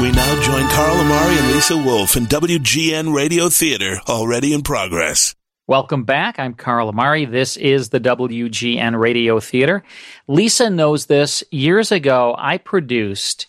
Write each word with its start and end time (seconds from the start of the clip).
We 0.00 0.12
now 0.12 0.40
join 0.42 0.68
Carl 0.68 0.96
Amari 0.98 1.36
and 1.38 1.48
Lisa 1.48 1.76
Wolf 1.76 2.16
in 2.16 2.26
WGN 2.26 3.12
Radio 3.12 3.48
Theater, 3.48 4.00
already 4.08 4.54
in 4.54 4.62
progress. 4.62 5.34
Welcome 5.66 6.04
back. 6.04 6.38
I'm 6.38 6.54
Carl 6.54 6.88
Amari. 6.88 7.24
This 7.24 7.56
is 7.56 7.88
the 7.88 7.98
WGN 7.98 8.96
Radio 8.96 9.40
Theater. 9.40 9.82
Lisa 10.28 10.70
knows 10.70 11.06
this. 11.06 11.42
Years 11.50 11.90
ago, 11.90 12.36
I 12.38 12.58
produced 12.58 13.48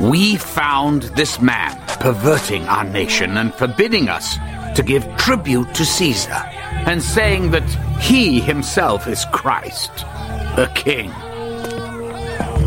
We 0.00 0.36
found 0.36 1.02
this 1.16 1.40
man 1.40 1.76
perverting 1.98 2.62
our 2.68 2.84
nation 2.84 3.36
and 3.36 3.52
forbidding 3.52 4.08
us 4.08 4.36
to 4.76 4.84
give 4.84 5.04
tribute 5.16 5.74
to 5.74 5.84
Caesar, 5.84 6.40
and 6.86 7.02
saying 7.02 7.50
that 7.50 7.68
he 8.00 8.38
himself 8.38 9.08
is 9.08 9.24
Christ, 9.32 9.90
the 10.54 10.70
king. 10.76 11.10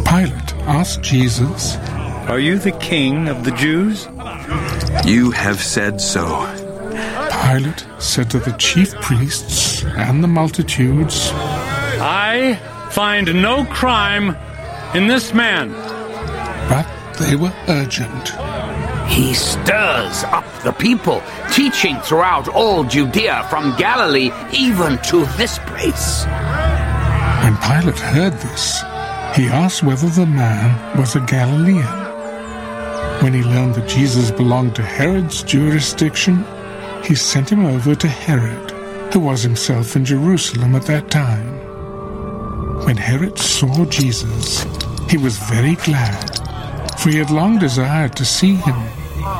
Pilate 0.03 0.53
asked 0.67 1.01
Jesus, 1.01 1.77
Are 2.27 2.39
you 2.39 2.59
the 2.59 2.73
king 2.73 3.29
of 3.29 3.45
the 3.45 3.51
Jews? 3.51 4.09
You 5.05 5.31
have 5.31 5.61
said 5.61 6.01
so. 6.01 6.27
Pilate 7.43 7.85
said 7.99 8.29
to 8.31 8.39
the 8.39 8.53
chief 8.57 8.93
priests 9.01 9.83
and 9.83 10.23
the 10.23 10.27
multitudes, 10.27 11.31
I 11.33 12.59
find 12.91 13.41
no 13.41 13.65
crime 13.65 14.35
in 14.95 15.07
this 15.07 15.33
man. 15.33 15.71
But 16.69 16.87
they 17.19 17.35
were 17.35 17.53
urgent. 17.67 18.29
He 19.09 19.33
stirs 19.33 20.23
up 20.25 20.45
the 20.63 20.71
people, 20.71 21.21
teaching 21.51 21.97
throughout 21.99 22.47
all 22.47 22.83
Judea 22.85 23.45
from 23.49 23.75
Galilee 23.77 24.31
even 24.53 24.97
to 25.09 25.25
this 25.37 25.59
place. 25.59 26.25
When 27.43 27.57
Pilate 27.57 27.99
heard 27.99 28.33
this, 28.33 28.79
he 29.35 29.47
asked 29.47 29.83
whether 29.83 30.07
the 30.07 30.25
man 30.25 30.97
was 30.97 31.15
a 31.15 31.21
Galilean. 31.21 32.01
When 33.21 33.33
he 33.33 33.43
learned 33.43 33.75
that 33.75 33.87
Jesus 33.87 34.31
belonged 34.31 34.75
to 34.75 34.81
Herod's 34.81 35.43
jurisdiction, 35.43 36.45
he 37.03 37.15
sent 37.15 37.51
him 37.51 37.65
over 37.65 37.95
to 37.95 38.07
Herod, 38.07 38.71
who 39.13 39.19
was 39.19 39.41
himself 39.41 39.95
in 39.95 40.05
Jerusalem 40.05 40.75
at 40.75 40.83
that 40.83 41.09
time. 41.11 41.59
When 42.85 42.97
Herod 42.97 43.37
saw 43.37 43.85
Jesus, 43.85 44.65
he 45.09 45.17
was 45.17 45.37
very 45.37 45.75
glad, 45.75 46.29
for 46.99 47.09
he 47.09 47.17
had 47.17 47.29
long 47.29 47.59
desired 47.59 48.15
to 48.15 48.25
see 48.25 48.55
him, 48.55 48.81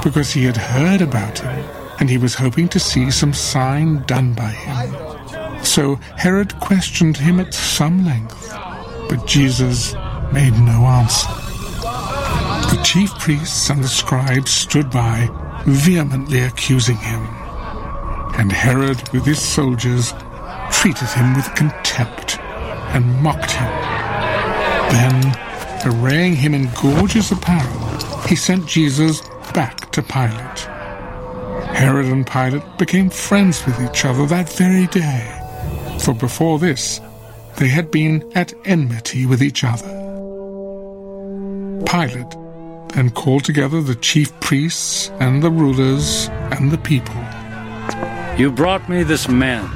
because 0.04 0.32
he 0.32 0.44
had 0.44 0.58
heard 0.58 1.02
about 1.02 1.40
him, 1.40 1.66
and 2.00 2.10
he 2.10 2.18
was 2.18 2.36
hoping 2.36 2.68
to 2.70 2.80
see 2.80 3.12
some 3.12 3.34
sign 3.34 4.04
done 4.06 4.34
by 4.34 4.50
him. 4.50 5.64
So 5.64 5.96
Herod 6.18 6.60
questioned 6.60 7.18
him 7.18 7.40
at 7.40 7.54
some 7.54 8.06
length, 8.06 8.50
but 9.10 9.26
Jesus 9.28 9.94
made 10.34 10.54
no 10.54 10.86
answer. 10.86 11.28
The 12.72 12.82
chief 12.84 13.12
priests 13.20 13.70
and 13.70 13.84
the 13.84 13.88
scribes 13.88 14.52
stood 14.52 14.90
by, 14.90 15.30
vehemently 15.66 16.42
accusing 16.42 16.98
him. 16.98 17.41
And 18.42 18.52
Herod, 18.52 19.08
with 19.14 19.24
his 19.24 19.40
soldiers, 19.40 20.16
treated 20.72 21.10
him 21.10 21.36
with 21.36 21.54
contempt 21.54 22.40
and 22.90 23.22
mocked 23.22 23.52
him. 23.52 23.72
Then, 24.90 25.38
arraying 25.86 26.36
him 26.38 26.56
in 26.56 26.68
gorgeous 26.82 27.32
apparel, 27.32 27.80
he 28.28 28.36
sent 28.36 28.66
Jesus 28.66 29.22
back 29.54 29.92
to 29.92 30.02
Pilate. 30.02 30.60
Herod 31.78 32.08
and 32.08 32.26
Pilate 32.26 32.80
became 32.80 33.12
friends 33.12 33.64
with 33.64 33.80
each 33.80 34.06
other 34.06 34.26
that 34.26 34.52
very 34.54 34.88
day, 34.88 35.24
for 36.00 36.16
before 36.16 36.58
this 36.58 37.00
they 37.58 37.68
had 37.68 37.92
been 37.92 38.28
at 38.34 38.56
enmity 38.66 39.28
with 39.28 39.44
each 39.44 39.64
other. 39.64 39.88
Pilate 41.86 42.36
then 42.96 43.12
called 43.12 43.46
together 43.46 43.82
the 43.82 43.94
chief 43.94 44.38
priests 44.40 45.12
and 45.20 45.44
the 45.44 45.52
rulers 45.52 46.28
and 46.50 46.72
the 46.72 46.80
people. 46.80 47.24
You 48.38 48.52
brought 48.52 48.88
me 48.90 49.04
this 49.04 49.28
man 49.28 49.70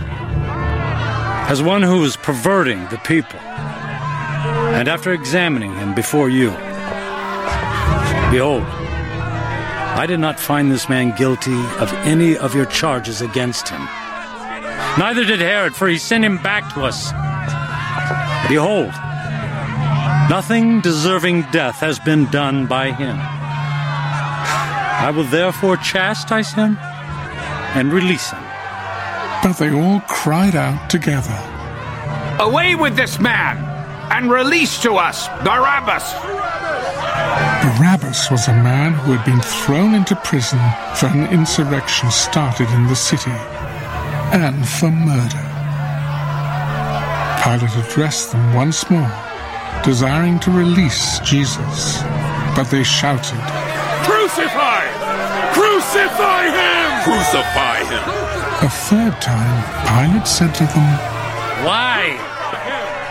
as 1.50 1.62
one 1.62 1.84
who 1.84 2.04
is 2.04 2.16
perverting 2.18 2.80
the 2.88 2.98
people. 3.00 3.40
And 3.40 4.88
after 4.88 5.14
examining 5.14 5.76
him 5.76 5.94
before 5.94 6.30
you, 6.30 6.50
behold, 8.32 8.64
I 8.64 10.06
did 10.08 10.20
not 10.20 10.40
find 10.40 10.72
this 10.72 10.90
man 10.90 11.16
guilty 11.16 11.60
of 11.80 11.94
any 12.06 12.38
of 12.38 12.56
your 12.56 12.66
charges 12.66 13.22
against 13.22 13.70
him. 13.70 13.82
Neither 14.98 15.26
did 15.26 15.42
Herod, 15.42 15.76
for 15.76 15.88
he 15.88 15.98
sent 15.98 16.24
him 16.24 16.38
back 16.42 16.74
to 16.74 16.84
us. 16.84 17.12
Behold, 18.48 18.94
nothing 20.30 20.82
deserving 20.82 21.44
death 21.52 21.76
has 21.82 22.00
been 22.00 22.26
done 22.32 22.66
by 22.66 22.92
him. 22.92 23.18
I 23.18 25.12
will 25.16 25.26
therefore 25.26 25.78
chastise 25.78 26.54
him 26.54 26.78
and 27.76 27.92
release 27.92 28.32
him. 28.32 28.42
But 29.44 29.58
they 29.58 29.72
all 29.72 30.00
cried 30.08 30.56
out 30.56 30.90
together, 30.90 31.38
Away 32.40 32.76
with 32.76 32.96
this 32.96 33.20
man, 33.20 33.58
and 34.12 34.32
release 34.32 34.82
to 34.82 34.94
us 34.94 35.28
Barabbas! 35.44 36.14
Barabbas 37.78 38.32
was 38.32 38.48
a 38.48 38.54
man 38.54 38.94
who 38.94 39.12
had 39.12 39.26
been 39.26 39.42
thrown 39.42 39.94
into 39.94 40.16
prison 40.18 40.60
for 40.96 41.08
an 41.08 41.28
insurrection 41.28 42.10
started 42.12 42.70
in 42.72 42.88
the 42.88 42.96
city 42.96 43.32
and 44.32 44.68
for 44.68 44.90
murder. 44.90 45.44
Pilate 47.44 47.76
addressed 47.86 48.32
them 48.32 48.54
once 48.54 48.90
more, 48.90 49.12
desiring 49.84 50.40
to 50.40 50.52
release 50.52 51.20
Jesus, 51.20 52.02
but 52.56 52.66
they 52.72 52.84
shouted, 52.84 53.40
Crucify! 54.06 54.45
Crucify 55.86 56.46
him! 56.50 57.04
Crucify 57.04 57.78
him! 57.84 58.66
A 58.66 58.70
third 58.70 59.22
time, 59.22 59.64
Pilate 59.86 60.28
said 60.28 60.54
to 60.56 60.64
them, 60.64 60.90
Why? 61.64 62.18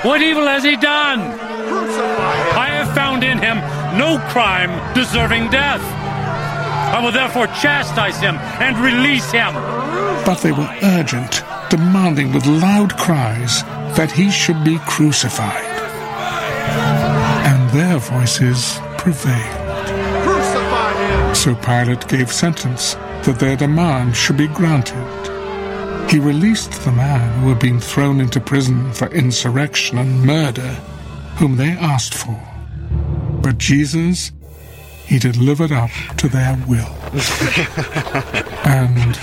What 0.03 0.21
evil 0.21 0.47
has 0.47 0.65
he 0.65 0.77
done? 0.77 1.21
I 1.21 2.69
have 2.73 2.93
found 2.93 3.23
in 3.23 3.39
him 3.39 3.59
no 3.97 4.19
crime 4.31 4.73
deserving 4.93 5.51
death. 5.51 5.81
I 6.93 7.01
will 7.03 7.13
therefore 7.13 7.47
chastise 7.47 8.19
him 8.19 8.37
and 8.61 8.77
release 8.79 9.31
him. 9.31 9.55
But 10.27 10.41
they 10.43 10.53
were 10.53 10.69
urgent, 10.83 11.43
demanding 11.71 12.33
with 12.33 12.45
loud 12.45 12.97
cries 12.99 13.63
that 13.97 14.11
he 14.11 14.31
should 14.31 14.65
be 14.65 14.79
crucified. 14.81 15.65
And 17.47 17.71
their 17.71 17.99
voices 17.99 18.79
prevailed. 18.99 19.64
So 21.35 21.55
Pilate 21.57 22.09
gave 22.09 22.33
sentence 22.33 22.95
that 23.25 23.39
their 23.39 23.57
demand 23.57 24.17
should 24.17 24.39
be 24.39 24.47
granted. 24.47 25.25
He 26.11 26.19
released 26.19 26.73
the 26.85 26.93
man 26.93 27.41
who 27.41 27.49
had 27.51 27.59
been 27.59 27.81
thrown 27.81 28.21
into 28.21 28.41
prison 28.41 28.93
for 28.93 29.09
insurrection 29.09 29.99
and 29.99 30.23
murder, 30.23 30.75
whom 31.37 31.57
they 31.57 31.73
asked 31.73 32.15
for. 32.15 32.41
But 33.43 33.59
Jesus, 33.59 34.33
he 35.05 35.19
delivered 35.19 35.73
up 35.73 35.91
to 36.19 36.29
their 36.29 36.57
will. 36.67 36.95
and 38.65 39.19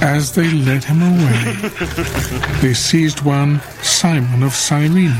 as 0.00 0.34
they 0.34 0.50
led 0.50 0.84
him 0.84 1.02
away, 1.02 1.54
they 2.62 2.74
seized 2.74 3.22
one, 3.22 3.60
Simon 3.82 4.42
of 4.42 4.54
Cyrene, 4.54 5.10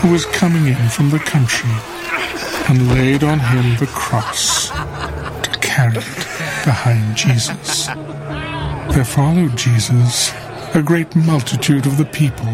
who 0.00 0.12
was 0.12 0.26
coming 0.26 0.66
in 0.66 0.88
from 0.90 1.08
the 1.08 1.20
country, 1.20 1.70
and 2.68 2.88
laid 2.90 3.24
on 3.24 3.38
him 3.38 3.76
the 3.78 3.86
cross 3.86 4.70
it 5.78 6.64
behind 6.64 7.16
Jesus. 7.16 7.86
There 8.94 9.04
followed 9.04 9.56
Jesus 9.56 10.30
a 10.74 10.82
great 10.82 11.16
multitude 11.16 11.86
of 11.86 11.96
the 11.96 12.04
people 12.04 12.48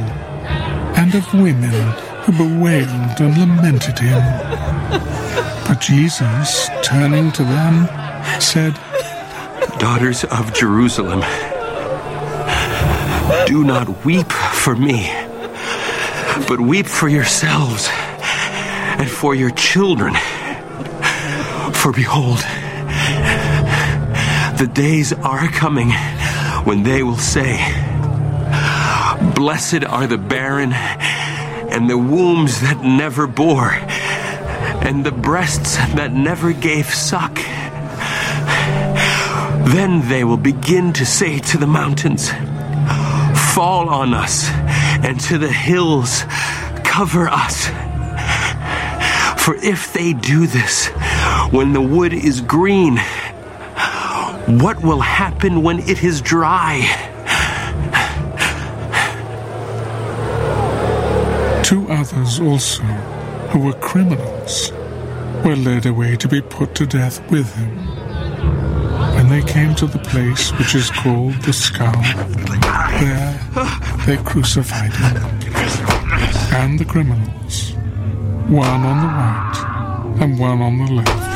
and 0.94 1.15
of 1.15 1.32
women 1.35 1.93
who 2.23 2.32
bewailed 2.32 3.20
and 3.20 3.37
lamented 3.38 3.99
him. 3.99 4.23
But 5.67 5.81
Jesus, 5.81 6.69
turning 6.82 7.32
to 7.32 7.43
them, 7.43 7.88
said, 8.41 8.75
Daughters 9.79 10.25
of 10.25 10.55
Jerusalem, 10.55 11.20
do 13.47 13.65
not 13.65 14.05
weep 14.05 14.31
for 14.31 14.76
me, 14.76 15.12
but 16.47 16.61
weep 16.61 16.87
for 16.87 17.09
yourselves 17.09 17.88
and 17.91 19.11
for 19.11 19.35
your 19.35 19.50
children. 19.50 20.15
For 21.73 21.93
behold, 21.93 22.44
the 24.58 24.66
days 24.66 25.12
are 25.12 25.46
coming 25.46 25.93
when 26.64 26.82
they 26.82 27.05
will 27.05 27.16
say, 27.16 27.58
Blessed 29.37 29.84
are 29.84 30.08
the 30.08 30.19
barren 30.19 30.72
and 30.72 31.88
the 31.88 31.96
wombs 31.96 32.60
that 32.62 32.82
never 32.82 33.28
bore 33.28 33.70
and 33.70 35.06
the 35.06 35.12
breasts 35.12 35.76
that 35.94 36.12
never 36.12 36.52
gave 36.52 36.87
suck. 36.87 37.37
Then 39.72 40.08
they 40.08 40.25
will 40.25 40.37
begin 40.37 40.93
to 40.94 41.06
say 41.06 41.38
to 41.38 41.58
the 41.58 41.69
mountains, 41.69 42.31
Fall 43.55 43.88
on 43.88 44.12
us, 44.12 44.49
and 45.05 45.20
to 45.20 45.38
the 45.38 45.52
hills, 45.52 46.25
cover 46.84 47.28
us. 47.28 47.69
For 49.40 49.55
if 49.55 49.93
they 49.93 50.14
do 50.14 50.49
this 50.49 50.88
when 51.52 51.72
the 51.75 51.81
wood 51.81 52.12
is 52.12 52.40
green, 52.40 52.99
what 54.49 54.81
will 54.83 55.00
happen 55.00 55.62
when 55.62 55.79
it 55.81 56.03
is 56.03 56.23
dry? 56.23 56.81
Two 61.62 61.87
others 61.91 62.41
also, 62.41 62.83
who 63.50 63.59
were 63.59 63.75
criminals, 63.75 64.73
were 65.45 65.55
led 65.55 65.85
away 65.85 66.17
to 66.17 66.27
be 66.27 66.41
put 66.41 66.75
to 66.77 66.87
death 66.87 67.21
with 67.31 67.55
him. 67.56 67.77
When 69.15 69.29
they 69.29 69.43
came 69.43 69.75
to 69.75 69.87
the 69.87 69.99
place 69.99 70.51
which 70.53 70.75
is 70.75 70.91
called 70.91 71.35
the 71.43 71.53
skull, 71.53 71.93
there 73.01 73.39
they 74.06 74.17
crucified 74.25 74.94
him, 74.94 75.17
and 76.55 76.79
the 76.79 76.87
criminals, 76.87 77.75
one 78.49 78.83
on 78.87 79.01
the 79.03 79.09
right 79.09 79.65
and 80.23 80.39
one 80.39 80.62
on 80.62 80.79
the 80.79 80.93
left. 80.94 81.29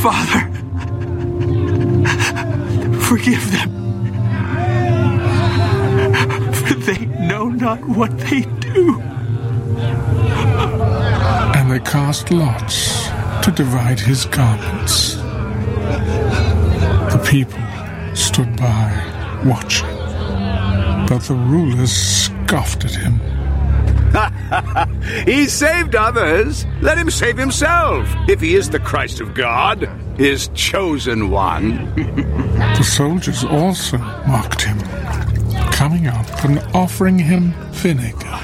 Father, 0.00 0.57
forgive 3.08 3.50
them, 3.52 3.70
for 6.52 6.74
they 6.88 7.06
know 7.06 7.48
not 7.48 7.80
what 7.88 8.10
they 8.18 8.42
do. 8.60 9.00
And 11.56 11.70
they 11.70 11.80
cast 11.80 12.30
lots 12.30 13.08
to 13.44 13.50
divide 13.50 13.98
his 13.98 14.26
garments. 14.26 15.14
The 17.14 17.26
people 17.26 18.14
stood 18.14 18.54
by, 18.58 19.42
watching, 19.42 19.96
but 21.08 21.20
the 21.20 21.34
rulers 21.34 21.92
scoffed 21.92 22.84
at 22.84 22.94
him. 22.94 23.18
he 25.24 25.46
saved 25.46 25.94
others. 25.94 26.66
Let 26.82 26.98
him 26.98 27.10
save 27.10 27.38
himself, 27.38 28.06
if 28.28 28.42
he 28.42 28.54
is 28.54 28.68
the 28.68 28.80
Christ 28.80 29.22
of 29.22 29.32
God, 29.32 29.87
his 30.18 30.48
chosen 30.54 31.30
one. 31.30 31.94
The 32.76 32.84
soldiers 32.84 33.44
also 33.44 33.98
mocked 33.98 34.62
him, 34.62 34.78
coming 35.72 36.06
up 36.06 36.44
and 36.44 36.58
offering 36.74 37.18
him 37.18 37.52
vinegar. 37.70 38.38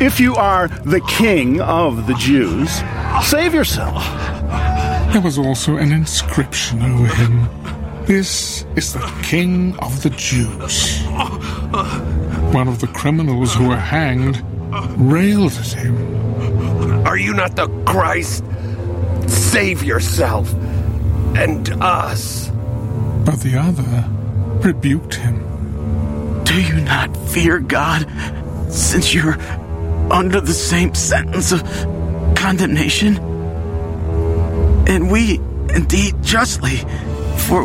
If 0.00 0.18
you 0.18 0.34
are 0.36 0.68
the 0.68 1.00
king 1.02 1.60
of 1.60 2.06
the 2.06 2.14
Jews, 2.14 2.70
save 3.22 3.54
yourself. 3.54 4.02
There 5.12 5.20
was 5.20 5.38
also 5.38 5.76
an 5.76 5.92
inscription 5.92 6.82
over 6.82 7.06
him 7.06 7.48
This 8.06 8.66
is 8.74 8.92
the 8.92 9.22
King 9.22 9.78
of 9.78 10.02
the 10.02 10.10
Jews. 10.10 11.02
One 12.52 12.66
of 12.66 12.80
the 12.80 12.88
criminals 12.88 13.54
who 13.54 13.68
were 13.68 13.76
hanged 13.76 14.42
railed 14.96 15.52
at 15.52 15.72
him. 15.72 15.96
Are 17.06 17.16
you 17.16 17.34
not 17.34 17.54
the 17.56 17.68
Christ? 17.84 18.44
Save 19.28 19.84
yourself 19.84 20.52
and 21.36 21.68
us. 21.82 22.50
But 23.24 23.40
the 23.40 23.56
other 23.58 24.08
rebuked 24.66 25.14
him. 25.14 26.44
Do 26.44 26.60
you 26.60 26.80
not 26.80 27.16
fear 27.28 27.58
God, 27.58 28.06
since 28.70 29.12
you're 29.14 29.38
under 30.12 30.40
the 30.40 30.52
same 30.52 30.94
sentence 30.94 31.52
of 31.52 31.62
condemnation? 32.36 33.16
And 34.86 35.10
we, 35.10 35.40
indeed, 35.74 36.22
justly, 36.22 36.76
for 37.38 37.64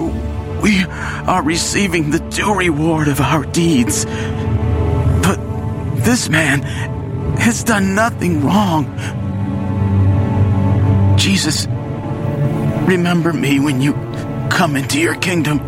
we 0.62 0.84
are 0.84 1.44
receiving 1.44 2.12
the 2.12 2.20
due 2.20 2.54
reward 2.54 3.08
of 3.08 3.20
our 3.22 3.46
deeds. 3.46 4.06
But 4.06 5.38
this 6.04 6.30
man 6.30 6.62
has 7.38 7.64
done 7.64 7.96
nothing 7.96 8.44
wrong. 8.44 8.86
Jesus, 11.18 11.68
remember 12.90 13.32
me 13.32 13.60
when 13.60 13.80
you 13.80 13.94
come 14.50 14.76
into 14.76 15.00
your 15.00 15.14
kingdom. 15.14 15.60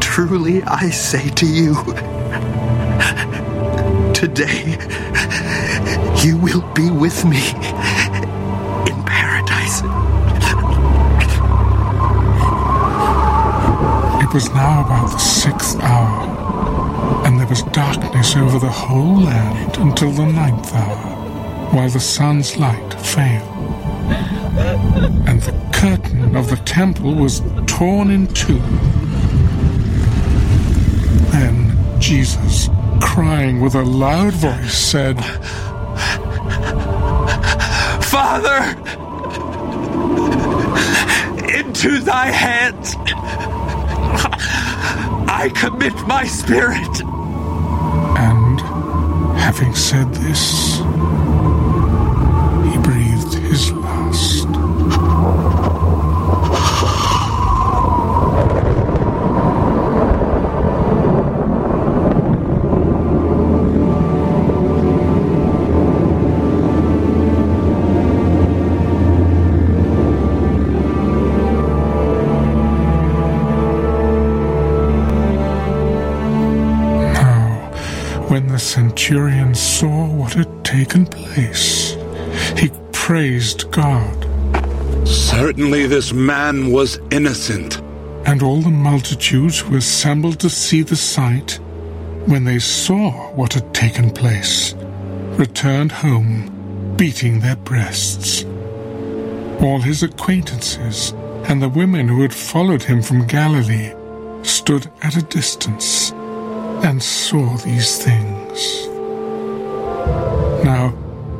Truly 0.00 0.62
I 0.62 0.90
say 0.90 1.30
to 1.30 1.46
you, 1.46 1.74
today 4.14 4.78
you 6.24 6.38
will 6.38 6.62
be 6.74 6.92
with 6.92 7.24
me 7.24 7.42
in 8.88 8.98
paradise. 9.02 9.82
It 14.22 14.32
was 14.32 14.48
now 14.50 14.84
about 14.86 15.10
the 15.10 15.18
sixth 15.18 15.80
hour, 15.80 17.26
and 17.26 17.40
there 17.40 17.48
was 17.48 17.64
darkness 17.72 18.36
over 18.36 18.60
the 18.60 18.70
whole 18.70 19.22
land 19.22 19.76
until 19.78 20.12
the 20.12 20.26
ninth 20.26 20.72
hour, 20.72 21.72
while 21.74 21.90
the 21.90 21.98
sun's 21.98 22.56
light 22.56 22.94
failed. 22.94 23.57
And 25.28 25.40
the 25.42 25.52
curtain 25.72 26.36
of 26.36 26.50
the 26.50 26.56
temple 26.64 27.14
was 27.14 27.42
torn 27.66 28.10
in 28.10 28.26
two. 28.28 28.58
Then 31.30 32.00
Jesus, 32.00 32.68
crying 33.00 33.60
with 33.60 33.74
a 33.74 33.82
loud 33.82 34.32
voice, 34.34 34.76
said, 34.76 35.18
Father, 38.04 38.76
into 41.54 42.00
thy 42.00 42.26
hands 42.30 42.96
I 45.30 45.50
commit 45.54 45.94
my 46.06 46.24
spirit. 46.24 47.00
And 48.18 48.60
having 49.38 49.72
said 49.74 50.12
this, 50.14 50.67
centurion 78.68 79.54
saw 79.54 80.06
what 80.06 80.34
had 80.34 80.64
taken 80.64 81.06
place, 81.06 81.96
he 82.56 82.70
praised 82.92 83.70
God, 83.70 84.16
Certainly 85.06 85.86
this 85.86 86.12
man 86.12 86.70
was 86.70 86.98
innocent. 87.10 87.80
and 88.26 88.42
all 88.42 88.60
the 88.60 88.70
multitudes 88.70 89.58
who 89.60 89.76
assembled 89.76 90.38
to 90.40 90.50
see 90.50 90.82
the 90.82 90.96
sight, 90.96 91.58
when 92.26 92.44
they 92.44 92.58
saw 92.58 93.10
what 93.34 93.54
had 93.54 93.72
taken 93.72 94.10
place, 94.10 94.74
returned 95.38 95.90
home, 95.90 96.94
beating 96.98 97.40
their 97.40 97.56
breasts. 97.56 98.44
All 99.64 99.80
his 99.80 100.02
acquaintances 100.02 101.14
and 101.48 101.62
the 101.62 101.70
women 101.70 102.06
who 102.06 102.20
had 102.20 102.34
followed 102.34 102.82
him 102.82 103.00
from 103.00 103.26
Galilee 103.26 103.94
stood 104.42 104.90
at 105.02 105.16
a 105.16 105.22
distance 105.22 106.12
and 106.84 107.02
saw 107.02 107.56
these 107.58 107.96
things. 108.04 108.37
Now, 110.64 110.94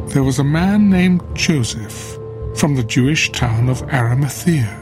there 0.08 0.22
was 0.22 0.38
a 0.38 0.44
man 0.44 0.88
named 0.90 1.22
Joseph 1.34 2.18
from 2.56 2.74
the 2.74 2.82
Jewish 2.82 3.30
town 3.32 3.68
of 3.68 3.82
Arimathea. 3.82 4.74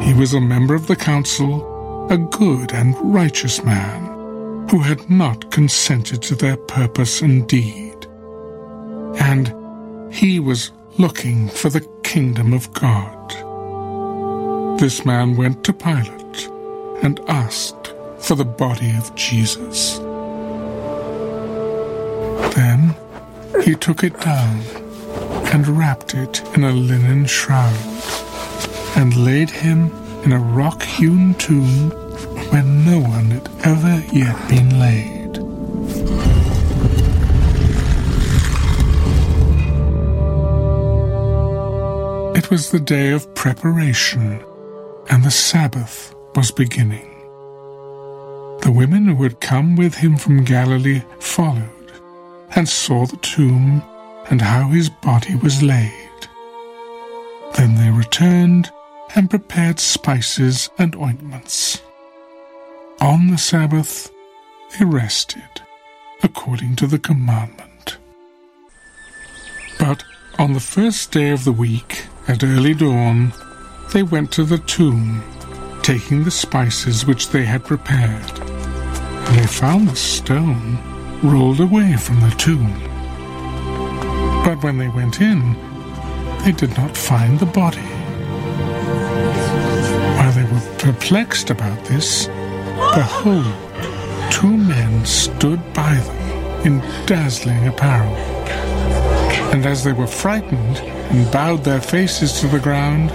He 0.00 0.14
was 0.14 0.34
a 0.34 0.40
member 0.40 0.74
of 0.74 0.86
the 0.86 0.96
council, 0.96 2.06
a 2.10 2.18
good 2.18 2.72
and 2.72 2.94
righteous 3.02 3.64
man, 3.64 4.68
who 4.70 4.80
had 4.80 5.08
not 5.10 5.50
consented 5.50 6.22
to 6.22 6.34
their 6.34 6.56
purpose 6.56 7.22
and 7.22 7.48
deed. 7.48 8.06
And 9.18 9.54
he 10.12 10.40
was 10.40 10.70
looking 10.98 11.48
for 11.48 11.68
the 11.68 11.86
kingdom 12.02 12.52
of 12.52 12.72
God. 12.72 13.30
This 14.78 15.04
man 15.04 15.36
went 15.36 15.64
to 15.64 15.72
Pilate 15.72 16.48
and 17.02 17.20
asked 17.28 17.94
for 18.18 18.34
the 18.34 18.44
body 18.44 18.94
of 18.96 19.14
Jesus. 19.14 20.00
Then 22.56 22.96
he 23.62 23.74
took 23.74 24.02
it 24.02 24.18
down 24.20 24.60
and 25.52 25.68
wrapped 25.68 26.14
it 26.14 26.42
in 26.54 26.64
a 26.64 26.72
linen 26.72 27.26
shroud 27.26 27.76
and 28.96 29.14
laid 29.14 29.50
him 29.50 29.90
in 30.24 30.32
a 30.32 30.38
rock 30.38 30.82
hewn 30.82 31.34
tomb 31.34 31.90
where 32.50 32.62
no 32.62 32.98
one 33.00 33.26
had 33.26 33.48
ever 33.62 34.02
yet 34.10 34.48
been 34.48 34.80
laid. 34.80 35.16
It 42.38 42.50
was 42.50 42.70
the 42.70 42.80
day 42.80 43.10
of 43.10 43.34
preparation, 43.34 44.42
and 45.10 45.22
the 45.22 45.30
Sabbath 45.30 46.14
was 46.34 46.50
beginning. 46.50 47.10
The 48.62 48.72
women 48.74 49.06
who 49.06 49.22
had 49.24 49.40
come 49.40 49.76
with 49.76 49.96
him 49.96 50.16
from 50.16 50.44
Galilee 50.44 51.02
followed, 51.18 51.75
and 52.54 52.68
saw 52.68 53.06
the 53.06 53.16
tomb 53.18 53.82
and 54.28 54.40
how 54.40 54.68
his 54.68 54.88
body 54.88 55.34
was 55.36 55.62
laid. 55.62 55.92
Then 57.56 57.74
they 57.76 57.90
returned 57.90 58.70
and 59.14 59.30
prepared 59.30 59.80
spices 59.80 60.68
and 60.78 60.94
ointments. 60.96 61.80
On 63.00 63.28
the 63.28 63.38
Sabbath 63.38 64.10
they 64.78 64.84
rested, 64.84 65.62
according 66.22 66.76
to 66.76 66.86
the 66.86 66.98
commandment. 66.98 67.98
But 69.78 70.04
on 70.38 70.52
the 70.52 70.60
first 70.60 71.12
day 71.12 71.30
of 71.30 71.44
the 71.44 71.52
week, 71.52 72.04
at 72.28 72.42
early 72.42 72.74
dawn, 72.74 73.32
they 73.92 74.02
went 74.02 74.32
to 74.32 74.44
the 74.44 74.58
tomb, 74.58 75.22
taking 75.82 76.24
the 76.24 76.30
spices 76.30 77.06
which 77.06 77.28
they 77.28 77.44
had 77.44 77.64
prepared. 77.64 78.38
And 78.38 79.38
they 79.38 79.46
found 79.46 79.88
the 79.88 79.96
stone 79.96 80.95
rolled 81.22 81.60
away 81.60 81.96
from 81.96 82.20
the 82.20 82.34
tomb. 82.38 82.72
But 84.44 84.62
when 84.62 84.78
they 84.78 84.88
went 84.88 85.20
in, 85.20 85.54
they 86.44 86.52
did 86.52 86.76
not 86.76 86.96
find 86.96 87.38
the 87.38 87.46
body. 87.46 87.88
While 90.16 90.32
they 90.32 90.44
were 90.44 90.76
perplexed 90.78 91.50
about 91.50 91.84
this, 91.84 92.26
behold, 92.94 93.46
two 94.30 94.56
men 94.56 95.04
stood 95.04 95.60
by 95.74 95.94
them 95.94 96.66
in 96.66 97.06
dazzling 97.06 97.66
apparel. 97.68 98.14
And 99.52 99.64
as 99.64 99.84
they 99.84 99.92
were 99.92 100.06
frightened, 100.06 100.82
and 101.10 101.30
bowed 101.30 101.62
their 101.62 101.80
faces 101.80 102.40
to 102.40 102.48
the 102.48 102.58
ground. 102.58 103.10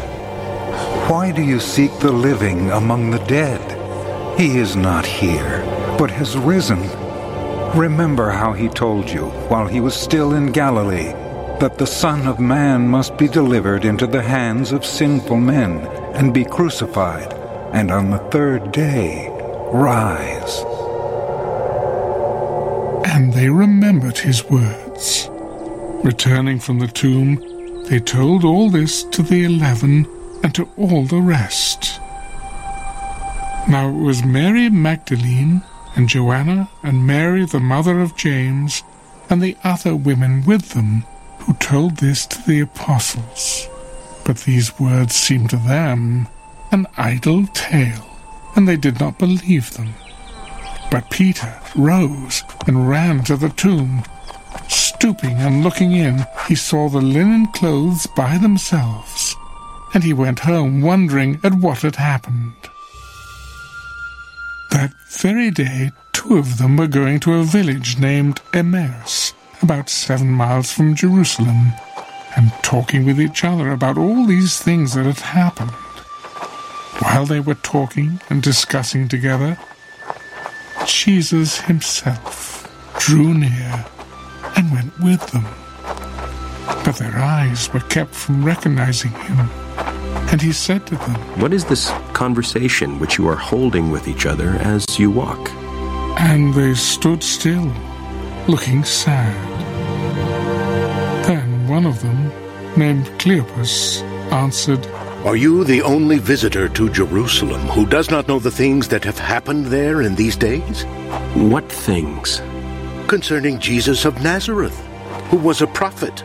Why 1.10 1.32
do 1.32 1.42
you 1.42 1.60
seek 1.60 1.92
the 2.00 2.12
living 2.12 2.72
among 2.72 3.12
the 3.12 3.24
dead? 3.26 3.62
He 4.40 4.58
is 4.58 4.76
not 4.76 5.06
here, 5.06 5.62
but 5.98 6.10
has 6.10 6.38
risen. 6.38 6.80
Remember 7.76 8.32
how 8.32 8.52
he 8.52 8.68
told 8.68 9.10
you, 9.10 9.28
while 9.48 9.66
he 9.66 9.80
was 9.80 9.96
still 9.96 10.34
in 10.34 10.52
Galilee, 10.52 11.14
that 11.62 11.78
the 11.78 11.88
Son 11.88 12.28
of 12.28 12.38
Man 12.38 12.86
must 12.86 13.18
be 13.18 13.30
delivered 13.30 13.86
into 13.86 14.06
the 14.06 14.22
hands 14.22 14.74
of 14.74 14.86
sinful 14.86 15.38
men 15.38 15.88
and 16.14 16.34
be 16.34 16.44
crucified, 16.44 17.32
and 17.72 17.90
on 17.90 18.10
the 18.10 18.18
third 18.30 18.74
day 18.74 19.30
rise. 19.72 20.66
And 23.10 23.34
they 23.34 23.48
remembered 23.48 24.18
his 24.18 24.44
words. 24.50 25.30
Returning 26.04 26.60
from 26.60 26.80
the 26.80 26.88
tomb, 26.88 27.38
they 27.86 28.00
told 28.00 28.44
all 28.44 28.70
this 28.70 29.04
to 29.06 29.24
the 29.24 29.46
eleven 29.46 30.06
and 30.44 30.54
to 30.56 30.68
all 30.76 31.06
the 31.06 31.22
rest. 31.22 32.02
Now 33.70 33.88
it 33.88 34.04
was 34.04 34.26
Mary 34.26 34.70
Magdalene 34.70 35.64
and 35.96 36.08
Joanna 36.08 36.70
and 36.84 37.06
Mary 37.06 37.46
the 37.46 37.60
mother 37.60 38.00
of 38.00 38.16
James 38.16 38.84
and 39.30 39.42
the 39.42 39.58
other 39.64 39.96
women 39.96 40.44
with 40.46 40.70
them 40.70 41.04
who 41.40 41.54
told 41.54 41.98
this 41.98 42.26
to 42.28 42.42
the 42.48 42.60
apostles. 42.60 43.68
But 44.26 44.40
these 44.40 44.80
words 44.80 45.16
seemed 45.16 45.50
to 45.50 45.58
them 45.58 46.28
an 46.72 46.88
idle 46.98 47.48
tale, 47.48 48.18
and 48.56 48.68
they 48.68 48.78
did 48.78 49.00
not 49.00 49.20
believe 49.20 49.72
them. 49.72 49.94
But 50.90 51.10
Peter 51.10 51.60
rose 51.76 52.44
and 52.68 52.90
ran 52.90 53.24
to 53.26 53.36
the 53.36 53.50
tomb. 53.50 54.04
Stooping 54.68 55.38
and 55.38 55.64
looking 55.64 55.94
in, 55.94 56.26
he 56.48 56.56
saw 56.56 56.90
the 56.90 57.02
linen 57.02 57.48
clothes 57.48 58.08
by 58.16 58.38
themselves, 58.38 59.36
and 59.94 60.04
he 60.04 60.14
went 60.14 60.40
home 60.40 60.82
wondering 60.82 61.40
at 61.44 61.56
what 61.56 61.82
had 61.82 61.96
happened. 61.96 62.71
That 64.72 64.94
very 65.10 65.52
day, 65.52 65.92
two 66.14 66.38
of 66.38 66.58
them 66.58 66.78
were 66.78 66.88
going 66.88 67.20
to 67.22 67.34
a 67.34 67.44
village 67.44 68.00
named 68.00 68.42
Emmaus, 68.54 69.34
about 69.62 69.90
seven 69.90 70.30
miles 70.30 70.72
from 70.72 70.96
Jerusalem, 70.96 71.74
and 72.38 72.52
talking 72.64 73.06
with 73.06 73.20
each 73.20 73.44
other 73.44 73.70
about 73.72 73.98
all 73.98 74.26
these 74.26 74.58
things 74.60 74.94
that 74.94 75.06
had 75.06 75.20
happened. 75.20 75.72
While 77.04 77.26
they 77.26 77.42
were 77.42 77.56
talking 77.56 78.22
and 78.30 78.42
discussing 78.42 79.10
together, 79.10 79.58
Jesus 80.86 81.60
himself 81.62 82.68
drew 82.98 83.34
near 83.34 83.86
and 84.56 84.72
went 84.72 84.98
with 85.00 85.26
them. 85.32 85.46
But 86.86 86.96
their 86.96 87.18
eyes 87.18 87.72
were 87.74 87.82
kept 87.82 88.16
from 88.16 88.46
recognizing 88.46 89.12
him. 89.12 89.50
And 90.32 90.42
he 90.42 90.54
said 90.54 90.88
to 90.88 90.96
them, 90.96 91.16
What 91.42 91.54
is 91.54 91.66
this 91.66 91.90
conversation 92.14 93.00
which 93.00 93.18
you 93.18 93.28
are 93.28 93.36
holding 93.36 93.92
with 93.92 94.08
each 94.08 94.26
other 94.26 94.50
as 94.62 94.86
you 94.98 95.12
walk? 95.12 95.50
And 96.20 96.54
they 96.54 96.74
stood 96.74 97.24
still, 97.24 97.72
looking 98.48 98.84
sad. 98.84 99.36
Then 101.26 101.68
one 101.68 101.86
of 101.86 102.02
them, 102.02 102.32
named 102.78 103.08
Cleopas, 103.20 104.02
answered, 104.32 104.86
Are 105.26 105.36
you 105.36 105.64
the 105.64 105.82
only 105.82 106.18
visitor 106.18 106.70
to 106.70 106.90
Jerusalem 106.90 107.62
who 107.68 107.86
does 107.86 108.10
not 108.10 108.28
know 108.28 108.40
the 108.40 108.52
things 108.52 108.88
that 108.88 109.04
have 109.04 109.20
happened 109.20 109.68
there 109.68 110.02
in 110.02 110.16
these 110.16 110.38
days? 110.38 110.86
What 111.36 111.70
things? 111.70 112.42
Concerning 113.08 113.60
Jesus 113.60 114.06
of 114.06 114.22
Nazareth, 114.24 114.78
who 115.30 115.38
was 115.38 115.62
a 115.62 115.68
prophet, 115.68 116.24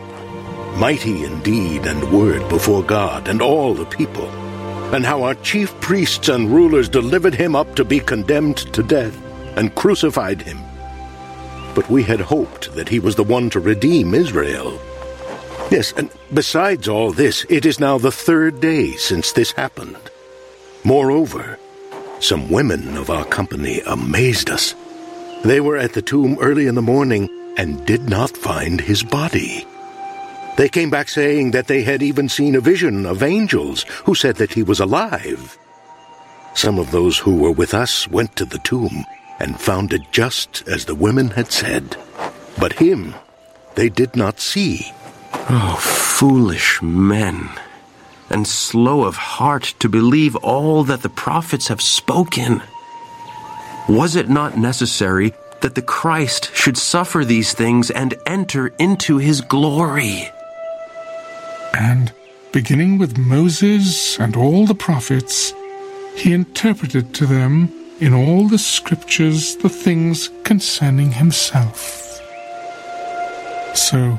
mighty 0.79 1.25
in 1.25 1.41
deed 1.43 1.87
and 1.87 2.13
word 2.13 2.49
before 2.49 2.83
God 2.83 3.29
and 3.29 3.41
all 3.41 3.75
the 3.75 3.87
people, 3.87 4.29
and 4.95 5.05
how 5.05 5.23
our 5.23 5.35
chief 5.37 5.79
priests 5.81 6.29
and 6.29 6.51
rulers 6.51 6.89
delivered 6.89 7.35
him 7.35 7.57
up 7.57 7.75
to 7.77 7.85
be 7.85 7.99
condemned 7.99 8.59
to 8.75 8.83
death 8.83 9.17
and 9.57 9.75
crucified 9.75 10.43
him. 10.43 10.59
But 11.75 11.89
we 11.89 12.03
had 12.03 12.21
hoped 12.21 12.75
that 12.75 12.89
he 12.89 13.01
was 13.01 13.17
the 13.17 13.25
one 13.25 13.51
to 13.51 13.61
redeem 13.61 14.15
Israel. 14.15 14.81
Yes, 15.71 15.93
and 15.97 16.11
besides 16.33 16.89
all 16.89 17.11
this, 17.11 17.45
it 17.49 17.67
is 17.67 17.81
now 17.81 17.99
the 17.99 18.13
third 18.13 18.61
day 18.61 18.93
since 18.93 19.33
this 19.33 19.53
happened. 19.53 20.11
Moreover, 20.85 21.59
some 22.21 22.51
women 22.51 22.97
of 22.97 23.11
our 23.11 23.25
company 23.25 23.81
amazed 23.87 24.51
us. 24.51 24.75
They 25.43 25.61
were 25.61 25.77
at 25.77 25.95
the 25.95 26.03
tomb 26.03 26.39
early 26.41 26.67
in 26.67 26.75
the 26.75 26.83
morning 26.83 27.29
and 27.57 27.85
did 27.87 28.09
not 28.09 28.37
find 28.37 28.81
his 28.81 29.03
body. 29.03 29.67
They 30.57 30.69
came 30.69 30.89
back 30.89 31.09
saying 31.09 31.51
that 31.51 31.67
they 31.67 31.83
had 31.83 32.03
even 32.03 32.29
seen 32.29 32.55
a 32.55 32.61
vision 32.61 33.05
of 33.05 33.23
angels 33.23 33.85
who 34.05 34.15
said 34.15 34.37
that 34.37 34.55
he 34.55 34.63
was 34.63 34.81
alive. 34.81 35.59
Some 36.55 36.79
of 36.79 36.91
those 36.91 37.19
who 37.19 37.37
were 37.37 37.53
with 37.53 37.75
us 37.75 38.09
went 38.09 38.35
to 38.37 38.47
the 38.47 38.59
tomb 38.59 39.05
and 39.39 39.61
found 39.61 39.93
it 39.93 40.11
just 40.11 40.67
as 40.67 40.87
the 40.87 40.95
women 40.95 41.29
had 41.29 41.53
said. 41.53 41.97
But 42.59 42.73
him 42.73 43.15
they 43.75 43.91
did 43.91 44.17
not 44.17 44.41
see. 44.41 44.91
Oh, 45.51 45.77
foolish 45.79 46.81
men, 46.81 47.51
and 48.31 48.49
slow 48.49 49.05
of 49.05 49.17
heart 49.17 49.75
to 49.81 49.89
believe 49.91 50.35
all 50.37 50.83
that 50.85 51.03
the 51.03 51.11
prophets 51.11 51.69
have 51.69 51.83
spoken. 51.83 52.63
Was 53.87 54.17
it 54.17 54.31
not 54.31 54.57
necessary 54.57 55.35
that 55.61 55.75
the 55.75 55.83
Christ 55.83 56.51
should 56.55 56.79
suffer 56.79 57.25
these 57.25 57.53
things 57.53 57.91
and 57.91 58.15
enter 58.25 58.69
into 58.79 59.19
his 59.19 59.43
glory? 59.43 60.31
And, 61.79 62.11
beginning 62.53 62.97
with 62.97 63.19
Moses 63.19 64.19
and 64.19 64.35
all 64.35 64.65
the 64.65 64.75
prophets, 64.75 65.53
he 66.17 66.33
interpreted 66.33 67.15
to 67.15 67.27
them 67.27 67.71
in 68.01 68.15
all 68.15 68.49
the 68.49 68.59
scriptures 68.59 69.57
the 69.57 69.69
things 69.69 70.31
concerning 70.45 71.13
himself. 71.13 72.19
So 73.75 74.19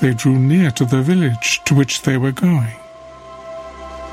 they 0.00 0.14
drew 0.14 0.38
near 0.38 0.70
to 0.72 0.86
the 0.86 1.02
village 1.02 1.60
to 1.66 1.74
which 1.74 2.02
they 2.02 2.16
were 2.16 2.32
going. 2.32 2.74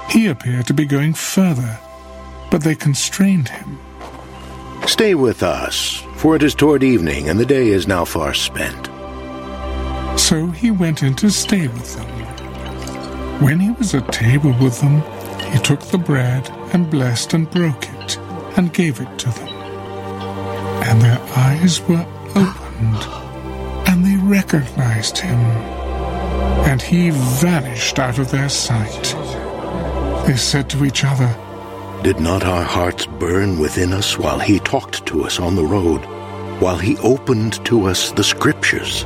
He 0.09 0.27
appeared 0.27 0.67
to 0.67 0.73
be 0.73 0.85
going 0.85 1.13
further, 1.13 1.79
but 2.49 2.61
they 2.61 2.75
constrained 2.75 3.47
him. 3.47 3.79
Stay 4.85 5.15
with 5.15 5.43
us, 5.43 6.03
for 6.17 6.35
it 6.35 6.43
is 6.43 6.55
toward 6.55 6.83
evening, 6.83 7.29
and 7.29 7.39
the 7.39 7.45
day 7.45 7.69
is 7.69 7.87
now 7.87 8.03
far 8.03 8.33
spent. 8.33 8.87
So 10.19 10.47
he 10.47 10.71
went 10.71 11.03
in 11.03 11.15
to 11.15 11.29
stay 11.29 11.69
with 11.69 11.95
them. 11.95 12.20
When 13.41 13.59
he 13.59 13.71
was 13.71 13.95
at 13.95 14.13
table 14.13 14.53
with 14.61 14.79
them, 14.81 15.01
he 15.51 15.57
took 15.57 15.81
the 15.81 15.97
bread 15.97 16.47
and 16.73 16.91
blessed 16.91 17.33
and 17.33 17.49
broke 17.49 17.89
it 17.89 18.19
and 18.55 18.71
gave 18.71 19.01
it 19.01 19.17
to 19.17 19.29
them. 19.31 19.47
And 19.47 21.01
their 21.01 21.19
eyes 21.35 21.81
were 21.81 22.05
opened, 22.35 23.03
and 23.89 24.05
they 24.05 24.15
recognized 24.17 25.17
him. 25.17 25.39
And 26.69 26.83
he 26.83 27.09
vanished 27.09 27.97
out 27.97 28.19
of 28.19 28.29
their 28.29 28.47
sight. 28.47 29.15
They 30.27 30.37
said 30.37 30.69
to 30.69 30.85
each 30.85 31.03
other, 31.03 31.35
Did 32.03 32.19
not 32.19 32.43
our 32.43 32.63
hearts 32.63 33.07
burn 33.07 33.57
within 33.57 33.91
us 33.91 34.19
while 34.19 34.37
he 34.37 34.59
talked 34.59 35.07
to 35.07 35.23
us 35.23 35.39
on 35.39 35.55
the 35.55 35.65
road, 35.65 36.01
while 36.61 36.77
he 36.77 36.95
opened 36.99 37.65
to 37.65 37.87
us 37.87 38.11
the 38.11 38.23
scriptures? 38.23 39.03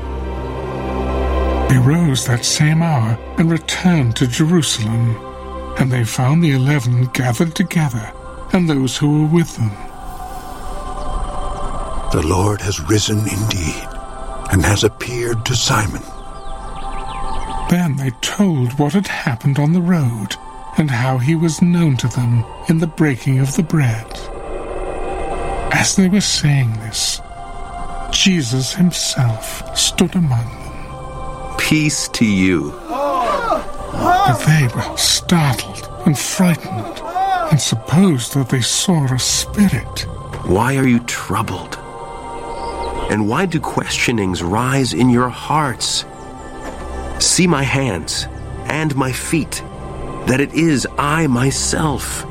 They 1.69 1.77
rose 1.79 2.25
that 2.25 2.45
same 2.45 2.81
hour 2.81 3.17
and 3.37 3.51
returned 3.51 4.15
to 4.17 4.27
Jerusalem, 4.27 5.15
and 5.77 5.91
they 5.91 6.03
found 6.03 6.43
the 6.43 6.51
eleven 6.51 7.05
gathered 7.07 7.55
together, 7.55 8.13
and 8.53 8.69
those 8.69 8.97
who 8.97 9.21
were 9.21 9.27
with 9.27 9.55
them. 9.57 9.71
The 12.11 12.25
Lord 12.25 12.61
has 12.61 12.79
risen 12.79 13.19
indeed, 13.19 13.87
and 14.51 14.63
has 14.63 14.83
appeared 14.83 15.45
to 15.45 15.55
Simon. 15.55 16.03
Then 17.69 17.97
they 17.97 18.11
told 18.21 18.77
what 18.79 18.93
had 18.93 19.07
happened 19.07 19.59
on 19.59 19.73
the 19.73 19.81
road, 19.81 20.35
and 20.77 20.91
how 20.91 21.17
he 21.17 21.35
was 21.35 21.61
known 21.61 21.97
to 21.97 22.07
them 22.07 22.45
in 22.69 22.77
the 22.77 22.87
breaking 22.87 23.39
of 23.39 23.55
the 23.55 23.63
bread. 23.63 24.07
As 25.73 25.95
they 25.95 26.07
were 26.07 26.21
saying 26.21 26.73
this, 26.73 27.19
Jesus 28.11 28.73
himself 28.73 29.77
stood 29.77 30.15
among 30.15 30.45
them. 30.45 30.64
Peace 31.57 32.07
to 32.09 32.25
you. 32.25 32.71
But 32.87 34.37
they 34.45 34.67
were 34.75 34.97
startled 34.97 35.89
and 36.05 36.17
frightened, 36.17 37.01
and 37.51 37.59
supposed 37.59 38.33
that 38.33 38.49
they 38.49 38.61
saw 38.61 39.05
a 39.05 39.19
spirit. 39.19 40.05
Why 40.45 40.77
are 40.77 40.87
you 40.87 40.99
troubled? 41.01 41.77
And 43.11 43.27
why 43.27 43.45
do 43.45 43.59
questionings 43.59 44.43
rise 44.43 44.93
in 44.93 45.09
your 45.09 45.29
hearts? 45.29 46.05
See 47.19 47.47
my 47.47 47.63
hands 47.63 48.27
and 48.65 48.95
my 48.95 49.11
feet, 49.11 49.63
that 50.27 50.39
it 50.39 50.53
is 50.53 50.87
I 50.97 51.27
myself. 51.27 52.23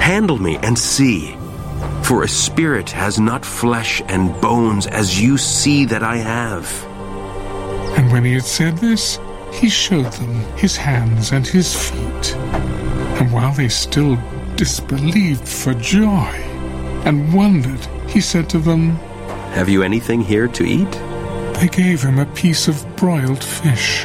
Handle 0.00 0.38
me 0.38 0.56
and 0.58 0.78
see, 0.78 1.36
for 2.02 2.22
a 2.22 2.28
spirit 2.28 2.90
has 2.90 3.18
not 3.18 3.44
flesh 3.44 4.00
and 4.08 4.38
bones 4.40 4.86
as 4.86 5.20
you 5.20 5.36
see 5.38 5.84
that 5.86 6.02
I 6.02 6.16
have. 6.16 6.85
And 7.96 8.12
when 8.12 8.24
he 8.24 8.34
had 8.34 8.44
said 8.44 8.78
this, 8.78 9.18
he 9.52 9.68
showed 9.68 10.12
them 10.12 10.34
his 10.56 10.76
hands 10.76 11.32
and 11.32 11.46
his 11.46 11.74
feet. 11.74 12.36
And 13.18 13.32
while 13.32 13.52
they 13.52 13.68
still 13.68 14.18
disbelieved 14.56 15.48
for 15.48 15.74
joy 15.74 16.30
and 17.04 17.32
wondered, 17.32 17.80
he 18.08 18.20
said 18.20 18.48
to 18.50 18.58
them, 18.58 18.96
Have 19.54 19.68
you 19.68 19.82
anything 19.82 20.20
here 20.20 20.48
to 20.48 20.64
eat? 20.64 20.92
They 21.58 21.68
gave 21.68 22.02
him 22.02 22.18
a 22.18 22.26
piece 22.26 22.68
of 22.68 22.84
broiled 22.96 23.42
fish, 23.42 24.04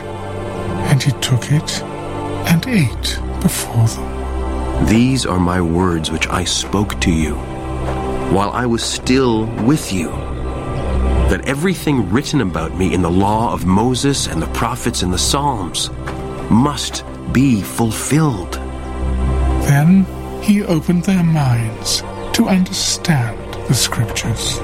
and 0.89 1.03
he 1.03 1.12
took 1.19 1.51
it 1.51 1.83
and 2.48 2.65
ate 2.67 3.19
before 3.41 3.88
them. 3.88 4.86
These 4.86 5.25
are 5.25 5.39
my 5.39 5.62
words 5.62 6.10
which 6.12 6.27
I 6.27 6.45
spoke 6.45 7.00
to 7.01 7.12
you 7.12 7.36
while 8.31 8.51
I 8.51 8.65
was 8.65 8.81
still 8.81 9.45
with 9.63 9.91
you. 9.91 10.31
That 11.32 11.48
everything 11.48 12.10
written 12.10 12.41
about 12.41 12.76
me 12.76 12.94
in 12.94 13.02
the 13.02 13.10
law 13.10 13.54
of 13.54 13.65
Moses 13.65 14.28
and 14.28 14.41
the 14.41 14.48
prophets 14.48 15.02
and 15.02 15.13
the 15.13 15.17
Psalms 15.17 15.89
must 16.50 17.06
be 17.32 17.62
fulfilled. 17.62 18.56
Then 19.63 20.06
he 20.41 20.62
opened 20.62 21.06
their 21.06 21.24
minds 21.24 22.02
to 22.34 22.50
understand 22.50 23.39
the 23.70 23.74
scriptures. 23.74 24.60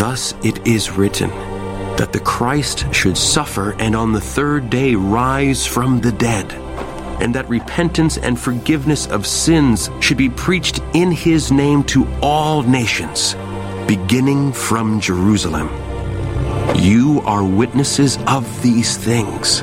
Thus 0.00 0.34
it 0.42 0.66
is 0.66 0.90
written 0.90 1.30
that 1.98 2.12
the 2.12 2.18
Christ 2.18 2.92
should 2.92 3.16
suffer 3.16 3.76
and 3.78 3.94
on 3.94 4.10
the 4.10 4.20
third 4.20 4.68
day 4.70 4.96
rise 4.96 5.64
from 5.64 6.00
the 6.00 6.10
dead, 6.10 6.52
and 7.22 7.32
that 7.32 7.48
repentance 7.48 8.18
and 8.18 8.36
forgiveness 8.36 9.06
of 9.06 9.24
sins 9.24 9.88
should 10.00 10.18
be 10.18 10.30
preached 10.30 10.80
in 10.94 11.12
his 11.12 11.52
name 11.52 11.84
to 11.84 12.08
all 12.20 12.64
nations, 12.64 13.36
beginning 13.86 14.52
from 14.52 15.00
Jerusalem. 15.00 15.68
You 16.76 17.22
are 17.26 17.44
witnesses 17.44 18.18
of 18.26 18.62
these 18.62 18.96
things. 18.96 19.62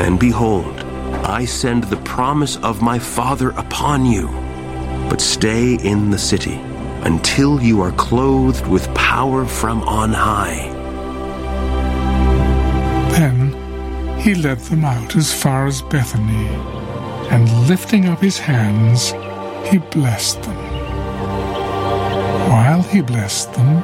And 0.00 0.18
behold, 0.18 0.80
I 1.24 1.44
send 1.44 1.84
the 1.84 1.98
promise 1.98 2.56
of 2.56 2.82
my 2.82 2.98
Father 2.98 3.50
upon 3.50 4.06
you. 4.06 4.28
But 5.08 5.20
stay 5.20 5.74
in 5.74 6.10
the 6.10 6.18
city 6.18 6.54
until 7.02 7.60
you 7.60 7.82
are 7.82 7.92
clothed 7.92 8.66
with 8.66 8.92
power 8.94 9.44
from 9.44 9.82
on 9.82 10.12
high. 10.12 10.70
Then 13.12 13.52
he 14.18 14.34
led 14.34 14.58
them 14.58 14.84
out 14.84 15.14
as 15.16 15.32
far 15.32 15.66
as 15.66 15.82
Bethany, 15.82 16.46
and 17.30 17.68
lifting 17.68 18.06
up 18.06 18.20
his 18.20 18.38
hands, 18.38 19.12
he 19.68 19.78
blessed 19.78 20.42
them. 20.42 20.63
He 22.94 23.00
blessed 23.00 23.52
them, 23.54 23.78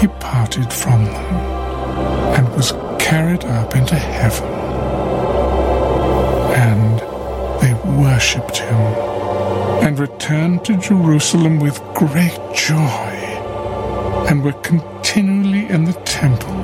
he 0.00 0.06
parted 0.06 0.72
from 0.72 1.04
them 1.04 1.34
and 2.36 2.48
was 2.54 2.70
carried 3.00 3.44
up 3.44 3.74
into 3.74 3.96
heaven. 3.96 4.48
And 6.54 7.00
they 7.60 7.74
worshipped 8.00 8.58
him 8.58 8.76
and 9.84 9.98
returned 9.98 10.64
to 10.66 10.76
Jerusalem 10.76 11.58
with 11.58 11.82
great 11.94 12.38
joy 12.54 13.10
and 14.28 14.44
were 14.44 14.60
continually 14.62 15.68
in 15.68 15.82
the 15.82 16.00
temple 16.04 16.54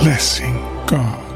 blessing 0.00 0.54
God. 0.86 1.29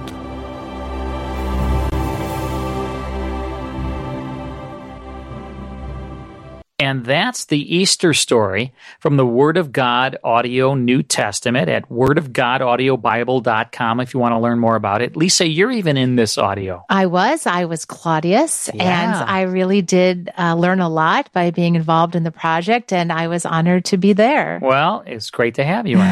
And 7.04 7.10
that's 7.10 7.44
the 7.44 7.76
Easter 7.76 8.14
story 8.14 8.72
from 8.98 9.18
the 9.18 9.26
Word 9.26 9.58
of 9.58 9.72
God 9.72 10.16
Audio 10.24 10.74
New 10.74 11.02
Testament 11.02 11.68
at 11.68 11.90
wordofgodaudiobible.com 11.90 14.00
if 14.00 14.14
you 14.14 14.20
want 14.20 14.32
to 14.32 14.38
learn 14.38 14.58
more 14.58 14.74
about 14.74 15.02
it. 15.02 15.14
Lisa, 15.14 15.46
you're 15.46 15.70
even 15.70 15.98
in 15.98 16.16
this 16.16 16.38
audio. 16.38 16.82
I 16.88 17.04
was. 17.04 17.46
I 17.46 17.66
was 17.66 17.84
Claudius, 17.84 18.70
Yeah. 18.72 19.18
and 19.18 19.30
I 19.30 19.42
really 19.42 19.82
did 19.82 20.32
uh, 20.38 20.54
learn 20.54 20.80
a 20.80 20.88
lot 20.88 21.30
by 21.34 21.50
being 21.50 21.74
involved 21.74 22.16
in 22.16 22.22
the 22.22 22.32
project, 22.32 22.90
and 22.90 23.12
I 23.12 23.28
was 23.28 23.44
honored 23.44 23.84
to 23.86 23.98
be 23.98 24.14
there. 24.14 24.58
Well, 24.62 25.04
it's 25.06 25.28
great 25.28 25.56
to 25.56 25.64
have 25.64 25.86
you. 25.86 25.98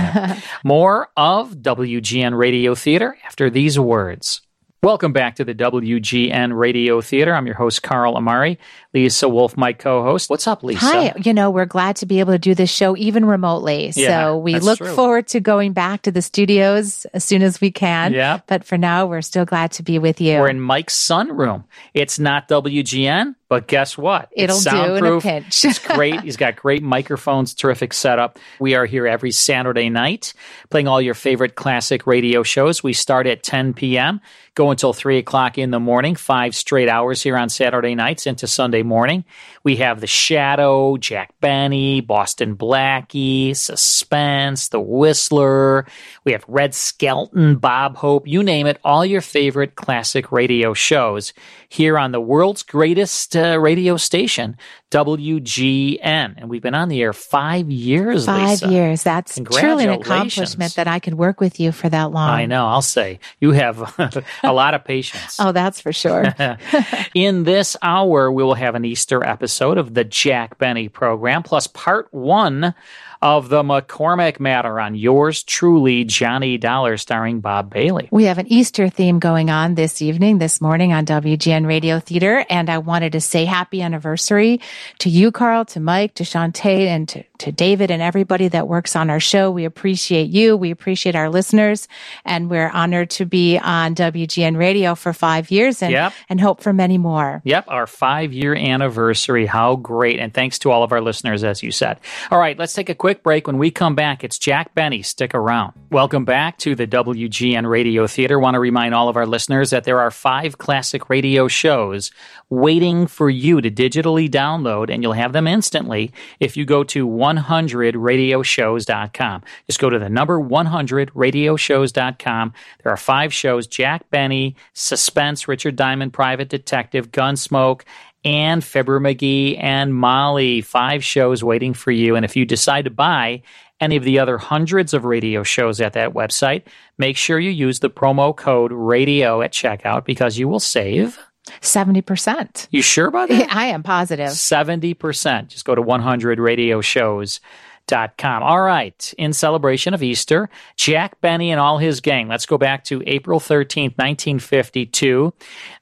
More 0.62 1.08
of 1.16 1.54
WGN 1.54 2.36
Radio 2.36 2.74
Theater 2.74 3.16
after 3.24 3.48
these 3.48 3.78
words. 3.78 4.42
Welcome 4.84 5.12
back 5.12 5.36
to 5.36 5.44
the 5.44 5.54
WGN 5.54 6.58
Radio 6.58 7.00
Theater. 7.00 7.32
I'm 7.36 7.46
your 7.46 7.54
host, 7.54 7.84
Carl 7.84 8.16
Amari. 8.16 8.58
Lisa 8.94 9.28
Wolf, 9.28 9.56
my 9.56 9.72
co 9.72 10.02
host. 10.02 10.28
What's 10.28 10.46
up, 10.46 10.62
Lisa? 10.62 10.80
Hi, 10.80 11.14
you 11.24 11.32
know, 11.32 11.50
we're 11.50 11.64
glad 11.64 11.96
to 11.96 12.06
be 12.06 12.20
able 12.20 12.32
to 12.32 12.38
do 12.38 12.54
this 12.54 12.70
show 12.70 12.96
even 12.96 13.24
remotely. 13.24 13.92
Yeah, 13.96 14.24
so 14.24 14.38
we 14.38 14.58
look 14.58 14.78
true. 14.78 14.94
forward 14.94 15.28
to 15.28 15.40
going 15.40 15.72
back 15.72 16.02
to 16.02 16.10
the 16.10 16.20
studios 16.20 17.06
as 17.14 17.24
soon 17.24 17.42
as 17.42 17.60
we 17.60 17.70
can. 17.70 18.12
Yeah. 18.12 18.40
But 18.46 18.64
for 18.64 18.76
now, 18.76 19.06
we're 19.06 19.22
still 19.22 19.44
glad 19.44 19.72
to 19.72 19.82
be 19.82 19.98
with 19.98 20.20
you. 20.20 20.38
We're 20.38 20.48
in 20.48 20.60
Mike's 20.60 20.96
sunroom. 20.96 21.64
It's 21.94 22.18
not 22.18 22.48
WGN, 22.48 23.34
but 23.48 23.66
guess 23.66 23.96
what? 23.96 24.30
It'll 24.32 24.56
it's 24.56 24.64
do 24.64 24.70
in 24.70 24.76
a 24.76 24.86
soundproof. 24.86 25.22
pinch. 25.22 25.64
it's 25.64 25.78
great. 25.94 26.20
He's 26.20 26.36
got 26.36 26.56
great 26.56 26.82
microphones, 26.82 27.54
terrific 27.54 27.92
setup. 27.92 28.38
We 28.58 28.74
are 28.74 28.86
here 28.86 29.06
every 29.06 29.30
Saturday 29.30 29.88
night 29.88 30.34
playing 30.70 30.88
all 30.88 31.00
your 31.00 31.14
favorite 31.14 31.54
classic 31.54 32.06
radio 32.06 32.42
shows. 32.42 32.82
We 32.82 32.92
start 32.92 33.26
at 33.26 33.42
10 33.42 33.74
p.m., 33.74 34.20
go 34.54 34.70
until 34.70 34.92
3 34.92 35.18
o'clock 35.18 35.58
in 35.58 35.70
the 35.70 35.80
morning, 35.80 36.14
five 36.14 36.54
straight 36.54 36.88
hours 36.88 37.22
here 37.22 37.36
on 37.36 37.48
Saturday 37.48 37.94
nights 37.94 38.26
into 38.26 38.46
Sunday 38.46 38.81
morning. 38.82 39.24
We 39.64 39.76
have 39.76 40.00
The 40.00 40.06
Shadow, 40.06 40.96
Jack 40.96 41.34
Benny, 41.40 42.00
Boston 42.00 42.56
Blackie, 42.56 43.56
Suspense, 43.56 44.68
The 44.68 44.80
Whistler. 44.80 45.86
We 46.24 46.32
have 46.32 46.44
Red 46.48 46.74
Skelton, 46.74 47.56
Bob 47.56 47.96
Hope, 47.96 48.26
you 48.26 48.42
name 48.42 48.66
it, 48.66 48.78
all 48.84 49.04
your 49.04 49.20
favorite 49.20 49.74
classic 49.74 50.32
radio 50.32 50.74
shows 50.74 51.32
here 51.68 51.98
on 51.98 52.12
the 52.12 52.20
world's 52.20 52.62
greatest 52.62 53.34
uh, 53.36 53.58
radio 53.58 53.96
station, 53.96 54.56
WGN. 54.92 56.34
And 56.36 56.50
we've 56.50 56.60
been 56.62 56.74
on 56.74 56.88
the 56.88 57.00
air 57.00 57.12
five 57.12 57.70
years, 57.70 58.26
Five 58.26 58.48
Lisa. 58.50 58.68
years. 58.70 59.02
That's 59.02 59.38
truly 59.38 59.84
an 59.84 59.90
accomplishment 59.90 60.74
that 60.74 60.86
I 60.86 60.98
could 61.00 61.14
work 61.14 61.40
with 61.40 61.58
you 61.58 61.72
for 61.72 61.88
that 61.88 62.12
long. 62.12 62.28
I 62.28 62.46
know, 62.46 62.66
I'll 62.66 62.82
say. 62.82 63.18
You 63.40 63.52
have 63.52 63.80
a 64.42 64.52
lot 64.52 64.74
of 64.74 64.84
patience. 64.84 65.38
Oh, 65.40 65.52
that's 65.52 65.80
for 65.80 65.92
sure. 65.92 66.34
In 67.14 67.44
this 67.44 67.76
hour, 67.82 68.30
we 68.30 68.42
will 68.44 68.54
have 68.54 68.74
an 68.74 68.84
Easter 68.84 69.24
episode 69.24 69.78
of 69.78 69.94
the 69.94 70.04
Jack 70.04 70.58
Benny 70.58 70.88
program, 70.88 71.42
plus 71.42 71.66
part 71.66 72.12
one 72.12 72.74
of 73.22 73.48
the 73.48 73.62
McCormick 73.62 74.40
Matter 74.40 74.80
on 74.80 74.96
yours 74.96 75.44
truly, 75.44 76.04
Johnny 76.04 76.58
Dollar, 76.58 76.96
starring 76.96 77.40
Bob 77.40 77.70
Bailey. 77.70 78.08
We 78.10 78.24
have 78.24 78.38
an 78.38 78.52
Easter 78.52 78.88
theme 78.88 79.20
going 79.20 79.48
on 79.48 79.76
this 79.76 80.02
evening, 80.02 80.38
this 80.38 80.60
morning 80.60 80.92
on 80.92 81.06
WGN 81.06 81.66
Radio 81.66 82.00
Theater. 82.00 82.44
And 82.50 82.68
I 82.68 82.78
wanted 82.78 83.12
to 83.12 83.20
say 83.20 83.44
happy 83.44 83.80
anniversary 83.80 84.60
to 84.98 85.08
you, 85.08 85.30
Carl, 85.30 85.64
to 85.66 85.80
Mike, 85.80 86.14
to 86.14 86.24
Shantae, 86.24 86.86
and 86.86 87.08
to, 87.10 87.24
to 87.42 87.52
David 87.52 87.90
and 87.90 88.02
everybody 88.02 88.48
that 88.48 88.66
works 88.68 88.96
on 88.96 89.10
our 89.10 89.20
show. 89.20 89.50
We 89.50 89.64
appreciate 89.64 90.30
you. 90.30 90.56
We 90.56 90.70
appreciate 90.70 91.14
our 91.14 91.28
listeners. 91.28 91.86
And 92.24 92.48
we're 92.50 92.68
honored 92.70 93.10
to 93.10 93.24
be 93.26 93.58
on 93.58 93.94
WGN 93.94 94.56
Radio 94.56 94.94
for 94.94 95.12
five 95.12 95.50
years 95.50 95.82
and, 95.82 95.92
Yep. 95.92 96.12
and 96.28 96.40
hope 96.40 96.62
for 96.62 96.72
many 96.72 96.98
more. 96.98 97.42
Yep, 97.44 97.64
our 97.68 97.86
five 97.86 98.32
year 98.32 98.54
anniversary. 98.54 99.46
How 99.46 99.76
great. 99.76 100.18
And 100.18 100.32
thanks 100.32 100.58
to 100.60 100.70
all 100.70 100.82
of 100.82 100.92
our 100.92 101.00
listeners, 101.00 101.44
as 101.44 101.62
you 101.62 101.70
said. 101.70 101.98
All 102.30 102.38
right, 102.38 102.58
let's 102.58 102.72
take 102.74 102.88
a 102.88 102.94
quick 102.94 103.22
break. 103.22 103.46
When 103.46 103.58
we 103.58 103.70
come 103.70 103.94
back, 103.94 104.24
it's 104.24 104.38
Jack 104.38 104.74
Benny. 104.74 105.02
Stick 105.02 105.34
around. 105.34 105.72
Welcome 105.90 106.24
back 106.24 106.58
to 106.58 106.74
the 106.74 106.86
WGN 106.86 107.66
Radio 107.68 108.06
Theater. 108.06 108.38
Want 108.38 108.54
to 108.54 108.60
remind 108.60 108.94
all 108.94 109.08
of 109.08 109.16
our 109.16 109.26
listeners 109.26 109.70
that 109.70 109.84
there 109.84 110.00
are 110.00 110.10
five 110.10 110.58
classic 110.58 111.10
radio 111.10 111.48
shows 111.48 112.10
waiting 112.50 113.06
for 113.06 113.30
you 113.30 113.60
to 113.60 113.70
digitally 113.70 114.28
download, 114.28 114.90
and 114.92 115.02
you'll 115.02 115.12
have 115.14 115.32
them 115.32 115.46
instantly 115.46 116.12
if 116.38 116.56
you 116.56 116.64
go 116.66 116.84
to 116.84 117.06
100radioshows.com. 117.36 119.42
Just 119.66 119.80
go 119.80 119.90
to 119.90 119.98
the 119.98 120.08
number 120.08 120.40
100radioshows.com. 120.40 122.52
There 122.82 122.92
are 122.92 122.96
five 122.96 123.34
shows 123.34 123.66
Jack 123.66 124.08
Benny, 124.10 124.54
Suspense, 124.74 125.48
Richard 125.48 125.74
Diamond, 125.76 126.12
Private 126.12 126.48
Detective, 126.48 127.10
Gunsmoke, 127.10 127.82
and 128.24 128.62
Fibber 128.62 129.00
McGee 129.00 129.60
and 129.62 129.94
Molly. 129.94 130.60
Five 130.60 131.02
shows 131.04 131.42
waiting 131.42 131.74
for 131.74 131.90
you. 131.90 132.14
And 132.16 132.24
if 132.24 132.36
you 132.36 132.44
decide 132.44 132.84
to 132.84 132.90
buy 132.90 133.42
any 133.80 133.96
of 133.96 134.04
the 134.04 134.20
other 134.20 134.38
hundreds 134.38 134.94
of 134.94 135.04
radio 135.04 135.42
shows 135.42 135.80
at 135.80 135.94
that 135.94 136.14
website, 136.14 136.62
make 136.98 137.16
sure 137.16 137.40
you 137.40 137.50
use 137.50 137.80
the 137.80 137.90
promo 137.90 138.36
code 138.36 138.70
radio 138.72 139.42
at 139.42 139.52
checkout 139.52 140.04
because 140.04 140.38
you 140.38 140.46
will 140.48 140.60
save 140.60 141.18
70%. 141.60 142.68
You 142.70 142.82
sure 142.82 143.08
about 143.08 143.28
that? 143.28 143.52
I 143.54 143.66
am 143.66 143.82
positive. 143.82 144.28
70%. 144.28 145.48
Just 145.48 145.64
go 145.64 145.74
to 145.74 145.82
100radioshows.com. 145.82 148.42
All 148.42 148.60
right. 148.60 149.14
In 149.18 149.32
celebration 149.32 149.94
of 149.94 150.02
Easter, 150.02 150.50
Jack 150.76 151.20
Benny 151.20 151.50
and 151.50 151.58
all 151.60 151.78
his 151.78 152.00
gang. 152.00 152.28
Let's 152.28 152.46
go 152.46 152.58
back 152.58 152.84
to 152.84 153.02
April 153.06 153.40
13th, 153.40 153.98
1952. 153.98 155.32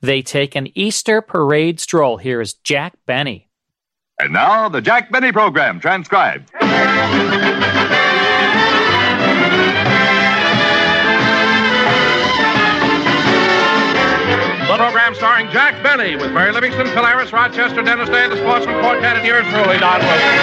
They 0.00 0.22
take 0.22 0.56
an 0.56 0.68
Easter 0.74 1.20
parade 1.20 1.78
stroll. 1.80 2.16
Here 2.16 2.40
is 2.40 2.54
Jack 2.54 2.94
Benny. 3.06 3.48
And 4.18 4.32
now, 4.34 4.68
the 4.68 4.82
Jack 4.82 5.10
Benny 5.10 5.32
program 5.32 5.80
transcribed. 5.80 6.50
Program 14.80 15.14
starring 15.14 15.50
Jack 15.50 15.82
Benny 15.82 16.16
with 16.16 16.32
Mary 16.32 16.52
Livingstone, 16.52 16.86
Phil 16.86 17.04
Harris, 17.04 17.34
Rochester, 17.34 17.82
Dennis 17.82 18.08
Day, 18.08 18.26
the 18.30 18.36
Sportsmen 18.36 18.80
Quartet, 18.80 19.14
and 19.18 19.26
yours 19.26 19.44
truly, 19.48 19.76
Don 19.76 20.00
Wilson. 20.00 20.38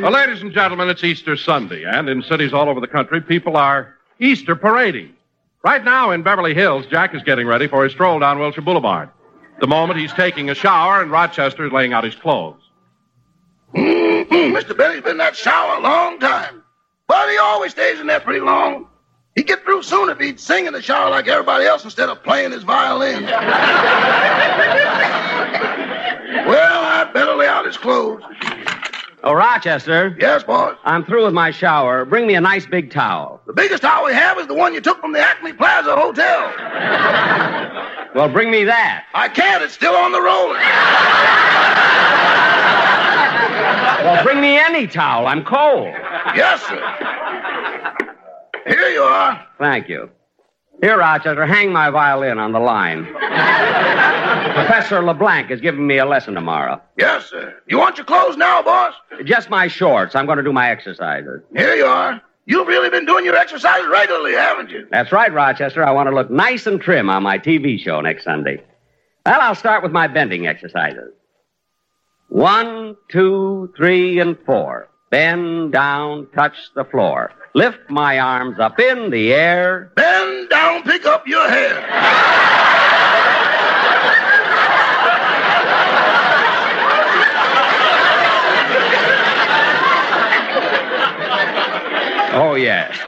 Well, 0.00 0.12
ladies 0.12 0.42
and 0.42 0.52
gentlemen, 0.52 0.88
it's 0.90 1.02
Easter 1.02 1.36
Sunday, 1.36 1.82
and 1.82 2.08
in 2.08 2.22
cities 2.22 2.52
all 2.52 2.68
over 2.68 2.78
the 2.78 2.86
country, 2.86 3.20
people 3.20 3.56
are 3.56 3.96
Easter 4.20 4.54
parading. 4.54 5.12
Right 5.64 5.82
now 5.82 6.12
in 6.12 6.22
Beverly 6.22 6.54
Hills, 6.54 6.86
Jack 6.88 7.16
is 7.16 7.22
getting 7.24 7.48
ready 7.48 7.66
for 7.66 7.82
his 7.82 7.92
stroll 7.92 8.20
down 8.20 8.38
Wilshire 8.38 8.62
Boulevard. 8.62 9.08
The 9.62 9.68
moment 9.68 10.00
he's 10.00 10.12
taking 10.12 10.50
a 10.50 10.56
shower, 10.56 11.00
and 11.02 11.08
Rochester 11.12 11.64
is 11.64 11.70
laying 11.70 11.92
out 11.92 12.02
his 12.02 12.16
clothes. 12.16 12.60
Mm-hmm. 13.72 14.56
Mr. 14.56 14.76
Benny's 14.76 15.02
been 15.02 15.12
in 15.12 15.18
that 15.18 15.36
shower 15.36 15.76
a 15.76 15.80
long 15.80 16.18
time. 16.18 16.64
But 17.06 17.30
he 17.30 17.38
always 17.38 17.70
stays 17.70 18.00
in 18.00 18.08
there 18.08 18.18
pretty 18.18 18.40
long. 18.40 18.88
He'd 19.36 19.46
get 19.46 19.62
through 19.62 19.84
soon 19.84 20.08
if 20.08 20.18
he'd 20.18 20.40
sing 20.40 20.66
in 20.66 20.72
the 20.72 20.82
shower 20.82 21.10
like 21.10 21.28
everybody 21.28 21.64
else 21.64 21.84
instead 21.84 22.08
of 22.08 22.24
playing 22.24 22.50
his 22.50 22.64
violin. 22.64 23.22
well, 23.22 23.32
I'd 26.84 27.12
better 27.14 27.36
lay 27.36 27.46
out 27.46 27.64
his 27.64 27.76
clothes. 27.76 28.20
Oh, 29.24 29.32
Rochester. 29.34 30.16
Yes, 30.18 30.42
boss. 30.42 30.76
I'm 30.84 31.04
through 31.04 31.24
with 31.26 31.34
my 31.34 31.52
shower. 31.52 32.04
Bring 32.04 32.26
me 32.26 32.34
a 32.34 32.40
nice 32.40 32.66
big 32.66 32.90
towel. 32.90 33.40
The 33.46 33.52
biggest 33.52 33.82
towel 33.82 34.04
we 34.06 34.12
have 34.14 34.36
is 34.38 34.48
the 34.48 34.54
one 34.54 34.74
you 34.74 34.80
took 34.80 35.00
from 35.00 35.12
the 35.12 35.20
Acme 35.20 35.52
Plaza 35.52 35.94
Hotel. 35.96 37.88
Well, 38.14 38.28
bring 38.28 38.50
me 38.50 38.64
that. 38.64 39.06
I 39.14 39.30
can't. 39.30 39.62
It's 39.62 39.72
still 39.72 39.94
on 39.94 40.12
the 40.12 40.20
roller. 40.20 40.58
Well, 44.04 44.22
bring 44.22 44.38
me 44.40 44.58
any 44.58 44.86
towel. 44.86 45.26
I'm 45.26 45.42
cold. 45.44 45.86
Yes, 46.36 46.60
sir. 46.62 46.76
Here 48.66 48.88
you 48.90 49.00
are. 49.02 49.46
Thank 49.58 49.88
you. 49.88 50.10
Here, 50.82 50.98
Rochester, 50.98 51.46
hang 51.46 51.72
my 51.72 51.90
violin 51.90 52.40
on 52.40 52.50
the 52.50 52.58
line. 52.58 53.04
Professor 54.54 55.00
LeBlanc 55.00 55.52
is 55.52 55.60
giving 55.60 55.86
me 55.86 55.98
a 55.98 56.04
lesson 56.04 56.34
tomorrow. 56.34 56.82
Yes, 56.98 57.26
sir. 57.26 57.54
You 57.68 57.78
want 57.78 57.98
your 57.98 58.04
clothes 58.04 58.36
now, 58.36 58.62
boss? 58.62 58.92
Just 59.24 59.48
my 59.48 59.68
shorts. 59.68 60.16
I'm 60.16 60.26
going 60.26 60.38
to 60.38 60.42
do 60.42 60.52
my 60.52 60.70
exercises. 60.70 61.40
Here 61.54 61.76
you 61.76 61.84
are. 61.84 62.20
You've 62.46 62.66
really 62.66 62.90
been 62.90 63.06
doing 63.06 63.24
your 63.24 63.36
exercises 63.36 63.86
regularly, 63.88 64.32
haven't 64.32 64.70
you? 64.70 64.88
That's 64.90 65.12
right, 65.12 65.32
Rochester. 65.32 65.84
I 65.84 65.92
want 65.92 66.08
to 66.08 66.14
look 66.14 66.32
nice 66.32 66.66
and 66.66 66.80
trim 66.80 67.08
on 67.08 67.22
my 67.22 67.38
TV 67.38 67.78
show 67.78 68.00
next 68.00 68.24
Sunday. 68.24 68.60
Well, 69.24 69.40
I'll 69.40 69.54
start 69.54 69.84
with 69.84 69.92
my 69.92 70.08
bending 70.08 70.48
exercises. 70.48 71.12
One, 72.28 72.96
two, 73.08 73.72
three, 73.76 74.18
and 74.18 74.36
four. 74.44 74.88
Bend 75.10 75.70
down, 75.70 76.26
touch 76.34 76.56
the 76.74 76.84
floor. 76.84 77.30
Lift 77.54 77.90
my 77.90 78.18
arms 78.18 78.58
up 78.58 78.80
in 78.80 79.10
the 79.10 79.34
air. 79.34 79.92
Bend 79.94 80.48
down, 80.48 80.82
pick 80.84 81.04
up 81.04 81.26
your 81.26 81.48
hair. 81.48 81.86
Oh, 92.34 92.54
yes. 92.54 92.98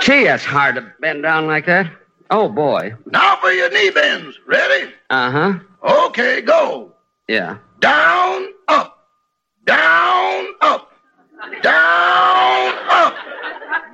Gee, 0.00 0.24
that's 0.24 0.44
hard 0.44 0.76
to 0.76 0.92
bend 1.00 1.24
down 1.24 1.48
like 1.48 1.66
that. 1.66 1.90
Oh, 2.30 2.48
boy. 2.48 2.94
Now 3.06 3.36
for 3.36 3.50
your 3.50 3.70
knee 3.70 3.90
bends. 3.90 4.38
Ready? 4.46 4.92
Uh 5.10 5.30
huh. 5.30 5.58
Okay, 6.06 6.40
go. 6.40 6.92
Yeah. 7.26 7.58
Down, 7.80 8.46
up. 8.68 9.08
Down, 9.64 10.46
up. 10.60 10.87
Down, 11.38 12.74
up. 12.90 13.14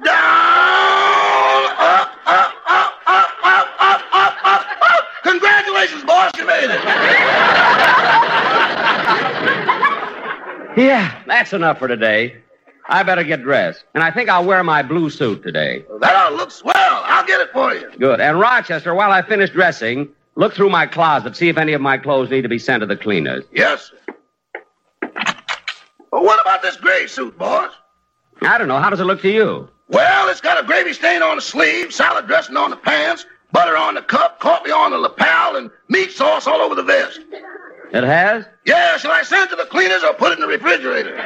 Down, 0.03 1.65
up, 1.77 2.11
up, 2.25 2.55
up, 2.67 2.93
up, 3.05 3.31
up, 3.45 3.69
up, 3.81 4.05
up, 4.15 4.37
up, 4.45 4.67
up. 4.81 5.05
Congratulations, 5.25 6.05
boss. 6.05 6.33
You 6.39 6.47
made 6.47 6.71
it. 6.71 6.81
Yeah, 10.79 11.23
that's 11.27 11.53
enough 11.53 11.79
for 11.79 11.87
today. 11.87 12.35
I 12.89 13.03
better 13.03 13.23
get 13.23 13.43
dressed. 13.43 13.85
And 13.95 14.03
I 14.03 14.11
think 14.11 14.31
I'll 14.31 14.47
wear 14.47 14.65
my 14.65 14.83
blue 14.83 15.11
suit 15.11 15.43
today. 15.43 15.85
That 16.01 16.17
ought 16.17 16.31
to 16.31 16.37
look 16.37 16.51
swell. 16.51 16.75
I'll 16.75 17.27
get 17.27 17.43
it 17.43 17.51
for 17.53 17.75
you. 17.75 17.91
Good. 17.99 18.23
And 18.23 18.41
Rochester, 18.41 18.95
while 18.95 19.13
I 19.13 19.21
finish 19.21 19.51
dressing, 19.51 20.09
look 20.37 20.55
through 20.55 20.71
my 20.71 20.87
closet, 20.87 21.37
see 21.37 21.51
if 21.51 21.59
any 21.59 21.75
of 21.75 21.83
my 21.83 21.99
clothes 21.99 22.31
need 22.31 22.43
to 22.43 22.49
be 22.49 22.59
sent 22.59 22.81
to 22.81 22.87
the 22.87 22.97
cleaners. 22.97 23.45
Yes, 23.53 23.91
sir. 23.91 23.99
Well, 26.15 26.23
what 26.23 26.41
about 26.41 26.63
this 26.63 26.77
gray 26.77 27.09
suit, 27.09 27.37
boss? 27.37 27.73
I 28.41 28.57
don't 28.57 28.69
know. 28.69 28.79
How 28.79 28.89
does 28.89 29.01
it 29.01 29.05
look 29.05 29.21
to 29.23 29.29
you? 29.29 29.69
Well, 29.89 30.29
it's 30.29 30.41
got 30.41 30.63
a 30.63 30.65
gravy 30.65 30.93
stain 30.93 31.25
on 31.25 31.35
the 31.35 31.43
sleeve, 31.43 31.93
salad 31.93 32.29
dressing 32.29 32.57
on 32.57 32.71
the 32.71 32.77
pants, 32.77 33.27
butter 33.51 33.77
on 33.77 33.97
the 33.97 34.03
cup, 34.03 34.39
coffee 34.39 34.71
on 34.71 34.93
the 34.93 34.99
lapel, 34.99 35.57
and 35.57 35.73
meat 35.89 36.13
sauce 36.13 36.47
all 36.47 36.61
over 36.61 36.77
the 36.77 36.85
vest. 36.85 37.19
It 37.93 38.05
has? 38.05 38.45
Yeah, 38.65 38.97
shall 38.97 39.11
I 39.11 39.25
send 39.25 39.47
it 39.47 39.51
to 39.51 39.57
the 39.57 39.65
cleaners 39.65 40.05
or 40.05 40.15
put 40.15 40.31
it 40.31 40.35
in 40.35 40.43
the 40.43 40.47
refrigerator? 40.47 41.17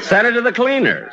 Send 0.00 0.28
it 0.28 0.32
to 0.34 0.42
the 0.42 0.52
cleaners. 0.52 1.12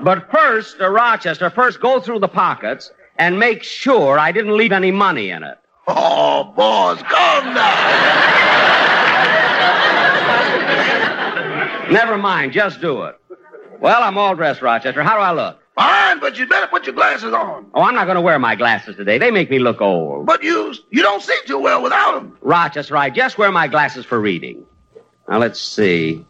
But 0.00 0.28
first, 0.32 0.80
uh, 0.80 0.88
Rochester, 0.88 1.48
first 1.48 1.80
go 1.80 2.00
through 2.00 2.18
the 2.18 2.28
pockets 2.28 2.90
and 3.20 3.38
make 3.38 3.62
sure 3.62 4.18
I 4.18 4.32
didn't 4.32 4.56
leave 4.56 4.72
any 4.72 4.90
money 4.90 5.30
in 5.30 5.44
it. 5.44 5.58
Oh, 5.88 6.52
boss, 6.56 7.00
calm 7.02 7.54
down. 7.54 9.02
Never 11.92 12.18
mind, 12.18 12.52
just 12.52 12.80
do 12.80 13.04
it. 13.04 13.16
Well, 13.80 14.02
I'm 14.02 14.18
all 14.18 14.34
dressed, 14.34 14.62
Rochester. 14.62 15.02
How 15.02 15.14
do 15.14 15.20
I 15.20 15.32
look? 15.32 15.58
Fine, 15.76 16.20
but 16.20 16.38
you 16.38 16.46
better 16.48 16.66
put 16.66 16.86
your 16.86 16.94
glasses 16.94 17.32
on. 17.32 17.66
Oh, 17.74 17.82
I'm 17.82 17.94
not 17.94 18.06
going 18.06 18.16
to 18.16 18.22
wear 18.22 18.38
my 18.38 18.56
glasses 18.56 18.96
today. 18.96 19.18
They 19.18 19.30
make 19.30 19.50
me 19.50 19.58
look 19.58 19.80
old. 19.80 20.26
But 20.26 20.42
you 20.42 20.74
you 20.90 21.02
don't 21.02 21.22
see 21.22 21.36
too 21.46 21.58
well 21.58 21.82
without 21.82 22.14
them. 22.14 22.36
Rochester, 22.40 22.96
I 22.96 23.10
just 23.10 23.38
wear 23.38 23.52
my 23.52 23.68
glasses 23.68 24.04
for 24.06 24.18
reading. 24.18 24.64
Now, 25.28 25.38
let's 25.38 25.60
see. 25.60 26.24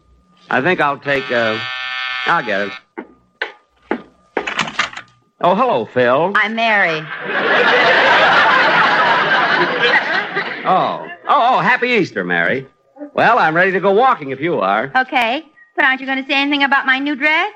I 0.51 0.61
think 0.61 0.81
I'll 0.81 0.99
take, 0.99 1.31
uh, 1.31 1.59
I'll 2.27 2.45
get 2.45 2.69
it. 2.69 2.73
Oh, 5.41 5.55
hello, 5.55 5.87
Phil. 5.87 6.33
I'm 6.35 6.57
Mary. 6.57 7.01
Oh, 10.69 11.07
oh, 11.29 11.57
oh, 11.57 11.61
happy 11.61 11.91
Easter, 11.91 12.25
Mary. 12.25 12.67
Well, 13.15 13.39
I'm 13.39 13.55
ready 13.55 13.71
to 13.71 13.79
go 13.79 13.93
walking 13.93 14.31
if 14.31 14.41
you 14.41 14.59
are. 14.59 14.91
Okay, 14.97 15.47
but 15.77 15.85
aren't 15.85 16.01
you 16.01 16.07
going 16.07 16.21
to 16.21 16.29
say 16.29 16.35
anything 16.35 16.65
about 16.65 16.87
my 16.87 16.99
new 16.99 17.15
dress? 17.15 17.53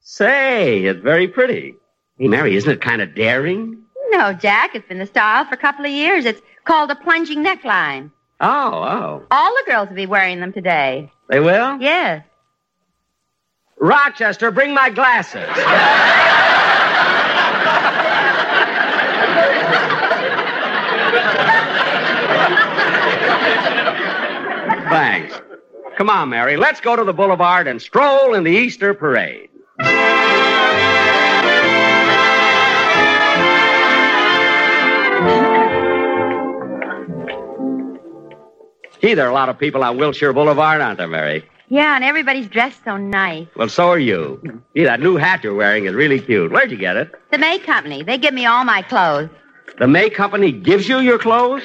Say, 0.00 0.84
it's 0.84 1.00
very 1.02 1.28
pretty. 1.28 1.74
Hey, 2.16 2.28
Mary, 2.28 2.56
isn't 2.56 2.70
it 2.70 2.80
kind 2.80 3.02
of 3.02 3.14
daring? 3.14 3.82
No, 4.08 4.32
Jack. 4.32 4.74
It's 4.74 4.88
been 4.88 4.98
the 4.98 5.04
style 5.04 5.44
for 5.44 5.52
a 5.54 5.58
couple 5.58 5.84
of 5.84 5.90
years. 5.90 6.24
It's 6.24 6.40
called 6.64 6.90
a 6.90 6.94
plunging 6.96 7.44
neckline. 7.44 8.10
Oh, 8.40 8.72
oh. 8.72 9.26
All 9.30 9.54
the 9.54 9.70
girls 9.70 9.88
will 9.90 9.96
be 9.96 10.06
wearing 10.06 10.40
them 10.40 10.52
today. 10.52 11.10
They 11.28 11.40
will? 11.40 11.78
Yes. 11.82 12.24
Rochester, 13.78 14.50
bring 14.50 14.72
my 14.72 14.88
glasses. 14.88 15.48
Thanks. 24.94 25.40
Come 25.96 26.08
on, 26.08 26.28
Mary. 26.28 26.56
Let's 26.56 26.80
go 26.80 26.94
to 26.94 27.02
the 27.02 27.12
boulevard 27.12 27.66
and 27.66 27.82
stroll 27.82 28.32
in 28.34 28.44
the 28.44 28.52
Easter 28.52 28.94
parade. 28.94 29.50
Gee, 39.00 39.14
there 39.14 39.26
are 39.26 39.30
a 39.30 39.34
lot 39.34 39.48
of 39.48 39.58
people 39.58 39.82
on 39.82 39.98
Wilshire 39.98 40.32
Boulevard, 40.32 40.80
aren't 40.80 40.98
there, 40.98 41.08
Mary? 41.08 41.44
Yeah, 41.68 41.96
and 41.96 42.04
everybody's 42.04 42.46
dressed 42.46 42.84
so 42.84 42.96
nice. 42.96 43.48
Well, 43.56 43.68
so 43.68 43.88
are 43.88 43.98
you. 43.98 44.40
Gee, 44.76 44.84
that 44.84 45.00
new 45.00 45.16
hat 45.16 45.42
you're 45.42 45.54
wearing 45.54 45.86
is 45.86 45.94
really 45.94 46.20
cute. 46.20 46.52
Where'd 46.52 46.70
you 46.70 46.76
get 46.76 46.96
it? 46.96 47.10
The 47.32 47.38
May 47.38 47.58
Company. 47.58 48.04
They 48.04 48.16
give 48.16 48.32
me 48.32 48.46
all 48.46 48.64
my 48.64 48.82
clothes. 48.82 49.28
The 49.80 49.88
May 49.88 50.08
Company 50.08 50.52
gives 50.52 50.88
you 50.88 51.00
your 51.00 51.18
clothes? 51.18 51.64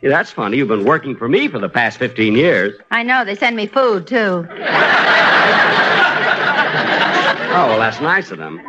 Gee, 0.00 0.08
that's 0.08 0.30
funny. 0.30 0.56
You've 0.56 0.68
been 0.68 0.84
working 0.84 1.16
for 1.16 1.28
me 1.28 1.48
for 1.48 1.58
the 1.58 1.68
past 1.68 1.98
15 1.98 2.34
years. 2.34 2.78
I 2.90 3.02
know. 3.02 3.24
They 3.24 3.34
send 3.34 3.56
me 3.56 3.66
food, 3.66 4.06
too. 4.06 4.46
Oh, 7.52 7.66
well, 7.66 7.80
that's 7.80 8.00
nice 8.00 8.30
of 8.30 8.38
them. 8.38 8.60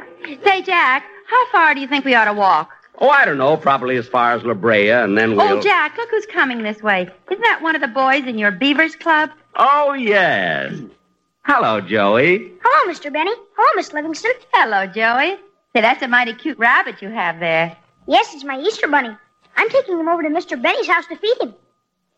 Say, 0.43 0.63
Jack, 0.63 1.05
how 1.27 1.47
far 1.51 1.75
do 1.75 1.79
you 1.81 1.87
think 1.87 2.03
we 2.03 2.15
ought 2.15 2.25
to 2.25 2.33
walk? 2.33 2.71
Oh, 2.97 3.09
I 3.09 3.25
don't 3.25 3.37
know. 3.37 3.55
Probably 3.55 3.95
as 3.95 4.07
far 4.07 4.33
as 4.33 4.43
La 4.43 4.55
Brea, 4.55 4.89
and 4.89 5.15
then 5.15 5.35
we'll. 5.35 5.59
Oh, 5.59 5.61
Jack, 5.61 5.95
look 5.97 6.09
who's 6.09 6.25
coming 6.25 6.63
this 6.63 6.81
way. 6.81 7.03
Isn't 7.29 7.41
that 7.43 7.59
one 7.61 7.75
of 7.75 7.81
the 7.81 7.87
boys 7.87 8.23
in 8.25 8.39
your 8.39 8.49
Beavers 8.49 8.95
Club? 8.95 9.29
Oh, 9.55 9.93
yes. 9.93 10.73
Hello, 11.43 11.79
Joey. 11.79 12.51
Hello, 12.63 12.91
Mr. 12.91 13.13
Benny. 13.13 13.31
Hello, 13.55 13.69
Miss 13.75 13.93
Livingstone. 13.93 14.31
Hello, 14.51 14.87
Joey. 14.87 15.35
Say, 15.75 15.81
that's 15.81 16.01
a 16.01 16.07
mighty 16.07 16.33
cute 16.33 16.57
rabbit 16.57 17.03
you 17.03 17.09
have 17.09 17.39
there. 17.39 17.77
Yes, 18.07 18.33
it's 18.33 18.43
my 18.43 18.59
Easter 18.59 18.87
bunny. 18.87 19.15
I'm 19.55 19.69
taking 19.69 19.99
him 19.99 20.07
over 20.07 20.23
to 20.23 20.29
Mr. 20.29 20.61
Benny's 20.61 20.87
house 20.87 21.05
to 21.07 21.15
feed 21.15 21.37
him. 21.41 21.53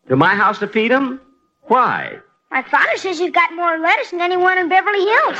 To 0.08 0.16
my 0.16 0.34
house 0.34 0.58
to 0.58 0.68
feed 0.68 0.90
him? 0.90 1.20
Why? 1.62 2.18
My 2.50 2.62
father 2.62 2.96
says 2.96 3.18
you've 3.18 3.32
got 3.32 3.54
more 3.54 3.78
lettuce 3.78 4.10
than 4.10 4.20
anyone 4.20 4.58
in 4.58 4.68
Beverly 4.68 5.04
Hills. 5.04 5.38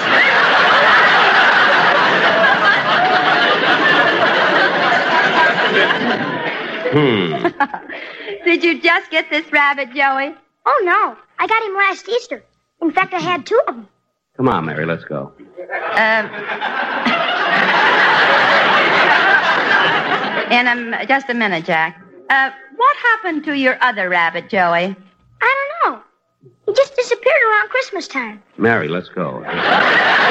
Hmm. 6.95 7.49
Did 8.45 8.63
you 8.63 8.81
just 8.81 9.11
get 9.11 9.31
this 9.31 9.51
rabbit, 9.53 9.89
Joey? 9.95 10.35
Oh, 10.67 10.83
no. 10.85 11.17
I 11.39 11.47
got 11.47 11.63
him 11.65 11.75
last 11.75 12.09
Easter. 12.09 12.43
In 12.83 12.91
fact, 12.91 13.15
I 13.15 13.21
had 13.21 13.47
two 13.47 13.61
of 13.69 13.75
them. 13.75 13.89
Come 14.37 14.49
on, 14.49 14.65
Mary, 14.65 14.87
let's 14.87 15.05
go. 15.05 15.33
Um, 15.97 16.31
in 20.51 20.95
a, 20.95 21.07
just 21.07 21.29
a 21.31 21.35
minute, 21.35 21.65
Jack. 21.65 22.01
Uh, 22.31 22.51
what 22.77 22.97
happened 22.97 23.45
to 23.45 23.57
your 23.57 23.77
other 23.83 24.09
rabbit, 24.09 24.49
Joey? 24.49 24.97
I 25.41 25.69
don't 25.83 25.93
know. 25.93 26.03
He 26.67 26.73
just 26.75 26.97
disappeared 26.97 27.43
around 27.51 27.69
Christmas 27.71 28.09
time. 28.09 28.43
Mary, 28.57 28.89
let's 28.89 29.09
go. 29.09 29.45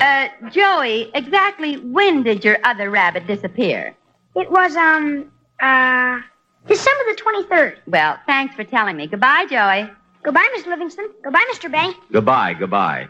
Uh, 0.00 0.28
Joey, 0.50 1.10
exactly 1.14 1.74
when 1.76 2.22
did 2.22 2.44
your 2.44 2.58
other 2.64 2.90
rabbit 2.90 3.26
disappear? 3.26 3.94
It 4.36 4.50
was, 4.50 4.76
um, 4.76 5.30
uh, 5.60 6.20
December 6.66 7.02
the 7.08 7.20
23rd. 7.22 7.76
Well, 7.86 8.18
thanks 8.26 8.54
for 8.54 8.64
telling 8.64 8.96
me. 8.96 9.06
Goodbye, 9.06 9.46
Joey. 9.50 9.90
Goodbye, 10.28 10.46
Miss 10.52 10.66
Livingstone. 10.66 11.08
Goodbye, 11.24 11.42
Mr. 11.54 11.72
Benny. 11.72 11.96
Goodbye, 12.12 12.52
goodbye. 12.52 13.08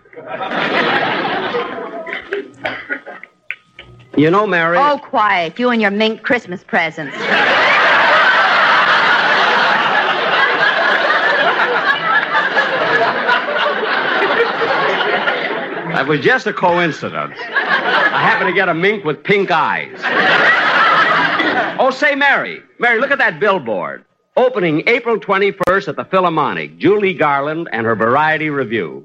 You 4.17 4.31
know, 4.31 4.47
Mary. 4.47 4.79
Oh, 4.79 5.01
quiet. 5.03 5.59
You 5.59 5.71
and 5.71 5.83
your 5.83 5.91
mink 5.91 6.23
Christmas 6.23 6.63
presents. 6.63 7.17
That 15.97 16.07
was 16.07 16.21
just 16.21 16.47
a 16.47 16.53
coincidence. 16.53 17.35
I 17.37 18.23
happened 18.23 18.51
to 18.51 18.55
get 18.55 18.69
a 18.69 18.75
mink 18.75 19.05
with 19.05 19.25
pink 19.25 19.51
eyes. 19.51 19.99
Oh, 21.81 21.91
say, 21.91 22.15
Mary. 22.15 22.63
Mary, 22.79 23.01
look 23.01 23.11
at 23.11 23.19
that 23.19 23.41
billboard. 23.41 24.05
Opening 24.39 24.85
April 24.87 25.19
21st 25.19 25.89
at 25.89 25.97
the 25.97 26.05
Philharmonic, 26.05 26.79
Judy 26.79 27.13
Garland 27.13 27.69
and 27.73 27.85
her 27.85 27.97
Variety 27.97 28.51
Review. 28.51 29.05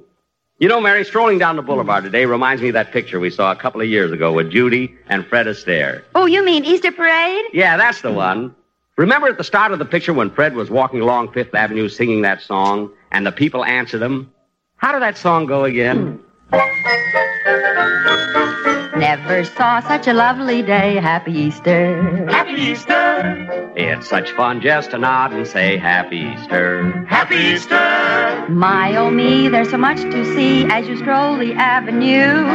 You 0.59 0.67
know, 0.67 0.79
Mary, 0.79 1.03
strolling 1.03 1.39
down 1.39 1.55
the 1.55 1.63
boulevard 1.63 2.03
today 2.03 2.27
reminds 2.27 2.61
me 2.61 2.67
of 2.67 2.73
that 2.73 2.91
picture 2.91 3.19
we 3.19 3.31
saw 3.31 3.51
a 3.51 3.55
couple 3.55 3.81
of 3.81 3.87
years 3.87 4.11
ago 4.11 4.31
with 4.31 4.51
Judy 4.51 4.93
and 5.07 5.25
Fred 5.25 5.47
Astaire. 5.47 6.03
Oh, 6.13 6.27
you 6.27 6.45
mean 6.45 6.65
Easter 6.65 6.91
Parade? 6.91 7.45
Yeah, 7.51 7.77
that's 7.77 8.01
the 8.01 8.11
one. 8.11 8.53
Remember 8.95 9.27
at 9.27 9.39
the 9.39 9.43
start 9.43 9.71
of 9.71 9.79
the 9.79 9.85
picture 9.85 10.13
when 10.13 10.29
Fred 10.29 10.53
was 10.53 10.69
walking 10.69 11.01
along 11.01 11.31
Fifth 11.31 11.55
Avenue 11.55 11.89
singing 11.89 12.21
that 12.21 12.43
song 12.43 12.91
and 13.11 13.25
the 13.25 13.31
people 13.31 13.65
answered 13.65 14.03
him? 14.03 14.31
How 14.75 14.91
did 14.91 15.01
that 15.01 15.17
song 15.17 15.47
go 15.47 15.63
again? 15.63 16.19
Never 18.97 19.43
saw 19.43 19.79
such 19.79 20.07
a 20.07 20.13
lovely 20.13 20.61
day. 20.61 20.95
Happy 20.95 21.31
Easter. 21.31 22.27
Happy 22.29 22.53
Easter. 22.53 23.71
It's 23.75 24.07
such 24.07 24.31
fun 24.31 24.61
just 24.61 24.91
to 24.91 24.99
nod 24.99 25.33
and 25.33 25.47
say 25.47 25.77
Happy 25.77 26.17
Easter. 26.17 26.91
Happy 27.07 27.35
Easter. 27.35 28.47
My 28.49 28.95
oh 28.95 29.09
me, 29.09 29.47
there's 29.49 29.71
so 29.71 29.77
much 29.77 29.99
to 30.01 30.25
see 30.35 30.65
as 30.65 30.87
you 30.87 30.97
stroll 30.97 31.37
the 31.37 31.53
avenue. 31.53 32.45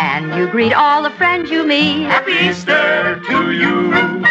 And 0.00 0.34
you 0.34 0.48
greet 0.48 0.72
all 0.72 1.02
the 1.02 1.10
friends 1.10 1.50
you 1.50 1.64
meet. 1.64 2.04
Happy 2.04 2.32
Easter 2.32 3.20
to 3.28 3.52
you. 3.52 4.24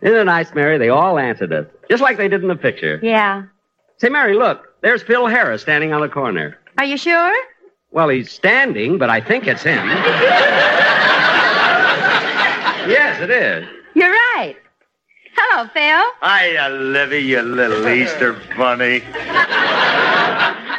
Isn't 0.00 0.18
it 0.18 0.24
nice, 0.24 0.54
Mary? 0.54 0.78
They 0.78 0.88
all 0.88 1.18
answered 1.18 1.52
it, 1.52 1.70
just 1.90 2.02
like 2.02 2.16
they 2.16 2.28
did 2.28 2.42
in 2.42 2.48
the 2.48 2.56
picture. 2.56 3.00
Yeah. 3.02 3.44
Say, 3.98 4.08
Mary, 4.08 4.34
look. 4.34 4.62
There's 4.82 5.02
Phil 5.02 5.26
Harris 5.26 5.62
standing 5.62 5.92
on 5.92 6.00
the 6.02 6.08
corner. 6.08 6.58
Are 6.78 6.84
you 6.84 6.96
sure? 6.98 7.32
Well, 7.94 8.08
he's 8.08 8.28
standing, 8.28 8.98
but 8.98 9.08
I 9.08 9.20
think 9.20 9.46
it's 9.46 9.62
him. 9.62 9.86
yes, 12.88 13.20
it 13.22 13.30
is. 13.30 13.68
You're 13.94 14.10
right. 14.10 14.56
Hello, 15.36 15.68
Phil. 15.72 16.02
Hiya, 16.20 16.64
uh, 16.64 16.70
Livy, 16.70 17.18
you 17.18 17.40
little 17.42 17.88
Easter 17.98 18.32
bunny. 18.56 18.98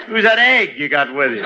Who's 0.08 0.24
that 0.24 0.40
egg 0.40 0.78
you 0.78 0.90
got 0.90 1.16
with 1.16 1.32
you? 1.32 1.42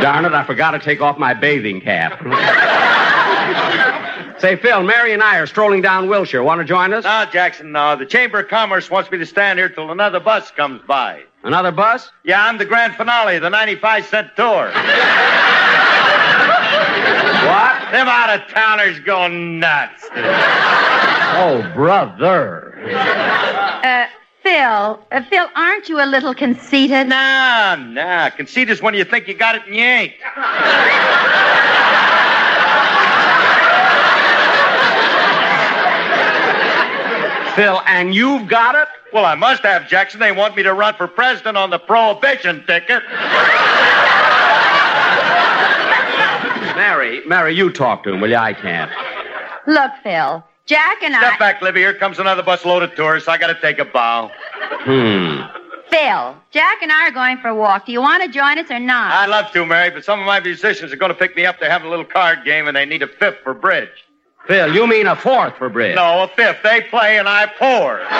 Darn 0.00 0.24
it, 0.24 0.32
I 0.32 0.44
forgot 0.44 0.70
to 0.70 0.78
take 0.78 1.00
off 1.00 1.18
my 1.18 1.34
bathing 1.34 1.80
cap. 1.80 2.24
Say, 4.40 4.56
Phil, 4.56 4.82
Mary 4.82 5.12
and 5.12 5.22
I 5.22 5.36
are 5.36 5.46
strolling 5.46 5.82
down 5.82 6.08
Wilshire. 6.08 6.42
Want 6.42 6.60
to 6.60 6.64
join 6.64 6.94
us? 6.94 7.04
No, 7.04 7.26
Jackson, 7.30 7.72
no. 7.72 7.94
The 7.94 8.06
Chamber 8.06 8.40
of 8.40 8.48
Commerce 8.48 8.90
wants 8.90 9.10
me 9.10 9.18
to 9.18 9.26
stand 9.26 9.58
here 9.58 9.68
till 9.68 9.90
another 9.90 10.18
bus 10.18 10.50
comes 10.50 10.80
by. 10.88 11.24
Another 11.42 11.70
bus? 11.70 12.10
Yeah, 12.24 12.42
I'm 12.46 12.56
the 12.56 12.64
grand 12.64 12.94
finale 12.94 13.36
of 13.36 13.42
the 13.42 13.50
95 13.50 14.06
cent 14.06 14.28
tour. 14.36 14.46
what? 14.46 14.72
Them 17.92 18.08
out 18.08 18.40
of 18.40 18.48
towners 18.48 18.98
go 19.00 19.28
nuts. 19.28 20.08
Oh, 20.14 21.70
brother. 21.74 22.80
Uh, 23.84 24.06
Phil, 24.42 24.96
Phil, 24.96 25.06
uh, 25.12 25.22
Phil, 25.28 25.46
aren't 25.54 25.88
you 25.90 26.00
a 26.00 26.06
little 26.06 26.34
conceited? 26.34 27.08
Nah, 27.08 27.76
nah. 27.76 28.30
Conceit 28.30 28.70
is 28.70 28.80
when 28.80 28.94
you 28.94 29.04
think 29.04 29.28
you 29.28 29.34
got 29.34 29.54
it 29.54 29.66
and 29.66 29.74
you 29.74 29.82
ain't. 29.82 30.14
Phil, 37.54 37.80
and 37.86 38.14
you've 38.14 38.48
got 38.48 38.74
it? 38.74 38.88
Well, 39.12 39.24
I 39.24 39.34
must 39.34 39.62
have, 39.62 39.88
Jackson. 39.88 40.20
They 40.20 40.32
want 40.32 40.56
me 40.56 40.62
to 40.62 40.72
run 40.72 40.94
for 40.94 41.06
president 41.08 41.56
on 41.56 41.70
the 41.70 41.78
prohibition 41.78 42.64
ticket. 42.66 43.02
Mary, 46.76 47.22
Mary, 47.26 47.54
you 47.54 47.70
talk 47.70 48.04
to 48.04 48.12
him, 48.12 48.20
will 48.20 48.30
you? 48.30 48.36
I 48.36 48.52
can't. 48.52 48.90
Look, 49.66 49.92
Phil, 50.02 50.44
Jack 50.66 51.02
and 51.02 51.14
I. 51.14 51.20
Step 51.20 51.38
back, 51.38 51.62
Livy. 51.62 51.80
Here 51.80 51.94
comes 51.94 52.18
another 52.18 52.42
busload 52.42 52.82
of 52.82 52.94
tourists. 52.94 53.28
I 53.28 53.36
gotta 53.36 53.58
take 53.60 53.78
a 53.78 53.84
bow. 53.84 54.30
Hmm. 54.82 55.42
Phil, 55.90 56.36
Jack 56.52 56.82
and 56.82 56.92
I 56.92 57.08
are 57.08 57.10
going 57.10 57.38
for 57.38 57.48
a 57.48 57.54
walk. 57.54 57.86
Do 57.86 57.92
you 57.92 58.00
want 58.00 58.22
to 58.22 58.28
join 58.28 58.58
us 58.58 58.70
or 58.70 58.78
not? 58.78 59.10
I'd 59.10 59.28
love 59.28 59.50
to, 59.52 59.66
Mary, 59.66 59.90
but 59.90 60.04
some 60.04 60.20
of 60.20 60.26
my 60.26 60.38
musicians 60.38 60.92
are 60.92 60.96
going 60.96 61.10
to 61.10 61.18
pick 61.18 61.34
me 61.34 61.44
up. 61.44 61.58
They're 61.58 61.68
having 61.70 61.88
a 61.88 61.90
little 61.90 62.04
card 62.04 62.44
game, 62.44 62.68
and 62.68 62.76
they 62.76 62.86
need 62.86 63.02
a 63.02 63.08
fifth 63.08 63.38
for 63.42 63.54
bridge. 63.54 63.88
Phil, 64.46 64.74
you 64.74 64.86
mean 64.86 65.06
a 65.06 65.16
fourth 65.16 65.56
for 65.56 65.68
bridge? 65.68 65.96
No, 65.96 66.24
a 66.24 66.28
fifth. 66.28 66.62
They 66.62 66.82
play, 66.82 67.18
and 67.18 67.28
I 67.28 67.46
pour. 67.46 68.00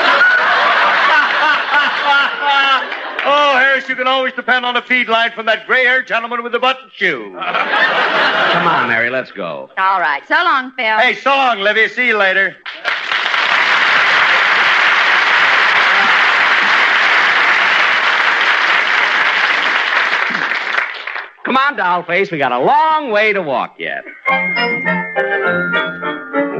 oh, 3.26 3.56
Harris, 3.56 3.88
you 3.88 3.96
can 3.96 4.06
always 4.06 4.32
depend 4.34 4.64
on 4.64 4.76
a 4.76 4.82
feed 4.82 5.08
line 5.08 5.32
from 5.32 5.46
that 5.46 5.66
gray-haired 5.66 6.06
gentleman 6.06 6.42
with 6.42 6.52
the 6.52 6.58
button 6.58 6.90
shoe. 6.94 7.30
Come 7.32 8.66
on, 8.66 8.88
Mary, 8.88 9.10
let's 9.10 9.32
go. 9.32 9.70
All 9.78 10.00
right. 10.00 10.22
So 10.28 10.34
long, 10.34 10.72
Phil. 10.72 10.98
Hey, 10.98 11.14
so 11.14 11.30
long, 11.30 11.60
Livy. 11.60 11.88
See 11.88 12.08
you 12.08 12.16
later. 12.16 12.56
Come 21.44 21.56
on, 21.56 21.76
Dollface, 21.76 22.30
we 22.30 22.38
got 22.38 22.52
a 22.52 22.58
long 22.58 23.10
way 23.10 23.32
to 23.32 23.40
walk 23.40 23.76
yet. 23.78 24.04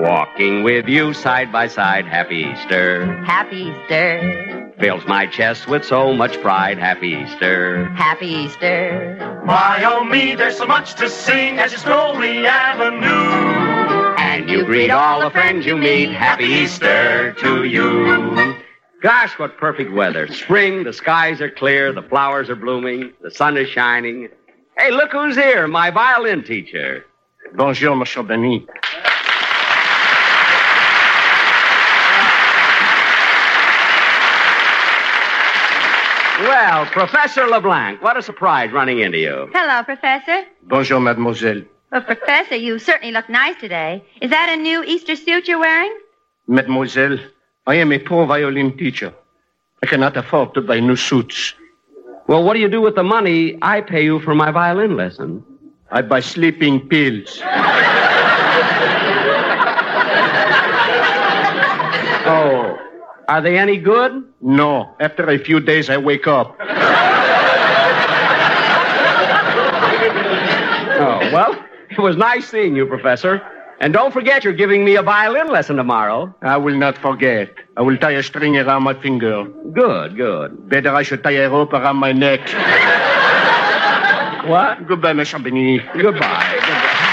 Walking 0.01 0.63
with 0.63 0.89
you 0.89 1.13
side 1.13 1.53
by 1.53 1.67
side, 1.67 2.07
happy 2.07 2.47
Easter. 2.53 3.23
Happy 3.25 3.73
Easter. 3.75 4.73
Fills 4.81 5.05
my 5.07 5.27
chest 5.27 5.69
with 5.69 5.85
so 5.85 6.15
much 6.15 6.41
pride, 6.41 6.79
happy 6.79 7.09
Easter. 7.09 7.85
Happy 7.91 8.27
Easter. 8.27 9.43
My 9.45 9.85
oh 9.85 10.05
me, 10.05 10.35
there's 10.35 10.57
so 10.57 10.67
much 10.67 10.95
to 10.95 11.11
sing 11.11 11.59
as 11.59 11.73
you 11.73 11.79
stroll 11.79 12.19
the 12.19 12.47
avenue. 12.47 14.17
And 14.19 14.49
you 14.49 14.65
greet 14.65 14.91
all 14.91 15.21
the 15.21 15.31
friends 15.31 15.67
you 15.67 15.77
meet, 15.77 16.11
happy 16.11 16.45
Easter 16.47 17.35
to 17.41 17.65
you. 17.65 18.57
Gosh, 19.03 19.39
what 19.39 19.57
perfect 19.57 19.93
weather. 19.93 20.27
Spring, 20.29 20.85
the 20.85 20.93
skies 20.93 21.41
are 21.41 21.51
clear, 21.51 21.93
the 21.93 22.03
flowers 22.03 22.51
are 22.51 22.57
blooming, 22.57 23.13
the 23.23 23.31
sun 23.31 23.57
is 23.57 23.69
shining. 23.69 24.29
Hey, 24.81 24.93
look 24.93 25.13
who's 25.13 25.37
here, 25.37 25.69
my 25.69 25.91
violin 25.91 26.43
teacher. 26.43 27.05
Bonjour, 27.55 27.95
Monsieur 27.95 28.23
Benny. 28.23 28.67
Well, 36.41 36.87
Professor 36.87 37.47
LeBlanc, 37.47 38.01
what 38.03 38.17
a 38.17 38.23
surprise 38.23 38.73
running 38.73 39.01
into 39.01 39.19
you. 39.19 39.51
Hello, 39.53 39.83
Professor. 39.83 40.47
Bonjour, 40.63 40.99
mademoiselle. 40.99 41.61
Well, 41.93 42.01
Professor, 42.01 42.57
you 42.57 42.79
certainly 42.79 43.13
look 43.13 43.29
nice 43.29 43.61
today. 43.61 44.03
Is 44.23 44.31
that 44.31 44.49
a 44.49 44.57
new 44.57 44.83
Easter 44.85 45.15
suit 45.15 45.47
you're 45.47 45.59
wearing? 45.59 45.95
Mademoiselle, 46.47 47.19
I 47.67 47.75
am 47.75 47.93
a 47.93 47.99
poor 47.99 48.25
violin 48.25 48.79
teacher. 48.79 49.13
I 49.83 49.87
cannot 49.87 50.17
afford 50.17 50.55
to 50.55 50.63
buy 50.63 50.81
new 50.81 50.97
suits. 50.97 51.53
Well, 52.31 52.45
what 52.45 52.55
do 52.55 52.61
you 52.61 52.69
do 52.69 52.81
with 52.81 52.95
the 52.95 53.03
money 53.03 53.59
I 53.61 53.81
pay 53.81 54.05
you 54.05 54.21
for 54.21 54.37
my 54.37 54.53
violin 54.53 54.97
lesson? 54.97 55.43
I 55.91 56.01
buy 56.01 56.21
sleeping 56.21 56.87
pills. 56.87 57.41
Oh, 62.33 62.79
are 63.27 63.41
they 63.41 63.59
any 63.59 63.79
good? 63.79 64.23
No. 64.41 64.95
After 65.01 65.29
a 65.29 65.39
few 65.39 65.59
days, 65.59 65.91
I 65.91 65.97
wake 65.97 66.29
up. 66.29 66.57
Oh, 71.01 71.19
well, 71.33 71.57
it 71.91 71.99
was 71.99 72.17
nice 72.17 72.49
seeing 72.49 72.77
you, 72.77 72.87
Professor. 72.87 73.43
And 73.81 73.95
don't 73.95 74.13
forget 74.13 74.45
you're 74.45 74.53
giving 74.53 74.85
me 74.85 74.97
a 74.97 75.03
violin 75.03 75.49
lesson 75.49 75.77
tomorrow. 75.77 76.35
I 76.43 76.59
will 76.59 76.77
not 76.77 76.99
forget. 76.99 77.51
I 77.79 77.83
will 77.83 77.97
tie 77.97 78.13
a 78.13 78.23
string 78.23 78.59
around 78.59 78.83
my 78.83 78.93
finger. 78.93 79.45
Good, 79.73 80.17
good. 80.17 80.69
Better 80.69 80.95
I 80.95 81.03
should 81.03 81.23
tie 81.25 81.33
a 81.33 81.49
rope 81.49 81.73
around 81.73 81.97
my 81.97 82.13
neck. 82.13 82.41
What? 84.49 84.87
Goodbye, 84.87 85.15
Monsieur 85.15 85.39
Benny. 85.39 85.79
Goodbye. 85.79 86.59
Goodbye. 86.61 87.07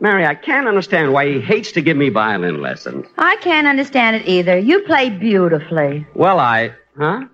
Mary, 0.00 0.26
I 0.26 0.34
can't 0.34 0.68
understand 0.68 1.12
why 1.12 1.26
he 1.32 1.40
hates 1.40 1.72
to 1.72 1.80
give 1.80 1.96
me 1.96 2.10
violin 2.10 2.60
lessons. 2.60 3.06
I 3.16 3.36
can't 3.36 3.66
understand 3.66 4.16
it 4.16 4.26
either. 4.28 4.58
You 4.58 4.80
play 4.82 5.08
beautifully. 5.08 6.06
Well, 6.14 6.38
I. 6.40 6.74
Huh? 6.98 7.24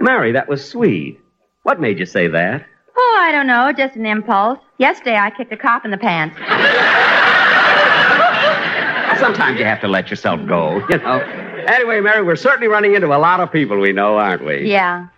Mary, 0.00 0.32
that 0.32 0.48
was 0.48 0.66
sweet. 0.66 1.20
What 1.62 1.80
made 1.80 1.98
you 1.98 2.06
say 2.06 2.26
that? 2.26 2.64
Oh, 2.96 3.18
I 3.20 3.32
don't 3.32 3.46
know. 3.46 3.72
Just 3.72 3.96
an 3.96 4.06
impulse. 4.06 4.58
Yesterday, 4.78 5.16
I 5.16 5.30
kicked 5.30 5.52
a 5.52 5.56
cop 5.56 5.84
in 5.84 5.90
the 5.90 5.98
pants. 5.98 6.36
Sometimes 9.20 9.58
you 9.58 9.66
have 9.66 9.80
to 9.82 9.88
let 9.88 10.08
yourself 10.08 10.40
go, 10.46 10.78
you 10.88 10.98
know. 10.98 11.20
Anyway, 11.66 12.00
Mary, 12.00 12.22
we're 12.22 12.36
certainly 12.36 12.68
running 12.68 12.94
into 12.94 13.08
a 13.08 13.18
lot 13.18 13.40
of 13.40 13.52
people 13.52 13.78
we 13.78 13.92
know, 13.92 14.16
aren't 14.16 14.44
we? 14.44 14.70
Yeah. 14.70 15.08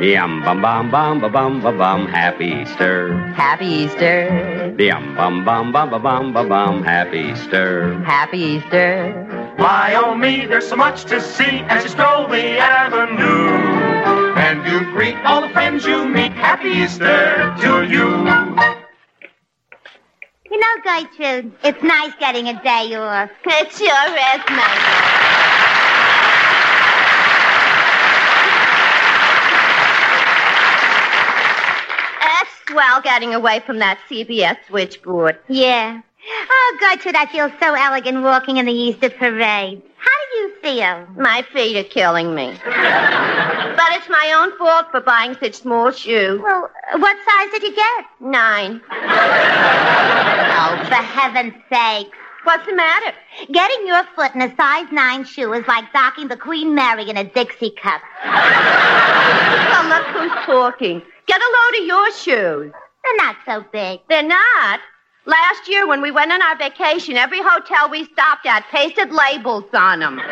Yum 0.00 0.40
bum 0.42 0.62
bum 0.62 0.90
bum 0.90 1.20
ba 1.20 1.28
bum 1.28 1.60
ba 1.60 1.70
bum. 1.70 2.06
Happy 2.08 2.46
Easter. 2.62 3.12
Happy 3.36 3.66
Easter. 3.66 4.74
Yum 4.78 5.14
bum 5.14 5.44
bum 5.44 5.70
bum 5.70 5.90
ba 5.90 5.98
bum 5.98 6.32
ba 6.32 6.44
bum. 6.48 6.82
Happy 6.82 7.18
Easter. 7.18 7.92
Happy 8.04 8.38
Easter. 8.38 9.54
My 9.58 9.94
oh 9.96 10.14
me, 10.14 10.46
there's 10.46 10.66
so 10.66 10.76
much 10.76 11.04
to 11.12 11.20
see 11.20 11.60
as 11.68 11.84
you 11.84 11.90
stroll 11.90 12.26
the 12.26 12.56
avenue. 12.56 13.52
And 14.40 14.64
you 14.64 14.80
greet 14.92 15.16
all 15.26 15.42
the 15.42 15.50
friends 15.50 15.84
you 15.84 16.08
meet. 16.08 16.32
Happy 16.32 16.70
Easter 16.70 17.54
to 17.60 17.84
you. 17.84 18.08
You 20.50 20.58
know, 20.58 20.74
Gertrude, 20.82 21.52
it's 21.62 21.82
nice 21.82 22.14
getting 22.18 22.48
a 22.48 22.62
day 22.62 22.94
off. 22.94 23.28
It 23.44 23.72
sure 23.72 24.08
is 24.08 24.42
nice. 24.56 25.17
Swell 32.68 33.00
getting 33.02 33.34
away 33.34 33.60
from 33.60 33.78
that 33.78 33.98
CBS 34.10 34.56
switchboard. 34.68 35.38
Yeah. 35.48 36.00
Oh, 36.50 36.76
Gertrude, 36.80 37.14
I 37.16 37.26
feel 37.26 37.50
so 37.60 37.74
elegant 37.74 38.22
walking 38.22 38.58
in 38.58 38.66
the 38.66 38.72
Easter 38.72 39.08
parade. 39.10 39.82
How 39.96 40.18
do 40.32 40.38
you 40.38 40.54
feel? 40.60 41.06
My 41.16 41.42
feet 41.52 41.76
are 41.78 41.84
killing 41.88 42.34
me. 42.34 42.52
but 42.64 43.88
it's 43.92 44.08
my 44.08 44.34
own 44.36 44.56
fault 44.58 44.90
for 44.90 45.00
buying 45.00 45.34
such 45.40 45.54
small 45.54 45.90
shoes. 45.90 46.40
Well, 46.42 46.70
what 46.96 47.16
size 47.26 47.50
did 47.52 47.62
you 47.62 47.74
get? 47.74 48.04
Nine. 48.20 48.80
Oh, 48.90 50.84
for 50.88 50.94
heaven's 50.94 51.54
sake. 51.72 52.12
What's 52.44 52.66
the 52.66 52.74
matter? 52.74 53.12
Getting 53.50 53.86
your 53.86 54.04
foot 54.14 54.34
in 54.34 54.42
a 54.42 54.54
size 54.56 54.86
nine 54.92 55.24
shoe 55.24 55.52
is 55.54 55.66
like 55.66 55.92
docking 55.92 56.28
the 56.28 56.36
Queen 56.36 56.74
Mary 56.74 57.08
in 57.08 57.16
a 57.16 57.24
Dixie 57.24 57.70
cup. 57.70 58.00
Well, 58.24 59.88
look 59.88 60.06
who's 60.08 60.32
talking. 60.46 61.02
Get 61.28 61.40
a 61.42 61.44
load 61.44 61.82
of 61.82 61.86
your 61.86 62.10
shoes. 62.12 62.72
They're 63.04 63.16
not 63.18 63.36
so 63.44 63.62
big. 63.70 64.00
They're 64.08 64.22
not. 64.22 64.80
Last 65.26 65.68
year, 65.68 65.86
when 65.86 66.00
we 66.00 66.10
went 66.10 66.32
on 66.32 66.40
our 66.40 66.56
vacation, 66.56 67.18
every 67.18 67.40
hotel 67.42 67.90
we 67.90 68.06
stopped 68.06 68.46
at 68.46 68.66
pasted 68.70 69.12
labels 69.12 69.64
on 69.74 70.00
them. 70.00 70.16
No, 70.16 70.22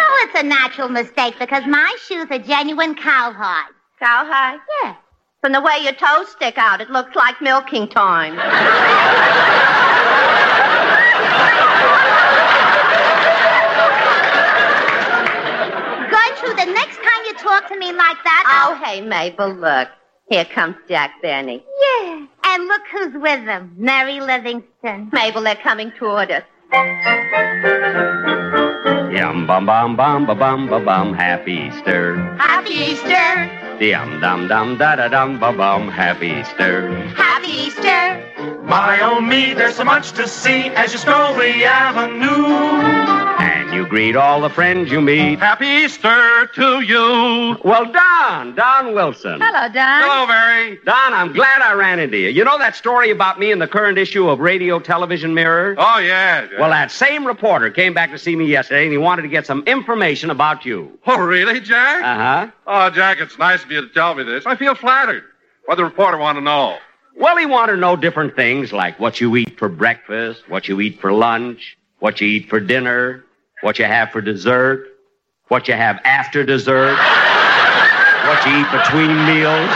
oh, 0.00 0.26
it's 0.28 0.40
a 0.40 0.42
natural 0.42 0.88
mistake 0.88 1.36
because 1.38 1.64
my 1.66 1.96
shoes 2.08 2.26
are 2.30 2.40
genuine 2.40 2.96
cowhide. 2.96 3.70
Cowhide? 4.00 4.58
Yeah. 4.82 4.96
From 5.40 5.52
the 5.52 5.60
way 5.60 5.78
your 5.82 5.92
toes 5.92 6.30
stick 6.30 6.58
out, 6.58 6.80
it 6.80 6.90
looks 6.90 7.14
like 7.14 7.40
milking 7.40 7.88
time. 7.88 8.34
Gertrude, 16.10 16.58
the 16.58 16.72
next 16.72 16.96
time 16.96 17.22
you 17.26 17.34
talk 17.64 17.72
to 17.72 17.78
me 17.78 17.92
like 17.92 18.16
that, 18.24 18.66
Oh, 18.68 18.84
hey, 18.84 19.00
Mabel, 19.00 19.52
look. 19.52 19.88
Here 20.28 20.44
comes 20.44 20.76
Jack 20.88 21.20
Benny. 21.22 21.62
Yeah. 21.80 22.26
And 22.46 22.66
look 22.66 22.82
who's 22.90 23.14
with 23.14 23.40
him. 23.40 23.74
Mary 23.76 24.20
Livingstone. 24.20 25.10
Mabel, 25.12 25.42
they're 25.42 25.54
coming 25.56 25.92
toward 25.98 26.30
us. 26.30 26.42
Yum 29.12 29.46
bum 29.46 29.66
bum 29.66 29.96
bum 29.96 30.26
ba 30.26 30.34
bum 30.34 30.68
ba 30.68 30.80
bum. 30.80 31.12
Happy 31.12 31.52
Easter. 31.52 32.16
Happy 32.38 32.74
Easter. 32.74 33.63
Dum 33.80 34.20
dum 34.20 34.46
dum 34.46 34.78
da 34.78 34.94
da 34.94 35.08
dum 35.08 35.38
ba 35.40 35.52
bum. 35.52 35.88
Happy 35.88 36.28
Easter. 36.28 36.94
Happy 37.16 37.48
Easter. 37.48 38.22
My 38.64 39.00
oh 39.02 39.20
me, 39.20 39.52
there's 39.52 39.76
so 39.76 39.84
much 39.84 40.12
to 40.12 40.28
see 40.28 40.68
as 40.70 40.92
you 40.92 40.98
stroll 40.98 41.34
the 41.34 41.64
avenue. 41.64 42.46
And 43.44 43.74
you 43.74 43.86
greet 43.86 44.16
all 44.16 44.40
the 44.40 44.48
friends 44.48 44.90
you 44.90 45.00
meet. 45.00 45.38
Happy 45.38 45.66
Easter 45.66 46.46
to 46.54 46.80
you. 46.80 47.58
Well, 47.64 47.90
Don, 47.92 48.54
Don 48.54 48.94
Wilson. 48.94 49.40
Hello, 49.40 49.68
Don. 49.72 50.02
Hello, 50.02 50.26
Mary. 50.26 50.78
Don, 50.84 51.12
I'm 51.12 51.32
glad 51.32 51.60
I 51.60 51.72
ran 51.74 51.98
into 51.98 52.16
you. 52.16 52.28
You 52.28 52.44
know 52.44 52.56
that 52.58 52.76
story 52.76 53.10
about 53.10 53.38
me 53.38 53.50
in 53.50 53.58
the 53.58 53.66
current 53.68 53.98
issue 53.98 54.28
of 54.28 54.38
Radio 54.40 54.78
Television 54.78 55.34
Mirror? 55.34 55.74
Oh, 55.78 55.98
yeah. 55.98 56.46
yeah. 56.50 56.60
Well, 56.60 56.70
that 56.70 56.90
same 56.90 57.26
reporter 57.26 57.70
came 57.70 57.92
back 57.92 58.10
to 58.12 58.18
see 58.18 58.36
me 58.36 58.46
yesterday 58.46 58.84
and 58.84 58.92
he 58.92 58.98
wanted 58.98 59.22
to 59.22 59.28
get 59.28 59.46
some 59.46 59.62
information 59.66 60.30
about 60.30 60.64
you. 60.64 60.98
Oh, 61.06 61.18
really, 61.18 61.60
Jack? 61.60 62.02
Uh 62.02 62.16
huh. 62.16 62.50
Oh, 62.66 62.90
Jack, 62.90 63.20
it's 63.20 63.38
nice 63.38 63.63
of 63.64 63.70
you 63.70 63.80
to 63.80 63.88
tell 63.88 64.14
me 64.14 64.22
this. 64.22 64.46
I 64.46 64.56
feel 64.56 64.74
flattered. 64.74 65.24
What 65.66 65.76
the 65.76 65.84
reporter 65.84 66.18
want 66.18 66.36
to 66.36 66.42
know? 66.42 66.78
Well, 67.16 67.36
he 67.36 67.46
wanted 67.46 67.72
to 67.72 67.78
know 67.78 67.96
different 67.96 68.34
things 68.36 68.72
like 68.72 68.98
what 68.98 69.20
you 69.20 69.36
eat 69.36 69.58
for 69.58 69.68
breakfast, 69.68 70.48
what 70.48 70.68
you 70.68 70.80
eat 70.80 71.00
for 71.00 71.12
lunch, 71.12 71.78
what 72.00 72.20
you 72.20 72.28
eat 72.28 72.48
for 72.48 72.60
dinner, 72.60 73.24
what 73.62 73.78
you 73.78 73.84
have 73.84 74.10
for 74.10 74.20
dessert, 74.20 74.88
what 75.48 75.68
you 75.68 75.74
have 75.74 76.00
after 76.04 76.44
dessert, 76.44 76.96
what 78.26 78.44
you 78.46 78.52
eat 78.58 78.70
between 78.72 79.14
meals, 79.26 79.70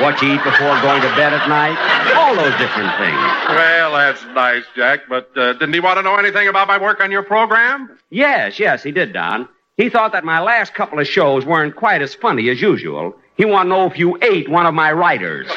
what 0.00 0.22
you 0.22 0.34
eat 0.34 0.44
before 0.44 0.80
going 0.80 1.02
to 1.02 1.08
bed 1.16 1.34
at 1.34 1.48
night, 1.48 1.76
all 2.16 2.34
those 2.34 2.56
different 2.58 2.96
things. 2.98 3.18
Well, 3.48 3.92
that's 3.92 4.24
nice, 4.34 4.64
Jack, 4.76 5.00
but 5.08 5.36
uh, 5.36 5.54
didn't 5.54 5.74
he 5.74 5.80
want 5.80 5.98
to 5.98 6.02
know 6.02 6.16
anything 6.16 6.48
about 6.48 6.68
my 6.68 6.78
work 6.78 7.00
on 7.00 7.10
your 7.10 7.22
program? 7.22 7.98
Yes, 8.10 8.58
yes, 8.58 8.82
he 8.82 8.92
did, 8.92 9.12
Don. 9.12 9.48
He 9.80 9.88
thought 9.88 10.12
that 10.12 10.24
my 10.24 10.40
last 10.40 10.74
couple 10.74 10.98
of 10.98 11.08
shows 11.08 11.46
weren't 11.46 11.74
quite 11.74 12.02
as 12.02 12.14
funny 12.14 12.50
as 12.50 12.60
usual. 12.60 13.16
He 13.38 13.46
wanted 13.46 13.70
to 13.70 13.76
know 13.76 13.86
if 13.86 13.98
you 13.98 14.18
ate 14.20 14.46
one 14.46 14.66
of 14.66 14.74
my 14.74 14.92
writers. 14.92 15.46
Oh, 15.48 15.54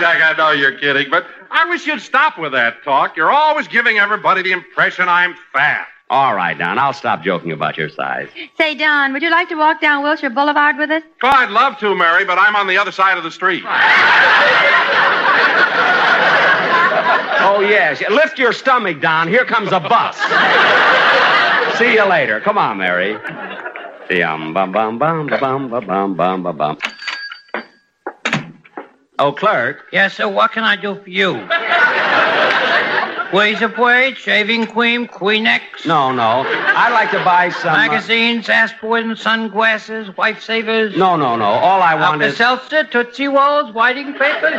Jack, 0.00 0.22
I 0.22 0.34
know 0.38 0.52
you're 0.52 0.78
kidding, 0.78 1.10
but 1.10 1.26
I 1.50 1.68
wish 1.68 1.86
you'd 1.86 2.00
stop 2.00 2.38
with 2.38 2.52
that 2.52 2.82
talk. 2.82 3.14
You're 3.14 3.30
always 3.30 3.68
giving 3.68 3.98
everybody 3.98 4.40
the 4.40 4.52
impression 4.52 5.06
I'm 5.06 5.34
fat. 5.52 5.86
All 6.08 6.34
right, 6.34 6.56
Don, 6.56 6.78
I'll 6.78 6.94
stop 6.94 7.22
joking 7.22 7.52
about 7.52 7.76
your 7.76 7.90
size. 7.90 8.30
Say, 8.56 8.74
Don, 8.74 9.12
would 9.12 9.20
you 9.20 9.30
like 9.30 9.50
to 9.50 9.56
walk 9.56 9.82
down 9.82 10.02
Wilshire 10.02 10.30
Boulevard 10.30 10.78
with 10.78 10.90
us? 10.90 11.02
Oh, 11.22 11.28
I'd 11.28 11.50
love 11.50 11.76
to, 11.80 11.94
Mary, 11.94 12.24
but 12.24 12.38
I'm 12.38 12.56
on 12.56 12.68
the 12.68 12.78
other 12.78 12.90
side 12.90 13.18
of 13.18 13.24
the 13.24 13.30
street. 13.30 13.64
Oh, 17.42 17.60
yes. 17.60 18.02
Lift 18.10 18.38
your 18.38 18.52
stomach, 18.52 19.00
Don. 19.00 19.26
Here 19.26 19.44
comes 19.44 19.72
a 19.72 19.80
bus. 19.80 20.16
See 21.80 21.94
you 21.94 22.04
later. 22.04 22.40
Come 22.40 22.58
on, 22.58 22.76
Mary. 22.76 23.14
Bum, 24.10 24.52
bum, 24.52 24.70
bum, 24.70 24.98
bum, 24.98 25.26
bum, 25.26 25.68
bum, 25.70 26.14
bum, 26.14 26.42
bum, 26.42 26.56
bum. 26.56 26.78
Oh, 29.18 29.32
clerk. 29.32 29.86
Yes, 29.90 30.14
sir. 30.16 30.28
What 30.28 30.52
can 30.52 30.62
I 30.62 30.76
do 30.76 31.00
for 31.02 31.08
you? 31.08 31.36
Razor 33.32 33.68
blade, 33.68 34.16
shaving 34.18 34.66
cream, 34.66 35.06
Kleenex. 35.06 35.86
No, 35.86 36.12
no. 36.12 36.44
I'd 36.46 36.92
like 36.92 37.10
to 37.12 37.24
buy 37.24 37.48
some. 37.48 37.72
uh, 37.72 37.76
Magazines, 37.86 38.48
aspirin, 38.48 39.16
sunglasses, 39.16 40.14
wife 40.16 40.42
savers. 40.42 40.96
No, 40.96 41.16
no, 41.16 41.36
no. 41.36 41.44
All 41.44 41.80
I 41.80 41.94
want 41.94 42.22
is. 42.22 42.36
Seltzer, 42.36 42.84
Tootsie 42.84 43.28
Rolls, 43.28 43.72
whiting 43.72 44.12
paper. 44.14 44.50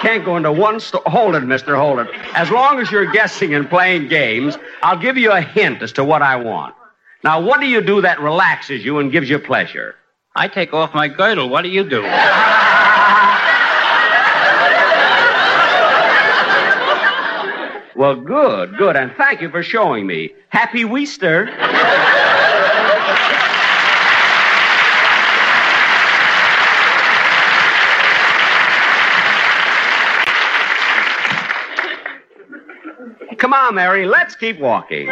Can't 0.00 0.24
go 0.24 0.36
into 0.36 0.50
one 0.50 0.80
store. 0.80 1.02
Hold 1.06 1.34
it, 1.34 1.40
mister. 1.40 1.76
Hold 1.76 2.00
it. 2.00 2.08
As 2.34 2.50
long 2.50 2.80
as 2.80 2.90
you're 2.90 3.10
guessing 3.10 3.54
and 3.54 3.68
playing 3.68 4.08
games, 4.08 4.56
I'll 4.82 4.98
give 4.98 5.16
you 5.16 5.30
a 5.30 5.40
hint 5.40 5.82
as 5.82 5.92
to 5.92 6.04
what 6.04 6.22
I 6.22 6.36
want. 6.36 6.74
Now, 7.22 7.40
what 7.40 7.60
do 7.60 7.66
you 7.66 7.82
do 7.82 8.00
that 8.00 8.20
relaxes 8.20 8.84
you 8.84 8.98
and 8.98 9.12
gives 9.12 9.28
you 9.28 9.38
pleasure? 9.38 9.94
I 10.34 10.48
take 10.48 10.72
off 10.72 10.94
my 10.94 11.08
girdle. 11.08 11.48
What 11.48 11.62
do 11.62 11.68
you 11.68 11.88
do? 11.88 12.02
Well, 17.96 18.16
good, 18.16 18.78
good, 18.78 18.96
and 18.96 19.12
thank 19.18 19.42
you 19.42 19.50
for 19.50 19.62
showing 19.62 20.06
me. 20.06 20.30
Happy 20.48 20.80
Easter. 20.80 21.50
Come 33.50 33.66
on, 33.66 33.74
Mary, 33.74 34.06
let's 34.06 34.36
keep 34.36 34.60
walking. 34.60 35.08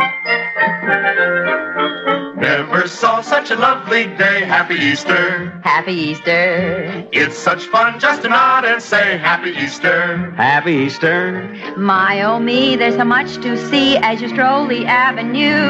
Never 2.36 2.86
saw 2.86 3.20
such 3.20 3.51
a 3.51 3.57
lovely 3.57 4.05
day. 4.05 4.45
Happy 4.45 4.76
Easter. 4.76 5.61
Happy 5.64 5.93
Easter. 5.93 7.05
It's 7.11 7.36
such 7.36 7.64
fun 7.64 7.99
just 7.99 8.22
to 8.22 8.28
nod 8.28 8.64
and 8.64 8.80
say 8.80 9.18
Happy 9.18 9.51
Easter. 9.51 10.30
Happy 10.36 10.70
Easter. 10.70 11.53
My 11.76 12.22
oh 12.22 12.39
me, 12.39 12.76
there's 12.76 12.95
so 12.95 13.05
much 13.05 13.34
to 13.43 13.57
see 13.70 13.97
as 13.97 14.22
you 14.22 14.28
stroll 14.28 14.68
the 14.68 14.86
avenue. 14.86 15.66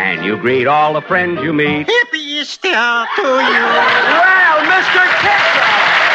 And 0.00 0.24
you 0.24 0.38
greet 0.38 0.66
all 0.66 0.94
the 0.94 1.02
friends 1.02 1.42
you 1.42 1.52
meet. 1.52 1.86
Happy 1.86 2.20
Easter 2.20 2.70
to 2.70 3.22
you. 3.22 3.66
Well, 4.16 4.60
Mr. 4.64 5.04
Kitzel! 5.20 6.09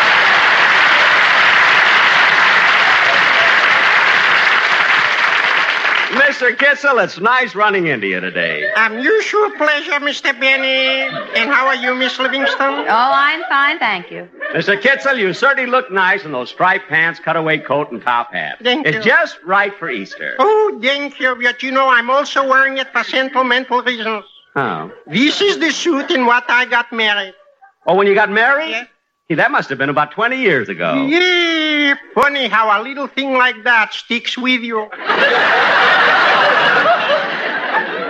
Mr. 6.15 6.55
Kitzel, 6.55 7.03
it's 7.03 7.19
nice 7.19 7.55
running 7.55 7.87
into 7.87 8.07
you 8.07 8.21
today. 8.21 8.63
Unusual 8.77 9.51
pleasure, 9.51 9.99
Mr. 9.99 10.37
Benny. 10.39 11.01
And 11.35 11.49
how 11.49 11.67
are 11.67 11.75
you, 11.75 11.93
Miss 11.93 12.17
Livingstone? 12.17 12.85
Oh, 12.87 13.11
I'm 13.13 13.43
fine, 13.49 13.79
thank 13.79 14.09
you. 14.11 14.29
Mr. 14.53 14.79
Kitzel, 14.81 15.17
you 15.17 15.33
certainly 15.33 15.69
look 15.69 15.91
nice 15.91 16.23
in 16.23 16.31
those 16.31 16.49
striped 16.49 16.87
pants, 16.87 17.19
cutaway 17.19 17.59
coat, 17.59 17.91
and 17.91 18.01
top 18.01 18.31
hat. 18.33 18.59
Thank 18.63 18.87
it's 18.87 18.97
you. 18.97 19.11
just 19.11 19.37
right 19.43 19.73
for 19.77 19.89
Easter. 19.89 20.35
Oh, 20.39 20.79
thank 20.81 21.19
you. 21.19 21.35
But 21.35 21.61
you 21.61 21.71
know, 21.71 21.89
I'm 21.89 22.09
also 22.09 22.47
wearing 22.47 22.77
it 22.77 22.87
for 22.93 23.03
sentimental 23.03 23.81
reasons. 23.81 24.23
Oh. 24.55 24.91
This 25.07 25.41
is 25.41 25.59
the 25.59 25.71
suit 25.71 26.11
in 26.11 26.25
what 26.25 26.45
I 26.49 26.65
got 26.65 26.93
married. 26.93 27.33
Oh, 27.85 27.95
when 27.95 28.07
you 28.07 28.15
got 28.15 28.31
married? 28.31 28.87
Gee, 29.27 29.35
that 29.35 29.49
must 29.49 29.69
have 29.69 29.79
been 29.79 29.89
about 29.89 30.11
20 30.11 30.37
years 30.37 30.69
ago. 30.69 31.07
Yeah, 31.07 31.95
funny 32.13 32.47
how 32.47 32.79
a 32.79 32.83
little 32.83 33.07
thing 33.07 33.33
like 33.33 33.63
that 33.63 33.91
sticks 33.93 34.37
with 34.37 34.61
you. 34.61 34.87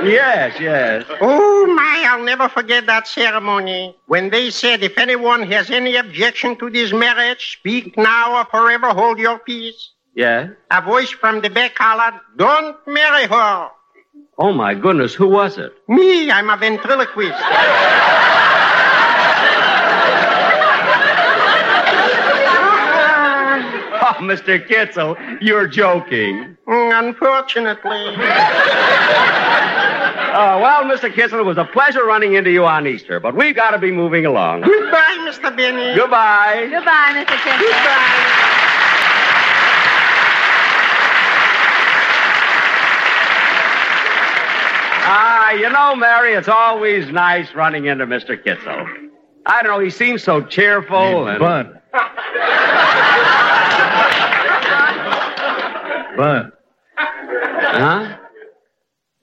Yes, 0.05 0.59
yes. 0.59 1.05
Oh, 1.21 1.65
my, 1.73 2.05
I'll 2.09 2.23
never 2.23 2.47
forget 2.49 2.85
that 2.85 3.07
ceremony 3.07 3.95
when 4.05 4.29
they 4.29 4.51
said, 4.51 4.83
if 4.83 4.97
anyone 4.97 5.43
has 5.43 5.71
any 5.71 5.95
objection 5.95 6.57
to 6.57 6.69
this 6.69 6.93
marriage, 6.93 7.53
speak 7.59 7.97
now 7.97 8.37
or 8.37 8.45
forever 8.45 8.89
hold 8.89 9.17
your 9.17 9.39
peace. 9.39 9.91
Yeah? 10.13 10.49
A 10.69 10.81
voice 10.81 11.09
from 11.09 11.41
the 11.41 11.49
back 11.49 11.77
hollered, 11.77 12.19
don't 12.35 12.75
marry 12.85 13.25
her. 13.25 13.69
Oh, 14.37 14.51
my 14.51 14.75
goodness, 14.75 15.15
who 15.15 15.27
was 15.29 15.57
it? 15.57 15.73
Me, 15.87 16.29
I'm 16.29 16.49
a 16.49 16.57
ventriloquist. 16.57 17.39
Mr. 24.19 24.65
Kitzel, 24.67 25.15
you're 25.41 25.67
joking. 25.67 26.57
Mm, 26.67 27.07
Unfortunately. 27.07 27.91
Oh, 27.91 28.13
well, 30.61 30.83
Mr. 30.83 31.11
Kitzel, 31.13 31.39
it 31.39 31.45
was 31.45 31.57
a 31.57 31.65
pleasure 31.65 32.03
running 32.05 32.33
into 32.33 32.51
you 32.51 32.65
on 32.65 32.87
Easter, 32.87 33.19
but 33.19 33.35
we've 33.35 33.55
got 33.55 33.71
to 33.71 33.79
be 33.79 33.91
moving 33.91 34.25
along. 34.25 34.61
Goodbye, 34.61 35.17
Mr. 35.29 35.55
Benny. 35.55 35.95
Goodbye. 35.95 36.67
Goodbye, 36.71 37.11
Mr. 37.13 37.35
Kitzel. 37.37 37.59
Goodbye. 37.59 38.41
Ah, 45.07 45.51
you 45.51 45.69
know, 45.69 45.95
Mary, 45.95 46.33
it's 46.33 46.47
always 46.47 47.07
nice 47.11 47.53
running 47.53 47.85
into 47.85 48.07
Mr. 48.07 48.41
Kitzel. 48.43 48.87
I 49.45 49.61
don't 49.61 49.71
know, 49.71 49.79
he 49.83 49.91
seems 49.91 50.23
so 50.23 50.41
cheerful 50.41 51.27
and. 51.27 51.39
Bun. 51.39 51.79
Bun, 56.17 56.51
Huh? 56.97 58.17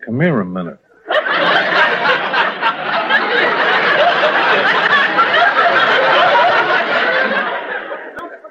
come 0.05 0.21
here 0.21 0.41
a 0.41 0.45
minute. 0.45 0.79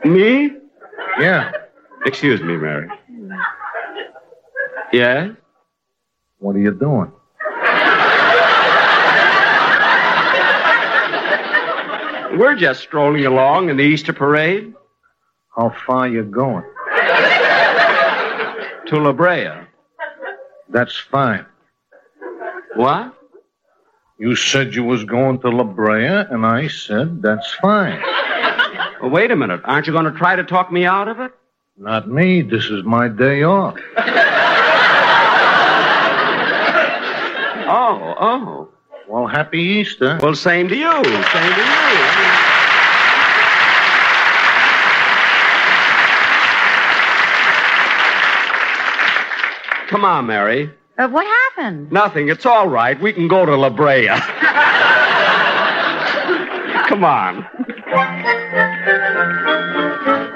Me? 0.04 0.52
Yeah. 1.20 1.52
Excuse 2.06 2.42
me, 2.42 2.58
Mary. 2.58 2.90
Yeah? 4.92 5.34
What 6.40 6.56
are 6.56 6.60
you 6.60 6.72
doing? 6.72 7.12
We're 12.40 12.56
just 12.56 12.80
strolling 12.82 13.26
along 13.26 13.70
in 13.70 13.78
the 13.78 13.84
Easter 13.84 14.14
parade. 14.14 14.74
How 15.56 15.76
far 15.86 16.08
you 16.08 16.24
going? 16.24 16.64
To 18.92 19.00
La 19.00 19.14
Brea. 19.14 19.48
That's 20.68 20.98
fine. 20.98 21.46
What? 22.76 23.14
You 24.18 24.36
said 24.36 24.76
you 24.76 24.84
was 24.84 25.06
going 25.06 25.40
to 25.40 25.50
La 25.50 25.64
Brea, 25.64 26.26
and 26.30 26.46
I 26.46 26.68
said 26.68 27.22
that's 27.22 27.54
fine. 27.62 28.02
Well, 29.02 29.10
wait 29.10 29.32
a 29.32 29.38
minute. 29.38 29.62
Aren't 29.64 29.88
you 29.88 29.94
going 29.94 30.12
to 30.12 30.20
try 30.20 30.36
to 30.36 30.44
talk 30.44 30.74
me 30.74 30.84
out 30.84 31.08
of 31.08 31.22
it? 31.22 31.32
Not 31.78 32.10
me. 32.10 32.42
This 32.42 32.66
is 32.66 32.84
my 32.84 33.08
day 33.08 33.44
off. 33.44 33.80
Oh, 37.74 38.16
oh. 38.20 38.70
Well, 39.08 39.28
happy 39.28 39.60
Easter. 39.62 40.20
Well, 40.22 40.36
same 40.36 40.68
to 40.68 40.76
you. 40.76 40.92
Same 40.92 41.54
to 41.54 41.62
you. 41.62 42.51
Come 49.92 50.06
on, 50.06 50.26
Mary. 50.26 50.72
Uh, 50.98 51.10
what 51.10 51.26
happened? 51.26 51.92
Nothing. 51.92 52.30
It's 52.30 52.46
all 52.46 52.70
right. 52.70 52.98
We 53.02 53.12
can 53.12 53.28
go 53.28 53.46
to 53.46 53.58
La 53.58 53.70
Brea. 53.70 54.08
Come 56.88 57.04
on. 57.04 57.46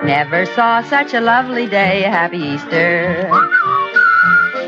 Never 0.05 0.45
saw 0.47 0.81
such 0.83 1.13
a 1.13 1.21
lovely 1.21 1.67
day. 1.67 2.01
Happy 2.01 2.37
Easter. 2.37 3.29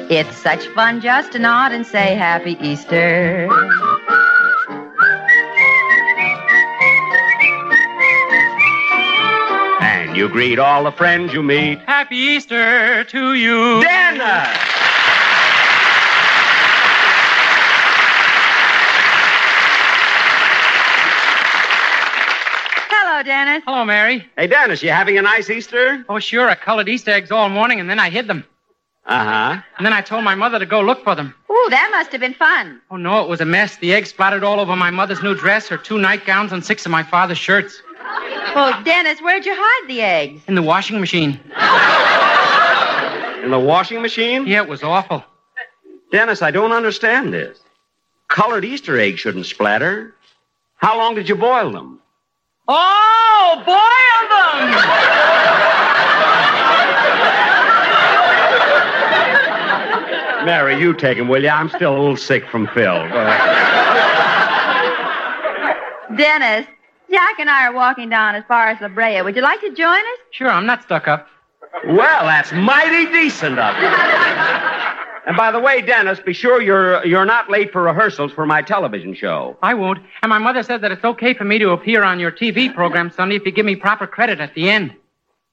It's 0.10 0.38
such 0.38 0.66
fun 0.70 1.02
just 1.02 1.34
to 1.34 1.40
nod 1.40 1.74
and 1.74 1.86
say 1.86 2.16
Happy 2.16 2.58
Easter. 2.62 3.50
And 9.82 10.16
you 10.16 10.30
greet 10.30 10.60
all 10.60 10.86
the 10.86 10.94
friends 10.94 11.34
you 11.34 11.44
meet. 11.44 11.80
Happy 11.80 12.16
Easter 12.16 13.04
to 13.04 13.34
you. 13.34 13.82
Dennis! 13.82 14.77
Dennis. 23.28 23.64
Hello, 23.68 23.86
Mary. 23.86 24.28
Hey, 24.36 24.48
Dennis, 24.48 24.82
you 24.82 24.90
having 24.90 25.18
a 25.18 25.22
nice 25.22 25.50
Easter? 25.50 26.04
Oh, 26.10 26.18
sure. 26.20 26.50
I 26.50 26.56
colored 26.56 26.90
Easter 26.90 27.12
eggs 27.12 27.30
all 27.32 27.50
morning 27.50 27.80
and 27.80 27.90
then 27.90 28.00
I 28.00 28.10
hid 28.10 28.28
them. 28.28 28.44
Uh 29.06 29.24
huh. 29.24 29.62
And 29.78 29.86
then 29.86 29.94
I 29.94 30.02
told 30.02 30.24
my 30.24 30.36
mother 30.36 30.58
to 30.60 30.66
go 30.66 30.82
look 30.82 31.04
for 31.04 31.14
them. 31.16 31.34
Ooh, 31.50 31.68
that 31.70 31.90
must 31.92 32.12
have 32.12 32.22
been 32.22 32.34
fun. 32.34 32.82
Oh, 32.90 32.98
no, 32.98 33.22
it 33.24 33.30
was 33.30 33.40
a 33.40 33.46
mess. 33.46 33.78
The 33.78 33.94
eggs 33.94 34.10
splattered 34.10 34.44
all 34.44 34.60
over 34.60 34.76
my 34.76 34.90
mother's 34.90 35.22
new 35.22 35.36
dress, 35.36 35.68
her 35.68 35.78
two 35.78 35.98
nightgowns, 36.00 36.52
and 36.52 36.66
six 36.66 36.86
of 36.86 36.92
my 36.92 37.04
father's 37.04 37.38
shirts. 37.38 37.82
Well, 38.56 38.82
Dennis, 38.84 39.22
where'd 39.22 39.46
you 39.46 39.54
hide 39.56 39.88
the 39.88 40.02
eggs? 40.02 40.42
In 40.48 40.56
the 40.56 40.62
washing 40.62 41.00
machine. 41.00 41.40
In 43.44 43.52
the 43.52 43.60
washing 43.60 44.02
machine? 44.02 44.46
Yeah, 44.48 44.64
it 44.64 44.68
was 44.68 44.84
awful. 44.84 45.24
Dennis, 46.12 46.42
I 46.42 46.52
don't 46.52 46.72
understand 46.72 47.34
this. 47.34 47.60
Colored 48.30 48.66
Easter 48.66 49.00
eggs 49.00 49.20
shouldn't 49.20 49.46
splatter. 49.46 50.16
How 50.78 50.98
long 50.98 51.16
did 51.16 51.30
you 51.30 51.36
boil 51.36 51.72
them? 51.72 52.00
Oh, 52.70 53.64
boil 53.66 54.28
them! 54.30 54.86
Mary, 60.46 60.80
you 60.80 60.94
take 60.94 61.18
him, 61.18 61.28
will 61.28 61.44
you? 61.44 61.50
I'm 61.50 61.70
still 61.70 61.96
a 61.96 62.00
little 62.00 62.18
sick 62.18 62.48
from 62.50 62.68
Phil. 62.68 63.08
Dennis, 66.18 66.68
Jack 67.12 67.40
and 67.40 67.50
I 67.50 67.68
are 67.68 67.74
walking 67.74 68.10
down 68.10 68.36
as 68.36 68.44
far 68.48 68.68
as 68.68 68.82
La 68.82 68.88
Brea. 68.90 69.22
Would 69.22 69.36
you 69.36 69.42
like 69.42 69.62
to 69.62 69.70
join 69.72 70.00
us? 70.00 70.20
Sure, 70.32 70.50
I'm 70.50 70.66
not 70.66 70.84
stuck 70.84 71.08
up. 71.08 71.28
Well, 71.86 72.26
that's 72.26 72.52
mighty 72.52 73.06
decent 73.12 73.60
of 73.60 73.76
you. 73.82 75.04
And 75.28 75.36
by 75.36 75.52
the 75.52 75.60
way, 75.60 75.82
Dennis, 75.82 76.22
be 76.22 76.32
sure 76.32 76.62
you're 76.62 77.06
you're 77.06 77.26
not 77.26 77.50
late 77.50 77.74
for 77.74 77.84
rehearsals 77.84 78.32
for 78.32 78.46
my 78.46 78.62
television 78.62 79.14
show. 79.14 79.58
I 79.62 79.74
won't. 79.74 80.00
And 80.22 80.30
my 80.30 80.38
mother 80.38 80.64
said 80.64 80.80
that 80.82 80.92
it's 80.94 81.04
okay 81.04 81.34
for 81.34 81.44
me 81.44 81.60
to 81.60 81.72
appear 81.72 82.02
on 82.04 82.18
your 82.18 82.32
TV 82.32 82.74
program 82.74 83.12
Sunday 83.12 83.36
if 83.36 83.46
you 83.46 83.52
give 83.52 83.66
me 83.66 83.76
proper 83.76 84.08
credit 84.08 84.40
at 84.40 84.54
the 84.56 84.70
end. 84.70 84.96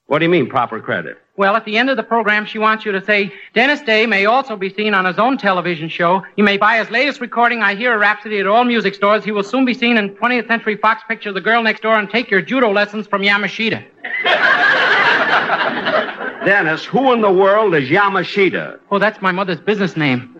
What 0.07 0.21
do 0.21 0.27
you 0.27 0.31
mean, 0.31 0.49
proper 0.49 0.81
credit? 0.81 1.19
Well, 1.37 1.57
at 1.57 1.65
the 1.65 1.77
end 1.77 1.91
of 1.91 1.97
the 1.97 2.05
program, 2.05 2.47
she 2.47 2.59
wants 2.59 2.85
you 2.85 2.93
to 2.93 3.05
say, 3.05 3.33
Dennis 3.55 3.81
Day 3.81 4.07
may 4.07 4.27
also 4.27 4.55
be 4.55 4.73
seen 4.73 4.95
on 4.95 5.07
his 5.07 5.19
own 5.19 5.39
television 5.39 5.89
show. 5.89 6.23
You 6.37 6.45
may 6.45 6.57
buy 6.57 6.77
his 6.79 6.91
latest 6.91 7.21
recording, 7.21 7.63
I 7.63 7.75
Hear 7.75 7.95
a 7.95 7.99
Rhapsody, 7.99 8.39
at 8.39 8.47
all 8.47 8.63
music 8.63 8.95
stores. 8.95 9.25
He 9.25 9.33
will 9.33 9.43
soon 9.43 9.65
be 9.65 9.75
seen 9.75 9.97
in 9.97 10.11
20th 10.11 10.47
Century 10.47 10.77
Fox 10.77 11.03
picture 11.09 11.33
The 11.33 11.41
Girl 11.41 11.63
Next 11.65 11.81
Door 11.81 11.99
and 11.99 12.09
take 12.09 12.31
your 12.31 12.43
judo 12.43 12.71
lessons 12.71 13.09
from 13.09 13.23
Yamashita. 13.23 13.83
Dennis, 16.45 16.85
who 16.85 17.13
in 17.13 17.21
the 17.21 17.33
world 17.33 17.75
is 17.75 17.89
Yamashita? 17.89 18.79
Oh, 18.91 18.99
that's 18.99 19.21
my 19.23 19.33
mother's 19.33 19.61
business 19.61 19.97
name. 19.97 20.31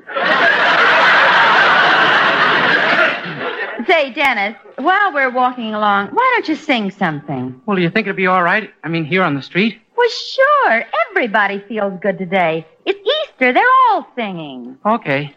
Say, 3.87 4.13
Dennis, 4.13 4.57
while 4.77 5.13
we're 5.13 5.31
walking 5.31 5.75
along, 5.75 6.09
why 6.09 6.33
don't 6.35 6.49
you 6.49 6.55
sing 6.57 6.91
something? 6.91 7.61
Well, 7.67 7.77
do 7.77 7.83
you 7.83 7.91
think 7.91 8.07
it'll 8.07 8.17
be 8.17 8.27
all 8.27 8.43
right? 8.43 8.71
I 8.83 8.89
mean, 8.89 9.05
here 9.05 9.23
on 9.23 9.35
the 9.35 9.43
street? 9.43 9.81
Well, 9.97 10.09
sure. 10.09 10.85
Everybody 11.11 11.63
feels 11.69 11.99
good 12.01 12.19
today. 12.19 12.67
It's 12.87 12.99
Easter. 12.99 13.53
They're 13.53 13.65
all 13.91 14.07
singing. 14.17 14.79
Okay. 14.87 15.35